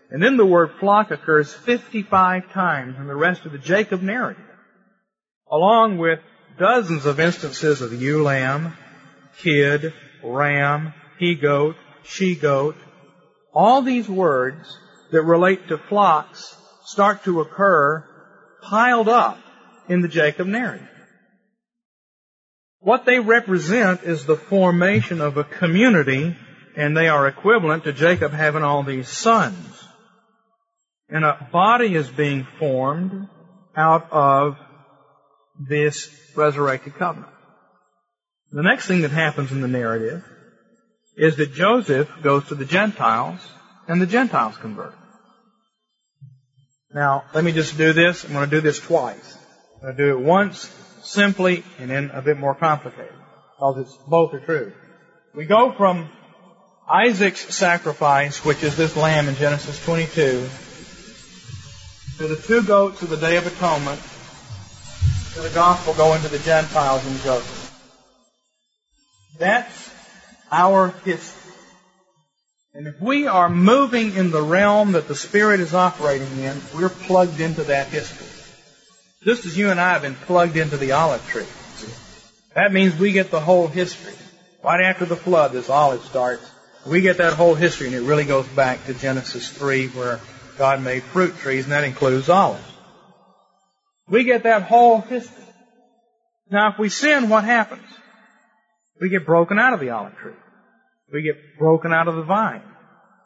And 0.10 0.24
then 0.24 0.36
the 0.36 0.46
word 0.46 0.72
flock 0.80 1.12
occurs 1.12 1.54
55 1.54 2.52
times 2.52 2.98
in 2.98 3.08
the 3.08 3.16
rest 3.16 3.46
of 3.46 3.52
the 3.52 3.58
Jacob 3.58 4.02
narrative 4.02 4.47
along 5.52 5.98
with 5.98 6.20
dozens 6.60 7.06
of 7.06 7.20
instances 7.20 7.82
of 7.82 7.94
ewe 7.94 8.24
lamb, 8.24 8.76
kid, 9.40 9.94
ram, 10.24 10.94
he 11.20 11.36
goat, 11.36 11.76
she 12.04 12.36
goat. 12.36 12.76
All 13.54 13.82
these 13.82 14.08
words 14.08 14.78
that 15.12 15.22
relate 15.22 15.68
to 15.70 15.78
flocks 15.78 16.56
start 16.86 17.24
to 17.24 17.42
occur 17.42 18.04
piled 18.62 19.10
up 19.10 19.40
in 19.88 20.02
the 20.02 20.08
Jacob 20.08 20.48
narrative. 20.48 20.88
What 22.80 23.06
they 23.06 23.20
represent 23.20 24.04
is 24.04 24.26
the 24.26 24.36
formation 24.36 25.22
of 25.22 25.38
a 25.38 25.44
community, 25.44 26.36
and 26.76 26.96
they 26.96 27.08
are 27.08 27.28
equivalent 27.28 27.86
to 27.86 27.94
Jacob 27.94 28.32
having 28.32 28.64
all 28.64 28.84
these 28.84 29.10
sons. 29.10 29.84
And 31.10 31.26
a 31.26 31.48
body 31.52 31.96
is 31.96 32.08
being 32.10 32.46
formed 32.60 33.28
out 33.76 34.12
of 34.12 34.58
this 35.60 36.10
resurrected 36.36 36.96
covenant. 36.96 37.32
The 38.52 38.64
next 38.64 38.88
thing 38.88 39.02
that 39.02 39.12
happens 39.12 39.52
in 39.52 39.62
the 39.62 39.68
narrative 39.68 40.24
is 41.18 41.36
that 41.38 41.54
Joseph 41.54 42.10
goes 42.22 42.46
to 42.48 42.56
the 42.56 42.66
Gentiles 42.66 43.40
and 43.88 44.02
the 44.02 44.06
Gentiles 44.06 44.56
convert. 44.58 44.96
Now, 46.94 47.26
let 47.34 47.44
me 47.44 47.52
just 47.52 47.78
do 47.78 47.94
this. 47.94 48.24
I'm 48.24 48.34
going 48.34 48.50
to 48.50 48.56
do 48.56 48.62
this 48.62 48.80
twice. 48.80 49.38
I'm 49.76 49.82
going 49.82 49.98
to 49.98 50.04
do 50.04 50.18
it 50.18 50.24
once 50.24 50.72
simply 51.04 51.64
and 51.80 51.90
then 51.90 52.12
a 52.12 52.22
bit 52.22 52.38
more 52.38 52.56
complicated 52.56 53.14
because 53.56 53.78
it's 53.80 53.98
both 54.08 54.34
are 54.34 54.40
true. 54.40 54.74
We 55.36 55.46
go 55.46 55.74
from 55.74 56.10
Isaac's 56.88 57.54
sacrifice, 57.54 58.46
which 58.46 58.64
is 58.64 58.78
this 58.78 58.96
lamb 58.96 59.28
in 59.28 59.36
Genesis 59.36 59.84
22, 59.84 60.48
to 62.18 62.28
the 62.28 62.42
two 62.42 62.64
goats 62.64 63.02
of 63.02 63.10
the 63.10 63.18
Day 63.18 63.36
of 63.38 63.46
Atonement, 63.46 64.00
to 65.38 65.44
the 65.44 65.54
gospel 65.54 65.94
going 65.94 66.20
to 66.24 66.30
the 66.30 66.40
Gentiles 66.40 67.06
and 67.06 67.20
Joseph. 67.20 67.80
That's 69.38 69.94
our 70.52 70.90
history. 71.06 71.54
And 72.74 72.88
if 72.88 73.00
we 73.00 73.28
are 73.28 73.48
moving 73.48 74.16
in 74.16 74.32
the 74.32 74.42
realm 74.42 74.94
that 74.94 75.08
the 75.08 75.14
Spirit 75.14 75.60
is 75.60 75.76
operating 75.76 76.40
in, 76.40 76.60
we're 76.76 76.90
plugged 76.90 77.40
into 77.40 77.64
that 77.66 77.88
history. 77.88 78.26
Just 79.24 79.46
as 79.46 79.56
you 79.56 79.70
and 79.70 79.80
I 79.80 79.94
have 79.94 80.02
been 80.02 80.16
plugged 80.16 80.58
into 80.58 80.76
the 80.76 80.94
olive 80.94 81.26
tree. 81.28 81.46
That 82.56 82.74
means 82.74 82.96
we 82.96 83.12
get 83.12 83.30
the 83.30 83.40
whole 83.40 83.68
history. 83.68 84.14
Right 84.64 84.82
after 84.82 85.06
the 85.06 85.16
flood, 85.16 85.52
this 85.52 85.70
olive 85.70 86.04
starts. 86.04 86.50
We 86.84 87.02
get 87.02 87.18
that 87.18 87.34
whole 87.34 87.54
history, 87.54 87.88
and 87.88 87.96
it 87.96 88.02
really 88.02 88.26
goes 88.26 88.48
back 88.48 88.88
to 88.88 88.96
Genesis 88.96 89.50
3, 89.52 89.90
where 89.90 90.20
God 90.58 90.82
made 90.82 91.04
fruit 91.04 91.38
trees, 91.38 91.66
and 91.66 91.74
that 91.74 91.84
includes 91.84 92.28
olives. 92.28 92.64
We 94.10 94.24
get 94.24 94.44
that 94.44 94.64
whole 94.64 95.02
history. 95.02 95.44
Now, 96.50 96.72
if 96.72 96.80
we 96.80 96.90
sin, 96.90 97.30
what 97.30 97.44
happens? 97.44 97.88
We 99.02 99.10
get 99.10 99.26
broken 99.26 99.60
out 99.60 99.74
of 99.74 99.80
the 99.80 99.90
olive 99.90 100.16
tree. 100.18 100.34
We 101.12 101.22
get 101.22 101.58
broken 101.60 101.94
out 101.94 102.08
of 102.08 102.16
the 102.16 102.24
vine. 102.24 102.64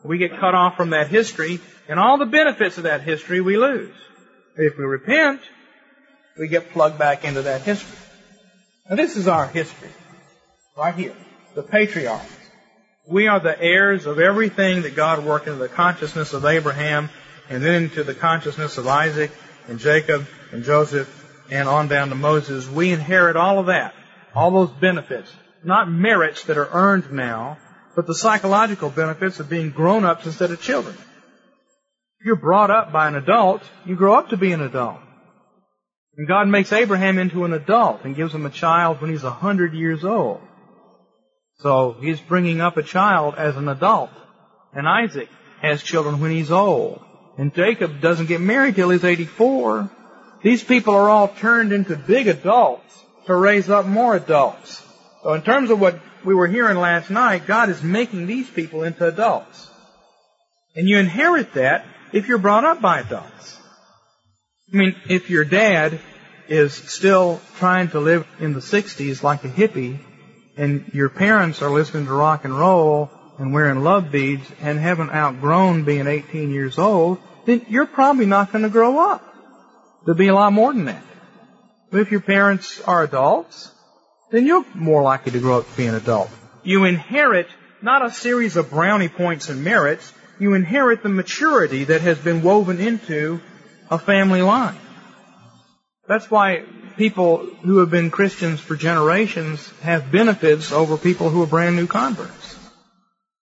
We 0.03 0.17
get 0.17 0.31
cut 0.39 0.55
off 0.55 0.75
from 0.75 0.91
that 0.91 1.07
history, 1.07 1.59
and 1.87 1.99
all 1.99 2.17
the 2.17 2.25
benefits 2.25 2.77
of 2.77 2.83
that 2.83 3.01
history 3.01 3.41
we 3.41 3.57
lose. 3.57 3.93
If 4.57 4.77
we 4.77 4.83
repent, 4.83 5.41
we 6.37 6.47
get 6.47 6.71
plugged 6.71 6.97
back 6.97 7.23
into 7.23 7.43
that 7.43 7.61
history. 7.61 7.97
Now 8.89 8.95
this 8.95 9.15
is 9.15 9.27
our 9.27 9.47
history. 9.47 9.89
Right 10.75 10.95
here. 10.95 11.15
The 11.53 11.63
patriarchs. 11.63 12.25
We 13.07 13.27
are 13.27 13.39
the 13.39 13.59
heirs 13.59 14.05
of 14.05 14.19
everything 14.19 14.83
that 14.83 14.95
God 14.95 15.23
worked 15.23 15.47
into 15.47 15.59
the 15.59 15.69
consciousness 15.69 16.33
of 16.33 16.45
Abraham 16.45 17.09
and 17.49 17.63
then 17.63 17.83
into 17.83 18.03
the 18.03 18.13
consciousness 18.13 18.77
of 18.77 18.87
Isaac 18.87 19.31
and 19.67 19.79
Jacob 19.79 20.27
and 20.51 20.63
Joseph 20.63 21.09
and 21.49 21.67
on 21.67 21.87
down 21.87 22.09
to 22.09 22.15
Moses. 22.15 22.67
We 22.67 22.91
inherit 22.91 23.35
all 23.35 23.59
of 23.59 23.67
that. 23.67 23.93
All 24.33 24.51
those 24.51 24.71
benefits. 24.79 25.31
Not 25.63 25.91
merits 25.91 26.45
that 26.45 26.57
are 26.57 26.69
earned 26.71 27.11
now, 27.11 27.57
but 27.95 28.07
the 28.07 28.15
psychological 28.15 28.89
benefits 28.89 29.39
of 29.39 29.49
being 29.49 29.69
grown 29.69 30.05
ups 30.05 30.25
instead 30.25 30.51
of 30.51 30.61
children. 30.61 30.95
If 32.19 32.25
you're 32.25 32.35
brought 32.35 32.71
up 32.71 32.91
by 32.91 33.07
an 33.07 33.15
adult, 33.15 33.61
you 33.85 33.95
grow 33.95 34.15
up 34.15 34.29
to 34.29 34.37
be 34.37 34.51
an 34.53 34.61
adult. 34.61 34.99
And 36.17 36.27
God 36.27 36.47
makes 36.47 36.73
Abraham 36.73 37.17
into 37.17 37.45
an 37.45 37.53
adult 37.53 38.03
and 38.03 38.15
gives 38.15 38.33
him 38.33 38.45
a 38.45 38.49
child 38.49 39.01
when 39.01 39.11
he's 39.11 39.23
a 39.23 39.31
hundred 39.31 39.73
years 39.73 40.03
old. 40.03 40.41
So 41.59 41.95
he's 41.99 42.19
bringing 42.19 42.59
up 42.61 42.77
a 42.77 42.83
child 42.83 43.35
as 43.37 43.55
an 43.55 43.67
adult. 43.67 44.11
And 44.73 44.87
Isaac 44.87 45.29
has 45.61 45.83
children 45.83 46.19
when 46.19 46.31
he's 46.31 46.51
old. 46.51 47.01
And 47.37 47.53
Jacob 47.53 48.01
doesn't 48.01 48.27
get 48.27 48.41
married 48.41 48.75
till 48.75 48.89
he's 48.89 49.03
84. 49.03 49.89
These 50.43 50.63
people 50.63 50.95
are 50.95 51.09
all 51.09 51.27
turned 51.27 51.71
into 51.71 51.95
big 51.95 52.27
adults 52.27 53.03
to 53.27 53.35
raise 53.35 53.69
up 53.69 53.85
more 53.85 54.15
adults. 54.15 54.83
So 55.23 55.33
in 55.33 55.43
terms 55.43 55.69
of 55.69 55.79
what 55.79 55.99
we 56.25 56.33
were 56.33 56.47
hearing 56.47 56.77
last 56.77 57.09
night, 57.09 57.45
God 57.45 57.69
is 57.69 57.83
making 57.83 58.25
these 58.25 58.49
people 58.49 58.83
into 58.83 59.07
adults. 59.07 59.69
And 60.75 60.87
you 60.87 60.97
inherit 60.97 61.53
that 61.53 61.85
if 62.13 62.27
you're 62.27 62.37
brought 62.37 62.65
up 62.65 62.81
by 62.81 63.01
adults. 63.01 63.59
I 64.73 64.77
mean, 64.77 64.95
if 65.09 65.29
your 65.29 65.43
dad 65.43 65.99
is 66.47 66.73
still 66.73 67.41
trying 67.57 67.89
to 67.89 67.99
live 67.99 68.27
in 68.39 68.53
the 68.53 68.59
60s 68.59 69.21
like 69.21 69.43
a 69.43 69.49
hippie, 69.49 69.99
and 70.57 70.89
your 70.93 71.09
parents 71.09 71.61
are 71.61 71.71
listening 71.71 72.05
to 72.05 72.13
rock 72.13 72.45
and 72.45 72.57
roll 72.57 73.09
and 73.37 73.53
wearing 73.53 73.83
love 73.83 74.11
beads 74.11 74.45
and 74.61 74.79
haven't 74.79 75.11
outgrown 75.11 75.83
being 75.83 76.07
18 76.07 76.51
years 76.51 76.77
old, 76.77 77.19
then 77.45 77.65
you're 77.69 77.85
probably 77.85 78.25
not 78.25 78.51
going 78.51 78.63
to 78.63 78.69
grow 78.69 78.99
up. 78.99 79.30
There'll 80.05 80.17
be 80.17 80.27
a 80.27 80.35
lot 80.35 80.53
more 80.53 80.73
than 80.73 80.85
that. 80.85 81.03
But 81.91 82.01
if 82.01 82.11
your 82.11 82.21
parents 82.21 82.81
are 82.81 83.03
adults, 83.03 83.71
then 84.31 84.45
you're 84.45 84.65
more 84.73 85.03
likely 85.03 85.33
to 85.33 85.39
grow 85.39 85.59
up 85.59 85.69
to 85.69 85.77
be 85.77 85.85
an 85.85 85.95
adult. 85.95 86.29
You 86.63 86.85
inherit 86.85 87.47
not 87.81 88.05
a 88.05 88.11
series 88.11 88.55
of 88.55 88.69
brownie 88.69 89.09
points 89.09 89.49
and 89.49 89.63
merits, 89.63 90.13
you 90.39 90.53
inherit 90.53 91.03
the 91.03 91.09
maturity 91.09 91.83
that 91.85 92.01
has 92.01 92.17
been 92.17 92.41
woven 92.41 92.79
into 92.79 93.41
a 93.89 93.99
family 93.99 94.41
line. 94.41 94.77
That's 96.07 96.31
why 96.31 96.63
people 96.97 97.45
who 97.63 97.79
have 97.79 97.91
been 97.91 98.09
Christians 98.09 98.59
for 98.59 98.75
generations 98.75 99.67
have 99.81 100.11
benefits 100.11 100.71
over 100.71 100.97
people 100.97 101.29
who 101.29 101.43
are 101.43 101.47
brand 101.47 101.75
new 101.75 101.87
converts. 101.87 102.57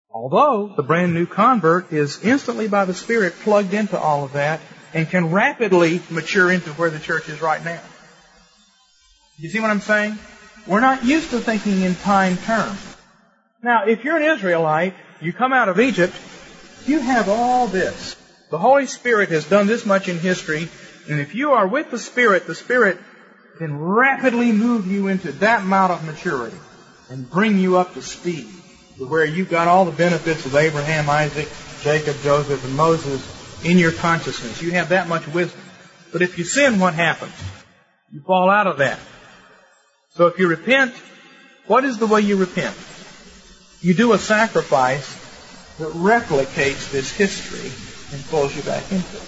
Although 0.10 0.74
the 0.76 0.84
brand 0.84 1.14
new 1.14 1.26
convert 1.26 1.94
is 1.94 2.24
instantly 2.24 2.68
by 2.68 2.86
the 2.86 2.94
Spirit 2.94 3.34
plugged 3.44 3.74
into 3.74 3.98
all 3.98 4.26
of 4.26 4.34
that 4.34 4.60
and 4.94 5.10
can 5.10 5.32
rapidly 5.32 6.02
mature 6.10 6.52
into 6.52 6.72
where 6.72 6.90
the 6.90 7.00
church 7.00 7.30
is 7.30 7.42
right 7.42 7.64
now. 7.64 7.82
You 9.38 9.50
see 9.50 9.60
what 9.60 9.72
I'm 9.72 9.82
saying? 9.82 10.18
We're 10.68 10.82
not 10.82 11.04
used 11.04 11.30
to 11.32 11.40
thinking 11.40 11.82
in 11.82 11.96
time 11.96 12.38
terms. 12.38 12.80
Now, 13.62 13.86
if 13.86 14.04
you're 14.04 14.18
an 14.18 14.36
Israelite, 14.38 14.94
you 15.22 15.34
come 15.34 15.54
out 15.54 15.70
of 15.70 15.80
Egypt, 15.80 16.14
you 16.86 17.00
have 17.00 17.30
all 17.30 17.68
this. 17.68 18.16
The 18.52 18.58
Holy 18.58 18.86
Spirit 18.86 19.30
has 19.30 19.48
done 19.48 19.68
this 19.68 19.86
much 19.86 20.08
in 20.08 20.18
history, 20.18 20.70
and 21.10 21.20
if 21.20 21.36
you 21.36 21.52
are 21.52 21.68
with 21.68 21.92
the 21.92 22.00
Spirit, 22.00 22.48
the 22.48 22.56
Spirit 22.56 22.98
can 23.58 23.78
rapidly 23.78 24.52
move 24.52 24.88
you 24.88 25.08
into 25.08 25.32
that 25.34 25.62
amount 25.62 25.92
of 25.92 26.06
maturity 26.06 26.58
and 27.10 27.30
bring 27.30 27.58
you 27.58 27.78
up 27.78 27.94
to 27.94 28.02
speed 28.02 28.48
to 28.98 29.08
where 29.08 29.26
you've 29.26 29.50
got 29.50 29.68
all 29.68 29.86
the 29.86 29.92
benefits 29.92 30.46
of 30.46 30.56
Abraham, 30.56 31.10
Isaac, 31.10 31.50
Jacob, 31.82 32.16
Joseph, 32.22 32.64
and 32.64 32.76
Moses 32.76 33.39
in 33.64 33.78
your 33.78 33.92
consciousness. 33.92 34.62
You 34.62 34.72
have 34.72 34.90
that 34.90 35.08
much 35.08 35.28
wisdom. 35.28 35.62
But 36.12 36.22
if 36.22 36.38
you 36.38 36.44
sin, 36.44 36.80
what 36.80 36.94
happens? 36.94 37.34
You 38.12 38.22
fall 38.22 38.50
out 38.50 38.68
of 38.68 38.78
that. 38.78 39.00
So 40.16 40.28
if 40.28 40.40
you 40.40 40.48
repent, 40.48 40.94
what 41.68 41.84
is 41.84 41.98
the 41.98 42.08
way 42.08 42.22
you 42.22 42.36
repent? 42.36 42.76
You 43.82 43.94
do 43.94 44.14
a 44.14 44.18
sacrifice 44.18 45.08
that 45.78 45.92
replicates 45.94 46.92
this 46.92 47.12
history 47.12 47.72
and 48.12 48.26
pulls 48.30 48.56
you 48.56 48.62
back 48.64 48.84
into 48.92 49.18
it. 49.18 49.24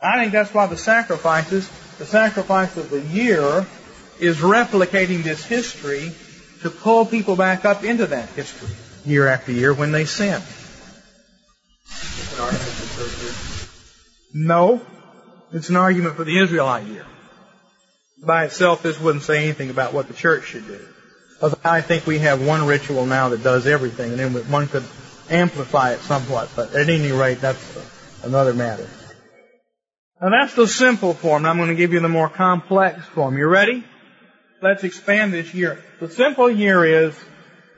I 0.00 0.20
think 0.20 0.32
that's 0.32 0.54
why 0.54 0.66
the 0.66 0.76
sacrifices, 0.76 1.68
the 1.98 2.06
sacrifice 2.06 2.76
of 2.76 2.90
the 2.90 3.00
year, 3.00 3.66
is 4.20 4.38
replicating 4.38 5.22
this 5.22 5.44
history 5.44 6.12
to 6.62 6.70
pull 6.70 7.04
people 7.04 7.36
back 7.36 7.64
up 7.64 7.84
into 7.84 8.06
that 8.06 8.28
history 8.30 8.70
year 9.04 9.26
after 9.26 9.52
year 9.52 9.74
when 9.74 9.92
they 9.92 10.04
sin. 10.04 10.40
No, 14.32 14.80
it's 15.52 15.70
an 15.70 15.76
argument 15.76 16.16
for 16.16 16.24
the 16.24 16.38
Israelite 16.38 16.86
year. 16.86 17.06
By 18.24 18.44
itself, 18.44 18.82
this 18.82 19.00
wouldn't 19.00 19.24
say 19.24 19.44
anything 19.44 19.70
about 19.70 19.92
what 19.92 20.08
the 20.08 20.14
church 20.14 20.44
should 20.44 20.66
do. 20.66 20.80
Because 21.34 21.56
I 21.64 21.80
think 21.82 22.06
we 22.06 22.18
have 22.20 22.44
one 22.44 22.66
ritual 22.66 23.06
now 23.06 23.28
that 23.30 23.42
does 23.42 23.66
everything, 23.66 24.10
and 24.12 24.18
then 24.18 24.50
one 24.50 24.68
could 24.68 24.84
amplify 25.30 25.92
it 25.92 26.00
somewhat, 26.00 26.48
but 26.56 26.74
at 26.74 26.88
any 26.88 27.12
rate, 27.12 27.40
that's 27.40 27.78
another 28.22 28.54
matter. 28.54 28.88
Now 30.20 30.30
that's 30.30 30.54
the 30.54 30.66
simple 30.66 31.12
form. 31.12 31.44
I'm 31.44 31.58
going 31.58 31.68
to 31.68 31.74
give 31.74 31.92
you 31.92 32.00
the 32.00 32.08
more 32.08 32.30
complex 32.30 33.04
form. 33.06 33.36
You 33.36 33.46
ready? 33.46 33.84
Let's 34.62 34.84
expand 34.84 35.34
this 35.34 35.52
year. 35.52 35.84
The 36.00 36.08
simple 36.08 36.50
year 36.50 37.06
is 37.06 37.14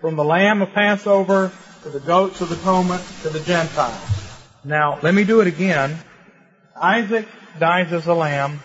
from 0.00 0.14
the 0.14 0.24
lamb 0.24 0.62
of 0.62 0.72
Passover 0.72 1.50
to 1.82 1.88
the 1.88 2.00
goats 2.00 2.40
of 2.40 2.50
the 2.50 2.54
atonement 2.54 3.02
to 3.22 3.30
the 3.30 3.40
Gentiles. 3.40 4.27
Now, 4.68 4.98
let 5.00 5.14
me 5.14 5.24
do 5.24 5.40
it 5.40 5.46
again. 5.46 5.98
Isaac 6.76 7.26
dies 7.58 7.90
as 7.90 8.06
a 8.06 8.12
lamb. 8.12 8.62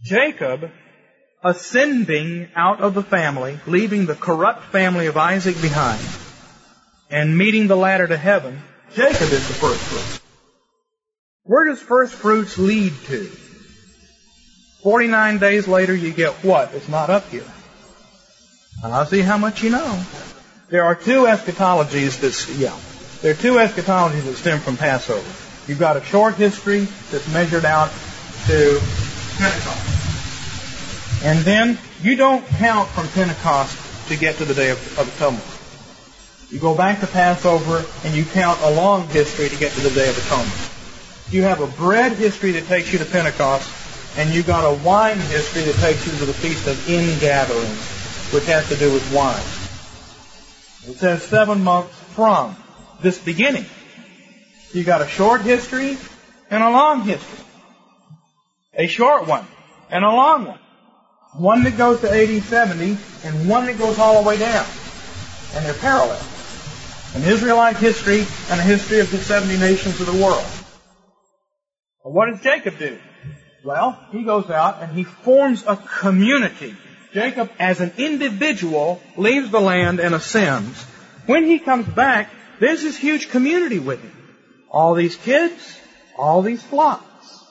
Jacob 0.00 0.70
ascending 1.42 2.48
out 2.54 2.80
of 2.80 2.94
the 2.94 3.02
family, 3.02 3.58
leaving 3.66 4.06
the 4.06 4.14
corrupt 4.14 4.66
family 4.66 5.08
of 5.08 5.16
Isaac 5.16 5.60
behind, 5.60 6.00
and 7.10 7.36
meeting 7.36 7.66
the 7.66 7.76
ladder 7.76 8.06
to 8.06 8.16
heaven, 8.16 8.62
Jacob 8.94 9.32
is 9.32 9.48
the 9.48 9.54
first 9.54 9.80
fruit. 9.80 10.20
Where 11.42 11.64
does 11.64 11.80
first 11.80 12.14
fruits 12.14 12.56
lead 12.56 12.92
to? 13.06 13.24
49 14.84 15.38
days 15.38 15.66
later, 15.66 15.92
you 15.92 16.12
get 16.12 16.34
what? 16.44 16.72
It's 16.72 16.88
not 16.88 17.10
up 17.10 17.28
here. 17.30 17.50
I'll 18.84 19.06
see 19.06 19.22
how 19.22 19.38
much 19.38 19.64
you 19.64 19.70
know. 19.70 20.04
There 20.70 20.84
are 20.84 20.94
two 20.94 21.24
eschatologies 21.24 22.20
that, 22.20 22.58
yeah, 22.58 22.76
there 23.24 23.32
are 23.32 23.36
two 23.36 23.54
eschatologies 23.54 24.24
that 24.24 24.36
stem 24.36 24.60
from 24.60 24.76
Passover. 24.76 25.26
You've 25.66 25.78
got 25.78 25.96
a 25.96 26.04
short 26.04 26.34
history 26.34 26.86
that's 27.10 27.26
measured 27.32 27.64
out 27.64 27.88
to 28.48 28.78
Pentecost. 29.38 31.24
And 31.24 31.38
then 31.38 31.78
you 32.02 32.16
don't 32.16 32.46
count 32.46 32.86
from 32.90 33.08
Pentecost 33.08 34.08
to 34.08 34.18
get 34.18 34.36
to 34.36 34.44
the 34.44 34.52
Day 34.52 34.68
of, 34.68 34.98
of 34.98 35.08
Atonement. 35.16 35.42
You 36.52 36.60
go 36.60 36.74
back 36.74 37.00
to 37.00 37.06
Passover 37.06 37.86
and 38.04 38.14
you 38.14 38.26
count 38.26 38.60
a 38.60 38.70
long 38.72 39.08
history 39.08 39.48
to 39.48 39.56
get 39.56 39.72
to 39.72 39.80
the 39.80 39.88
Day 39.88 40.10
of 40.10 40.18
Atonement. 40.26 40.70
You 41.30 41.44
have 41.44 41.62
a 41.62 41.66
bread 41.78 42.12
history 42.12 42.50
that 42.50 42.66
takes 42.66 42.92
you 42.92 42.98
to 42.98 43.06
Pentecost, 43.06 44.18
and 44.18 44.34
you've 44.34 44.46
got 44.46 44.70
a 44.70 44.84
wine 44.84 45.18
history 45.18 45.62
that 45.62 45.76
takes 45.76 46.04
you 46.06 46.12
to 46.18 46.26
the 46.26 46.34
Feast 46.34 46.66
of 46.66 46.90
Ingathering, 46.90 47.72
which 48.34 48.44
has 48.44 48.68
to 48.68 48.76
do 48.76 48.92
with 48.92 49.14
wine. 49.14 49.40
It 50.92 50.98
says 50.98 51.22
seven 51.22 51.64
months 51.64 51.98
from 52.12 52.54
this 53.04 53.18
beginning. 53.18 53.66
You 54.72 54.82
got 54.82 55.00
a 55.00 55.06
short 55.06 55.42
history 55.42 55.96
and 56.50 56.62
a 56.62 56.70
long 56.70 57.02
history. 57.02 57.44
A 58.74 58.88
short 58.88 59.28
one 59.28 59.46
and 59.90 60.04
a 60.04 60.10
long 60.10 60.46
one. 60.46 60.58
One 61.34 61.62
that 61.64 61.76
goes 61.76 62.00
to 62.00 62.10
AD 62.10 62.42
70 62.42 62.98
and 63.24 63.48
one 63.48 63.66
that 63.66 63.78
goes 63.78 64.00
all 64.00 64.20
the 64.20 64.28
way 64.28 64.36
down. 64.36 64.66
And 65.54 65.64
they're 65.64 65.74
parallel. 65.74 66.20
An 67.14 67.22
Israelite 67.22 67.76
history 67.76 68.26
and 68.50 68.60
a 68.60 68.64
history 68.64 68.98
of 68.98 69.10
the 69.12 69.18
70 69.18 69.58
nations 69.58 70.00
of 70.00 70.06
the 70.06 70.24
world. 70.24 70.44
What 72.02 72.26
does 72.26 72.40
Jacob 72.40 72.78
do? 72.78 72.98
Well, 73.64 73.98
he 74.10 74.24
goes 74.24 74.50
out 74.50 74.82
and 74.82 74.92
he 74.92 75.04
forms 75.04 75.64
a 75.66 75.76
community. 75.76 76.76
Jacob, 77.12 77.50
as 77.58 77.80
an 77.80 77.92
individual, 77.96 79.00
leaves 79.16 79.50
the 79.50 79.60
land 79.60 80.00
and 80.00 80.14
ascends. 80.14 80.82
When 81.26 81.44
he 81.44 81.60
comes 81.60 81.86
back, 81.86 82.28
there's 82.60 82.82
this 82.82 82.96
huge 82.96 83.30
community 83.30 83.78
with 83.78 84.00
him. 84.00 84.16
All 84.70 84.94
these 84.94 85.16
kids, 85.16 85.78
all 86.16 86.42
these 86.42 86.62
flocks. 86.62 87.44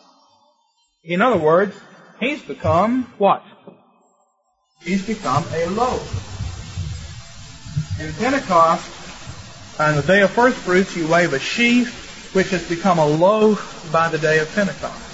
In 1.03 1.21
other 1.21 1.37
words, 1.37 1.75
he's 2.19 2.41
become 2.41 3.03
what? 3.17 3.43
He's 4.81 5.05
become 5.05 5.45
a 5.53 5.65
loaf. 5.67 6.31
In 7.99 8.11
Pentecost, 8.13 8.89
on 9.79 9.95
the 9.95 10.01
day 10.01 10.21
of 10.21 10.31
first 10.31 10.57
fruits, 10.57 10.95
you 10.95 11.07
wave 11.07 11.33
a 11.33 11.39
sheaf, 11.39 12.33
which 12.33 12.49
has 12.49 12.67
become 12.67 12.99
a 12.99 13.05
loaf 13.05 13.89
by 13.91 14.09
the 14.09 14.17
day 14.17 14.39
of 14.39 14.53
Pentecost. 14.53 15.13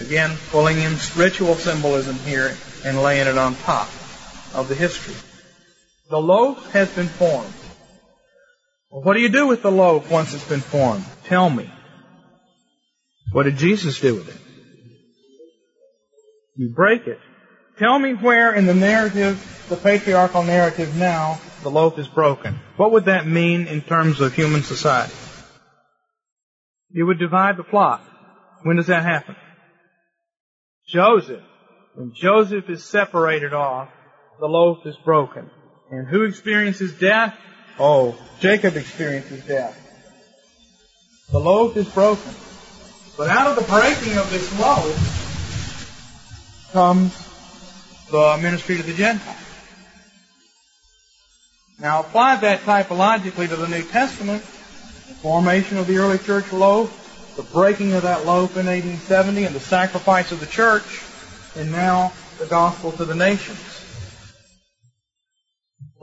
Again, 0.00 0.36
pulling 0.50 0.78
in 0.78 0.96
ritual 1.16 1.54
symbolism 1.54 2.16
here 2.20 2.56
and 2.84 3.02
laying 3.02 3.26
it 3.26 3.38
on 3.38 3.54
top 3.56 3.88
of 4.54 4.66
the 4.68 4.74
history. 4.74 5.14
The 6.10 6.20
loaf 6.20 6.72
has 6.72 6.90
been 6.94 7.08
formed. 7.08 7.52
Well, 8.94 9.02
what 9.02 9.14
do 9.14 9.20
you 9.20 9.28
do 9.28 9.48
with 9.48 9.62
the 9.62 9.72
loaf 9.72 10.08
once 10.08 10.34
it's 10.34 10.48
been 10.48 10.60
formed? 10.60 11.04
Tell 11.24 11.50
me. 11.50 11.68
What 13.32 13.42
did 13.42 13.56
Jesus 13.56 13.98
do 13.98 14.14
with 14.14 14.28
it? 14.28 14.40
You 16.54 16.72
break 16.72 17.08
it. 17.08 17.18
Tell 17.76 17.98
me 17.98 18.12
where 18.12 18.54
in 18.54 18.66
the 18.66 18.74
narrative, 18.74 19.66
the 19.68 19.74
patriarchal 19.74 20.44
narrative 20.44 20.94
now, 20.94 21.40
the 21.64 21.70
loaf 21.70 21.98
is 21.98 22.06
broken. 22.06 22.60
What 22.76 22.92
would 22.92 23.06
that 23.06 23.26
mean 23.26 23.66
in 23.66 23.80
terms 23.80 24.20
of 24.20 24.32
human 24.32 24.62
society? 24.62 25.12
You 26.90 27.06
would 27.06 27.18
divide 27.18 27.56
the 27.56 27.64
flock. 27.64 28.00
When 28.62 28.76
does 28.76 28.86
that 28.86 29.02
happen? 29.02 29.34
Joseph. 30.86 31.42
When 31.96 32.12
Joseph 32.14 32.70
is 32.70 32.84
separated 32.84 33.54
off, 33.54 33.88
the 34.38 34.46
loaf 34.46 34.86
is 34.86 34.94
broken. 35.04 35.50
And 35.90 36.06
who 36.06 36.22
experiences 36.22 36.92
death? 36.92 37.36
Oh, 37.78 38.16
Jacob 38.40 38.76
experiences 38.76 39.44
death. 39.44 39.80
The 41.30 41.40
loaf 41.40 41.76
is 41.76 41.88
broken. 41.88 42.34
But 43.16 43.28
out 43.28 43.48
of 43.48 43.56
the 43.56 43.70
breaking 43.70 44.18
of 44.18 44.30
this 44.30 44.58
loaf 44.58 46.70
comes 46.72 47.12
the 48.10 48.38
ministry 48.42 48.76
to 48.76 48.82
the 48.82 48.92
Gentiles. 48.92 49.38
Now 51.80 52.00
apply 52.00 52.36
that 52.36 52.60
typologically 52.60 53.48
to 53.48 53.56
the 53.56 53.68
New 53.68 53.82
Testament. 53.82 54.42
The 54.42 55.14
formation 55.14 55.78
of 55.78 55.86
the 55.86 55.98
early 55.98 56.18
church 56.18 56.52
loaf, 56.52 57.34
the 57.36 57.42
breaking 57.42 57.94
of 57.94 58.02
that 58.02 58.24
loaf 58.24 58.56
in 58.56 58.66
1870, 58.66 59.44
and 59.44 59.54
the 59.54 59.60
sacrifice 59.60 60.32
of 60.32 60.40
the 60.40 60.46
church, 60.46 61.02
and 61.56 61.72
now 61.72 62.12
the 62.38 62.46
gospel 62.46 62.92
to 62.92 63.04
the 63.04 63.14
nations. 63.14 63.73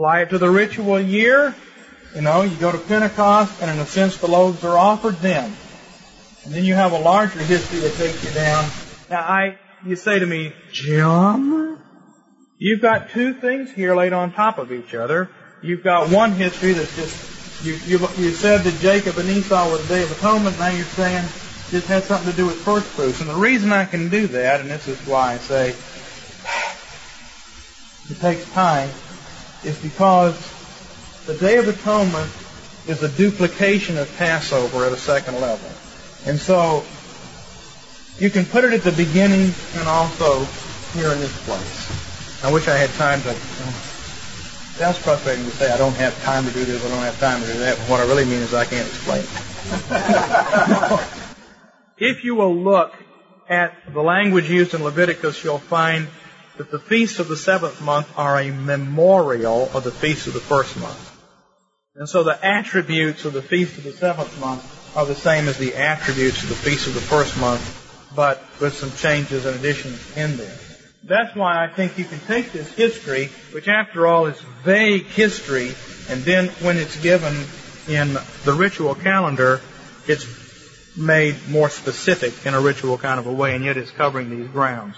Apply 0.02 0.22
it 0.22 0.32
to 0.32 0.40
the 0.40 0.50
ritual 0.50 1.00
year. 1.00 1.54
You 2.16 2.22
know, 2.22 2.42
you 2.42 2.56
go 2.56 2.72
to 2.72 2.80
Pentecost, 2.80 3.62
and 3.62 3.70
in 3.70 3.78
a 3.78 3.86
sense 3.86 4.18
the 4.18 4.26
loaves 4.26 4.64
are 4.64 4.76
offered 4.76 5.18
then. 5.18 5.56
And 6.44 6.52
then 6.56 6.64
you 6.64 6.74
have 6.74 6.94
a 6.94 6.98
larger 6.98 7.38
history 7.38 7.82
that 7.82 7.94
takes 7.94 8.24
you 8.24 8.32
down. 8.32 8.66
Now 9.12 9.22
I, 9.22 9.60
you 9.86 9.96
say 9.96 10.18
to 10.18 10.26
me, 10.26 10.54
Jim, 10.72 11.78
you've 12.58 12.82
got 12.82 13.12
two 13.12 13.36
things 13.36 13.70
here 13.70 13.96
laid 13.96 14.12
on 14.12 14.34
top 14.34 14.58
of 14.58 14.72
each 14.72 14.96
other. 14.96 15.30
You've 15.62 15.84
got 15.84 16.10
one 16.10 16.32
history 16.32 16.74
that's 16.74 16.96
just, 16.96 17.64
you, 17.64 17.74
you, 17.86 18.00
you 18.18 18.32
said 18.32 18.62
that 18.62 18.80
Jacob 18.80 19.20
and 19.20 19.30
Esau 19.30 19.70
were 19.70 19.78
the 19.78 19.88
Day 19.88 20.02
of 20.02 20.12
Atonement, 20.14 20.58
now 20.58 20.70
you're 20.70 20.84
saying 20.84 21.28
this 21.70 21.86
has 21.90 22.06
something 22.06 22.32
to 22.32 22.36
do 22.36 22.48
with 22.48 22.56
first 22.56 22.88
fruits. 22.88 23.22
And 23.22 23.30
the 23.30 23.36
reason 23.36 23.72
I 23.72 23.86
can 23.86 24.10
do 24.10 24.26
that, 24.26 24.62
and 24.62 24.72
this 24.72 24.88
is 24.88 24.98
why 25.06 25.34
I 25.34 25.38
say 25.38 25.70
it 28.10 28.20
takes 28.20 28.52
time, 28.54 28.90
is 29.64 29.78
because 29.82 30.36
the 31.26 31.36
Day 31.36 31.58
of 31.58 31.68
Atonement 31.68 32.32
is 32.88 33.04
a 33.04 33.10
duplication 33.10 33.98
of 33.98 34.14
Passover 34.18 34.86
at 34.86 34.92
a 34.92 34.98
second 34.98 35.40
level. 35.40 35.70
And 36.26 36.40
so 36.40 36.84
you 38.18 38.30
can 38.30 38.46
put 38.46 38.64
it 38.64 38.74
at 38.74 38.84
the 38.84 38.92
beginning 38.92 39.54
and 39.76 39.88
also 39.88 40.46
here 40.94 41.12
in 41.12 41.20
this 41.20 41.46
place. 41.46 42.44
I 42.44 42.52
wish 42.52 42.68
I 42.68 42.76
had 42.76 42.90
time 42.92 43.22
to. 43.22 43.30
Uh, 43.30 43.72
Sounds 44.82 44.98
frustrating 44.98 45.46
to 45.46 45.52
say 45.52 45.72
I 45.72 45.78
don't 45.78 45.96
have 45.96 46.20
time 46.24 46.44
to 46.46 46.52
do 46.52 46.66
this, 46.66 46.84
I 46.84 46.90
don't 46.90 47.04
have 47.04 47.20
time 47.20 47.40
to 47.42 47.46
do 47.46 47.60
that, 47.60 47.78
but 47.78 47.88
what 47.88 48.00
I 48.00 48.08
really 48.08 48.26
mean 48.26 48.42
is 48.42 48.54
I 48.54 48.66
can't 48.66 48.88
explain 48.88 49.24
if 51.98 52.24
you 52.24 52.34
will 52.36 52.56
look 52.56 52.92
at 53.48 53.74
the 53.94 54.02
language 54.02 54.50
used 54.50 54.74
in 54.74 54.84
Leviticus, 54.84 55.44
you'll 55.44 55.60
find 55.60 56.08
that 56.62 56.70
the 56.70 56.78
feasts 56.78 57.18
of 57.18 57.28
the 57.28 57.36
seventh 57.36 57.82
month 57.82 58.08
are 58.16 58.40
a 58.40 58.52
memorial 58.52 59.68
of 59.74 59.84
the 59.84 59.90
feasts 59.90 60.28
of 60.28 60.34
the 60.34 60.40
first 60.40 60.78
month. 60.78 61.20
And 61.96 62.08
so 62.08 62.22
the 62.22 62.38
attributes 62.46 63.26
of 63.26 63.34
the 63.34 63.42
feast 63.42 63.80
of 63.80 63.84
the 63.84 63.92
seventh 63.92 64.40
month 64.40 64.96
are 64.96 65.08
the 65.08 65.16
same 65.16 65.48
as 65.48 65.58
the 65.58 65.74
attributes 65.74 66.44
of 66.44 66.50
the 66.50 66.56
feast 66.56 66.86
of 66.86 66.94
the 66.94 67.02
first 67.02 67.36
month, 67.40 67.64
but 68.16 68.44
with 68.60 68.76
some 68.76 68.92
changes 68.92 69.48
and 69.48 69.56
additions 69.56 70.16
in 70.16 70.38
there. 70.38 70.56
That's 71.04 71.36
why 71.36 71.66
I 71.66 71.68
think 71.68 71.98
you 71.98 72.06
can 72.06 72.20
take 72.20 72.52
this 72.52 72.72
history, 72.74 73.32
which 73.54 73.68
after 73.68 74.06
all 74.06 74.28
is 74.28 74.40
vague 74.64 75.06
history, 75.06 75.74
and 76.10 76.22
then 76.22 76.50
when 76.62 76.78
it's 76.78 77.02
given 77.02 77.34
in 77.88 78.14
the 78.46 78.54
ritual 78.54 78.94
calendar, 78.94 79.62
it's 80.08 80.28
made 80.96 81.38
more 81.50 81.72
specific 81.72 82.46
in 82.46 82.54
a 82.54 82.62
ritual 82.62 83.00
kind 83.00 83.20
of 83.20 83.26
a 83.26 83.34
way, 83.34 83.56
and 83.56 83.66
yet 83.66 83.78
it's 83.78 83.90
covering 83.90 84.30
these 84.30 84.48
grounds. 84.50 84.96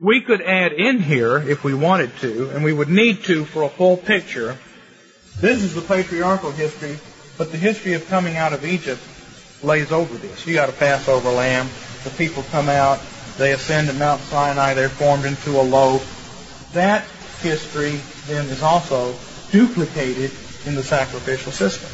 We 0.00 0.22
could 0.22 0.42
add 0.42 0.72
in 0.72 1.00
here, 1.00 1.38
if 1.38 1.62
we 1.62 1.72
wanted 1.72 2.16
to, 2.18 2.50
and 2.50 2.64
we 2.64 2.72
would 2.72 2.88
need 2.88 3.22
to 3.24 3.44
for 3.44 3.62
a 3.62 3.68
full 3.68 3.96
picture, 3.96 4.58
this 5.40 5.62
is 5.62 5.74
the 5.74 5.82
patriarchal 5.82 6.50
history, 6.50 6.98
but 7.38 7.52
the 7.52 7.58
history 7.58 7.94
of 7.94 8.06
coming 8.08 8.36
out 8.36 8.52
of 8.52 8.64
Egypt 8.64 9.00
lays 9.62 9.92
over 9.92 10.16
this. 10.18 10.46
You 10.46 10.54
got 10.54 10.68
a 10.68 10.72
Passover 10.72 11.30
lamb. 11.30 11.68
The 12.02 12.10
people 12.10 12.42
come 12.50 12.68
out. 12.68 13.00
They 13.38 13.52
ascend 13.52 13.88
to 13.88 13.94
Mount 13.94 14.20
Sinai. 14.22 14.74
They're 14.74 14.88
formed 14.88 15.26
into 15.26 15.60
a 15.60 15.62
loaf. 15.62 16.70
That 16.72 17.04
history 17.40 18.00
then 18.26 18.46
is 18.46 18.62
also 18.62 19.14
duplicated 19.52 20.32
in 20.66 20.74
the 20.74 20.82
sacrificial 20.82 21.52
system. 21.52 21.90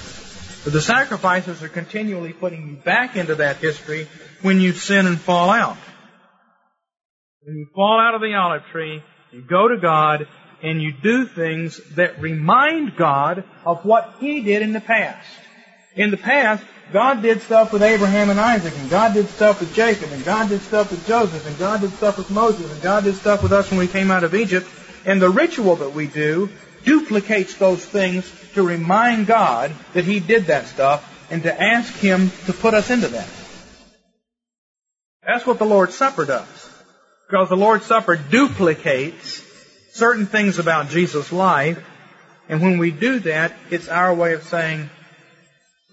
But 0.64 0.72
the 0.72 0.80
sacrifices 0.80 1.62
are 1.62 1.68
continually 1.68 2.32
putting 2.32 2.66
you 2.66 2.76
back 2.76 3.16
into 3.16 3.34
that 3.36 3.58
history 3.58 4.08
when 4.40 4.58
you 4.58 4.72
sin 4.72 5.06
and 5.06 5.20
fall 5.20 5.50
out. 5.50 5.76
You 7.46 7.66
fall 7.74 7.98
out 7.98 8.14
of 8.14 8.20
the 8.20 8.34
olive 8.34 8.64
tree, 8.70 9.02
you 9.32 9.40
go 9.40 9.68
to 9.68 9.78
God 9.78 10.28
and 10.62 10.82
you 10.82 10.92
do 10.92 11.26
things 11.26 11.80
that 11.94 12.20
remind 12.20 12.96
God 12.96 13.44
of 13.64 13.84
what 13.84 14.14
He 14.20 14.42
did 14.42 14.60
in 14.60 14.74
the 14.74 14.80
past. 14.80 15.26
In 15.96 16.10
the 16.10 16.18
past, 16.18 16.62
God 16.92 17.22
did 17.22 17.40
stuff 17.40 17.72
with 17.72 17.82
Abraham 17.82 18.28
and 18.28 18.38
Isaac, 18.38 18.74
and 18.76 18.90
God 18.90 19.14
did 19.14 19.26
stuff 19.28 19.60
with 19.60 19.72
Jacob, 19.74 20.12
and 20.12 20.22
God 20.22 20.50
did 20.50 20.60
stuff 20.60 20.90
with 20.90 21.06
Joseph, 21.06 21.46
and 21.46 21.58
God 21.58 21.80
did 21.80 21.92
stuff 21.92 22.18
with 22.18 22.30
Moses, 22.30 22.70
and 22.70 22.82
God 22.82 23.04
did 23.04 23.14
stuff 23.14 23.42
with 23.42 23.52
us 23.52 23.70
when 23.70 23.80
we 23.80 23.86
came 23.86 24.10
out 24.10 24.24
of 24.24 24.34
Egypt. 24.34 24.68
And 25.06 25.20
the 25.20 25.30
ritual 25.30 25.76
that 25.76 25.94
we 25.94 26.08
do 26.08 26.50
duplicates 26.84 27.54
those 27.54 27.84
things 27.84 28.30
to 28.54 28.62
remind 28.62 29.26
God 29.26 29.72
that 29.94 30.04
He 30.04 30.20
did 30.20 30.46
that 30.46 30.66
stuff 30.66 31.06
and 31.30 31.42
to 31.44 31.62
ask 31.62 31.94
Him 31.94 32.30
to 32.46 32.52
put 32.52 32.74
us 32.74 32.90
into 32.90 33.08
that. 33.08 33.28
That's 35.26 35.46
what 35.46 35.58
the 35.58 35.64
Lord's 35.64 35.94
Supper 35.94 36.26
does. 36.26 36.69
Because 37.30 37.48
the 37.48 37.56
Lord's 37.56 37.86
Supper 37.86 38.16
duplicates 38.16 39.40
certain 39.92 40.26
things 40.26 40.58
about 40.58 40.88
Jesus' 40.88 41.30
life, 41.30 41.78
and 42.48 42.60
when 42.60 42.78
we 42.78 42.90
do 42.90 43.20
that, 43.20 43.52
it's 43.70 43.88
our 43.88 44.12
way 44.12 44.32
of 44.32 44.42
saying, 44.42 44.90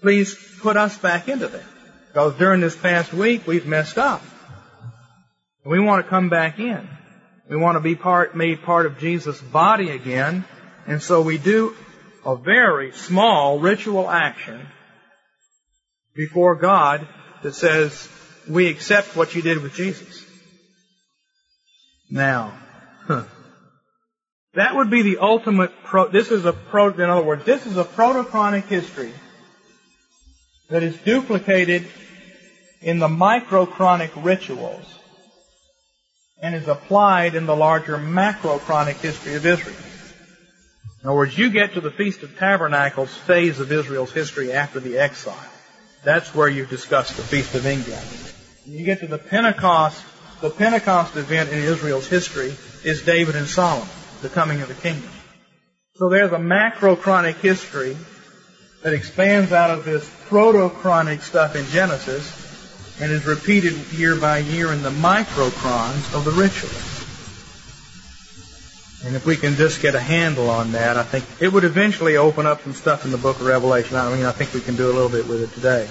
please 0.00 0.36
put 0.60 0.76
us 0.76 0.98
back 0.98 1.28
into 1.28 1.46
that. 1.46 1.62
Because 2.08 2.34
during 2.34 2.60
this 2.60 2.74
past 2.74 3.12
week, 3.12 3.46
we've 3.46 3.66
messed 3.66 3.98
up. 3.98 4.20
We 5.64 5.78
want 5.78 6.04
to 6.04 6.10
come 6.10 6.28
back 6.28 6.58
in. 6.58 6.88
We 7.48 7.56
want 7.56 7.76
to 7.76 7.80
be 7.80 7.94
part, 7.94 8.34
made 8.34 8.62
part 8.62 8.86
of 8.86 8.98
Jesus' 8.98 9.40
body 9.40 9.90
again. 9.90 10.44
And 10.88 11.00
so 11.00 11.22
we 11.22 11.38
do 11.38 11.76
a 12.26 12.34
very 12.34 12.90
small 12.90 13.60
ritual 13.60 14.10
action 14.10 14.66
before 16.16 16.56
God 16.56 17.06
that 17.44 17.54
says, 17.54 18.08
we 18.48 18.66
accept 18.66 19.14
what 19.14 19.36
you 19.36 19.42
did 19.42 19.62
with 19.62 19.74
Jesus. 19.74 20.24
Now, 22.10 22.54
that 24.54 24.74
would 24.74 24.90
be 24.90 25.02
the 25.02 25.18
ultimate 25.18 25.72
pro, 25.84 26.08
this 26.08 26.30
is 26.30 26.44
a 26.44 26.52
pro, 26.52 26.88
in 26.88 27.02
other 27.02 27.22
words, 27.22 27.44
this 27.44 27.66
is 27.66 27.76
a 27.76 27.84
protochronic 27.84 28.64
history 28.64 29.12
that 30.70 30.82
is 30.82 30.96
duplicated 30.98 31.86
in 32.80 32.98
the 32.98 33.08
microchronic 33.08 34.10
rituals 34.24 34.84
and 36.40 36.54
is 36.54 36.68
applied 36.68 37.34
in 37.34 37.46
the 37.46 37.56
larger 37.56 37.98
macrochronic 37.98 38.96
history 39.00 39.34
of 39.34 39.44
Israel. 39.44 39.76
In 41.02 41.08
other 41.08 41.16
words, 41.16 41.36
you 41.36 41.50
get 41.50 41.74
to 41.74 41.80
the 41.80 41.90
Feast 41.90 42.22
of 42.22 42.36
Tabernacles 42.38 43.14
phase 43.14 43.60
of 43.60 43.70
Israel's 43.70 44.12
history 44.12 44.52
after 44.52 44.80
the 44.80 44.98
exile. 44.98 45.36
That's 46.04 46.34
where 46.34 46.48
you 46.48 46.66
discuss 46.66 47.16
the 47.16 47.22
Feast 47.22 47.54
of 47.54 47.66
Ingathering. 47.66 48.34
You 48.66 48.84
get 48.84 49.00
to 49.00 49.06
the 49.06 49.18
Pentecost, 49.18 50.02
the 50.40 50.50
Pentecost 50.50 51.16
event 51.16 51.50
in 51.50 51.58
Israel's 51.58 52.06
history 52.06 52.54
is 52.84 53.02
David 53.02 53.36
and 53.36 53.46
Solomon, 53.46 53.88
the 54.22 54.28
coming 54.28 54.60
of 54.62 54.68
the 54.68 54.74
kingdom. 54.74 55.10
So 55.96 56.08
there's 56.08 56.32
a 56.32 56.38
macrochronic 56.38 57.34
history 57.36 57.96
that 58.82 58.92
expands 58.92 59.52
out 59.52 59.70
of 59.70 59.84
this 59.84 60.08
protochronic 60.28 61.22
stuff 61.22 61.56
in 61.56 61.66
Genesis 61.66 62.46
and 63.00 63.10
is 63.10 63.26
repeated 63.26 63.74
year 63.92 64.14
by 64.14 64.38
year 64.38 64.72
in 64.72 64.82
the 64.82 64.90
microchrons 64.90 66.14
of 66.14 66.24
the 66.24 66.30
ritual. 66.30 66.70
And 69.04 69.16
if 69.16 69.26
we 69.26 69.36
can 69.36 69.54
just 69.54 69.80
get 69.80 69.94
a 69.94 70.00
handle 70.00 70.50
on 70.50 70.72
that, 70.72 70.96
I 70.96 71.02
think 71.02 71.24
it 71.40 71.52
would 71.52 71.64
eventually 71.64 72.16
open 72.16 72.46
up 72.46 72.62
some 72.62 72.74
stuff 72.74 73.04
in 73.04 73.12
the 73.12 73.18
book 73.18 73.36
of 73.36 73.46
Revelation. 73.46 73.96
I 73.96 74.14
mean, 74.14 74.24
I 74.24 74.32
think 74.32 74.52
we 74.54 74.60
can 74.60 74.76
do 74.76 74.86
a 74.86 74.92
little 74.92 75.08
bit 75.08 75.28
with 75.28 75.42
it 75.42 75.52
today. 75.54 75.88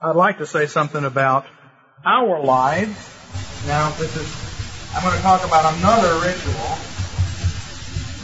I'd 0.00 0.16
like 0.16 0.38
to 0.38 0.46
say 0.46 0.66
something 0.66 1.04
about 1.04 1.44
our 2.04 2.42
lives. 2.42 3.17
Now, 3.66 3.90
this 3.98 4.14
is, 4.16 4.28
I'm 4.94 5.02
going 5.02 5.16
to 5.16 5.22
talk 5.22 5.44
about 5.44 5.74
another 5.74 6.14
ritual. 6.24 6.78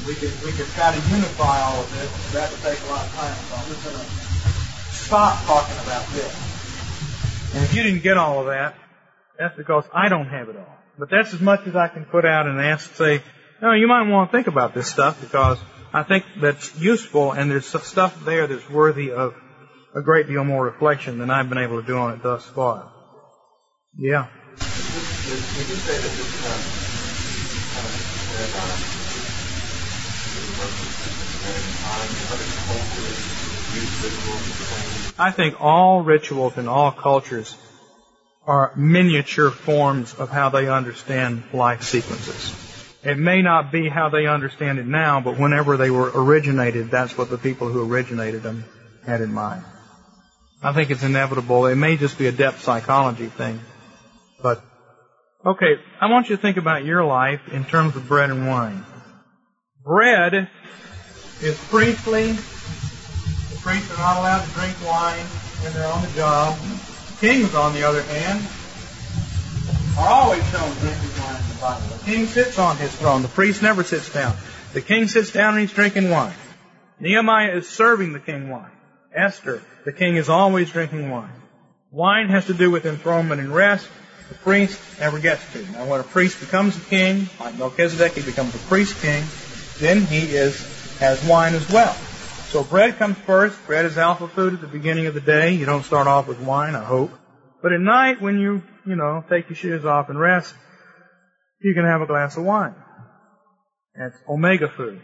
We 0.06 0.14
could, 0.14 0.32
we 0.44 0.52
could 0.52 0.68
try 0.76 0.92
to 0.92 1.00
unify 1.10 1.60
all 1.62 1.80
of 1.80 1.90
this. 1.92 2.32
That 2.32 2.50
would 2.50 2.60
take 2.60 2.80
a 2.82 2.90
lot 2.92 3.04
of 3.04 3.12
time, 3.14 3.34
so 3.34 3.56
I'm 3.56 3.66
just 3.68 3.84
going 3.84 3.96
to 3.96 4.04
stop 4.92 5.44
talking 5.44 5.76
about 5.84 6.06
this. 6.12 6.32
And 7.54 7.64
if 7.64 7.74
you 7.74 7.82
didn't 7.82 8.02
get 8.02 8.16
all 8.16 8.40
of 8.40 8.46
that, 8.46 8.74
that's 9.38 9.56
because 9.56 9.84
I 9.92 10.08
don't 10.08 10.28
have 10.28 10.48
it 10.48 10.56
all. 10.56 10.78
But 10.98 11.10
that's 11.10 11.34
as 11.34 11.40
much 11.40 11.66
as 11.66 11.74
I 11.74 11.88
can 11.88 12.04
put 12.04 12.24
out 12.24 12.46
and 12.46 12.60
ask, 12.60 12.94
say, 12.94 13.22
no, 13.60 13.72
you 13.72 13.86
might 13.86 14.08
want 14.08 14.30
to 14.30 14.36
think 14.36 14.46
about 14.46 14.74
this 14.74 14.88
stuff 14.88 15.20
because 15.20 15.58
I 15.92 16.02
think 16.02 16.24
that's 16.40 16.76
useful 16.78 17.32
and 17.32 17.50
there's 17.50 17.66
stuff 17.66 18.24
there 18.24 18.46
that's 18.46 18.68
worthy 18.68 19.12
of 19.12 19.34
a 19.94 20.02
great 20.02 20.26
deal 20.26 20.44
more 20.44 20.64
reflection 20.64 21.18
than 21.18 21.30
I've 21.30 21.48
been 21.48 21.58
able 21.58 21.80
to 21.80 21.86
do 21.86 21.96
on 21.96 22.14
it 22.14 22.22
thus 22.22 22.44
far. 22.44 22.92
Yeah. 23.96 24.28
You 25.24 25.32
say 25.32 26.02
that 26.02 26.16
this 26.16 26.42
kind 26.42 26.62
of 26.62 26.84
I 35.18 35.30
think 35.30 35.60
all 35.60 36.02
rituals 36.02 36.58
in 36.58 36.68
all 36.68 36.92
cultures 36.92 37.56
are 38.46 38.72
miniature 38.76 39.50
forms 39.50 40.14
of 40.14 40.30
how 40.30 40.50
they 40.50 40.68
understand 40.68 41.42
life 41.52 41.82
sequences. 41.82 42.52
It 43.02 43.18
may 43.18 43.42
not 43.42 43.72
be 43.72 43.88
how 43.88 44.08
they 44.08 44.26
understand 44.26 44.78
it 44.78 44.86
now, 44.86 45.20
but 45.20 45.38
whenever 45.38 45.76
they 45.76 45.90
were 45.90 46.10
originated, 46.14 46.90
that's 46.90 47.16
what 47.16 47.30
the 47.30 47.38
people 47.38 47.68
who 47.68 47.90
originated 47.90 48.42
them 48.42 48.64
had 49.04 49.20
in 49.20 49.32
mind. 49.32 49.62
I 50.62 50.72
think 50.72 50.90
it's 50.90 51.02
inevitable. 51.02 51.66
It 51.66 51.76
may 51.76 51.96
just 51.96 52.18
be 52.18 52.26
a 52.26 52.32
depth 52.32 52.62
psychology 52.62 53.26
thing. 53.26 53.60
But, 54.42 54.62
okay, 55.44 55.76
I 56.00 56.10
want 56.10 56.28
you 56.28 56.36
to 56.36 56.42
think 56.42 56.56
about 56.56 56.84
your 56.84 57.04
life 57.04 57.40
in 57.52 57.64
terms 57.64 57.96
of 57.96 58.08
bread 58.08 58.30
and 58.30 58.46
wine. 58.46 58.84
Bread 59.84 60.48
is 61.42 61.58
priestly. 61.68 62.32
The 62.32 63.60
priests 63.60 63.90
are 63.92 63.98
not 63.98 64.18
allowed 64.18 64.44
to 64.44 64.50
drink 64.52 64.74
wine 64.84 65.24
when 65.62 65.72
they're 65.74 65.86
on 65.86 66.02
the 66.02 66.10
job. 66.12 66.58
Kings, 67.20 67.54
on 67.54 67.74
the 67.74 67.84
other 67.84 68.02
hand, 68.02 68.42
are 69.98 70.08
always 70.08 70.42
shown 70.50 70.70
drinking 70.78 71.10
wine 71.22 71.36
in 71.36 71.48
the 71.48 71.58
Bible. 71.60 71.86
The 71.98 72.04
king 72.04 72.26
sits 72.26 72.58
on 72.58 72.76
his 72.76 72.94
throne. 72.96 73.22
The 73.22 73.28
priest 73.28 73.62
never 73.62 73.84
sits 73.84 74.12
down. 74.12 74.34
The 74.72 74.80
king 74.80 75.06
sits 75.08 75.30
down 75.30 75.54
and 75.54 75.60
he's 75.60 75.72
drinking 75.72 76.10
wine. 76.10 76.34
Nehemiah 76.98 77.56
is 77.56 77.68
serving 77.68 78.12
the 78.12 78.20
king 78.20 78.48
wine. 78.48 78.70
Esther, 79.14 79.62
the 79.84 79.92
king 79.92 80.16
is 80.16 80.28
always 80.28 80.70
drinking 80.70 81.10
wine. 81.10 81.30
Wine 81.90 82.28
has 82.28 82.46
to 82.46 82.54
do 82.54 82.70
with 82.70 82.86
enthronement 82.86 83.40
and 83.40 83.54
rest. 83.54 83.88
The 84.28 84.34
priest 84.36 84.80
never 85.00 85.18
gets 85.18 85.52
to. 85.52 85.62
Now, 85.72 85.86
when 85.86 86.00
a 86.00 86.04
priest 86.04 86.40
becomes 86.40 86.76
a 86.76 86.80
king, 86.80 87.28
like 87.40 87.58
Melchizedek, 87.58 88.12
he 88.12 88.22
becomes 88.22 88.54
a 88.54 88.58
priest 88.58 89.00
king, 89.02 89.24
then 89.78 90.00
he 90.00 90.34
is 90.34 90.56
has 90.98 91.22
wine 91.24 91.54
as 91.54 91.68
well. 91.70 91.92
So 92.48 92.62
bread 92.62 92.96
comes 92.96 93.18
first. 93.18 93.66
Bread 93.66 93.84
is 93.84 93.98
alpha 93.98 94.28
food 94.28 94.54
at 94.54 94.60
the 94.60 94.68
beginning 94.68 95.06
of 95.06 95.14
the 95.14 95.20
day. 95.20 95.54
You 95.54 95.66
don't 95.66 95.84
start 95.84 96.06
off 96.06 96.28
with 96.28 96.40
wine, 96.40 96.74
I 96.74 96.84
hope. 96.84 97.10
But 97.62 97.72
at 97.72 97.80
night, 97.80 98.20
when 98.20 98.38
you, 98.38 98.62
you 98.86 98.94
know, 98.94 99.24
take 99.28 99.48
your 99.48 99.56
shoes 99.56 99.84
off 99.84 100.08
and 100.08 100.18
rest, 100.18 100.54
you 101.60 101.74
can 101.74 101.84
have 101.84 102.00
a 102.00 102.06
glass 102.06 102.36
of 102.36 102.44
wine. 102.44 102.74
That's 103.96 104.16
omega 104.28 104.68
food. 104.68 105.00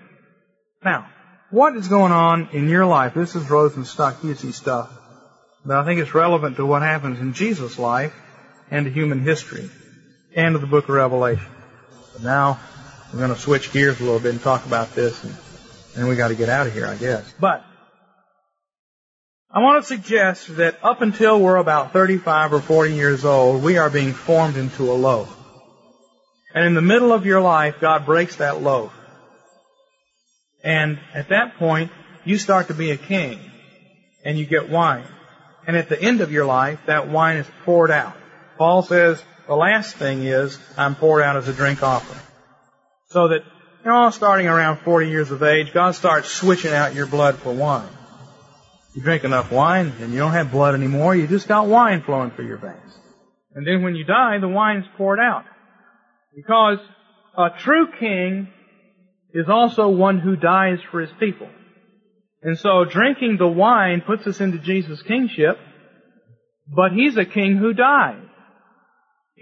Now, 0.85 1.09
what 1.51 1.75
is 1.75 1.89
going 1.89 2.12
on 2.12 2.49
in 2.53 2.68
your 2.68 2.87
life? 2.87 3.14
This 3.14 3.35
is 3.35 3.45
Rosenstock-Huessy 3.45 4.53
stuff. 4.53 4.97
But 5.64 5.79
I 5.79 5.85
think 5.85 6.01
it's 6.01 6.14
relevant 6.14 6.57
to 6.57 6.66
what 6.66 6.83
happens 6.83 7.18
in 7.18 7.33
Jesus' 7.33 7.79
life 7.79 8.14
and 8.71 8.87
to 8.87 8.91
human 8.91 9.21
history 9.21 9.71
and 10.35 10.55
to 10.55 10.59
the 10.59 10.66
book 10.66 10.85
of 10.85 10.95
Revelation. 10.95 11.47
But 12.12 12.23
now 12.23 12.61
we're 13.12 13.18
going 13.18 13.35
to 13.35 13.41
switch 13.41 13.73
gears 13.73 14.01
a 14.01 14.05
little 14.05 14.21
bit 14.21 14.33
and 14.33 14.43
talk 14.43 14.66
about 14.66 14.95
this 14.95 15.23
and, 15.25 15.35
and 15.97 16.09
we 16.09 16.16
got 16.16 16.29
to 16.29 16.35
get 16.35 16.49
out 16.49 16.66
of 16.66 16.73
here, 16.73 16.87
I 16.87 16.97
guess. 16.97 17.33
But 17.41 17.64
I 19.53 19.61
want 19.61 19.83
to 19.83 19.89
suggest 19.89 20.57
that 20.57 20.79
up 20.83 21.03
until 21.03 21.41
we're 21.41 21.57
about 21.57 21.93
35 21.93 22.53
or 22.53 22.61
40 22.61 22.95
years 22.95 23.25
old, 23.25 23.64
we 23.64 23.79
are 23.79 23.91
being 23.91 24.12
formed 24.12 24.57
into 24.57 24.93
a 24.93 24.95
loaf. 24.95 25.37
And 26.55 26.64
in 26.64 26.75
the 26.75 26.83
middle 26.83 27.12
of 27.12 27.27
your 27.27 27.41
life, 27.41 27.81
God 27.81 28.07
breaks 28.07 28.37
that 28.37 28.62
loaf. 28.62 28.93
And 30.62 31.01
at 31.14 31.31
that 31.31 31.57
point, 31.57 31.91
you 32.25 32.39
start 32.39 32.68
to 32.68 32.75
be 32.75 32.93
a 32.93 32.97
king. 32.97 33.41
And 34.25 34.39
you 34.39 34.45
get 34.45 34.68
wine. 34.68 35.07
And 35.66 35.77
at 35.77 35.89
the 35.89 36.01
end 36.01 36.21
of 36.21 36.31
your 36.31 36.45
life, 36.45 36.79
that 36.87 37.09
wine 37.09 37.39
is 37.39 37.47
poured 37.64 37.91
out. 37.91 38.16
Paul 38.61 38.83
says 38.83 39.25
the 39.49 39.55
last 39.55 39.97
thing 39.97 40.23
is, 40.23 40.59
I'm 40.77 40.95
poured 40.95 41.23
out 41.23 41.39
as 41.39 41.49
a 41.49 41.53
drink 41.55 41.83
offering. 41.83 42.21
So 43.09 43.29
that, 43.29 43.41
you 43.83 43.91
know, 43.91 44.11
starting 44.11 44.49
around 44.49 44.81
40 44.81 45.09
years 45.09 45.31
of 45.31 45.43
age, 45.43 45.73
God 45.73 45.95
starts 45.95 46.29
switching 46.29 46.71
out 46.71 46.95
your 46.95 47.07
blood 47.07 47.37
for 47.37 47.55
wine. 47.55 47.89
You 48.95 49.01
drink 49.01 49.25
enough 49.25 49.51
wine, 49.51 49.95
and 50.01 50.13
you 50.13 50.19
don't 50.19 50.33
have 50.33 50.51
blood 50.51 50.75
anymore, 50.75 51.17
you 51.17 51.27
just 51.27 51.49
got 51.49 51.69
wine 51.69 52.03
flowing 52.03 52.33
through 52.33 52.49
your 52.49 52.59
veins. 52.59 52.99
And 53.55 53.67
then 53.67 53.83
when 53.83 53.95
you 53.95 54.05
die, 54.05 54.37
the 54.39 54.47
wine's 54.47 54.85
poured 54.99 55.21
out. 55.21 55.45
Because 56.37 56.81
a 57.39 57.49
true 57.65 57.87
king 57.99 58.49
is 59.33 59.47
also 59.49 59.89
one 59.89 60.19
who 60.19 60.37
dies 60.37 60.81
for 60.91 61.01
his 61.01 61.11
people. 61.19 61.49
And 62.43 62.59
so 62.59 62.85
drinking 62.85 63.39
the 63.39 63.49
wine 63.49 64.03
puts 64.07 64.27
us 64.27 64.39
into 64.39 64.59
Jesus' 64.59 65.01
kingship, 65.01 65.57
but 66.67 66.93
he's 66.93 67.17
a 67.17 67.25
king 67.25 67.57
who 67.57 67.73
died. 67.73 68.27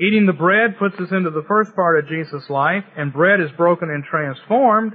Eating 0.01 0.27
the 0.27 0.33
bread 0.33 0.79
puts 0.79 0.95
us 1.01 1.11
into 1.11 1.31
the 1.31 1.45
first 1.49 1.75
part 1.75 1.99
of 1.99 2.09
Jesus' 2.09 2.49
life, 2.49 2.85
and 2.97 3.13
bread 3.13 3.41
is 3.41 3.51
broken 3.57 3.91
and 3.91 4.05
transformed. 4.05 4.93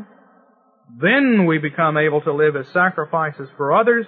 Then 1.02 1.46
we 1.46 1.58
become 1.58 1.98
able 1.98 2.22
to 2.22 2.34
live 2.34 2.56
as 2.56 2.68
sacrifices 2.72 3.50
for 3.58 3.74
others. 3.74 4.06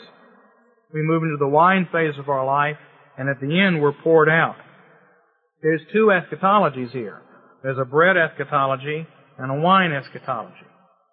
We 0.94 1.02
move 1.02 1.24
into 1.24 1.38
the 1.38 1.48
wine 1.48 1.90
phase 1.92 2.18
of 2.18 2.30
our 2.30 2.46
life, 2.46 2.78
and 3.18 3.28
at 3.28 3.42
the 3.42 3.60
end 3.60 3.82
we're 3.82 3.92
poured 4.04 4.30
out. 4.30 4.56
There's 5.62 5.82
two 5.92 6.12
eschatologies 6.12 6.92
here. 6.92 7.22
There's 7.62 7.80
a 7.80 7.86
bread 7.86 8.16
eschatology 8.16 9.06
and 9.38 9.52
a 9.52 9.62
wine 9.62 9.92
eschatology. 9.92 10.56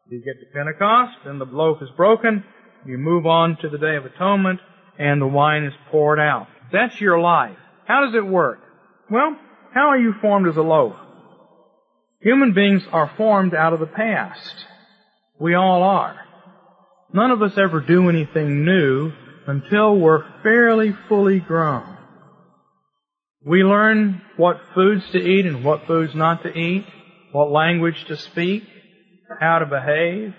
You 0.09 0.19
get 0.19 0.39
to 0.41 0.55
Pentecost, 0.55 1.19
and 1.25 1.41
the 1.41 1.47
loaf 1.47 1.79
is 1.83 1.89
broken. 1.97 2.45
You 2.87 2.99
move 2.99 3.27
on 3.27 3.57
to 3.63 3.69
the 3.69 3.79
Day 3.79 3.97
of 3.97 4.05
Atonement, 4.05 4.61
and 4.99 5.21
the 5.21 5.27
wine 5.27 5.65
is 5.65 5.73
poured 5.91 6.21
out. 6.21 6.47
That's 6.71 7.01
your 7.01 7.19
life. 7.19 7.57
How 7.87 8.05
does 8.05 8.15
it 8.15 8.27
work? 8.27 8.61
Well, 9.11 9.37
how 9.73 9.89
are 9.89 9.99
you 9.99 10.15
formed 10.21 10.49
as 10.49 10.57
a 10.57 10.63
loaf? 10.63 10.95
Human 12.21 12.53
beings 12.53 12.83
are 12.93 13.11
formed 13.17 13.55
out 13.55 13.73
of 13.73 13.81
the 13.81 13.87
past. 13.87 14.67
We 15.41 15.55
all 15.55 15.83
are. 15.83 16.17
None 17.13 17.31
of 17.31 17.43
us 17.43 17.59
ever 17.59 17.81
do 17.81 18.09
anything 18.09 18.65
new 18.65 19.13
until 19.47 19.97
we're 19.97 20.25
fairly 20.43 20.95
fully 21.09 21.41
grown. 21.41 21.97
We 23.45 23.65
learn 23.65 24.23
what 24.37 24.61
foods 24.75 25.03
to 25.11 25.19
eat 25.19 25.47
and 25.47 25.65
what 25.65 25.87
foods 25.87 26.15
not 26.15 26.45
to 26.45 26.57
eat, 26.57 26.87
what 27.33 27.51
language 27.51 28.05
to 28.07 28.17
speak, 28.17 28.63
how 29.41 29.59
to 29.59 29.67
behave, 29.67 30.35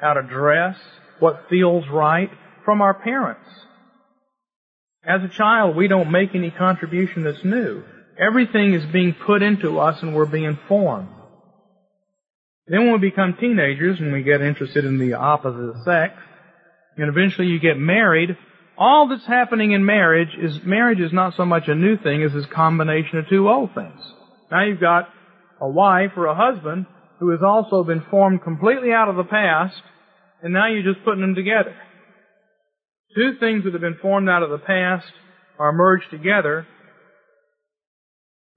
how 0.00 0.14
to 0.14 0.22
dress, 0.22 0.76
what 1.18 1.46
feels 1.48 1.84
right 1.88 2.30
from 2.64 2.82
our 2.82 2.94
parents. 2.94 3.48
As 5.04 5.22
a 5.22 5.34
child, 5.34 5.76
we 5.76 5.88
don't 5.88 6.12
make 6.12 6.34
any 6.34 6.50
contribution 6.50 7.24
that's 7.24 7.44
new. 7.44 7.82
Everything 8.24 8.74
is 8.74 8.84
being 8.92 9.14
put 9.26 9.42
into 9.42 9.78
us 9.78 10.00
and 10.02 10.14
we're 10.14 10.26
being 10.26 10.58
formed. 10.68 11.08
Then 12.66 12.84
when 12.84 13.00
we 13.00 13.10
become 13.10 13.36
teenagers 13.40 13.98
and 13.98 14.12
we 14.12 14.22
get 14.22 14.40
interested 14.40 14.84
in 14.84 14.98
the 14.98 15.14
opposite 15.14 15.82
sex, 15.84 16.14
and 16.96 17.08
eventually 17.08 17.48
you 17.48 17.58
get 17.58 17.76
married, 17.76 18.36
all 18.78 19.08
that's 19.08 19.26
happening 19.26 19.72
in 19.72 19.84
marriage 19.84 20.36
is 20.40 20.60
marriage 20.64 21.00
is 21.00 21.12
not 21.12 21.34
so 21.36 21.44
much 21.44 21.64
a 21.66 21.74
new 21.74 21.96
thing 21.96 22.22
as 22.22 22.32
this 22.32 22.46
combination 22.54 23.18
of 23.18 23.28
two 23.28 23.48
old 23.48 23.74
things. 23.74 24.00
Now 24.50 24.64
you've 24.64 24.80
got 24.80 25.08
a 25.60 25.68
wife 25.68 26.12
or 26.16 26.26
a 26.26 26.34
husband 26.34 26.86
who 27.18 27.30
has 27.30 27.40
also 27.42 27.84
been 27.84 28.04
formed 28.10 28.42
completely 28.42 28.92
out 28.92 29.08
of 29.08 29.16
the 29.16 29.24
past, 29.24 29.80
and 30.42 30.52
now 30.52 30.68
you're 30.68 30.92
just 30.92 31.04
putting 31.04 31.20
them 31.20 31.34
together. 31.34 31.74
Two 33.16 33.36
things 33.38 33.64
that 33.64 33.72
have 33.72 33.82
been 33.82 33.98
formed 34.00 34.28
out 34.28 34.42
of 34.42 34.50
the 34.50 34.58
past 34.58 35.06
are 35.58 35.72
merged 35.72 36.10
together, 36.10 36.66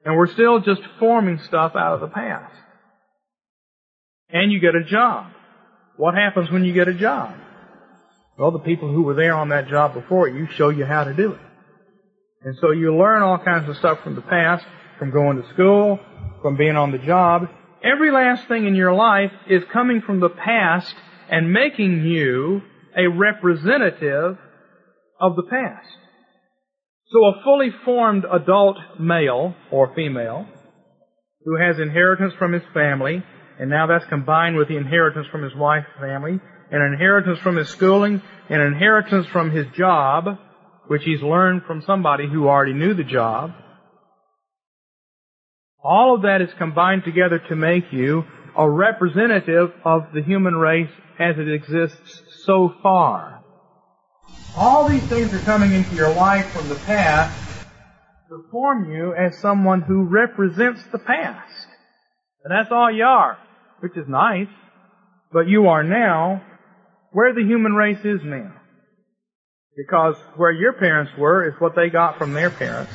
and 0.05 0.15
we're 0.15 0.31
still 0.31 0.59
just 0.59 0.81
forming 0.99 1.39
stuff 1.47 1.73
out 1.75 1.95
of 1.95 1.99
the 1.99 2.07
past. 2.07 2.53
And 4.29 4.51
you 4.51 4.59
get 4.59 4.75
a 4.75 4.83
job. 4.83 5.31
What 5.97 6.13
happens 6.13 6.51
when 6.51 6.63
you 6.63 6.73
get 6.73 6.87
a 6.87 6.93
job? 6.93 7.35
Well, 8.37 8.51
the 8.51 8.59
people 8.59 8.91
who 8.91 9.01
were 9.01 9.15
there 9.15 9.33
on 9.33 9.49
that 9.49 9.67
job 9.67 9.93
before 9.93 10.27
you 10.27 10.47
show 10.55 10.69
you 10.69 10.85
how 10.85 11.05
to 11.05 11.13
do 11.13 11.31
it. 11.31 11.39
And 12.43 12.55
so 12.61 12.71
you 12.71 12.95
learn 12.95 13.23
all 13.23 13.39
kinds 13.39 13.67
of 13.67 13.77
stuff 13.77 13.99
from 14.03 14.15
the 14.15 14.21
past, 14.21 14.63
from 14.99 15.11
going 15.11 15.41
to 15.41 15.49
school, 15.53 15.99
from 16.41 16.57
being 16.57 16.75
on 16.75 16.91
the 16.91 16.99
job. 16.99 17.49
Every 17.83 18.11
last 18.11 18.47
thing 18.47 18.67
in 18.67 18.75
your 18.75 18.93
life 18.93 19.31
is 19.49 19.63
coming 19.73 20.01
from 20.01 20.19
the 20.19 20.29
past 20.29 20.93
and 21.29 21.51
making 21.51 22.03
you 22.03 22.61
a 22.95 23.07
representative 23.07 24.37
of 25.19 25.35
the 25.35 25.43
past. 25.43 25.97
So 27.15 27.23
a 27.23 27.41
fully 27.45 27.69
formed 27.85 28.25
adult 28.29 28.75
male 28.99 29.55
or 29.71 29.95
female 29.95 30.45
who 31.45 31.55
has 31.55 31.79
inheritance 31.79 32.33
from 32.37 32.51
his 32.51 32.63
family, 32.73 33.23
and 33.57 33.69
now 33.69 33.87
that's 33.87 34.03
combined 34.09 34.57
with 34.57 34.67
the 34.67 34.75
inheritance 34.75 35.25
from 35.31 35.41
his 35.41 35.55
wife's 35.55 35.87
family, 35.97 36.41
an 36.71 36.81
inheritance 36.81 37.39
from 37.39 37.55
his 37.55 37.69
schooling, 37.69 38.21
an 38.49 38.59
inheritance 38.59 39.27
from 39.27 39.49
his 39.49 39.65
job, 39.77 40.25
which 40.87 41.05
he's 41.05 41.21
learned 41.21 41.61
from 41.63 41.83
somebody 41.83 42.27
who 42.27 42.49
already 42.49 42.73
knew 42.73 42.93
the 42.93 43.05
job. 43.05 43.51
All 45.81 46.15
of 46.15 46.23
that 46.23 46.41
is 46.41 46.49
combined 46.57 47.05
together 47.05 47.39
to 47.47 47.55
make 47.55 47.93
you 47.93 48.25
a 48.57 48.69
representative 48.69 49.71
of 49.85 50.07
the 50.13 50.21
human 50.21 50.55
race 50.55 50.91
as 51.17 51.37
it 51.37 51.47
exists 51.47 52.43
so 52.43 52.73
far. 52.83 53.44
All 54.57 54.87
these 54.87 55.03
things 55.03 55.33
are 55.33 55.39
coming 55.39 55.73
into 55.73 55.95
your 55.95 56.13
life 56.13 56.45
from 56.51 56.69
the 56.69 56.75
past 56.75 57.37
to 58.29 58.45
form 58.51 58.89
you 58.89 59.13
as 59.13 59.37
someone 59.39 59.81
who 59.81 60.03
represents 60.03 60.81
the 60.91 60.99
past. 60.99 61.67
And 62.43 62.51
that's 62.51 62.71
all 62.71 62.89
you 62.89 63.03
are, 63.03 63.37
which 63.81 63.97
is 63.97 64.07
nice. 64.07 64.47
But 65.33 65.47
you 65.47 65.67
are 65.67 65.83
now 65.83 66.41
where 67.11 67.33
the 67.33 67.43
human 67.43 67.73
race 67.73 68.03
is 68.05 68.21
now. 68.23 68.53
Because 69.75 70.15
where 70.37 70.53
your 70.53 70.73
parents 70.73 71.11
were 71.17 71.49
is 71.49 71.59
what 71.59 71.75
they 71.75 71.89
got 71.89 72.17
from 72.17 72.33
their 72.33 72.49
parents. 72.49 72.93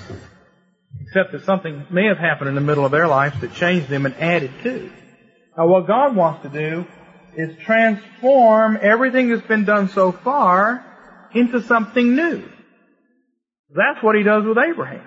Except 1.03 1.33
that 1.33 1.45
something 1.45 1.87
may 1.91 2.07
have 2.07 2.19
happened 2.19 2.49
in 2.49 2.55
the 2.55 2.61
middle 2.63 2.87
of 2.87 2.91
their 2.91 3.07
lives 3.07 3.39
that 3.41 3.55
changed 3.55 3.89
them 3.89 4.07
and 4.07 4.15
added 4.17 4.51
to. 4.63 4.91
Now 5.57 5.67
what 5.67 5.87
God 5.87 6.17
wants 6.17 6.43
to 6.43 6.49
do 6.49 6.87
is 7.37 7.57
transform 7.59 8.79
everything 8.81 9.29
that's 9.29 9.47
been 9.47 9.65
done 9.65 9.89
so 9.91 10.11
far 10.11 10.87
into 11.35 11.63
something 11.63 12.15
new. 12.15 12.43
That's 13.71 14.03
what 14.03 14.17
he 14.17 14.23
does 14.23 14.45
with 14.45 14.59
Abraham. 14.59 15.07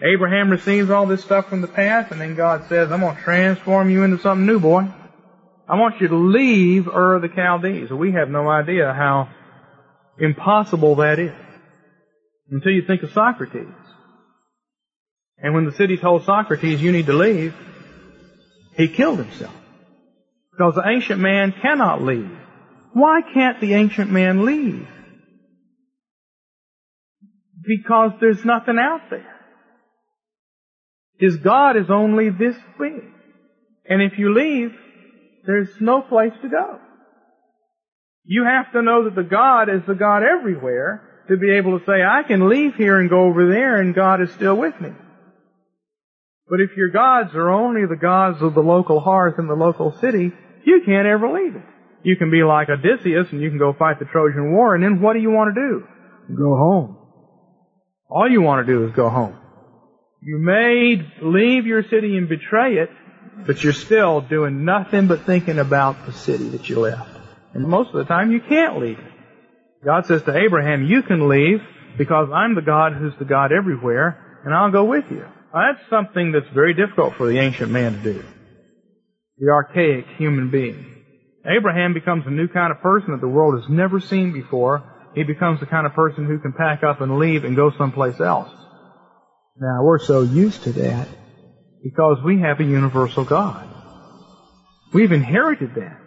Abraham 0.00 0.50
receives 0.50 0.90
all 0.90 1.06
this 1.06 1.22
stuff 1.22 1.48
from 1.48 1.60
the 1.60 1.68
past 1.68 2.12
and 2.12 2.20
then 2.20 2.36
God 2.36 2.68
says, 2.68 2.92
I'm 2.92 3.00
going 3.00 3.16
to 3.16 3.22
transform 3.22 3.90
you 3.90 4.04
into 4.04 4.18
something 4.18 4.46
new, 4.46 4.60
boy. 4.60 4.88
I 5.68 5.76
want 5.76 6.00
you 6.00 6.08
to 6.08 6.16
leave 6.16 6.86
Ur 6.86 7.16
of 7.16 7.22
the 7.22 7.28
Chaldees. 7.28 7.90
We 7.90 8.12
have 8.12 8.28
no 8.28 8.48
idea 8.48 8.92
how 8.92 9.28
impossible 10.18 10.96
that 10.96 11.18
is 11.18 11.34
until 12.50 12.72
you 12.72 12.82
think 12.86 13.02
of 13.02 13.12
Socrates. 13.12 13.66
And 15.38 15.54
when 15.54 15.64
the 15.64 15.72
city 15.72 15.96
told 15.96 16.24
Socrates, 16.24 16.80
you 16.80 16.92
need 16.92 17.06
to 17.06 17.12
leave, 17.12 17.54
he 18.76 18.88
killed 18.88 19.18
himself. 19.18 19.54
Because 20.52 20.74
the 20.74 20.88
ancient 20.88 21.20
man 21.20 21.52
cannot 21.60 22.02
leave. 22.02 22.36
Why 22.92 23.20
can't 23.34 23.60
the 23.60 23.74
ancient 23.74 24.10
man 24.10 24.44
leave? 24.44 24.88
Because 27.66 28.12
there's 28.20 28.44
nothing 28.44 28.78
out 28.78 29.10
there. 29.10 29.34
His 31.18 31.36
God 31.36 31.76
is 31.76 31.90
only 31.90 32.30
this 32.30 32.56
big. 32.78 33.02
And 33.88 34.02
if 34.02 34.18
you 34.18 34.32
leave, 34.32 34.72
there's 35.46 35.70
no 35.80 36.02
place 36.02 36.32
to 36.42 36.48
go. 36.48 36.78
You 38.24 38.44
have 38.44 38.72
to 38.72 38.82
know 38.82 39.04
that 39.04 39.14
the 39.14 39.28
God 39.28 39.68
is 39.68 39.82
the 39.86 39.94
God 39.94 40.22
everywhere 40.22 41.02
to 41.28 41.36
be 41.36 41.56
able 41.56 41.78
to 41.78 41.84
say, 41.84 42.02
I 42.02 42.22
can 42.22 42.48
leave 42.48 42.74
here 42.74 42.98
and 42.98 43.10
go 43.10 43.24
over 43.24 43.48
there 43.48 43.80
and 43.80 43.94
God 43.94 44.20
is 44.20 44.30
still 44.32 44.56
with 44.56 44.78
me. 44.80 44.90
But 46.48 46.60
if 46.60 46.76
your 46.76 46.88
gods 46.88 47.34
are 47.34 47.50
only 47.50 47.86
the 47.86 47.96
gods 47.96 48.40
of 48.40 48.54
the 48.54 48.60
local 48.60 49.00
hearth 49.00 49.34
and 49.38 49.48
the 49.48 49.54
local 49.54 49.92
city, 50.00 50.32
you 50.64 50.80
can't 50.84 51.06
ever 51.06 51.30
leave 51.30 51.56
it. 51.56 51.64
You 52.08 52.16
can 52.16 52.30
be 52.30 52.42
like 52.42 52.70
Odysseus 52.70 53.26
and 53.32 53.42
you 53.42 53.50
can 53.50 53.58
go 53.58 53.74
fight 53.78 53.98
the 53.98 54.06
Trojan 54.06 54.50
War 54.50 54.74
and 54.74 54.82
then 54.82 55.02
what 55.02 55.12
do 55.12 55.18
you 55.18 55.30
want 55.30 55.54
to 55.54 55.60
do? 55.60 56.34
Go 56.34 56.56
home. 56.56 56.96
All 58.08 58.26
you 58.30 58.40
want 58.40 58.66
to 58.66 58.72
do 58.72 58.86
is 58.86 58.94
go 58.94 59.10
home. 59.10 59.36
You 60.22 60.38
may 60.38 61.06
leave 61.20 61.66
your 61.66 61.82
city 61.82 62.16
and 62.16 62.26
betray 62.26 62.78
it, 62.78 62.88
but 63.46 63.62
you're 63.62 63.74
still 63.74 64.22
doing 64.22 64.64
nothing 64.64 65.06
but 65.06 65.26
thinking 65.26 65.58
about 65.58 66.06
the 66.06 66.14
city 66.14 66.48
that 66.48 66.70
you 66.70 66.80
left. 66.80 67.10
And 67.52 67.68
most 67.68 67.88
of 67.88 67.96
the 67.96 68.04
time 68.04 68.32
you 68.32 68.40
can't 68.40 68.78
leave. 68.78 69.04
God 69.84 70.06
says 70.06 70.22
to 70.22 70.34
Abraham, 70.34 70.86
you 70.86 71.02
can 71.02 71.28
leave 71.28 71.60
because 71.98 72.30
I'm 72.32 72.54
the 72.54 72.62
God 72.62 72.94
who's 72.94 73.12
the 73.18 73.26
God 73.26 73.52
everywhere 73.52 74.40
and 74.46 74.54
I'll 74.54 74.72
go 74.72 74.86
with 74.86 75.04
you. 75.10 75.26
Now, 75.52 75.72
that's 75.72 75.90
something 75.90 76.32
that's 76.32 76.48
very 76.54 76.72
difficult 76.72 77.16
for 77.16 77.26
the 77.26 77.38
ancient 77.38 77.70
man 77.70 77.92
to 77.92 78.14
do. 78.14 78.24
The 79.36 79.50
archaic 79.50 80.06
human 80.16 80.50
being. 80.50 80.94
Abraham 81.48 81.94
becomes 81.94 82.26
a 82.26 82.30
new 82.30 82.48
kind 82.48 82.70
of 82.72 82.80
person 82.80 83.12
that 83.12 83.20
the 83.20 83.28
world 83.28 83.60
has 83.60 83.70
never 83.70 84.00
seen 84.00 84.32
before. 84.32 84.84
He 85.14 85.22
becomes 85.22 85.60
the 85.60 85.66
kind 85.66 85.86
of 85.86 85.94
person 85.94 86.26
who 86.26 86.38
can 86.38 86.52
pack 86.52 86.82
up 86.82 87.00
and 87.00 87.18
leave 87.18 87.44
and 87.44 87.56
go 87.56 87.72
someplace 87.78 88.20
else. 88.20 88.50
Now, 89.60 89.82
we're 89.82 89.98
so 89.98 90.22
used 90.22 90.64
to 90.64 90.72
that 90.72 91.08
because 91.82 92.18
we 92.24 92.40
have 92.40 92.60
a 92.60 92.64
universal 92.64 93.24
God. 93.24 93.66
We've 94.92 95.12
inherited 95.12 95.74
that. 95.74 96.00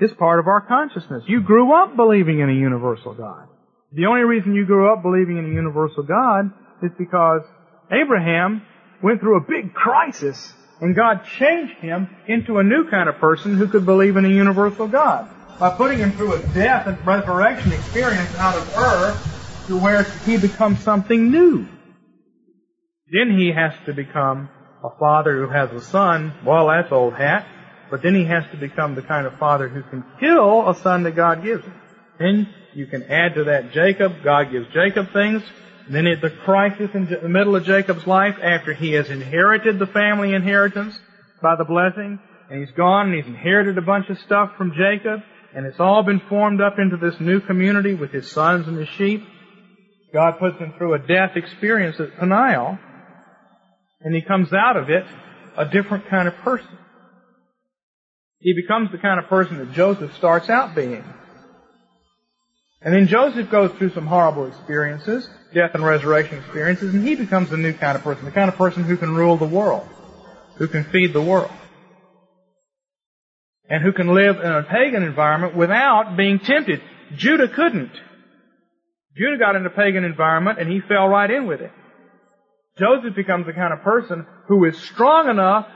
It's 0.00 0.14
part 0.14 0.40
of 0.40 0.46
our 0.46 0.62
consciousness. 0.66 1.24
You 1.26 1.42
grew 1.42 1.74
up 1.74 1.96
believing 1.96 2.40
in 2.40 2.48
a 2.50 2.52
universal 2.52 3.14
God. 3.14 3.48
The 3.92 4.06
only 4.06 4.22
reason 4.22 4.54
you 4.54 4.66
grew 4.66 4.92
up 4.92 5.02
believing 5.02 5.38
in 5.38 5.46
a 5.46 5.54
universal 5.54 6.02
God 6.02 6.50
is 6.82 6.90
because 6.98 7.42
Abraham 7.90 8.62
went 9.02 9.20
through 9.20 9.38
a 9.38 9.46
big 9.48 9.72
crisis 9.72 10.52
and 10.80 10.94
God 10.94 11.24
changed 11.38 11.76
him 11.76 12.08
into 12.26 12.58
a 12.58 12.64
new 12.64 12.88
kind 12.90 13.08
of 13.08 13.16
person 13.16 13.56
who 13.56 13.68
could 13.68 13.86
believe 13.86 14.16
in 14.16 14.24
a 14.24 14.28
universal 14.28 14.86
God 14.88 15.28
by 15.58 15.70
putting 15.70 15.98
him 15.98 16.12
through 16.12 16.34
a 16.34 16.42
death 16.52 16.86
and 16.86 17.06
resurrection 17.06 17.72
experience 17.72 18.34
out 18.34 18.56
of 18.56 18.76
earth 18.76 19.66
to 19.68 19.78
where 19.78 20.02
he 20.24 20.36
becomes 20.36 20.80
something 20.80 21.30
new. 21.30 21.66
Then 23.10 23.36
he 23.38 23.52
has 23.52 23.72
to 23.86 23.94
become 23.94 24.48
a 24.84 24.90
father 24.98 25.46
who 25.46 25.52
has 25.52 25.70
a 25.70 25.80
son, 25.80 26.34
well, 26.44 26.68
that's 26.68 26.92
old 26.92 27.14
hat. 27.14 27.46
But 27.90 28.02
then 28.02 28.14
he 28.14 28.24
has 28.24 28.44
to 28.50 28.56
become 28.56 28.94
the 28.94 29.02
kind 29.02 29.26
of 29.26 29.38
father 29.38 29.68
who 29.68 29.82
can 29.82 30.04
kill 30.18 30.68
a 30.68 30.74
son 30.74 31.04
that 31.04 31.14
God 31.14 31.42
gives 31.42 31.64
him. 31.64 31.74
Then 32.18 32.48
you 32.74 32.86
can 32.86 33.04
add 33.04 33.34
to 33.34 33.44
that 33.44 33.72
Jacob. 33.72 34.24
God 34.24 34.50
gives 34.50 34.66
Jacob 34.74 35.12
things. 35.12 35.42
Then 35.88 36.06
at 36.06 36.20
the 36.20 36.30
crisis 36.30 36.90
in 36.94 37.06
the 37.06 37.28
middle 37.28 37.54
of 37.54 37.64
Jacob's 37.64 38.06
life, 38.06 38.36
after 38.42 38.74
he 38.74 38.92
has 38.92 39.08
inherited 39.08 39.78
the 39.78 39.86
family 39.86 40.34
inheritance 40.34 40.98
by 41.40 41.54
the 41.56 41.64
blessing, 41.64 42.18
and 42.50 42.60
he's 42.60 42.74
gone 42.76 43.06
and 43.06 43.14
he's 43.14 43.26
inherited 43.26 43.78
a 43.78 43.82
bunch 43.82 44.08
of 44.08 44.18
stuff 44.20 44.50
from 44.56 44.72
Jacob, 44.72 45.20
and 45.54 45.64
it's 45.64 45.80
all 45.80 46.02
been 46.02 46.20
formed 46.28 46.60
up 46.60 46.78
into 46.78 46.96
this 46.96 47.18
new 47.20 47.40
community 47.40 47.94
with 47.94 48.10
his 48.10 48.30
sons 48.30 48.66
and 48.66 48.76
his 48.76 48.88
sheep. 48.90 49.24
God 50.12 50.38
puts 50.38 50.58
him 50.58 50.74
through 50.76 50.94
a 50.94 50.98
death 50.98 51.36
experience 51.36 52.00
at 52.00 52.16
Peniel, 52.18 52.78
and 54.00 54.14
he 54.14 54.22
comes 54.22 54.52
out 54.52 54.76
of 54.76 54.90
it 54.90 55.04
a 55.56 55.66
different 55.66 56.08
kind 56.08 56.28
of 56.28 56.34
person. 56.38 56.78
He 58.40 58.54
becomes 58.54 58.90
the 58.92 58.98
kind 58.98 59.18
of 59.18 59.28
person 59.28 59.58
that 59.58 59.72
Joseph 59.72 60.14
starts 60.16 60.50
out 60.50 60.74
being. 60.74 61.04
And 62.82 62.94
then 62.94 63.06
Joseph 63.06 63.50
goes 63.50 63.72
through 63.78 63.90
some 63.90 64.06
horrible 64.06 64.46
experiences, 64.46 65.28
death 65.54 65.74
and 65.74 65.84
resurrection 65.84 66.38
experiences, 66.38 66.94
and 66.94 67.06
he 67.06 67.14
becomes 67.14 67.50
the 67.50 67.56
new 67.56 67.72
kind 67.72 67.96
of 67.96 68.02
person, 68.02 68.24
the 68.24 68.30
kind 68.30 68.48
of 68.48 68.56
person 68.56 68.84
who 68.84 68.96
can 68.96 69.14
rule 69.14 69.36
the 69.36 69.46
world, 69.46 69.86
who 70.56 70.66
can 70.68 70.84
feed 70.84 71.12
the 71.12 71.22
world, 71.22 71.50
and 73.68 73.82
who 73.82 73.92
can 73.92 74.14
live 74.14 74.38
in 74.38 74.52
a 74.52 74.62
pagan 74.62 75.02
environment 75.02 75.56
without 75.56 76.16
being 76.16 76.38
tempted. 76.38 76.80
Judah 77.16 77.48
couldn't. 77.48 77.92
Judah 79.16 79.38
got 79.38 79.56
in 79.56 79.64
a 79.64 79.70
pagan 79.70 80.04
environment 80.04 80.58
and 80.58 80.70
he 80.70 80.80
fell 80.80 81.08
right 81.08 81.30
in 81.30 81.46
with 81.46 81.60
it. 81.60 81.72
Joseph 82.78 83.14
becomes 83.14 83.46
the 83.46 83.54
kind 83.54 83.72
of 83.72 83.80
person 83.80 84.26
who 84.46 84.64
is 84.66 84.76
strong 84.76 85.30
enough 85.30 85.66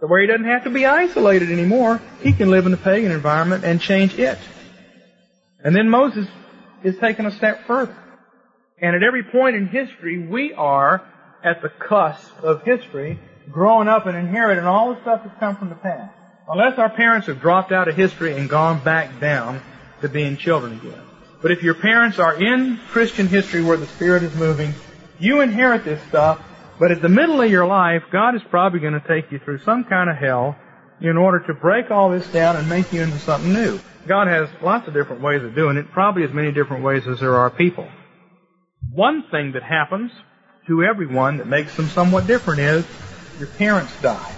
to 0.00 0.06
where 0.06 0.20
he 0.20 0.28
doesn't 0.28 0.44
have 0.44 0.64
to 0.64 0.70
be 0.70 0.86
isolated 0.86 1.50
anymore. 1.50 2.00
He 2.22 2.32
can 2.32 2.50
live 2.50 2.66
in 2.66 2.72
a 2.72 2.76
pagan 2.76 3.10
environment 3.10 3.64
and 3.64 3.80
change 3.80 4.16
it. 4.18 4.38
And 5.64 5.74
then 5.74 5.88
Moses 5.88 6.28
is 6.84 6.96
taken 6.98 7.26
a 7.26 7.32
step 7.32 7.66
further. 7.66 7.96
And 8.78 8.94
at 8.94 9.02
every 9.02 9.22
point 9.22 9.56
in 9.56 9.68
history, 9.68 10.18
we 10.18 10.52
are 10.52 11.02
at 11.42 11.62
the 11.62 11.70
cusp 11.70 12.42
of 12.42 12.62
history, 12.62 13.18
growing 13.50 13.88
up 13.88 14.04
and 14.04 14.14
inheriting 14.14 14.64
all 14.64 14.94
the 14.94 15.00
stuff 15.00 15.22
that's 15.24 15.38
come 15.40 15.56
from 15.56 15.70
the 15.70 15.76
past. 15.76 16.12
Unless 16.46 16.78
our 16.78 16.90
parents 16.90 17.26
have 17.28 17.40
dropped 17.40 17.72
out 17.72 17.88
of 17.88 17.96
history 17.96 18.36
and 18.36 18.50
gone 18.50 18.84
back 18.84 19.18
down 19.18 19.62
to 20.02 20.10
being 20.10 20.36
children 20.36 20.74
again. 20.74 21.00
But 21.40 21.52
if 21.52 21.62
your 21.62 21.74
parents 21.74 22.18
are 22.18 22.34
in 22.34 22.78
Christian 22.88 23.28
history 23.28 23.62
where 23.62 23.78
the 23.78 23.86
Spirit 23.86 24.22
is 24.22 24.34
moving, 24.34 24.74
you 25.18 25.40
inherit 25.40 25.84
this 25.84 26.02
stuff, 26.08 26.44
but 26.78 26.90
at 26.90 27.00
the 27.00 27.08
middle 27.08 27.40
of 27.40 27.50
your 27.50 27.66
life, 27.66 28.02
God 28.12 28.34
is 28.34 28.42
probably 28.50 28.80
going 28.80 29.00
to 29.00 29.08
take 29.08 29.32
you 29.32 29.38
through 29.38 29.60
some 29.60 29.84
kind 29.84 30.10
of 30.10 30.16
hell 30.16 30.54
in 31.00 31.16
order 31.16 31.40
to 31.46 31.54
break 31.54 31.90
all 31.90 32.10
this 32.10 32.26
down 32.28 32.56
and 32.56 32.68
make 32.68 32.92
you 32.92 33.00
into 33.00 33.18
something 33.20 33.54
new. 33.54 33.80
God 34.06 34.28
has 34.28 34.50
lots 34.62 34.86
of 34.86 34.92
different 34.92 35.22
ways 35.22 35.42
of 35.42 35.54
doing 35.54 35.78
it, 35.78 35.90
probably 35.92 36.24
as 36.24 36.32
many 36.32 36.52
different 36.52 36.84
ways 36.84 37.06
as 37.06 37.20
there 37.20 37.36
are 37.36 37.48
people. 37.48 37.88
One 38.96 39.24
thing 39.30 39.52
that 39.52 39.62
happens 39.62 40.10
to 40.68 40.82
everyone 40.82 41.36
that 41.36 41.46
makes 41.46 41.76
them 41.76 41.90
somewhat 41.90 42.26
different 42.26 42.60
is 42.60 42.84
your 43.38 43.48
parents 43.48 43.92
die. 44.00 44.34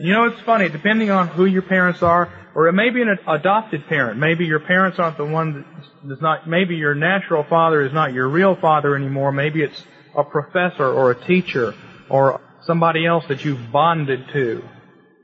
You 0.00 0.12
know, 0.12 0.24
it's 0.24 0.40
funny, 0.40 0.68
depending 0.68 1.08
on 1.08 1.28
who 1.28 1.44
your 1.44 1.62
parents 1.62 2.02
are, 2.02 2.28
or 2.56 2.66
it 2.66 2.72
may 2.72 2.90
be 2.90 3.00
an 3.02 3.16
adopted 3.28 3.86
parent. 3.86 4.18
Maybe 4.18 4.46
your 4.46 4.58
parents 4.58 4.98
aren't 4.98 5.16
the 5.16 5.24
one 5.24 5.64
that's 6.02 6.20
not, 6.20 6.48
maybe 6.48 6.74
your 6.74 6.96
natural 6.96 7.44
father 7.44 7.82
is 7.82 7.92
not 7.92 8.12
your 8.12 8.28
real 8.28 8.56
father 8.56 8.96
anymore. 8.96 9.30
Maybe 9.30 9.62
it's 9.62 9.80
a 10.16 10.24
professor 10.24 10.84
or 10.84 11.12
a 11.12 11.24
teacher 11.24 11.74
or 12.10 12.40
somebody 12.62 13.06
else 13.06 13.24
that 13.28 13.44
you've 13.44 13.70
bonded 13.70 14.24
to. 14.32 14.64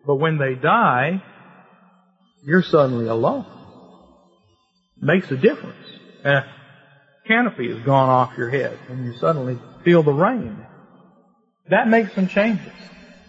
But 0.07 0.17
when 0.17 0.39
they 0.39 0.55
die, 0.55 1.25
you're 2.45 2.63
suddenly 2.63 3.09
alone. 3.09 3.47
It 4.97 5.03
Makes 5.03 5.33
a 5.33 5.37
difference. 5.37 5.87
A 6.25 6.45
canopy 7.27 7.73
has 7.73 7.83
gone 7.85 8.09
off 8.09 8.37
your 8.37 8.51
head 8.51 8.79
and 8.89 9.05
you 9.05 9.17
suddenly 9.19 9.59
feel 9.85 10.03
the 10.03 10.13
rain. 10.13 10.67
That 11.71 11.89
makes 11.89 12.15
some 12.15 12.29
changes. 12.29 12.73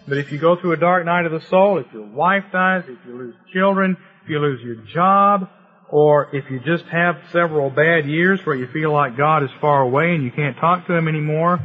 But 0.08 0.18
if 0.18 0.30
you 0.30 0.38
go 0.38 0.56
through 0.56 0.72
a 0.72 0.76
dark 0.76 1.04
night 1.04 1.26
of 1.26 1.32
the 1.32 1.46
soul, 1.48 1.78
if 1.78 1.86
your 1.92 2.06
wife 2.06 2.44
dies, 2.52 2.84
if 2.86 2.98
you 3.06 3.16
lose 3.16 3.34
children, 3.52 3.96
if 4.22 4.30
you 4.30 4.38
lose 4.38 4.60
your 4.62 4.76
job, 4.94 5.48
or 5.88 6.28
if 6.34 6.50
you 6.50 6.60
just 6.60 6.84
have 6.86 7.16
several 7.32 7.70
bad 7.70 8.06
years 8.06 8.44
where 8.44 8.56
you 8.56 8.66
feel 8.66 8.92
like 8.92 9.16
God 9.16 9.42
is 9.42 9.50
far 9.60 9.82
away 9.82 10.14
and 10.14 10.24
you 10.24 10.30
can't 10.30 10.56
talk 10.58 10.86
to 10.86 10.94
Him 10.94 11.08
anymore, 11.08 11.60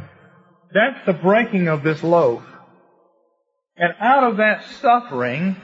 that's 0.72 1.04
the 1.06 1.12
breaking 1.12 1.68
of 1.68 1.82
this 1.82 2.02
loaf. 2.02 2.42
And 3.76 3.94
out 4.00 4.24
of 4.24 4.36
that 4.38 4.64
suffering 4.80 5.56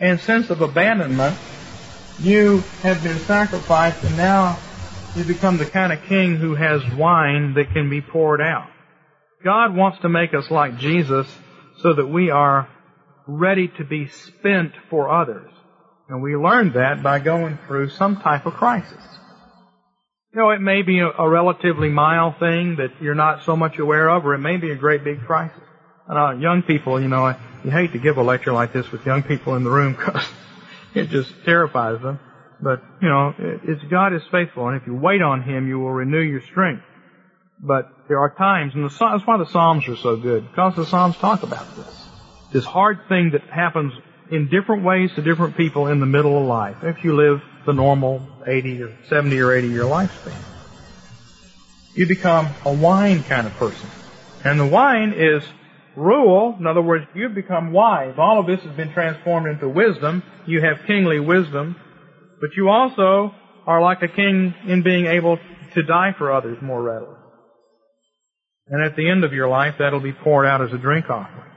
and 0.00 0.20
sense 0.20 0.50
of 0.50 0.60
abandonment, 0.60 1.36
you 2.20 2.62
have 2.82 3.02
been 3.02 3.18
sacrificed 3.18 4.02
and 4.04 4.16
now 4.16 4.58
you 5.14 5.24
become 5.24 5.58
the 5.58 5.66
kind 5.66 5.92
of 5.92 6.02
king 6.04 6.36
who 6.36 6.54
has 6.54 6.82
wine 6.94 7.54
that 7.54 7.72
can 7.72 7.90
be 7.90 8.00
poured 8.00 8.40
out. 8.40 8.68
God 9.44 9.76
wants 9.76 9.98
to 10.00 10.08
make 10.08 10.32
us 10.34 10.50
like 10.50 10.78
Jesus 10.78 11.26
so 11.78 11.92
that 11.94 12.06
we 12.06 12.30
are 12.30 12.68
ready 13.26 13.68
to 13.76 13.84
be 13.84 14.08
spent 14.08 14.72
for 14.88 15.10
others. 15.10 15.50
And 16.08 16.22
we 16.22 16.36
learn 16.36 16.72
that 16.74 17.02
by 17.02 17.18
going 17.18 17.58
through 17.66 17.90
some 17.90 18.20
type 18.20 18.46
of 18.46 18.54
crisis. 18.54 19.02
You 20.32 20.40
know, 20.40 20.50
it 20.50 20.60
may 20.60 20.80
be 20.82 21.00
a, 21.00 21.28
relatively 21.28 21.90
mild 21.90 22.38
thing 22.38 22.76
that 22.76 22.90
you're 23.02 23.14
not 23.14 23.44
so 23.44 23.54
much 23.54 23.78
aware 23.78 24.08
of, 24.08 24.24
or 24.24 24.34
it 24.34 24.38
may 24.38 24.56
be 24.56 24.70
a 24.70 24.76
great 24.76 25.04
big 25.04 25.20
crisis. 25.26 25.60
And 26.08 26.18
uh, 26.18 26.40
young 26.40 26.62
people, 26.62 27.00
you 27.00 27.08
know, 27.08 27.36
you 27.64 27.70
hate 27.70 27.92
to 27.92 27.98
give 27.98 28.16
a 28.16 28.22
lecture 28.22 28.52
like 28.52 28.72
this 28.72 28.90
with 28.90 29.04
young 29.04 29.22
people 29.22 29.56
in 29.56 29.64
the 29.64 29.70
room 29.70 29.92
because 29.96 30.26
it 30.94 31.10
just 31.10 31.32
terrifies 31.44 32.00
them. 32.00 32.18
But, 32.62 32.82
you 33.00 33.08
know, 33.08 33.34
it's 33.38 33.82
God 33.90 34.14
is 34.14 34.22
faithful, 34.30 34.68
and 34.68 34.80
if 34.80 34.86
you 34.86 34.94
wait 34.94 35.20
on 35.20 35.42
Him, 35.42 35.66
you 35.66 35.80
will 35.80 35.90
renew 35.90 36.20
your 36.20 36.42
strength. 36.42 36.84
But 37.60 37.92
there 38.08 38.20
are 38.20 38.32
times, 38.34 38.74
and 38.74 38.88
the, 38.88 38.88
that's 38.88 39.26
why 39.26 39.36
the 39.36 39.46
Psalms 39.46 39.88
are 39.88 39.96
so 39.96 40.16
good, 40.16 40.48
because 40.48 40.76
the 40.76 40.86
Psalms 40.86 41.16
talk 41.16 41.42
about 41.42 41.76
this. 41.76 42.08
This 42.52 42.64
hard 42.64 43.00
thing 43.08 43.30
that 43.32 43.42
happens 43.42 43.92
in 44.30 44.48
different 44.48 44.84
ways 44.84 45.10
to 45.16 45.22
different 45.22 45.56
people 45.56 45.88
in 45.88 45.98
the 45.98 46.06
middle 46.06 46.38
of 46.38 46.46
life, 46.46 46.84
if 46.84 47.02
you 47.02 47.16
live 47.16 47.42
the 47.66 47.72
normal 47.72 48.26
80 48.46 48.82
or 48.82 48.96
70 49.08 49.40
or 49.40 49.52
80 49.52 49.68
year 49.68 49.82
lifespan. 49.82 50.34
You 51.94 52.06
become 52.06 52.48
a 52.64 52.72
wine 52.72 53.22
kind 53.24 53.46
of 53.46 53.52
person. 53.54 53.88
And 54.44 54.58
the 54.58 54.66
wine 54.66 55.12
is 55.16 55.44
rule. 55.94 56.56
In 56.58 56.66
other 56.66 56.82
words, 56.82 57.06
you've 57.14 57.34
become 57.34 57.72
wise. 57.72 58.14
All 58.18 58.40
of 58.40 58.46
this 58.46 58.60
has 58.60 58.74
been 58.74 58.92
transformed 58.92 59.46
into 59.46 59.68
wisdom. 59.68 60.22
You 60.46 60.62
have 60.62 60.84
kingly 60.86 61.20
wisdom. 61.20 61.76
But 62.42 62.56
you 62.56 62.68
also 62.68 63.32
are 63.68 63.80
like 63.80 64.02
a 64.02 64.08
king 64.08 64.52
in 64.66 64.82
being 64.82 65.06
able 65.06 65.38
to 65.74 65.82
die 65.84 66.12
for 66.18 66.32
others 66.32 66.58
more 66.60 66.82
readily. 66.82 67.16
And 68.66 68.84
at 68.84 68.96
the 68.96 69.08
end 69.08 69.22
of 69.22 69.32
your 69.32 69.48
life, 69.48 69.76
that'll 69.78 70.00
be 70.00 70.12
poured 70.12 70.44
out 70.44 70.60
as 70.60 70.72
a 70.72 70.78
drink 70.78 71.08
offering. 71.08 71.52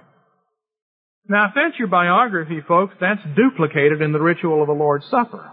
Now, 1.28 1.48
if 1.48 1.54
that's 1.56 1.80
your 1.80 1.88
biography, 1.88 2.62
folks, 2.62 2.94
that's 3.02 3.22
duplicated 3.36 4.04
in 4.04 4.12
the 4.12 4.22
ritual 4.22 4.62
of 4.62 4.68
the 4.68 4.74
Lord's 4.74 5.08
Supper. 5.08 5.52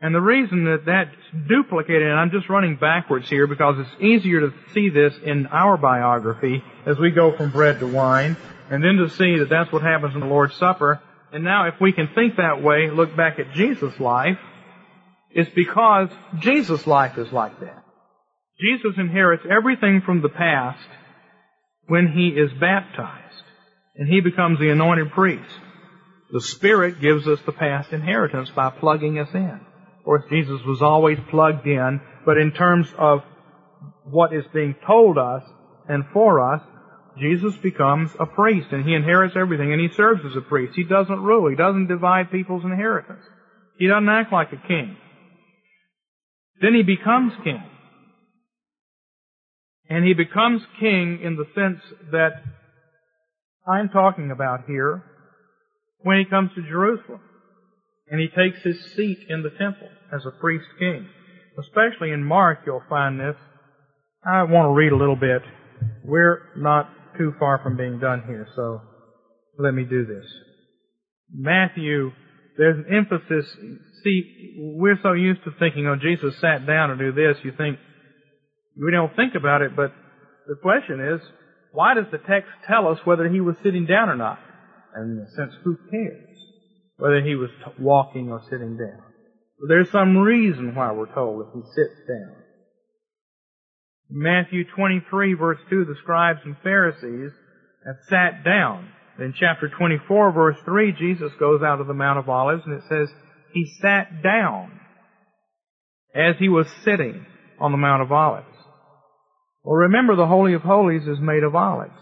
And 0.00 0.14
the 0.14 0.20
reason 0.20 0.66
that 0.66 0.84
that's 0.86 1.48
duplicated, 1.48 2.02
and 2.02 2.18
I'm 2.18 2.30
just 2.30 2.48
running 2.48 2.76
backwards 2.76 3.28
here 3.28 3.48
because 3.48 3.74
it's 3.80 4.02
easier 4.02 4.40
to 4.40 4.52
see 4.72 4.88
this 4.88 5.14
in 5.24 5.48
our 5.48 5.76
biography 5.76 6.62
as 6.86 6.96
we 6.96 7.10
go 7.10 7.36
from 7.36 7.50
bread 7.50 7.80
to 7.80 7.88
wine, 7.88 8.36
and 8.70 8.84
then 8.84 8.98
to 8.98 9.10
see 9.10 9.38
that 9.38 9.48
that's 9.48 9.72
what 9.72 9.82
happens 9.82 10.14
in 10.14 10.20
the 10.20 10.26
Lord's 10.26 10.54
Supper. 10.54 11.00
And 11.32 11.44
now 11.44 11.66
if 11.66 11.74
we 11.80 11.92
can 11.92 12.08
think 12.14 12.36
that 12.36 12.62
way, 12.62 12.90
look 12.90 13.16
back 13.16 13.38
at 13.38 13.54
Jesus' 13.54 13.98
life, 13.98 14.38
it's 15.30 15.50
because 15.54 16.10
Jesus' 16.40 16.86
life 16.86 17.16
is 17.16 17.32
like 17.32 17.58
that. 17.60 17.84
Jesus 18.60 18.98
inherits 18.98 19.44
everything 19.50 20.02
from 20.04 20.20
the 20.20 20.28
past 20.28 20.86
when 21.86 22.08
he 22.08 22.28
is 22.28 22.50
baptized, 22.60 23.44
and 23.96 24.08
he 24.08 24.20
becomes 24.20 24.58
the 24.58 24.70
anointed 24.70 25.10
priest. 25.10 25.50
The 26.32 26.40
Spirit 26.40 27.00
gives 27.00 27.26
us 27.26 27.40
the 27.44 27.52
past 27.52 27.92
inheritance 27.92 28.50
by 28.50 28.70
plugging 28.70 29.18
us 29.18 29.28
in. 29.34 29.60
Of 29.98 30.04
course, 30.04 30.24
Jesus 30.30 30.60
was 30.66 30.82
always 30.82 31.18
plugged 31.30 31.66
in, 31.66 32.00
but 32.26 32.36
in 32.36 32.52
terms 32.52 32.88
of 32.98 33.20
what 34.04 34.34
is 34.34 34.44
being 34.52 34.74
told 34.86 35.18
us 35.18 35.42
and 35.88 36.04
for 36.12 36.54
us, 36.54 36.62
Jesus 37.18 37.56
becomes 37.58 38.10
a 38.18 38.26
priest 38.26 38.68
and 38.72 38.84
he 38.86 38.94
inherits 38.94 39.34
everything 39.36 39.72
and 39.72 39.80
he 39.80 39.94
serves 39.94 40.22
as 40.24 40.36
a 40.36 40.40
priest. 40.40 40.74
He 40.74 40.84
doesn't 40.84 41.22
rule. 41.22 41.50
He 41.50 41.56
doesn't 41.56 41.88
divide 41.88 42.30
people's 42.30 42.64
inheritance. 42.64 43.22
He 43.78 43.86
doesn't 43.86 44.08
act 44.08 44.32
like 44.32 44.52
a 44.52 44.68
king. 44.68 44.96
Then 46.60 46.74
he 46.74 46.82
becomes 46.82 47.32
king. 47.44 47.62
And 49.88 50.06
he 50.06 50.14
becomes 50.14 50.62
king 50.80 51.20
in 51.22 51.36
the 51.36 51.46
sense 51.54 51.80
that 52.12 52.42
I'm 53.68 53.90
talking 53.90 54.30
about 54.30 54.64
here 54.66 55.04
when 55.98 56.18
he 56.18 56.24
comes 56.24 56.50
to 56.54 56.62
Jerusalem 56.62 57.20
and 58.08 58.20
he 58.20 58.28
takes 58.28 58.62
his 58.62 58.94
seat 58.96 59.18
in 59.28 59.42
the 59.42 59.50
temple 59.50 59.88
as 60.14 60.24
a 60.24 60.40
priest 60.40 60.66
king. 60.78 61.08
Especially 61.58 62.10
in 62.10 62.24
Mark, 62.24 62.60
you'll 62.64 62.82
find 62.88 63.20
this. 63.20 63.36
I 64.24 64.44
want 64.44 64.66
to 64.66 64.72
read 64.72 64.92
a 64.92 64.96
little 64.96 65.16
bit. 65.16 65.42
We're 66.04 66.42
not 66.56 66.88
too 67.16 67.34
far 67.38 67.60
from 67.62 67.76
being 67.76 67.98
done 67.98 68.22
here, 68.26 68.46
so 68.56 68.80
let 69.58 69.72
me 69.74 69.84
do 69.84 70.06
this. 70.06 70.24
Matthew, 71.34 72.10
there's 72.58 72.84
an 72.84 72.94
emphasis. 72.94 73.50
See, 74.04 74.56
we're 74.58 74.98
so 75.02 75.12
used 75.12 75.44
to 75.44 75.50
thinking, 75.58 75.86
oh, 75.86 75.96
Jesus 75.96 76.34
sat 76.40 76.66
down 76.66 76.90
to 76.90 76.96
do 76.96 77.12
this. 77.12 77.36
You 77.44 77.52
think, 77.56 77.78
we 78.76 78.90
don't 78.90 79.14
think 79.16 79.34
about 79.34 79.62
it, 79.62 79.74
but 79.74 79.92
the 80.46 80.56
question 80.60 81.00
is, 81.00 81.20
why 81.72 81.94
does 81.94 82.06
the 82.10 82.18
text 82.18 82.50
tell 82.66 82.88
us 82.88 82.98
whether 83.04 83.28
he 83.28 83.40
was 83.40 83.56
sitting 83.62 83.86
down 83.86 84.08
or 84.08 84.16
not? 84.16 84.38
And 84.94 85.18
in 85.18 85.24
a 85.24 85.30
sense, 85.30 85.52
who 85.64 85.76
cares? 85.90 86.32
whether 87.02 87.20
he 87.20 87.34
was 87.34 87.50
walking 87.80 88.30
or 88.30 88.40
sitting 88.48 88.76
down. 88.76 89.02
There's 89.68 89.90
some 89.90 90.16
reason 90.16 90.72
why 90.76 90.92
we're 90.92 91.12
told 91.12 91.40
that 91.40 91.50
he 91.52 91.60
sits 91.74 91.98
down. 92.06 92.41
Matthew 94.14 94.64
23 94.76 95.34
verse 95.34 95.58
2, 95.70 95.86
the 95.86 95.96
scribes 96.02 96.40
and 96.44 96.56
Pharisees 96.62 97.32
have 97.86 97.96
sat 98.08 98.44
down. 98.44 98.88
In 99.18 99.34
chapter 99.38 99.68
24 99.68 100.32
verse 100.32 100.56
3, 100.64 100.92
Jesus 100.92 101.32
goes 101.40 101.62
out 101.62 101.80
of 101.80 101.86
the 101.86 101.94
Mount 101.94 102.18
of 102.18 102.28
Olives 102.28 102.62
and 102.66 102.74
it 102.74 102.82
says, 102.88 103.08
he 103.52 103.66
sat 103.80 104.22
down 104.22 104.80
as 106.14 106.36
he 106.38 106.48
was 106.48 106.66
sitting 106.84 107.24
on 107.58 107.72
the 107.72 107.78
Mount 107.78 108.02
of 108.02 108.12
Olives. 108.12 108.46
Well 109.64 109.76
remember 109.76 110.14
the 110.14 110.26
Holy 110.26 110.54
of 110.54 110.62
Holies 110.62 111.06
is 111.06 111.18
made 111.20 111.42
of 111.42 111.54
olives. 111.54 111.92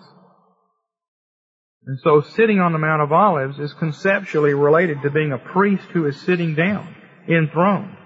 And 1.86 1.98
so 2.02 2.22
sitting 2.22 2.58
on 2.60 2.72
the 2.72 2.78
Mount 2.78 3.02
of 3.02 3.12
Olives 3.12 3.58
is 3.58 3.72
conceptually 3.74 4.54
related 4.54 5.02
to 5.02 5.10
being 5.10 5.32
a 5.32 5.38
priest 5.38 5.84
who 5.92 6.06
is 6.06 6.20
sitting 6.20 6.54
down, 6.54 6.94
enthroned. 7.28 7.96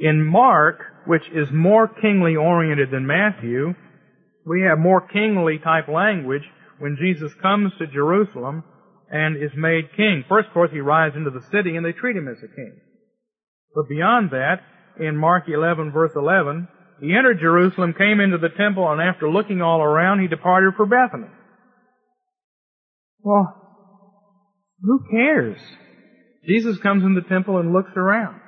In 0.00 0.24
Mark, 0.24 0.80
which 1.06 1.22
is 1.34 1.48
more 1.52 1.88
kingly 1.88 2.36
oriented 2.36 2.90
than 2.90 3.06
Matthew, 3.06 3.74
we 4.46 4.62
have 4.62 4.78
more 4.78 5.06
kingly 5.06 5.58
type 5.58 5.88
language 5.88 6.42
when 6.78 6.96
Jesus 7.00 7.32
comes 7.40 7.72
to 7.78 7.86
Jerusalem 7.86 8.64
and 9.10 9.36
is 9.36 9.52
made 9.56 9.96
king. 9.96 10.24
First, 10.28 10.48
of 10.48 10.54
course, 10.54 10.70
he 10.72 10.80
rides 10.80 11.16
into 11.16 11.30
the 11.30 11.44
city 11.50 11.76
and 11.76 11.84
they 11.84 11.92
treat 11.92 12.16
him 12.16 12.28
as 12.28 12.38
a 12.38 12.54
king. 12.54 12.80
But 13.74 13.88
beyond 13.88 14.30
that, 14.30 14.60
in 14.98 15.16
Mark 15.16 15.44
11 15.48 15.92
verse 15.92 16.12
11, 16.14 16.68
he 17.00 17.14
entered 17.14 17.40
Jerusalem, 17.40 17.94
came 17.96 18.20
into 18.20 18.38
the 18.38 18.48
temple, 18.48 18.90
and 18.90 19.00
after 19.00 19.28
looking 19.28 19.60
all 19.60 19.82
around, 19.82 20.20
he 20.20 20.28
departed 20.28 20.74
for 20.76 20.86
Bethany. 20.86 21.30
Well, 23.20 23.64
who 24.82 25.00
cares? 25.10 25.58
Jesus 26.46 26.78
comes 26.78 27.02
in 27.02 27.14
the 27.14 27.22
temple 27.22 27.58
and 27.58 27.72
looks 27.72 27.92
around. 27.96 28.40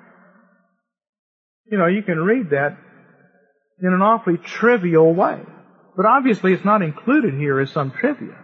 You 1.71 1.79
know, 1.79 1.87
you 1.87 2.03
can 2.03 2.19
read 2.19 2.51
that 2.51 2.77
in 3.81 3.93
an 3.93 4.01
awfully 4.01 4.39
trivial 4.39 5.15
way. 5.15 5.41
But 5.97 6.07
obviously 6.07 6.53
it's 6.53 6.65
not 6.65 6.83
included 6.83 7.35
here 7.35 7.61
as 7.61 7.71
some 7.71 7.91
trivia. 7.91 8.37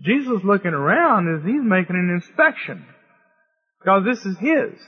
Jesus 0.00 0.42
looking 0.44 0.72
around 0.72 1.28
is 1.34 1.44
he's 1.44 1.62
making 1.62 1.96
an 1.96 2.10
inspection. 2.14 2.84
Because 3.80 4.04
this 4.04 4.24
is 4.24 4.38
his. 4.38 4.78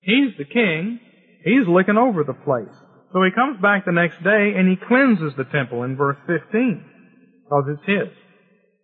He's 0.00 0.36
the 0.38 0.44
king. 0.44 1.00
He's 1.44 1.66
looking 1.66 1.96
over 1.96 2.24
the 2.24 2.34
place. 2.34 2.74
So 3.12 3.22
he 3.22 3.30
comes 3.34 3.60
back 3.60 3.84
the 3.84 3.92
next 3.92 4.22
day 4.22 4.54
and 4.56 4.68
he 4.68 4.76
cleanses 4.76 5.34
the 5.36 5.44
temple 5.44 5.82
in 5.84 5.96
verse 5.96 6.18
15. 6.26 6.84
Because 7.44 7.64
it's 7.68 7.86
his. 7.86 8.16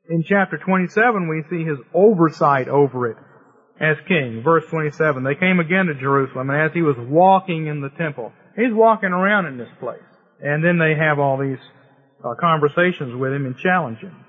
In 0.09 0.25
chapter 0.27 0.59
27 0.59 1.29
we 1.29 1.45
see 1.51 1.65
his 1.65 1.79
oversight 1.95 2.69
over 2.69 3.11
it 3.11 3.17
as 3.81 3.97
king. 4.09 4.43
Verse 4.43 4.65
27, 4.71 5.23
they 5.23 5.35
came 5.35 5.61
again 5.61 5.87
to 5.87 5.95
Jerusalem, 5.95 6.51
and 6.51 6.61
as 6.61 6.73
he 6.73 6.83
was 6.83 6.97
walking 6.99 7.67
in 7.67 7.81
the 7.81 7.91
temple, 7.91 8.33
he's 8.57 8.73
walking 8.73 9.11
around 9.11 9.47
in 9.47 9.59
this 9.59 9.73
place. 9.81 10.01
And 10.41 10.65
then 10.65 10.79
they 10.79 10.95
have 10.95 11.19
all 11.19 11.39
these 11.39 11.59
uh, 12.25 12.35
conversations 12.41 13.15
with 13.15 13.33
him 13.33 13.47
and 13.47 13.57
challenge 13.57 13.99
him. 13.99 14.25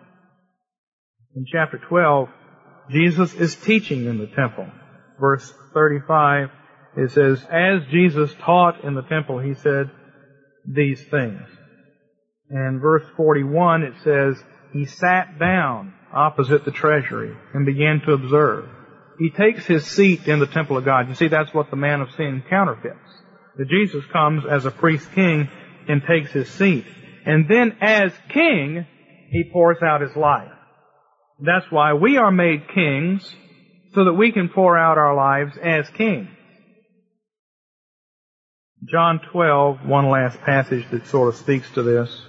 In 1.36 1.46
chapter 1.52 1.78
12, 1.78 2.30
Jesus 2.90 3.34
is 3.34 3.56
teaching 3.56 4.06
in 4.06 4.18
the 4.18 4.28
temple. 4.28 4.68
Verse 5.20 5.54
35, 5.74 6.50
it 6.98 7.12
says, 7.12 7.46
As 7.52 7.82
Jesus 7.92 8.34
taught 8.42 8.84
in 8.84 8.96
the 8.96 9.02
temple, 9.04 9.40
he 9.40 9.54
said 9.54 9.92
these 10.66 11.02
things. 11.10 11.42
And 12.50 12.82
verse 12.82 13.04
41, 13.18 13.84
it 13.84 13.94
says, 14.04 14.42
He 14.72 14.86
sat 14.86 15.38
down 15.40 15.94
opposite 16.14 16.64
the 16.64 16.72
treasury 16.72 17.36
and 17.54 17.66
began 17.66 18.02
to 18.06 18.14
observe 18.14 18.70
he 19.18 19.30
takes 19.32 19.66
his 19.66 19.86
seat 19.86 20.28
in 20.28 20.40
the 20.40 20.48
temple 20.48 20.78
of 20.78 20.86
God. 20.86 21.10
You 21.10 21.16
see, 21.16 21.28
that's 21.28 21.54
what 21.54 21.70
the 21.70 21.76
man 21.76 22.02
of 22.02 22.12
sin 22.16 22.44
counterfeits. 22.50 22.96
That 23.58 23.70
Jesus 23.70 24.04
comes 24.12 24.44
as 24.50 24.66
a 24.66 24.72
priest 24.72 25.12
king 25.14 25.50
and 25.88 26.04
takes 26.04 26.32
his 26.32 26.50
seat. 26.50 26.86
And 27.26 27.48
then 27.50 27.78
as 27.82 28.14
king, 28.30 28.86
he 29.30 29.50
pours 29.52 29.78
out 29.82 30.02
his 30.02 30.16
life. 30.16 30.52
That's 31.40 31.70
why 31.72 31.94
we 31.94 32.18
are 32.18 32.32
made 32.32 32.70
kings, 32.74 33.36
so 33.94 34.06
that 34.06 34.14
we 34.14 34.32
can 34.32 34.50
pour 34.50 34.78
out 34.78 34.98
our 34.98 35.16
lives 35.16 35.58
as 35.62 35.90
kings. 35.90 36.30
John 38.86 39.20
12, 39.32 39.86
one 39.86 40.10
last 40.10 40.40
passage 40.42 40.90
that 40.92 41.08
sort 41.08 41.30
of 41.30 41.36
speaks 41.36 41.70
to 41.72 41.84
this. 41.84 42.22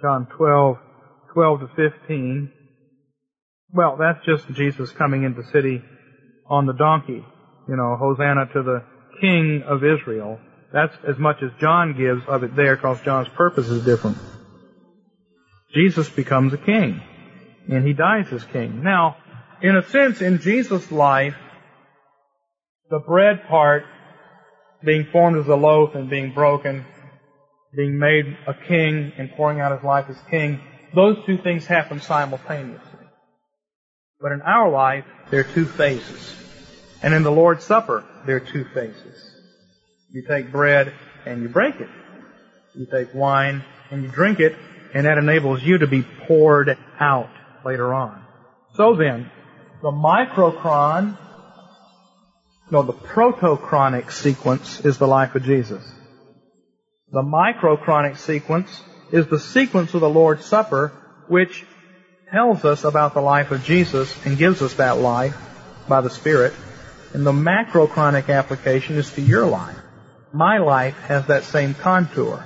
John 0.00 0.26
12, 0.36 0.76
12 1.32 1.60
to 1.60 1.68
15. 1.68 2.52
Well, 3.76 3.98
that's 3.98 4.24
just 4.24 4.48
Jesus 4.56 4.90
coming 4.92 5.24
into 5.24 5.42
the 5.42 5.48
city 5.48 5.82
on 6.48 6.64
the 6.64 6.72
donkey. 6.72 7.22
You 7.68 7.76
know, 7.76 7.96
Hosanna 8.00 8.46
to 8.54 8.62
the 8.62 8.82
King 9.20 9.64
of 9.66 9.84
Israel. 9.84 10.40
That's 10.72 10.94
as 11.06 11.18
much 11.18 11.42
as 11.42 11.50
John 11.60 11.94
gives 11.94 12.22
of 12.26 12.42
it 12.42 12.56
there 12.56 12.76
because 12.76 13.02
John's 13.02 13.28
purpose 13.28 13.68
is 13.68 13.84
different. 13.84 14.16
Jesus 15.74 16.08
becomes 16.08 16.54
a 16.54 16.56
king. 16.56 17.02
And 17.68 17.86
he 17.86 17.92
dies 17.92 18.32
as 18.32 18.44
king. 18.44 18.82
Now, 18.82 19.16
in 19.60 19.76
a 19.76 19.82
sense, 19.82 20.22
in 20.22 20.38
Jesus' 20.40 20.90
life, 20.90 21.36
the 22.88 23.00
bread 23.00 23.46
part 23.46 23.84
being 24.82 25.06
formed 25.12 25.36
as 25.36 25.48
a 25.48 25.54
loaf 25.54 25.94
and 25.94 26.08
being 26.08 26.32
broken, 26.32 26.86
being 27.76 27.98
made 27.98 28.24
a 28.46 28.54
king 28.54 29.12
and 29.18 29.30
pouring 29.36 29.60
out 29.60 29.72
his 29.72 29.84
life 29.84 30.06
as 30.08 30.16
king, 30.30 30.60
those 30.94 31.16
two 31.26 31.36
things 31.42 31.66
happen 31.66 32.00
simultaneously. 32.00 32.85
But 34.26 34.32
in 34.32 34.42
our 34.42 34.68
life, 34.68 35.04
there 35.30 35.38
are 35.38 35.54
two 35.54 35.66
phases. 35.66 36.34
And 37.00 37.14
in 37.14 37.22
the 37.22 37.30
Lord's 37.30 37.62
Supper, 37.62 38.02
there 38.26 38.34
are 38.34 38.40
two 38.40 38.64
phases. 38.74 39.30
You 40.10 40.26
take 40.26 40.50
bread 40.50 40.92
and 41.24 41.42
you 41.42 41.48
break 41.48 41.76
it. 41.76 41.88
You 42.74 42.88
take 42.90 43.14
wine 43.14 43.62
and 43.92 44.02
you 44.02 44.08
drink 44.08 44.40
it, 44.40 44.56
and 44.92 45.06
that 45.06 45.18
enables 45.18 45.62
you 45.62 45.78
to 45.78 45.86
be 45.86 46.02
poured 46.02 46.76
out 46.98 47.30
later 47.64 47.94
on. 47.94 48.20
So 48.74 48.96
then, 48.96 49.30
the 49.80 49.92
microchron, 49.92 51.16
no, 52.72 52.82
the 52.82 52.94
protochronic 52.94 54.10
sequence 54.10 54.80
is 54.80 54.98
the 54.98 55.06
life 55.06 55.36
of 55.36 55.44
Jesus. 55.44 55.88
The 57.12 57.22
microchronic 57.22 58.16
sequence 58.16 58.82
is 59.12 59.28
the 59.28 59.38
sequence 59.38 59.94
of 59.94 60.00
the 60.00 60.10
Lord's 60.10 60.44
Supper, 60.44 60.92
which 61.28 61.64
tells 62.30 62.64
us 62.64 62.82
about 62.82 63.14
the 63.14 63.20
life 63.20 63.52
of 63.52 63.62
Jesus 63.62 64.14
and 64.26 64.36
gives 64.36 64.60
us 64.60 64.74
that 64.74 64.98
life 64.98 65.36
by 65.88 66.00
the 66.00 66.10
Spirit. 66.10 66.52
And 67.12 67.24
the 67.24 67.32
macrochronic 67.32 68.28
application 68.28 68.96
is 68.96 69.10
to 69.12 69.22
your 69.22 69.46
life. 69.46 69.76
My 70.32 70.58
life 70.58 70.98
has 71.02 71.26
that 71.28 71.44
same 71.44 71.74
contour. 71.74 72.44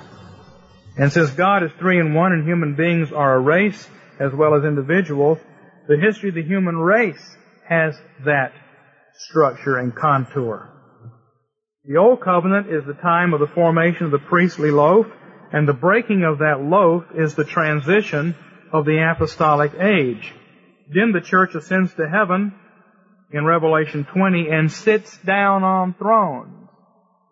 And 0.97 1.11
since 1.11 1.31
God 1.31 1.63
is 1.63 1.71
three 1.79 1.99
in 1.99 2.13
one 2.13 2.31
and 2.31 2.47
human 2.47 2.75
beings 2.75 3.11
are 3.11 3.35
a 3.35 3.39
race 3.39 3.87
as 4.19 4.31
well 4.33 4.53
as 4.53 4.63
individuals, 4.63 5.39
the 5.87 5.97
history 5.97 6.29
of 6.29 6.35
the 6.35 6.43
human 6.43 6.77
race 6.77 7.35
has 7.67 7.95
that 8.23 8.53
structure 9.15 9.77
and 9.77 9.95
contour. 9.95 10.69
The 11.85 11.97
Old 11.97 12.21
Covenant 12.21 12.67
is 12.67 12.85
the 12.85 13.01
time 13.01 13.33
of 13.33 13.39
the 13.39 13.47
formation 13.47 14.05
of 14.05 14.11
the 14.11 14.19
priestly 14.19 14.69
loaf, 14.69 15.07
and 15.51 15.67
the 15.67 15.73
breaking 15.73 16.23
of 16.23 16.39
that 16.39 16.61
loaf 16.61 17.05
is 17.15 17.33
the 17.33 17.43
transition 17.43 18.35
of 18.71 18.85
the 18.85 18.99
apostolic 19.11 19.73
age. 19.75 20.33
Then 20.89 21.11
the 21.11 21.21
church 21.21 21.55
ascends 21.55 21.93
to 21.95 22.09
heaven 22.09 22.53
in 23.31 23.45
Revelation 23.45 24.05
20 24.05 24.49
and 24.49 24.71
sits 24.71 25.17
down 25.19 25.63
on 25.63 25.93
thrones. 25.93 26.67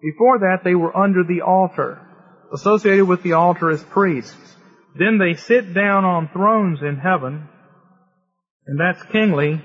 Before 0.01 0.39
that, 0.39 0.63
they 0.63 0.75
were 0.75 0.95
under 0.95 1.23
the 1.23 1.41
altar, 1.41 1.99
associated 2.53 3.05
with 3.05 3.21
the 3.21 3.33
altar 3.33 3.69
as 3.69 3.83
priests. 3.83 4.55
Then 4.97 5.17
they 5.17 5.35
sit 5.35 5.73
down 5.73 6.05
on 6.05 6.29
thrones 6.29 6.79
in 6.81 6.97
heaven, 6.97 7.47
and 8.65 8.79
that's 8.79 9.03
kingly. 9.11 9.61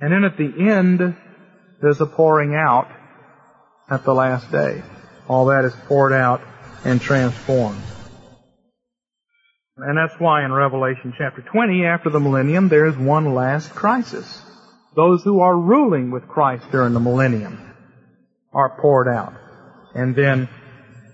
And 0.00 0.12
then 0.12 0.24
at 0.24 0.36
the 0.36 0.70
end, 0.70 1.16
there's 1.82 2.00
a 2.00 2.06
pouring 2.06 2.54
out 2.54 2.88
at 3.90 4.04
the 4.04 4.14
last 4.14 4.50
day. 4.52 4.82
All 5.28 5.46
that 5.46 5.64
is 5.64 5.74
poured 5.86 6.12
out 6.12 6.40
and 6.84 7.00
transformed. 7.00 7.82
And 9.78 9.96
that's 9.96 10.18
why 10.20 10.44
in 10.44 10.52
Revelation 10.52 11.14
chapter 11.16 11.40
20, 11.40 11.84
after 11.86 12.10
the 12.10 12.18
millennium, 12.18 12.68
there 12.68 12.86
is 12.86 12.96
one 12.96 13.34
last 13.34 13.70
crisis. 13.70 14.42
Those 14.96 15.22
who 15.22 15.40
are 15.40 15.56
ruling 15.56 16.10
with 16.10 16.26
Christ 16.26 16.64
during 16.72 16.94
the 16.94 17.00
millennium 17.00 17.74
are 18.52 18.80
poured 18.80 19.06
out. 19.06 19.34
And 19.94 20.16
then 20.16 20.48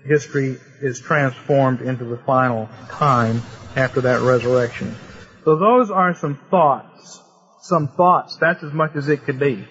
history 0.05 0.57
is 0.81 0.99
transformed 0.99 1.81
into 1.81 2.05
the 2.05 2.17
final 2.17 2.67
time 2.89 3.43
after 3.75 4.01
that 4.01 4.21
resurrection. 4.21 4.95
So 5.43 5.57
those 5.57 5.91
are 5.91 6.15
some 6.15 6.39
thoughts. 6.49 7.21
Some 7.61 7.89
thoughts. 7.89 8.37
That's 8.41 8.63
as 8.63 8.73
much 8.73 8.95
as 8.95 9.09
it 9.09 9.25
could 9.25 9.39
be. 9.39 9.67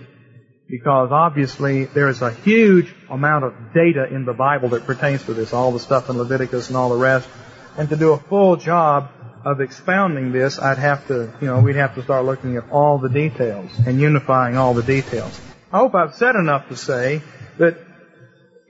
Because 0.69 1.11
obviously 1.11 1.87
there 1.87 2.09
is 2.09 2.23
a 2.23 2.33
huge 2.33 2.95
amount 3.11 3.45
of 3.45 3.55
data 3.75 4.07
in 4.15 4.25
the 4.25 4.33
Bible 4.33 4.69
that 4.71 4.87
pertains 4.87 5.25
to 5.25 5.35
this. 5.35 5.53
All 5.53 5.73
the 5.73 5.81
stuff 5.81 6.09
in 6.09 6.17
Leviticus 6.17 6.69
and 6.69 6.77
all 6.77 6.91
the 6.91 6.97
rest 6.97 7.29
and 7.77 7.89
to 7.89 7.97
do 7.97 8.13
a 8.13 8.19
full 8.19 8.57
job 8.57 9.11
of 9.45 9.61
expounding 9.61 10.33
this, 10.33 10.59
I'd 10.59 10.79
have 10.79 11.07
to, 11.09 11.33
you 11.41 11.47
know, 11.47 11.61
we'd 11.61 11.77
have 11.77 11.95
to 11.97 12.03
start 12.03 12.25
looking 12.25 12.57
at 12.57 12.71
all 12.71 12.99
the 12.99 13.09
details 13.09 13.71
and 13.87 14.01
unifying 14.01 14.57
all 14.57 14.75
the 14.75 14.83
details. 14.83 15.39
I 15.73 15.79
hope 15.79 15.95
I've 15.95 16.15
said 16.15 16.37
enough 16.37 16.69
to 16.69 16.77
say 16.77 17.21
that 17.59 17.79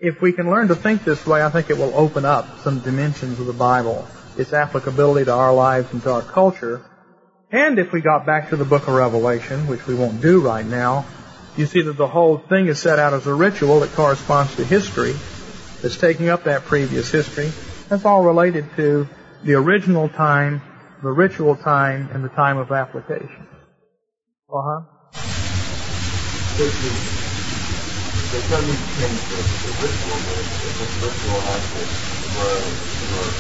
if 0.00 0.20
we 0.20 0.32
can 0.32 0.50
learn 0.50 0.68
to 0.68 0.74
think 0.74 1.04
this 1.04 1.24
way, 1.26 1.42
I 1.42 1.50
think 1.50 1.70
it 1.70 1.78
will 1.78 1.94
open 1.94 2.24
up 2.24 2.60
some 2.60 2.80
dimensions 2.80 3.38
of 3.38 3.46
the 3.46 3.52
Bible, 3.52 4.06
its 4.36 4.52
applicability 4.52 5.26
to 5.26 5.32
our 5.32 5.54
lives 5.54 5.92
and 5.92 6.02
to 6.02 6.12
our 6.12 6.22
culture. 6.22 6.84
And 7.52 7.78
if 7.78 7.92
we 7.92 8.00
got 8.00 8.26
back 8.26 8.50
to 8.50 8.56
the 8.56 8.64
book 8.64 8.88
of 8.88 8.94
Revelation, 8.94 9.68
which 9.68 9.86
we 9.86 9.94
won't 9.94 10.20
do 10.20 10.40
right 10.40 10.66
now, 10.66 11.06
you 11.56 11.66
see 11.66 11.82
that 11.82 11.96
the 11.96 12.08
whole 12.08 12.38
thing 12.38 12.66
is 12.66 12.80
set 12.80 12.98
out 12.98 13.14
as 13.14 13.26
a 13.26 13.34
ritual 13.34 13.80
that 13.80 13.92
corresponds 13.92 14.56
to 14.56 14.64
history. 14.64 15.14
It's 15.82 15.96
taking 15.96 16.28
up 16.28 16.44
that 16.44 16.64
previous 16.64 17.10
history. 17.10 17.52
That's 17.88 18.04
all 18.04 18.22
related 18.24 18.64
to 18.76 19.08
the 19.42 19.54
original 19.54 20.08
time, 20.08 20.62
the 21.02 21.10
ritual 21.10 21.56
time, 21.56 22.08
and 22.12 22.24
the 22.24 22.30
time 22.30 22.56
of 22.56 22.72
application. 22.72 23.46
Uh 24.48 24.62
huh. 24.62 24.80
It 28.34 28.48
doesn't 28.48 28.78
change 28.96 29.20
the, 29.28 29.42
the 29.62 29.72
ritual, 29.80 30.20
but 30.20 30.78
the 30.78 31.06
ritual 31.06 31.40
has 31.40 31.62
to 31.72 31.88
grow, 32.30 32.76
grow. 33.08 33.34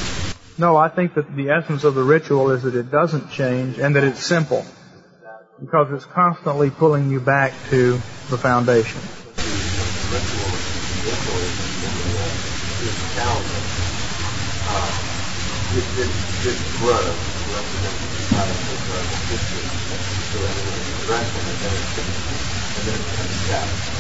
No, 0.56 0.76
I 0.76 0.88
think 0.88 1.14
that 1.14 1.34
the 1.34 1.50
essence 1.50 1.84
of 1.84 1.94
the 1.94 2.02
ritual 2.02 2.50
is 2.50 2.62
that 2.62 2.74
it 2.76 2.90
doesn't 2.90 3.30
change 3.32 3.78
and 3.78 3.96
that 3.96 4.04
it's 4.04 4.24
simple. 4.24 4.64
Because 5.60 5.92
it's 5.92 6.04
constantly 6.04 6.70
pulling 6.70 7.10
you 7.10 7.20
back 7.20 7.52
to 7.70 8.02
the 8.28 8.38
foundation. 8.38 9.00
The 9.24 9.42
ritual, 10.10 10.50
ritual 11.02 11.38
is 11.38 11.58
in 11.82 11.96
the, 11.96 12.18
uh, 12.18 12.36
is 12.82 13.14
calendar. 13.14 13.62
It, 15.74 15.82
it, 15.98 16.10
it 16.46 16.56
grows, 16.78 17.18
represents 17.50 17.98
the 18.14 18.24
kind 18.30 18.50
of 18.50 18.58
the 18.68 18.76
history. 19.26 19.66
So 20.30 20.38
that 20.38 20.54
it 20.54 20.66
is 20.70 20.86
addressed 21.02 21.34
and 21.34 21.46
then 21.58 21.74
and 22.76 22.86
then 22.86 22.94
it 22.94 23.30
established. 23.42 23.94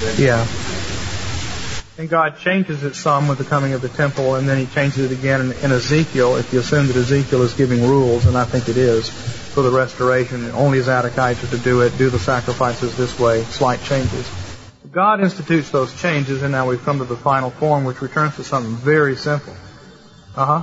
Then 0.00 0.14
Yeah. 0.18 0.46
And 1.98 2.10
God 2.10 2.36
changes 2.38 2.82
it 2.82 2.94
some 2.94 3.28
with 3.28 3.38
the 3.38 3.44
coming 3.44 3.72
of 3.72 3.80
the 3.80 3.88
temple, 3.88 4.34
and 4.34 4.46
then 4.48 4.58
He 4.58 4.66
changes 4.66 5.10
it 5.10 5.18
again 5.18 5.40
in, 5.40 5.52
in 5.52 5.72
Ezekiel. 5.72 6.36
If 6.36 6.52
you 6.52 6.58
assume 6.60 6.88
that 6.88 6.96
Ezekiel 6.96 7.42
is 7.42 7.54
giving 7.54 7.86
rules, 7.86 8.26
and 8.26 8.36
I 8.36 8.44
think 8.44 8.68
it 8.68 8.76
is, 8.76 9.08
for 9.08 9.62
the 9.62 9.70
restoration, 9.70 10.50
only 10.50 10.80
Zadokites 10.80 11.44
are 11.44 11.56
to 11.56 11.58
do 11.58 11.80
it, 11.80 11.96
do 11.96 12.10
the 12.10 12.18
sacrifices 12.18 12.96
this 12.96 13.18
way, 13.18 13.44
slight 13.44 13.82
changes. 13.82 14.30
God 14.92 15.20
institutes 15.20 15.70
those 15.70 15.94
changes, 15.94 16.42
and 16.42 16.52
now 16.52 16.68
we've 16.68 16.82
come 16.82 16.98
to 16.98 17.04
the 17.04 17.16
final 17.16 17.50
form, 17.50 17.84
which 17.84 18.02
returns 18.02 18.36
to 18.36 18.44
something 18.44 18.76
very 18.76 19.16
simple. 19.16 19.54
Uh 20.36 20.60
huh. 20.60 20.62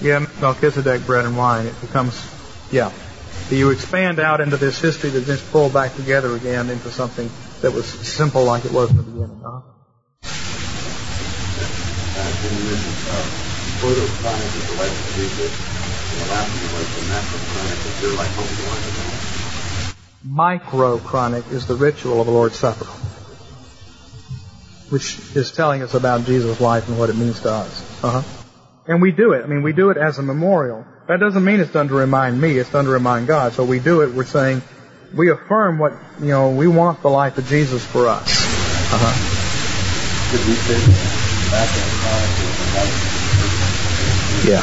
Yeah, 0.00 0.26
Melchizedek 0.40 1.06
bread 1.06 1.26
and 1.26 1.36
wine. 1.36 1.66
It 1.66 1.80
becomes, 1.80 2.20
yeah. 2.72 2.90
Do 3.48 3.56
you 3.56 3.70
expand 3.70 4.18
out 4.18 4.40
into 4.40 4.56
this 4.56 4.80
history 4.80 5.10
that 5.10 5.26
just 5.26 5.50
pull 5.52 5.68
back 5.68 5.94
together 5.94 6.34
again 6.34 6.70
into 6.70 6.90
something 6.90 7.30
that 7.62 7.72
was 7.72 7.86
simple 7.86 8.44
like 8.44 8.64
it 8.64 8.72
was 8.72 8.90
in 8.90 8.96
the 8.96 9.02
beginning. 9.02 9.40
Uh-huh. 9.44 9.60
uh, 13.06 13.20
uh. 13.20 13.52
Microchronic 20.26 21.52
is 21.52 21.66
the 21.66 21.74
ritual 21.74 22.20
of 22.20 22.26
the 22.26 22.32
Lord's 22.32 22.56
Supper, 22.56 22.86
which 24.92 25.18
is 25.34 25.50
telling 25.52 25.82
us 25.82 25.94
about 25.94 26.26
Jesus' 26.26 26.60
life 26.60 26.86
and 26.86 26.98
what 26.98 27.08
it 27.08 27.16
means 27.16 27.40
to 27.40 27.50
us. 27.50 28.04
Uh-huh. 28.04 28.22
And 28.86 29.00
we 29.00 29.10
do 29.10 29.32
it. 29.32 29.42
I 29.42 29.46
mean, 29.46 29.62
we 29.62 29.72
do 29.72 29.88
it 29.88 29.96
as 29.96 30.18
a 30.18 30.22
memorial. 30.22 30.84
That 31.08 31.18
doesn't 31.18 31.42
mean 31.42 31.60
it's 31.60 31.72
done 31.72 31.88
to 31.88 31.94
remind 31.94 32.38
me. 32.38 32.58
It's 32.58 32.70
done 32.70 32.84
to 32.84 32.90
remind 32.90 33.26
God. 33.26 33.54
So 33.54 33.64
we 33.64 33.78
do 33.78 34.02
it. 34.02 34.12
We're 34.12 34.26
saying 34.26 34.60
we 35.16 35.30
affirm 35.30 35.78
what 35.78 35.94
you 36.20 36.28
know. 36.28 36.50
We 36.50 36.68
want 36.68 37.00
the 37.00 37.08
life 37.08 37.38
of 37.38 37.46
Jesus 37.46 37.82
for 37.82 38.06
us. 38.06 38.28
Uh-huh. 38.92 39.14
Could 40.30 40.46
we 40.46 40.54
say 40.60 40.76
back 41.50 41.68
in 41.72 41.88
time 42.04 42.32
Yeah. 44.44 44.62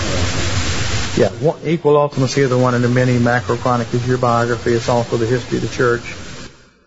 Yeah. 1.17 1.29
One, 1.43 1.59
equal 1.65 1.93
ultimacy 1.93 2.43
of 2.43 2.51
the 2.51 2.57
one 2.57 2.75
and 2.75 2.83
the 2.83 2.89
many. 2.89 3.17
Macrochronic 3.17 3.91
is 3.95 4.07
your 4.07 4.19
biography. 4.19 4.73
It's 4.73 4.89
also 4.89 5.17
the 5.17 5.25
history 5.25 5.57
of 5.57 5.63
the 5.63 5.69
church. 5.69 6.03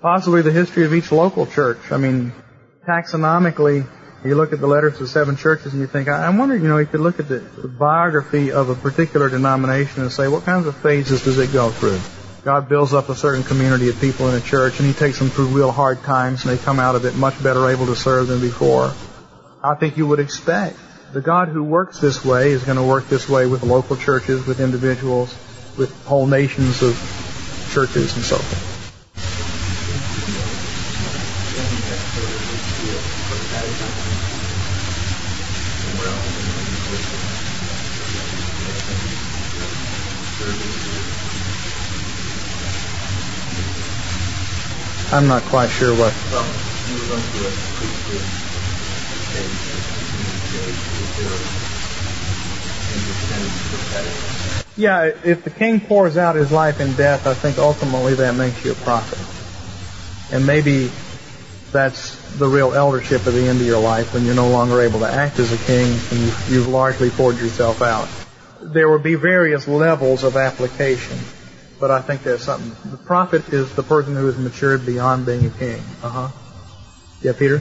Possibly 0.00 0.42
the 0.42 0.52
history 0.52 0.84
of 0.84 0.94
each 0.94 1.10
local 1.10 1.46
church. 1.46 1.90
I 1.90 1.96
mean, 1.96 2.32
taxonomically, 2.86 3.88
you 4.24 4.34
look 4.34 4.52
at 4.52 4.60
the 4.60 4.66
letters 4.66 4.98
to 4.98 5.06
seven 5.06 5.36
churches 5.36 5.72
and 5.72 5.80
you 5.80 5.86
think, 5.86 6.08
I 6.08 6.28
wonder, 6.30 6.56
you 6.56 6.68
know, 6.68 6.78
if 6.78 6.88
you 6.88 6.92
could 6.92 7.00
look 7.00 7.18
at 7.18 7.28
the 7.28 7.40
biography 7.68 8.52
of 8.52 8.68
a 8.68 8.74
particular 8.74 9.28
denomination 9.28 10.02
and 10.02 10.12
say, 10.12 10.28
what 10.28 10.44
kinds 10.44 10.66
of 10.66 10.76
phases 10.76 11.24
does 11.24 11.38
it 11.38 11.52
go 11.52 11.70
through? 11.70 12.00
God 12.44 12.68
builds 12.68 12.92
up 12.92 13.08
a 13.08 13.14
certain 13.14 13.44
community 13.44 13.88
of 13.88 14.00
people 14.00 14.28
in 14.28 14.34
a 14.34 14.40
church 14.40 14.78
and 14.78 14.86
He 14.86 14.94
takes 14.94 15.18
them 15.18 15.30
through 15.30 15.48
real 15.48 15.70
hard 15.70 16.02
times 16.02 16.44
and 16.44 16.56
they 16.56 16.62
come 16.62 16.78
out 16.78 16.96
of 16.96 17.04
it 17.04 17.14
much 17.14 17.40
better 17.42 17.70
able 17.70 17.86
to 17.86 17.96
serve 17.96 18.28
than 18.28 18.40
before. 18.40 18.94
I 19.62 19.74
think 19.74 19.96
you 19.96 20.06
would 20.08 20.18
expect 20.18 20.76
the 21.12 21.20
God 21.20 21.48
who 21.48 21.62
works 21.62 22.00
this 22.00 22.24
way 22.24 22.50
is 22.50 22.64
going 22.64 22.78
to 22.78 22.82
work 22.82 23.08
this 23.08 23.28
way 23.28 23.46
with 23.46 23.62
local 23.62 23.96
churches, 23.96 24.46
with 24.46 24.60
individuals, 24.60 25.36
with 25.76 25.92
whole 26.04 26.26
nations 26.26 26.82
of 26.82 26.96
churches 27.70 28.16
and 28.16 28.24
so 28.24 28.38
forth. 28.38 28.71
I'm 45.12 45.28
not 45.28 45.44
quite 45.44 45.70
sure 45.70 45.94
what. 45.94 46.14
Well, 46.30 46.58
you 46.88 46.98
were 46.98 47.06
going 47.06 47.22
through 47.24 47.48
a 47.48 47.56
priesthood 47.76 48.24
stage, 49.28 49.58
is 51.00 51.16
there 51.18 51.38
any 53.36 53.50
prophetic? 53.68 54.16
Yeah, 54.76 55.10
if 55.24 55.44
the 55.44 55.50
king 55.50 55.80
pours 55.80 56.16
out 56.16 56.36
his 56.36 56.50
life 56.50 56.80
in 56.80 56.94
death, 56.94 57.26
I 57.26 57.34
think 57.34 57.58
ultimately 57.58 58.14
that 58.14 58.34
makes 58.34 58.64
you 58.64 58.72
a 58.72 58.74
prophet. 58.74 59.18
And 60.30 60.46
maybe 60.46 60.90
that's 61.72 62.16
the 62.38 62.46
real 62.46 62.72
eldership 62.72 63.26
at 63.26 63.34
the 63.34 63.46
end 63.46 63.60
of 63.60 63.66
your 63.66 63.80
life 63.80 64.14
when 64.14 64.24
you're 64.24 64.34
no 64.34 64.48
longer 64.48 64.80
able 64.80 65.00
to 65.00 65.12
act 65.12 65.38
as 65.38 65.52
a 65.52 65.58
king 65.58 66.00
and 66.10 66.20
you've, 66.20 66.48
you've 66.48 66.68
largely 66.68 67.10
poured 67.10 67.36
yourself 67.36 67.82
out. 67.82 68.08
There 68.62 68.88
will 68.88 68.98
be 68.98 69.16
various 69.16 69.68
levels 69.68 70.24
of 70.24 70.36
application, 70.36 71.26
but 71.82 71.90
I 71.90 72.00
think 72.00 72.22
there's 72.22 72.44
something. 72.44 72.70
The 72.92 72.96
prophet 72.96 73.52
is 73.52 73.74
the 73.74 73.82
person 73.82 74.14
who 74.14 74.26
has 74.26 74.38
matured 74.38 74.86
beyond 74.86 75.26
being 75.26 75.46
a 75.46 75.50
king. 75.50 75.82
Uh 76.00 76.08
huh. 76.08 76.28
Yeah, 77.22 77.32
Peter? 77.36 77.60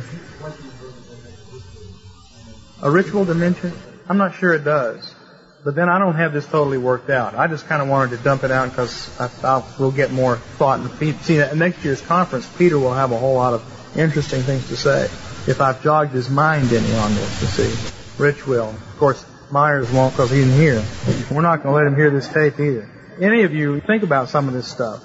A 2.83 2.91
ritual 2.91 3.25
dimension? 3.25 3.73
I'm 4.07 4.19
not 4.19 4.35
sure 4.35 4.53
it 4.53 4.63
does. 4.63 5.15
But 5.63 5.73
then 5.73 5.89
I 5.89 5.97
don't 5.97 6.13
have 6.13 6.33
this 6.33 6.45
totally 6.45 6.77
worked 6.77 7.09
out. 7.09 7.33
I 7.33 7.47
just 7.47 7.65
kind 7.65 7.81
of 7.81 7.87
wanted 7.87 8.15
to 8.15 8.23
dump 8.23 8.43
it 8.43 8.51
out 8.51 8.69
because 8.69 9.09
I 9.19 9.27
thought 9.27 9.65
we'll 9.79 9.91
get 9.91 10.11
more 10.11 10.35
thought. 10.35 10.81
And 10.81 11.19
see, 11.21 11.39
at 11.39 11.57
next 11.57 11.83
year's 11.83 12.01
conference, 12.01 12.47
Peter 12.59 12.77
will 12.77 12.93
have 12.93 13.11
a 13.11 13.17
whole 13.17 13.33
lot 13.33 13.55
of 13.55 13.97
interesting 13.97 14.41
things 14.41 14.67
to 14.67 14.77
say. 14.77 15.05
If 15.47 15.61
I've 15.61 15.81
jogged 15.81 16.11
his 16.11 16.29
mind 16.29 16.71
any 16.71 16.93
on 16.93 17.15
this, 17.15 17.41
you 17.41 17.47
see. 17.47 17.91
Rich 18.21 18.45
will. 18.45 18.69
Of 18.69 18.97
course, 18.99 19.25
Meyers 19.49 19.91
won't 19.91 20.13
because 20.13 20.29
he 20.29 20.41
isn't 20.41 20.59
here. 20.59 20.83
We're 21.31 21.41
not 21.41 21.63
going 21.63 21.73
to 21.73 21.77
let 21.83 21.87
him 21.87 21.95
hear 21.95 22.11
this 22.11 22.27
tape 22.27 22.59
either. 22.59 22.87
Any 23.21 23.43
of 23.43 23.53
you 23.53 23.79
think 23.81 24.01
about 24.01 24.29
some 24.29 24.47
of 24.47 24.55
this 24.55 24.67
stuff. 24.67 25.03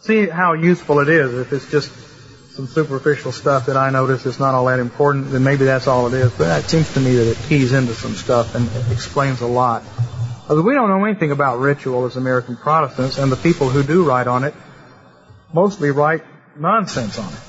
See 0.00 0.28
how 0.28 0.52
useful 0.52 1.00
it 1.00 1.08
is. 1.08 1.34
If 1.34 1.52
it's 1.52 1.68
just 1.68 1.90
some 2.54 2.68
superficial 2.68 3.32
stuff 3.32 3.66
that 3.66 3.76
I 3.76 3.90
notice 3.90 4.24
is 4.24 4.38
not 4.38 4.54
all 4.54 4.66
that 4.66 4.78
important, 4.78 5.30
then 5.30 5.42
maybe 5.42 5.64
that's 5.64 5.88
all 5.88 6.06
it 6.06 6.14
is. 6.14 6.32
But 6.32 6.64
it 6.64 6.68
seems 6.68 6.94
to 6.94 7.00
me 7.00 7.16
that 7.16 7.32
it 7.32 7.38
keys 7.48 7.72
into 7.72 7.94
some 7.94 8.14
stuff 8.14 8.54
and 8.54 8.70
explains 8.92 9.40
a 9.40 9.48
lot. 9.48 9.82
We 10.48 10.74
don't 10.74 10.88
know 10.88 11.04
anything 11.04 11.32
about 11.32 11.58
ritual 11.58 12.04
as 12.06 12.16
American 12.16 12.56
Protestants, 12.56 13.18
and 13.18 13.32
the 13.32 13.36
people 13.36 13.68
who 13.68 13.82
do 13.82 14.04
write 14.04 14.28
on 14.28 14.44
it 14.44 14.54
mostly 15.52 15.90
write 15.90 16.22
nonsense 16.56 17.18
on 17.18 17.32
it. 17.32 17.40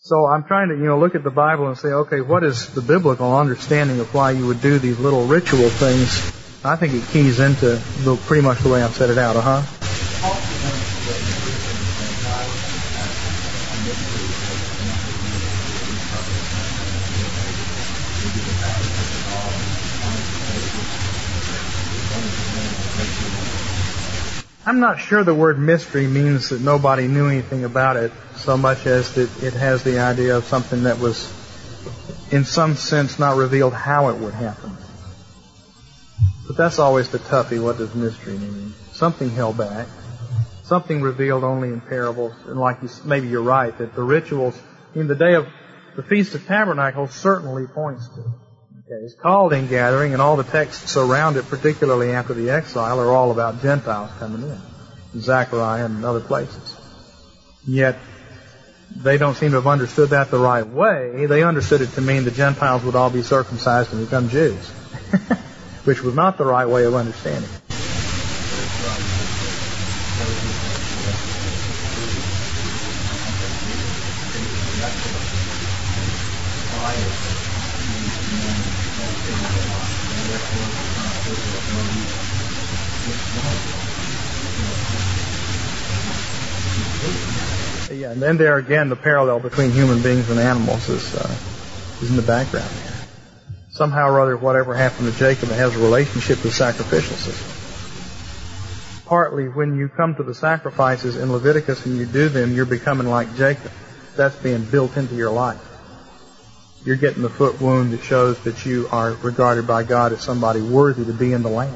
So 0.00 0.26
I'm 0.26 0.44
trying 0.44 0.68
to, 0.68 0.74
you 0.74 0.84
know, 0.84 0.98
look 0.98 1.14
at 1.14 1.24
the 1.24 1.30
Bible 1.30 1.68
and 1.68 1.78
say, 1.78 1.88
okay, 1.88 2.20
what 2.20 2.44
is 2.44 2.74
the 2.74 2.82
biblical 2.82 3.34
understanding 3.34 4.00
of 4.00 4.12
why 4.12 4.32
you 4.32 4.46
would 4.48 4.60
do 4.60 4.78
these 4.78 4.98
little 4.98 5.24
ritual 5.24 5.70
things? 5.70 6.39
I 6.62 6.76
think 6.76 6.92
it 6.92 7.08
keys 7.08 7.40
into 7.40 7.76
the, 8.04 8.16
pretty 8.26 8.42
much 8.42 8.60
the 8.60 8.68
way 8.68 8.82
I've 8.82 8.94
set 8.94 9.08
it 9.08 9.16
out, 9.16 9.34
uh 9.34 9.40
huh. 9.40 9.62
I'm 24.66 24.78
not 24.80 25.00
sure 25.00 25.24
the 25.24 25.34
word 25.34 25.58
mystery 25.58 26.06
means 26.06 26.50
that 26.50 26.60
nobody 26.60 27.08
knew 27.08 27.26
anything 27.26 27.64
about 27.64 27.96
it 27.96 28.12
so 28.36 28.58
much 28.58 28.86
as 28.86 29.14
that 29.14 29.42
it 29.42 29.54
has 29.54 29.82
the 29.82 29.98
idea 29.98 30.36
of 30.36 30.44
something 30.44 30.82
that 30.82 30.98
was, 30.98 31.32
in 32.30 32.44
some 32.44 32.74
sense, 32.74 33.18
not 33.18 33.38
revealed 33.38 33.72
how 33.72 34.10
it 34.10 34.18
would 34.18 34.34
happen. 34.34 34.76
But 36.50 36.56
that's 36.56 36.80
always 36.80 37.08
the 37.08 37.20
toughie. 37.20 37.62
What 37.62 37.78
does 37.78 37.94
mystery 37.94 38.36
mean? 38.36 38.74
Something 38.90 39.30
held 39.30 39.56
back. 39.56 39.86
Something 40.64 41.00
revealed 41.00 41.44
only 41.44 41.68
in 41.68 41.80
parables. 41.80 42.34
And 42.46 42.58
like 42.58 42.82
you, 42.82 42.88
maybe 43.04 43.28
you're 43.28 43.40
right 43.40 43.78
that 43.78 43.94
the 43.94 44.02
rituals 44.02 44.60
in 44.96 45.06
the 45.06 45.14
day 45.14 45.34
of 45.34 45.46
the 45.94 46.02
Feast 46.02 46.34
of 46.34 46.44
Tabernacles 46.48 47.12
certainly 47.12 47.68
points 47.68 48.08
to. 48.08 48.20
Okay, 48.22 49.04
it's 49.04 49.14
called 49.14 49.52
in 49.52 49.68
gathering, 49.68 50.12
and 50.12 50.20
all 50.20 50.36
the 50.36 50.42
texts 50.42 50.96
around 50.96 51.36
it, 51.36 51.48
particularly 51.48 52.10
after 52.10 52.34
the 52.34 52.50
exile, 52.50 52.98
are 52.98 53.12
all 53.12 53.30
about 53.30 53.62
Gentiles 53.62 54.10
coming 54.18 54.42
in. 54.42 55.20
Zechariah 55.20 55.84
and 55.84 56.04
other 56.04 56.18
places. 56.18 56.76
Yet, 57.64 57.96
they 58.96 59.18
don't 59.18 59.36
seem 59.36 59.50
to 59.50 59.58
have 59.58 59.68
understood 59.68 60.10
that 60.10 60.32
the 60.32 60.38
right 60.40 60.66
way. 60.66 61.26
They 61.26 61.44
understood 61.44 61.80
it 61.80 61.92
to 61.92 62.00
mean 62.00 62.24
the 62.24 62.32
Gentiles 62.32 62.82
would 62.82 62.96
all 62.96 63.10
be 63.10 63.22
circumcised 63.22 63.92
and 63.92 64.04
become 64.04 64.28
Jews, 64.30 64.72
which 65.90 66.04
was 66.04 66.14
not 66.14 66.38
the 66.38 66.44
right 66.44 66.68
way 66.68 66.84
of 66.84 66.94
understanding. 66.94 67.50
Yeah, 87.90 88.12
and 88.12 88.22
then 88.22 88.36
there 88.36 88.58
again, 88.58 88.90
the 88.90 88.94
parallel 88.94 89.40
between 89.40 89.72
human 89.72 90.04
beings 90.04 90.30
and 90.30 90.38
animals 90.38 90.88
is 90.88 91.12
uh, 91.12 91.36
is 92.00 92.10
in 92.10 92.14
the 92.14 92.22
background. 92.22 92.89
Somehow 93.80 94.10
or 94.10 94.20
other, 94.20 94.36
whatever 94.36 94.74
happened 94.74 95.10
to 95.10 95.18
Jacob 95.18 95.48
it 95.48 95.54
has 95.54 95.74
a 95.74 95.78
relationship 95.78 96.44
with 96.44 96.52
sacrificial 96.52 97.16
system. 97.16 97.48
Partly, 99.06 99.48
when 99.48 99.78
you 99.78 99.88
come 99.88 100.14
to 100.16 100.22
the 100.22 100.34
sacrifices 100.34 101.16
in 101.16 101.32
Leviticus 101.32 101.86
and 101.86 101.96
you 101.96 102.04
do 102.04 102.28
them, 102.28 102.52
you're 102.54 102.66
becoming 102.66 103.08
like 103.08 103.34
Jacob. 103.36 103.72
That's 104.18 104.36
being 104.36 104.66
built 104.66 104.98
into 104.98 105.14
your 105.14 105.30
life. 105.30 105.66
You're 106.84 106.96
getting 106.96 107.22
the 107.22 107.30
foot 107.30 107.58
wound 107.58 107.94
that 107.94 108.02
shows 108.02 108.38
that 108.40 108.66
you 108.66 108.86
are 108.92 109.12
regarded 109.12 109.66
by 109.66 109.84
God 109.84 110.12
as 110.12 110.20
somebody 110.20 110.60
worthy 110.60 111.06
to 111.06 111.14
be 111.14 111.32
in 111.32 111.42
the 111.42 111.48
land. 111.48 111.72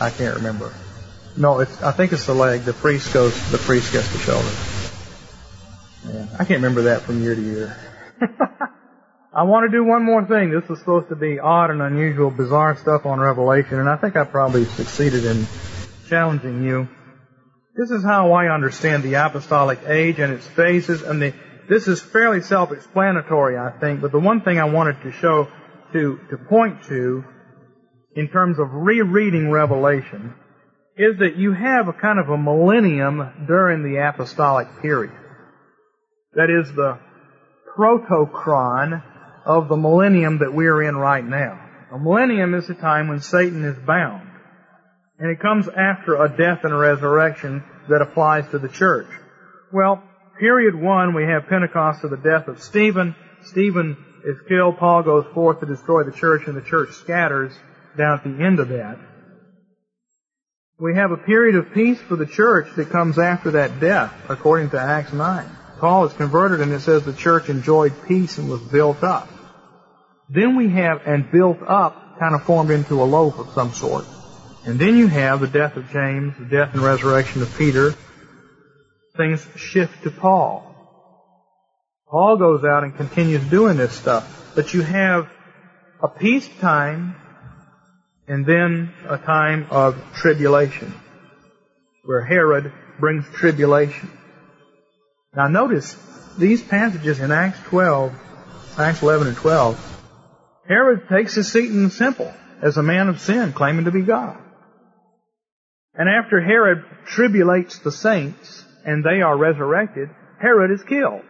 I 0.00 0.10
can't 0.10 0.34
remember. 0.34 0.72
No, 1.36 1.60
I 1.60 1.92
think 1.92 2.12
it's 2.12 2.26
the 2.26 2.34
leg. 2.34 2.62
The 2.62 2.72
priest 2.72 3.14
goes, 3.14 3.48
the 3.52 3.58
priest 3.58 3.92
gets 3.92 4.10
the 4.12 4.18
shoulder. 4.18 4.50
Yeah, 6.12 6.26
I 6.34 6.44
can't 6.44 6.62
remember 6.62 6.82
that 6.82 7.02
from 7.02 7.22
year 7.22 7.34
to 7.34 7.40
year. 7.40 7.76
I 9.32 9.44
want 9.44 9.70
to 9.70 9.76
do 9.76 9.84
one 9.84 10.04
more 10.04 10.26
thing. 10.26 10.50
This 10.50 10.68
is 10.68 10.80
supposed 10.80 11.08
to 11.10 11.16
be 11.16 11.38
odd 11.38 11.70
and 11.70 11.80
unusual, 11.80 12.30
bizarre 12.30 12.76
stuff 12.76 13.06
on 13.06 13.20
Revelation, 13.20 13.78
and 13.78 13.88
I 13.88 13.96
think 13.96 14.16
I 14.16 14.24
probably 14.24 14.64
succeeded 14.64 15.24
in 15.24 15.46
challenging 16.08 16.64
you. 16.64 16.88
This 17.76 17.92
is 17.92 18.02
how 18.02 18.32
I 18.32 18.52
understand 18.52 19.04
the 19.04 19.14
apostolic 19.14 19.78
age 19.86 20.18
and 20.18 20.32
its 20.32 20.46
phases, 20.48 21.02
and 21.02 21.22
the, 21.22 21.32
this 21.68 21.86
is 21.86 22.00
fairly 22.00 22.40
self-explanatory, 22.40 23.56
I 23.56 23.70
think, 23.78 24.00
but 24.00 24.10
the 24.10 24.18
one 24.18 24.40
thing 24.40 24.58
I 24.58 24.64
wanted 24.64 25.00
to 25.02 25.12
show, 25.12 25.46
to, 25.92 26.18
to 26.30 26.36
point 26.48 26.82
to, 26.88 27.24
in 28.16 28.28
terms 28.28 28.58
of 28.58 28.66
rereading 28.72 29.52
Revelation 29.52 30.34
is 30.96 31.18
that 31.20 31.36
you 31.36 31.52
have 31.52 31.86
a 31.86 31.92
kind 31.92 32.18
of 32.18 32.28
a 32.28 32.36
millennium 32.36 33.46
during 33.46 33.84
the 33.84 34.00
apostolic 34.08 34.66
period. 34.82 35.12
That 36.34 36.48
is 36.50 36.72
the 36.74 36.98
protochron 37.76 39.02
of 39.44 39.68
the 39.68 39.76
millennium 39.76 40.38
that 40.38 40.52
we're 40.52 40.82
in 40.82 40.96
right 40.96 41.24
now. 41.24 41.58
A 41.92 41.98
millennium 41.98 42.54
is 42.54 42.70
a 42.70 42.74
time 42.74 43.08
when 43.08 43.20
Satan 43.20 43.64
is 43.64 43.76
bound. 43.78 44.28
And 45.18 45.30
it 45.30 45.40
comes 45.40 45.66
after 45.68 46.22
a 46.22 46.28
death 46.28 46.64
and 46.64 46.72
a 46.72 46.76
resurrection 46.76 47.64
that 47.88 48.00
applies 48.00 48.48
to 48.50 48.58
the 48.58 48.68
church. 48.68 49.08
Well, 49.72 50.02
period 50.38 50.74
one, 50.74 51.14
we 51.14 51.24
have 51.24 51.48
Pentecost 51.48 52.04
of 52.04 52.10
the 52.10 52.16
death 52.16 52.48
of 52.48 52.62
Stephen. 52.62 53.16
Stephen 53.42 53.96
is 54.24 54.36
killed. 54.48 54.78
Paul 54.78 55.02
goes 55.02 55.26
forth 55.34 55.60
to 55.60 55.66
destroy 55.66 56.04
the 56.04 56.12
church 56.12 56.46
and 56.46 56.56
the 56.56 56.62
church 56.62 56.92
scatters 56.92 57.52
down 57.96 58.18
at 58.18 58.24
the 58.24 58.44
end 58.44 58.60
of 58.60 58.68
that. 58.68 58.98
We 60.78 60.94
have 60.94 61.10
a 61.10 61.16
period 61.16 61.56
of 61.56 61.74
peace 61.74 62.00
for 62.00 62.16
the 62.16 62.24
church 62.24 62.68
that 62.76 62.90
comes 62.90 63.18
after 63.18 63.50
that 63.52 63.80
death, 63.80 64.14
according 64.28 64.70
to 64.70 64.80
Acts 64.80 65.12
9. 65.12 65.56
Paul 65.80 66.04
is 66.04 66.12
converted 66.12 66.60
and 66.60 66.72
it 66.72 66.80
says 66.80 67.04
the 67.04 67.12
church 67.12 67.48
enjoyed 67.48 67.94
peace 68.06 68.38
and 68.38 68.50
was 68.50 68.60
built 68.60 69.02
up. 69.02 69.28
Then 70.28 70.54
we 70.56 70.68
have, 70.70 71.00
and 71.06 71.30
built 71.32 71.58
up, 71.66 72.18
kind 72.20 72.34
of 72.34 72.44
formed 72.44 72.70
into 72.70 73.02
a 73.02 73.04
loaf 73.04 73.38
of 73.38 73.50
some 73.54 73.72
sort. 73.72 74.04
And 74.64 74.78
then 74.78 74.96
you 74.96 75.06
have 75.06 75.40
the 75.40 75.48
death 75.48 75.76
of 75.76 75.90
James, 75.90 76.34
the 76.38 76.44
death 76.44 76.74
and 76.74 76.82
resurrection 76.82 77.42
of 77.42 77.56
Peter. 77.56 77.94
Things 79.16 79.44
shift 79.56 80.04
to 80.04 80.10
Paul. 80.10 80.66
Paul 82.08 82.36
goes 82.36 82.62
out 82.64 82.84
and 82.84 82.94
continues 82.94 83.42
doing 83.44 83.76
this 83.76 83.92
stuff. 83.92 84.52
But 84.54 84.74
you 84.74 84.82
have 84.82 85.28
a 86.02 86.08
peace 86.08 86.48
time 86.60 87.16
and 88.28 88.44
then 88.44 88.92
a 89.08 89.16
time 89.16 89.66
of 89.70 89.96
tribulation, 90.14 90.94
where 92.04 92.22
Herod 92.22 92.72
brings 93.00 93.24
tribulation. 93.34 94.10
Now 95.34 95.46
notice 95.48 95.96
these 96.38 96.62
passages 96.62 97.20
in 97.20 97.30
Acts 97.30 97.60
12, 97.68 98.12
Acts 98.78 99.02
11 99.02 99.28
and 99.28 99.36
12, 99.36 100.02
Herod 100.66 101.08
takes 101.08 101.34
his 101.34 101.50
seat 101.50 101.70
in 101.70 101.84
the 101.84 101.90
temple 101.90 102.32
as 102.62 102.76
a 102.76 102.82
man 102.82 103.08
of 103.08 103.20
sin, 103.20 103.52
claiming 103.52 103.84
to 103.84 103.90
be 103.90 104.02
God. 104.02 104.38
And 105.94 106.08
after 106.08 106.40
Herod 106.40 106.84
tribulates 107.06 107.78
the 107.78 107.92
saints 107.92 108.64
and 108.84 109.04
they 109.04 109.22
are 109.22 109.36
resurrected, 109.36 110.08
Herod 110.40 110.70
is 110.70 110.82
killed. 110.82 111.22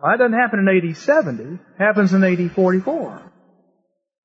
Well, 0.00 0.12
that 0.12 0.18
doesn't 0.18 0.38
happen 0.38 0.60
in 0.60 0.90
AD 0.90 0.96
70, 0.96 1.58
happens 1.78 2.12
in 2.12 2.24
AD 2.24 2.52
44. 2.52 3.32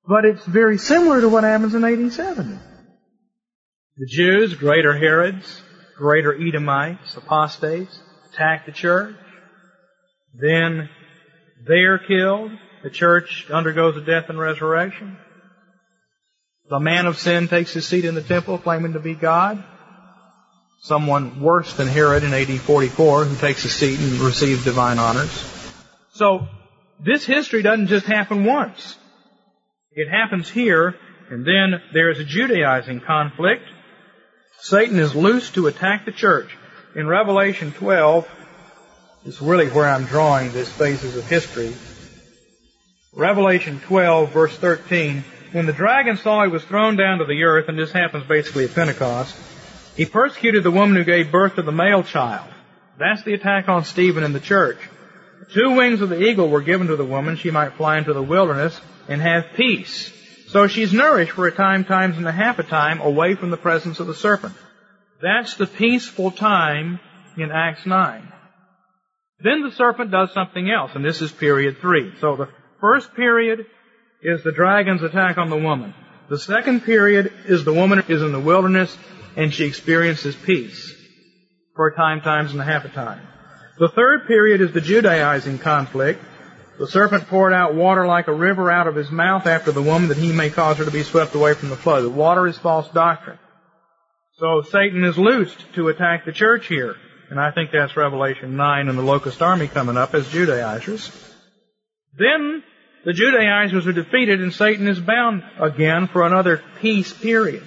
But 0.07 0.25
it's 0.25 0.45
very 0.45 0.77
similar 0.77 1.21
to 1.21 1.29
what 1.29 1.43
happens 1.43 1.73
in 1.75 1.83
AD 1.83 2.13
70. 2.13 2.57
The 3.97 4.07
Jews, 4.07 4.53
greater 4.55 4.97
Herods, 4.97 5.61
greater 5.97 6.33
Edomites, 6.33 7.17
apostates, 7.17 7.99
attack 8.35 8.65
the 8.65 8.71
church. 8.71 9.15
Then 10.33 10.89
they 11.67 11.81
are 11.81 11.97
killed. 11.97 12.51
The 12.83 12.89
church 12.89 13.47
undergoes 13.49 13.97
a 13.97 14.01
death 14.01 14.29
and 14.29 14.37
resurrection. 14.37 15.17
The 16.69 16.79
man 16.79 17.05
of 17.05 17.17
sin 17.17 17.47
takes 17.47 17.73
his 17.73 17.87
seat 17.87 18.05
in 18.05 18.15
the 18.15 18.21
temple 18.21 18.57
claiming 18.57 18.93
to 18.93 18.99
be 18.99 19.13
God. 19.13 19.63
Someone 20.81 21.41
worse 21.41 21.73
than 21.73 21.87
Herod 21.87 22.23
in 22.23 22.33
AD 22.33 22.59
44 22.59 23.25
who 23.25 23.35
takes 23.37 23.65
a 23.65 23.69
seat 23.69 23.99
and 23.99 24.19
receives 24.19 24.63
divine 24.63 24.99
honors. 24.99 25.31
So, 26.13 26.47
this 27.03 27.25
history 27.25 27.61
doesn't 27.61 27.87
just 27.87 28.05
happen 28.05 28.45
once. 28.45 28.97
It 29.91 30.09
happens 30.09 30.49
here, 30.49 30.95
and 31.29 31.45
then 31.45 31.81
there 31.93 32.09
is 32.09 32.19
a 32.19 32.23
Judaizing 32.23 33.01
conflict. 33.01 33.63
Satan 34.59 34.99
is 34.99 35.15
loose 35.15 35.51
to 35.51 35.67
attack 35.67 36.05
the 36.05 36.11
church. 36.11 36.55
In 36.95 37.07
Revelation 37.07 37.73
12, 37.73 38.25
is 39.25 39.41
really 39.41 39.67
where 39.67 39.85
I'm 39.85 40.05
drawing 40.05 40.53
these 40.53 40.71
phases 40.71 41.17
of 41.17 41.27
history. 41.27 41.75
Revelation 43.13 43.81
12, 43.81 44.31
verse 44.31 44.55
13. 44.55 45.25
When 45.51 45.65
the 45.65 45.73
dragon 45.73 46.15
saw 46.15 46.43
he 46.45 46.49
was 46.49 46.63
thrown 46.63 46.95
down 46.95 47.17
to 47.17 47.25
the 47.25 47.43
earth, 47.43 47.67
and 47.67 47.77
this 47.77 47.91
happens 47.91 48.23
basically 48.23 48.63
at 48.63 48.73
Pentecost, 48.73 49.35
he 49.97 50.05
persecuted 50.05 50.63
the 50.63 50.71
woman 50.71 50.95
who 50.95 51.03
gave 51.03 51.33
birth 51.33 51.55
to 51.55 51.63
the 51.63 51.71
male 51.73 52.01
child. 52.01 52.47
That's 52.97 53.23
the 53.23 53.33
attack 53.33 53.67
on 53.67 53.83
Stephen 53.83 54.23
and 54.23 54.33
the 54.33 54.39
church. 54.39 54.77
Two 55.53 55.71
wings 55.71 55.99
of 55.99 56.07
the 56.07 56.21
eagle 56.21 56.47
were 56.47 56.61
given 56.61 56.87
to 56.87 56.95
the 56.95 57.03
woman. 57.03 57.35
She 57.35 57.51
might 57.51 57.73
fly 57.73 57.97
into 57.97 58.13
the 58.13 58.23
wilderness 58.23 58.79
and 59.09 59.21
have 59.21 59.53
peace. 59.57 60.13
So 60.47 60.67
she's 60.67 60.93
nourished 60.93 61.33
for 61.33 61.45
a 61.45 61.51
time, 61.51 61.83
times 61.83 62.17
and 62.17 62.25
a 62.25 62.31
half 62.31 62.57
a 62.59 62.63
time 62.63 63.01
away 63.01 63.35
from 63.35 63.49
the 63.49 63.57
presence 63.57 63.99
of 63.99 64.07
the 64.07 64.15
serpent. 64.15 64.55
That's 65.21 65.55
the 65.55 65.67
peaceful 65.67 66.31
time 66.31 66.99
in 67.37 67.51
Acts 67.51 67.85
9. 67.85 68.31
Then 69.39 69.63
the 69.63 69.71
serpent 69.71 70.11
does 70.11 70.33
something 70.33 70.69
else, 70.69 70.91
and 70.95 71.03
this 71.03 71.21
is 71.21 71.31
period 71.31 71.77
three. 71.79 72.13
So 72.19 72.35
the 72.35 72.49
first 72.79 73.13
period 73.15 73.65
is 74.21 74.43
the 74.43 74.51
dragon's 74.51 75.03
attack 75.03 75.37
on 75.37 75.49
the 75.49 75.57
woman. 75.57 75.93
The 76.29 76.39
second 76.39 76.83
period 76.83 77.31
is 77.45 77.63
the 77.63 77.73
woman 77.73 78.03
is 78.07 78.21
in 78.21 78.31
the 78.31 78.39
wilderness 78.39 78.97
and 79.35 79.53
she 79.53 79.65
experiences 79.65 80.35
peace 80.35 80.93
for 81.75 81.87
a 81.87 81.95
time, 81.95 82.21
times 82.21 82.53
and 82.53 82.61
a 82.61 82.63
half 82.63 82.85
a 82.85 82.89
time. 82.89 83.21
The 83.77 83.89
third 83.89 84.25
period 84.25 84.61
is 84.61 84.71
the 84.71 84.81
Judaizing 84.81 85.59
conflict, 85.59 86.23
the 86.79 86.87
serpent 86.87 87.27
poured 87.27 87.53
out 87.53 87.75
water 87.75 88.05
like 88.05 88.27
a 88.27 88.33
river 88.33 88.71
out 88.71 88.87
of 88.87 88.95
his 88.95 89.09
mouth 89.09 89.45
after 89.47 89.71
the 89.71 89.81
woman 89.81 90.09
that 90.09 90.17
he 90.17 90.31
may 90.31 90.49
cause 90.49 90.77
her 90.77 90.85
to 90.85 90.91
be 90.91 91.03
swept 91.03 91.35
away 91.35 91.53
from 91.53 91.69
the 91.69 91.75
flood. 91.75 92.03
The 92.03 92.09
water 92.09 92.47
is 92.47 92.57
false 92.57 92.87
doctrine. 92.89 93.39
So 94.37 94.63
Satan 94.63 95.05
is 95.05 95.17
loosed 95.17 95.63
to 95.75 95.87
attack 95.87 96.25
the 96.25 96.33
church 96.33 96.67
here. 96.67 96.95
And 97.29 97.39
I 97.39 97.51
think 97.51 97.71
that's 97.71 97.95
Revelation 97.95 98.57
9 98.57 98.89
and 98.89 98.97
the 98.97 99.03
locust 99.03 99.41
army 99.41 99.67
coming 99.67 99.95
up 99.95 100.13
as 100.13 100.29
Judaizers. 100.29 101.09
Then 102.17 102.61
the 103.05 103.13
Judaizers 103.13 103.87
are 103.87 103.93
defeated 103.93 104.41
and 104.41 104.53
Satan 104.53 104.87
is 104.87 104.99
bound 104.99 105.43
again 105.57 106.07
for 106.07 106.23
another 106.23 106.61
peace 106.81 107.13
period. 107.13 107.63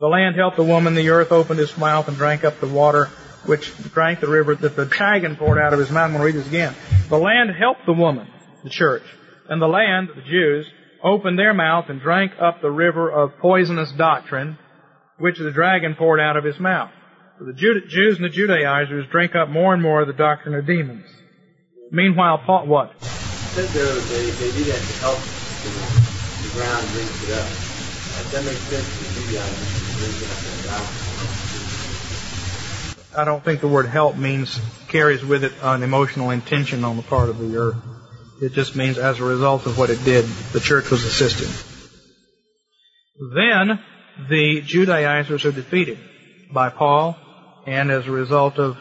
The 0.00 0.06
land 0.06 0.34
helped 0.36 0.56
the 0.56 0.64
woman, 0.64 0.94
the 0.94 1.10
earth 1.10 1.30
opened 1.30 1.60
its 1.60 1.76
mouth 1.76 2.08
and 2.08 2.16
drank 2.16 2.44
up 2.44 2.60
the 2.60 2.68
water, 2.68 3.06
which 3.44 3.76
drank 3.92 4.20
the 4.20 4.28
river 4.28 4.54
that 4.54 4.76
the 4.76 4.86
dragon 4.86 5.36
poured 5.36 5.58
out 5.58 5.72
of 5.74 5.78
his 5.78 5.90
mouth. 5.90 6.06
I'm 6.06 6.16
going 6.16 6.20
to 6.20 6.26
read 6.26 6.36
this 6.36 6.48
again. 6.48 6.74
The 7.08 7.18
land 7.18 7.50
helped 7.50 7.84
the 7.84 7.92
woman, 7.92 8.28
the 8.62 8.70
church, 8.70 9.02
and 9.48 9.60
the 9.60 9.66
land, 9.66 10.08
the 10.14 10.22
Jews, 10.22 10.66
opened 11.02 11.38
their 11.38 11.52
mouth 11.52 11.86
and 11.88 12.00
drank 12.00 12.32
up 12.40 12.62
the 12.62 12.70
river 12.70 13.10
of 13.10 13.38
poisonous 13.38 13.90
doctrine, 13.92 14.56
which 15.18 15.38
the 15.38 15.50
dragon 15.50 15.94
poured 15.94 16.20
out 16.20 16.36
of 16.36 16.44
his 16.44 16.58
mouth. 16.58 16.90
So 17.38 17.44
the 17.44 17.52
Jews 17.52 18.16
and 18.16 18.24
the 18.24 18.30
Judaizers 18.30 19.06
drink 19.10 19.34
up 19.36 19.48
more 19.48 19.72
and 19.72 19.82
more 19.82 20.00
of 20.00 20.06
the 20.06 20.12
doctrine 20.12 20.54
of 20.54 20.66
demons. 20.66 21.06
Meanwhile, 21.90 22.42
Paul, 22.44 22.66
what? 22.66 22.92
Said 23.54 23.68
they, 23.70 24.30
they 24.30 24.50
do 24.52 24.64
that 24.64 24.80
to 24.80 24.92
help 25.00 25.20
the, 25.20 25.70
the 26.48 26.54
ground 26.54 26.88
drink 26.90 27.10
it 27.22 27.30
up. 27.32 27.46
Uh, 27.46 28.30
that 28.30 28.44
makes 28.44 28.60
sense 28.66 28.86
to 28.86 29.20
you 29.22 29.38
guys 29.38 29.54
drinking 29.98 30.30
up 30.30 30.38
that 30.42 31.08
I 33.16 33.24
don't 33.24 33.42
think 33.42 33.60
the 33.60 33.68
word 33.68 33.86
help 33.86 34.16
means 34.16 34.60
carries 34.88 35.24
with 35.24 35.42
it 35.42 35.52
an 35.62 35.82
emotional 35.82 36.30
intention 36.30 36.84
on 36.84 36.96
the 36.96 37.02
part 37.02 37.30
of 37.30 37.38
the 37.38 37.56
earth. 37.56 37.76
It 38.40 38.52
just 38.52 38.76
means 38.76 38.98
as 38.98 39.18
a 39.18 39.24
result 39.24 39.66
of 39.66 39.78
what 39.78 39.90
it 39.90 40.04
did, 40.04 40.24
the 40.52 40.60
church 40.60 40.90
was 40.90 41.04
assisted. 41.04 41.48
Then 43.34 43.80
the 44.28 44.62
Judaizers 44.62 45.44
are 45.44 45.52
defeated 45.52 45.98
by 46.52 46.70
Paul, 46.70 47.16
and 47.66 47.90
as 47.90 48.06
a 48.06 48.10
result 48.10 48.58
of, 48.58 48.76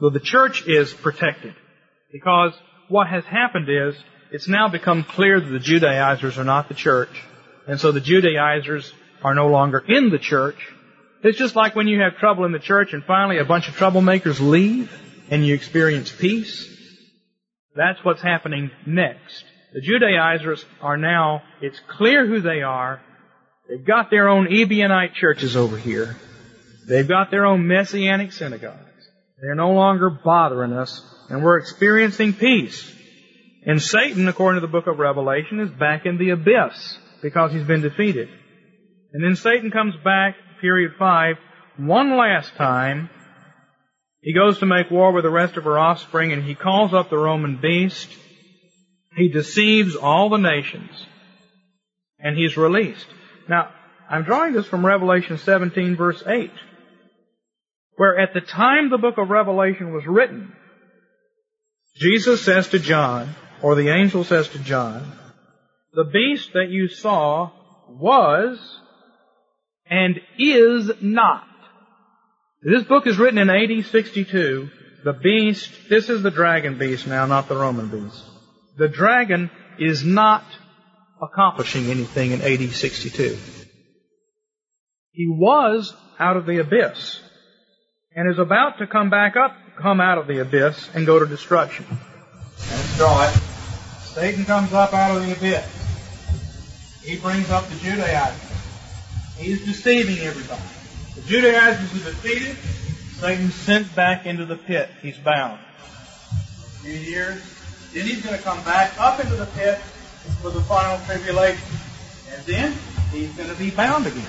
well, 0.00 0.10
the 0.10 0.20
church 0.20 0.66
is 0.66 0.92
protected. 0.92 1.54
Because 2.12 2.52
what 2.88 3.08
has 3.08 3.24
happened 3.24 3.68
is, 3.68 3.94
it's 4.32 4.48
now 4.48 4.68
become 4.68 5.02
clear 5.04 5.40
that 5.40 5.50
the 5.50 5.58
Judaizers 5.58 6.38
are 6.38 6.44
not 6.44 6.68
the 6.68 6.74
church, 6.74 7.10
and 7.66 7.80
so 7.80 7.92
the 7.92 8.00
Judaizers 8.00 8.92
are 9.22 9.34
no 9.34 9.48
longer 9.48 9.82
in 9.86 10.10
the 10.10 10.18
church. 10.18 10.56
It's 11.22 11.38
just 11.38 11.56
like 11.56 11.76
when 11.76 11.86
you 11.86 12.00
have 12.00 12.16
trouble 12.16 12.44
in 12.44 12.52
the 12.52 12.58
church 12.58 12.94
and 12.94 13.04
finally 13.04 13.38
a 13.38 13.44
bunch 13.44 13.68
of 13.68 13.74
troublemakers 13.74 14.40
leave 14.40 14.90
and 15.30 15.44
you 15.44 15.54
experience 15.54 16.10
peace. 16.10 16.66
That's 17.76 18.02
what's 18.02 18.22
happening 18.22 18.70
next. 18.86 19.44
The 19.74 19.80
Judaizers 19.80 20.64
are 20.80 20.96
now, 20.96 21.42
it's 21.60 21.78
clear 21.88 22.26
who 22.26 22.40
they 22.40 22.62
are. 22.62 23.00
They've 23.70 23.84
got 23.84 24.10
their 24.10 24.28
own 24.28 24.48
Ebionite 24.48 25.14
churches 25.14 25.54
over 25.54 25.76
here. 25.76 26.16
They've 26.88 27.06
got 27.06 27.30
their 27.30 27.46
own 27.46 27.68
messianic 27.68 28.32
synagogues. 28.32 28.80
They're 29.40 29.54
no 29.54 29.70
longer 29.70 30.10
bothering 30.10 30.72
us, 30.72 31.00
and 31.28 31.44
we're 31.44 31.58
experiencing 31.58 32.32
peace. 32.32 32.92
And 33.64 33.80
Satan, 33.80 34.26
according 34.26 34.60
to 34.60 34.66
the 34.66 34.72
book 34.72 34.88
of 34.88 34.98
Revelation, 34.98 35.60
is 35.60 35.70
back 35.70 36.04
in 36.04 36.18
the 36.18 36.30
abyss 36.30 36.98
because 37.22 37.52
he's 37.52 37.62
been 37.62 37.80
defeated. 37.80 38.28
And 39.12 39.22
then 39.22 39.36
Satan 39.36 39.70
comes 39.70 39.94
back, 40.02 40.34
period 40.60 40.94
five, 40.98 41.36
one 41.76 42.16
last 42.16 42.52
time. 42.56 43.08
He 44.20 44.34
goes 44.34 44.58
to 44.58 44.66
make 44.66 44.90
war 44.90 45.12
with 45.12 45.22
the 45.22 45.30
rest 45.30 45.56
of 45.56 45.64
her 45.64 45.78
offspring 45.78 46.32
and 46.32 46.42
he 46.42 46.56
calls 46.56 46.92
up 46.92 47.08
the 47.08 47.18
Roman 47.18 47.60
beast. 47.60 48.08
He 49.16 49.28
deceives 49.28 49.94
all 49.94 50.28
the 50.28 50.38
nations. 50.38 51.06
And 52.18 52.36
he's 52.36 52.56
released. 52.56 53.06
Now, 53.48 53.70
I'm 54.08 54.24
drawing 54.24 54.54
this 54.54 54.66
from 54.66 54.84
Revelation 54.84 55.38
17 55.38 55.96
verse 55.96 56.22
8, 56.26 56.50
where 57.96 58.18
at 58.18 58.34
the 58.34 58.40
time 58.40 58.90
the 58.90 58.98
book 58.98 59.18
of 59.18 59.30
Revelation 59.30 59.92
was 59.92 60.06
written, 60.06 60.52
Jesus 61.96 62.42
says 62.42 62.68
to 62.68 62.78
John, 62.78 63.34
or 63.62 63.74
the 63.74 63.88
angel 63.88 64.24
says 64.24 64.48
to 64.48 64.58
John, 64.58 65.12
the 65.92 66.04
beast 66.04 66.52
that 66.54 66.70
you 66.70 66.88
saw 66.88 67.50
was 67.88 68.58
and 69.88 70.20
is 70.38 70.90
not. 71.00 71.46
This 72.62 72.84
book 72.84 73.06
is 73.06 73.18
written 73.18 73.38
in 73.38 73.50
AD 73.50 73.86
62. 73.86 74.70
The 75.02 75.12
beast, 75.14 75.88
this 75.88 76.08
is 76.08 76.22
the 76.22 76.30
dragon 76.30 76.78
beast 76.78 77.06
now, 77.06 77.26
not 77.26 77.48
the 77.48 77.56
Roman 77.56 77.88
beast. 77.88 78.22
The 78.76 78.88
dragon 78.88 79.50
is 79.78 80.04
not 80.04 80.44
accomplishing 81.20 81.90
anything 81.90 82.32
in 82.32 82.42
AD 82.42 82.70
62. 82.70 83.36
He 85.12 85.28
was 85.28 85.94
out 86.18 86.36
of 86.36 86.46
the 86.46 86.58
abyss 86.58 87.20
and 88.14 88.30
is 88.30 88.38
about 88.38 88.78
to 88.78 88.86
come 88.86 89.10
back 89.10 89.34
up, 89.36 89.54
come 89.80 90.00
out 90.00 90.18
of 90.18 90.26
the 90.26 90.40
abyss 90.40 90.88
and 90.94 91.06
go 91.06 91.18
to 91.18 91.26
destruction. 91.26 91.86
Let's 92.58 92.96
draw 92.96 93.28
it. 93.28 93.34
Satan 94.00 94.44
comes 94.44 94.72
up 94.72 94.92
out 94.92 95.16
of 95.16 95.26
the 95.26 95.32
abyss. 95.32 97.02
He 97.02 97.16
brings 97.16 97.50
up 97.50 97.66
the 97.68 97.76
Judaizers. 97.76 98.50
He's 99.36 99.64
deceiving 99.64 100.18
everybody. 100.24 100.62
The 101.14 101.22
Judaizers 101.22 102.06
are 102.06 102.10
defeated. 102.10 102.56
Satan's 103.20 103.54
sent 103.54 103.94
back 103.94 104.26
into 104.26 104.44
the 104.44 104.56
pit. 104.56 104.88
He's 105.00 105.16
bound. 105.18 105.60
A 105.60 106.36
few 106.82 106.92
years. 106.92 107.42
Then 107.92 108.06
he's 108.06 108.24
going 108.24 108.36
to 108.36 108.42
come 108.42 108.62
back 108.64 108.98
up 109.00 109.20
into 109.20 109.36
the 109.36 109.46
pit 109.46 109.78
for 110.42 110.50
the 110.50 110.60
final 110.62 111.04
tribulation. 111.06 111.68
And 112.32 112.42
then 112.46 112.74
he's 113.12 113.32
going 113.34 113.48
to 113.48 113.56
be 113.56 113.70
bound 113.70 114.06
again. 114.06 114.24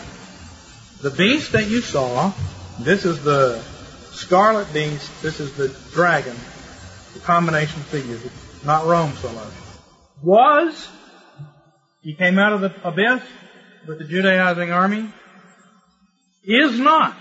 The 1.02 1.12
beast 1.12 1.54
that 1.54 1.68
you 1.68 1.82
saw, 1.82 2.32
this 2.80 3.06
is 3.06 3.24
the 3.24 3.62
scarlet 4.12 4.72
beast, 4.74 5.10
this 5.22 5.40
is 5.40 5.56
the 5.56 5.70
dragon, 5.94 6.36
the 7.14 7.20
combination 7.20 7.82
figures, 7.82 8.22
not 8.64 8.86
Rome 8.86 9.14
so 9.14 9.32
much, 9.32 9.54
was, 10.22 10.88
he 12.02 12.14
came 12.14 12.38
out 12.38 12.54
of 12.54 12.62
the 12.62 12.74
abyss 12.88 13.24
with 13.88 13.98
the 13.98 14.04
Judaizing 14.04 14.72
army, 14.72 15.10
is 16.44 16.80
not, 16.80 17.16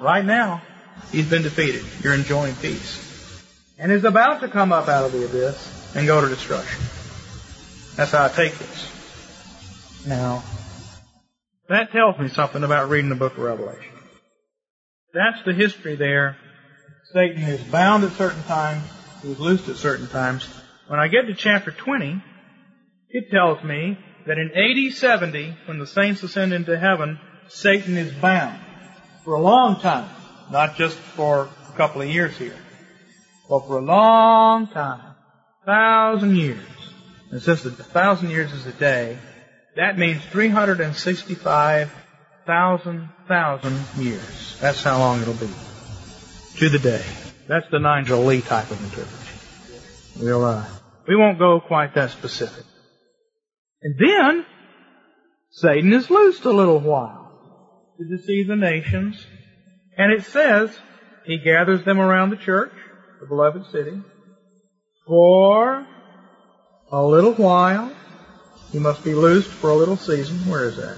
right 0.00 0.24
now, 0.24 0.62
he's 1.10 1.28
been 1.28 1.42
defeated. 1.42 1.84
You're 2.02 2.14
enjoying 2.14 2.54
peace. 2.56 3.08
And 3.78 3.90
is 3.90 4.04
about 4.04 4.40
to 4.40 4.48
come 4.48 4.72
up 4.72 4.88
out 4.88 5.04
of 5.06 5.12
the 5.12 5.24
abyss 5.24 5.94
and 5.96 6.06
go 6.06 6.20
to 6.20 6.28
destruction. 6.28 6.80
That's 7.96 8.10
how 8.12 8.24
I 8.24 8.28
take 8.28 8.56
this. 8.58 10.06
Now, 10.06 10.42
that 11.68 11.92
tells 11.92 12.18
me 12.18 12.28
something 12.28 12.64
about 12.64 12.88
reading 12.88 13.10
the 13.10 13.16
book 13.16 13.32
of 13.32 13.44
Revelation. 13.44 13.92
That's 15.14 15.44
the 15.44 15.52
history 15.52 15.96
there. 15.96 16.36
Satan 17.12 17.42
is 17.42 17.60
bound 17.64 18.04
at 18.04 18.12
certain 18.12 18.42
times. 18.44 18.82
He 19.22 19.32
is 19.32 19.38
loosed 19.38 19.68
at 19.68 19.76
certain 19.76 20.08
times. 20.08 20.48
When 20.88 20.98
I 20.98 21.08
get 21.08 21.26
to 21.26 21.34
chapter 21.34 21.70
20, 21.70 22.22
it 23.10 23.30
tells 23.30 23.62
me 23.62 23.98
that 24.26 24.38
in 24.38 24.50
AD 24.54 24.94
70, 24.94 25.56
when 25.66 25.78
the 25.78 25.86
saints 25.86 26.22
ascend 26.22 26.52
into 26.52 26.78
heaven, 26.78 27.20
Satan 27.48 27.98
is 27.98 28.12
bound 28.12 28.58
for 29.24 29.34
a 29.34 29.40
long 29.40 29.80
time. 29.80 30.08
Not 30.50 30.76
just 30.76 30.96
for 30.96 31.48
a 31.72 31.76
couple 31.76 32.02
of 32.02 32.08
years 32.08 32.36
here, 32.36 32.56
but 33.48 33.66
for 33.66 33.78
a 33.78 33.82
long 33.82 34.66
time. 34.68 35.14
Thousand 35.64 36.36
years. 36.36 36.71
And 37.32 37.42
since 37.42 37.64
a 37.64 37.70
thousand 37.70 38.30
years 38.30 38.52
is 38.52 38.66
a 38.66 38.72
day, 38.72 39.18
that 39.74 39.98
means 39.98 40.22
365,000 40.26 42.02
thousand 42.46 43.08
years. 43.96 44.58
That's 44.60 44.82
how 44.82 44.98
long 44.98 45.22
it'll 45.22 45.34
be. 45.34 45.48
To 46.56 46.68
the 46.68 46.78
day. 46.78 47.04
That's 47.48 47.66
the 47.70 47.78
Nigel 47.78 48.24
Lee 48.24 48.42
type 48.42 48.70
of 48.70 48.82
interpretation. 48.84 49.38
We'll, 50.20 50.44
uh, 50.44 50.66
we 51.08 51.16
won't 51.16 51.38
go 51.38 51.60
quite 51.60 51.94
that 51.94 52.10
specific. 52.10 52.64
And 53.82 53.94
then, 53.98 54.44
Satan 55.50 55.92
is 55.92 56.10
loosed 56.10 56.44
a 56.44 56.52
little 56.52 56.78
while 56.78 57.30
to 57.98 58.16
deceive 58.16 58.48
the 58.48 58.56
nations. 58.56 59.26
And 59.96 60.12
it 60.12 60.24
says, 60.26 60.76
he 61.24 61.38
gathers 61.38 61.84
them 61.84 61.98
around 61.98 62.30
the 62.30 62.36
church, 62.36 62.72
the 63.20 63.26
beloved 63.26 63.66
city, 63.72 64.00
for 65.06 65.86
a 66.92 67.04
little 67.04 67.32
while. 67.32 67.90
He 68.70 68.78
must 68.78 69.02
be 69.02 69.14
loosed 69.14 69.48
for 69.48 69.70
a 69.70 69.74
little 69.74 69.96
season. 69.96 70.36
Where 70.50 70.66
is 70.66 70.76
that? 70.76 70.96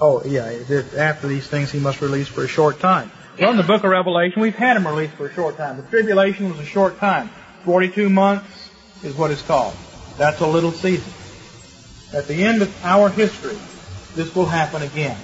Oh, 0.00 0.22
yeah, 0.24 0.44
after 0.96 1.28
these 1.28 1.46
things 1.46 1.70
he 1.70 1.78
must 1.78 2.00
release 2.00 2.28
for 2.28 2.44
a 2.44 2.48
short 2.48 2.80
time. 2.80 3.10
Well, 3.38 3.52
in 3.52 3.56
the 3.56 3.62
book 3.62 3.84
of 3.84 3.90
Revelation, 3.90 4.42
we've 4.42 4.54
had 4.54 4.76
him 4.76 4.86
released 4.86 5.14
for 5.14 5.26
a 5.26 5.32
short 5.32 5.56
time. 5.56 5.76
The 5.76 5.84
tribulation 5.84 6.50
was 6.50 6.58
a 6.58 6.64
short 6.64 6.98
time. 6.98 7.30
42 7.64 8.10
months 8.10 8.70
is 9.04 9.14
what 9.14 9.30
it's 9.30 9.42
called. 9.42 9.74
That's 10.18 10.40
a 10.40 10.46
little 10.46 10.72
season. 10.72 11.12
At 12.12 12.26
the 12.26 12.42
end 12.42 12.62
of 12.62 12.84
our 12.84 13.08
history, 13.08 13.56
this 14.14 14.34
will 14.34 14.46
happen 14.46 14.82
again. 14.82 15.16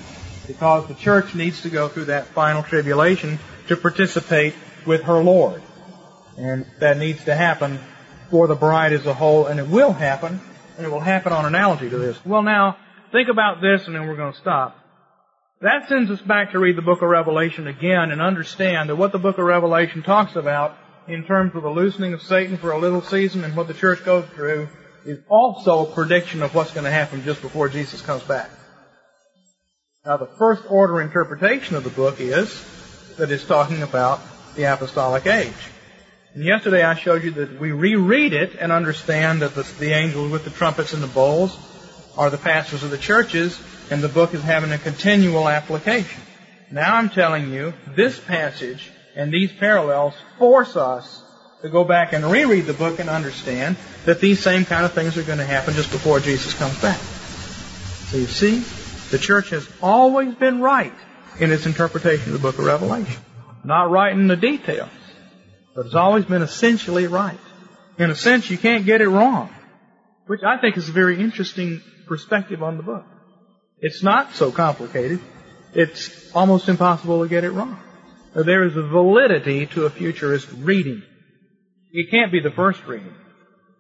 Because 0.47 0.87
the 0.87 0.95
church 0.95 1.35
needs 1.35 1.63
to 1.63 1.69
go 1.69 1.89
through 1.89 2.07
that 2.07 2.29
final 2.29 2.63
tribulation 2.63 3.39
to 3.67 3.77
participate 3.77 4.55
with 4.87 5.03
her 5.03 5.23
Lord. 5.23 5.61
And 6.39 6.65
that 6.79 6.97
needs 6.97 7.25
to 7.25 7.35
happen 7.35 7.79
for 8.31 8.47
the 8.47 8.55
bride 8.55 8.93
as 8.93 9.07
a 9.07 9.15
whole, 9.15 9.47
and 9.47 9.59
it 9.59 9.69
will 9.69 9.93
happen, 9.93 10.41
and 10.77 10.87
it 10.87 10.91
will 10.91 11.01
happen 11.01 11.33
on 11.33 11.45
analogy 11.45 11.89
to 11.91 11.99
this. 11.99 12.19
Well 12.25 12.43
now, 12.43 12.77
think 13.13 13.29
about 13.29 13.61
this 13.61 13.87
and 13.87 13.95
then 13.95 14.07
we're 14.07 14.17
going 14.17 14.33
to 14.33 14.39
stop. 14.39 14.77
That 15.61 15.89
sends 15.89 16.11
us 16.11 16.21
back 16.21 16.53
to 16.53 16.59
read 16.59 16.77
the 16.77 16.83
book 16.83 17.03
of 17.03 17.09
Revelation 17.09 17.67
again 17.67 18.13
and 18.13 18.21
understand 18.21 18.91
that 18.91 18.97
what 18.97 19.11
the 19.11 19.19
book 19.19 19.39
of 19.39 19.45
Revelation 19.45 20.03
talks 20.03 20.37
about 20.37 20.77
in 21.09 21.25
terms 21.25 21.57
of 21.57 21.63
the 21.63 21.71
loosening 21.71 22.13
of 22.13 22.23
Satan 22.23 22.59
for 22.59 22.71
a 22.71 22.79
little 22.79 23.03
season 23.03 23.43
and 23.43 23.57
what 23.57 23.67
the 23.67 23.75
church 23.75 24.05
goes 24.05 24.25
through 24.37 24.69
is 25.05 25.19
also 25.29 25.87
a 25.87 25.95
prediction 25.95 26.43
of 26.43 26.55
what's 26.55 26.73
going 26.73 26.85
to 26.85 26.91
happen 26.91 27.25
just 27.25 27.43
before 27.43 27.69
Jesus 27.69 28.03
comes 28.03 28.23
back. 28.23 28.51
Now 30.05 30.17
the 30.17 30.27
first 30.39 30.63
order 30.69 31.01
interpretation 31.01 31.75
of 31.75 31.83
the 31.83 31.91
book 31.91 32.21
is 32.21 32.65
that 33.17 33.33
it's 33.33 33.45
talking 33.45 33.83
about 33.83 34.21
the 34.55 34.65
apostolic 34.65 35.27
age. 35.27 35.53
And 36.39 36.47
yesterday 36.47 36.85
I 36.85 36.95
showed 36.95 37.25
you 37.25 37.33
that 37.33 37.59
we 37.59 37.73
reread 37.73 38.33
it 38.33 38.55
and 38.61 38.71
understand 38.71 39.43
that 39.43 39.57
the, 39.57 39.65
the 39.81 39.91
angels 39.91 40.31
with 40.31 40.45
the 40.45 40.51
trumpets 40.51 40.93
and 40.93 41.03
the 41.03 41.09
bowls 41.09 41.59
are 42.17 42.31
the 42.31 42.39
pastors 42.39 42.85
of 42.85 42.93
the 42.93 42.97
churches, 42.97 43.61
and 43.91 44.01
the 44.01 44.09
book 44.09 44.35
is 44.35 44.43
having 44.45 44.71
a 44.71 44.79
continual 44.79 45.49
application. 45.49 46.23
Now 46.71 46.95
I'm 46.95 47.11
telling 47.11 47.53
you, 47.53 47.75
this 47.89 48.21
passage 48.21 48.89
and 49.17 49.33
these 49.33 49.53
parallels 49.53 50.15
force 50.39 50.77
us 50.77 51.21
to 51.63 51.71
go 51.71 51.83
back 51.83 52.13
and 52.13 52.25
reread 52.25 52.67
the 52.67 52.73
book 52.73 53.01
and 53.01 53.11
understand 53.11 53.77
that 54.05 54.21
these 54.21 54.39
same 54.39 54.65
kind 54.65 54.85
of 54.85 54.93
things 54.93 55.19
are 55.19 55.25
going 55.25 55.39
to 55.39 55.45
happen 55.45 55.75
just 55.75 55.91
before 55.91 56.21
Jesus 56.21 56.55
comes 56.55 56.81
back. 56.81 57.01
So 58.11 58.17
you 58.17 58.29
see, 58.29 58.61
the 59.11 59.19
church 59.19 59.51
has 59.51 59.69
always 59.83 60.37
been 60.37 60.61
right 60.61 60.95
in 61.41 61.51
its 61.51 61.67
interpretation 61.67 62.33
of 62.33 62.35
the 62.35 62.49
book 62.49 62.61
of 62.61 62.65
Revelation. 62.65 63.21
Not 63.65 63.91
right 63.91 64.13
in 64.13 64.29
the 64.29 64.37
details, 64.37 64.89
but 65.79 65.87
it's 65.87 65.95
always 65.95 66.25
been 66.25 66.43
essentially 66.43 67.07
right. 67.07 67.39
In 67.99 68.11
a 68.11 68.17
sense, 68.17 68.51
you 68.51 68.59
can't 68.59 68.85
get 68.85 69.01
it 69.01 69.09
wrong, 69.09 69.49
which 70.27 70.41
I 70.43 70.61
think 70.61 70.77
is 70.77 70.89
a 70.89 70.93
very 70.93 71.21
interesting 71.21 71.83
perspective 72.09 72.65
on 72.65 72.79
the 72.79 72.83
book. 72.83 73.05
It's 73.79 74.03
not 74.03 74.35
so 74.35 74.51
complicated. 74.51 75.21
It's 75.75 76.35
almost 76.35 76.69
impossible 76.69 77.23
to 77.23 77.29
get 77.29 77.45
it 77.45 77.53
wrong. 77.53 77.79
There 78.35 78.65
is 78.65 78.77
a 78.77 78.83
validity 78.83 79.67
to 79.67 79.87
a 79.87 79.91
futurist 79.91 80.49
reading. 80.57 81.05
It 81.93 82.11
can't 82.11 82.33
be 82.33 82.41
the 82.41 82.51
first 82.51 82.85
reading. 82.85 83.15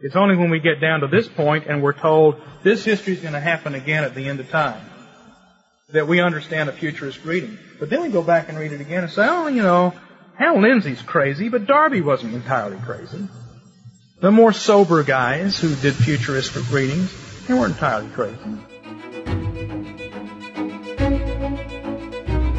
It's 0.01 0.15
only 0.15 0.37
when 0.37 0.51
we 0.51 0.61
get 0.61 0.81
down 0.81 1.01
to 1.01 1.09
this 1.09 1.27
point 1.27 1.67
and 1.67 1.83
we're 1.83 1.99
told 1.99 2.41
this 2.63 2.85
history 2.85 3.15
is 3.15 3.21
going 3.23 3.35
to 3.35 3.41
happen 3.41 3.75
again 3.75 4.05
at 4.05 4.15
the 4.15 4.29
end 4.29 4.39
of 4.39 4.49
time 4.51 4.89
that 5.89 6.07
we 6.07 6.21
understand 6.21 6.69
a 6.69 6.73
futurist 6.73 7.25
reading. 7.25 7.59
But 7.81 7.91
then 7.91 8.03
we 8.03 8.11
go 8.11 8.23
back 8.23 8.49
and 8.49 8.57
read 8.57 8.71
it 8.71 8.81
again 8.81 9.03
and 9.03 9.13
say, 9.13 9.27
oh, 9.29 9.49
you 9.49 9.63
know, 9.63 9.95
Hal 10.39 10.61
Lindsey's 10.61 11.03
crazy, 11.03 11.49
but 11.49 11.67
Darby 11.67 12.01
wasn't 12.01 12.33
entirely 12.33 12.79
crazy. 12.79 13.27
The 14.21 14.31
more 14.31 14.53
sober 14.53 15.03
guys 15.03 15.59
who 15.59 15.75
did 15.77 15.95
futuristic 15.95 16.71
readings, 16.71 17.13
they 17.47 17.55
weren't 17.55 17.73
entirely 17.73 18.09
crazy. 18.11 18.37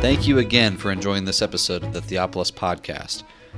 Thank 0.02 0.28
you 0.28 0.40
again 0.40 0.76
for 0.76 0.92
enjoying 0.92 1.24
this 1.24 1.42
episode 1.42 1.84
of 1.84 1.94
the 1.94 2.02
Theopolis 2.02 2.52
Podcast. 2.52 3.24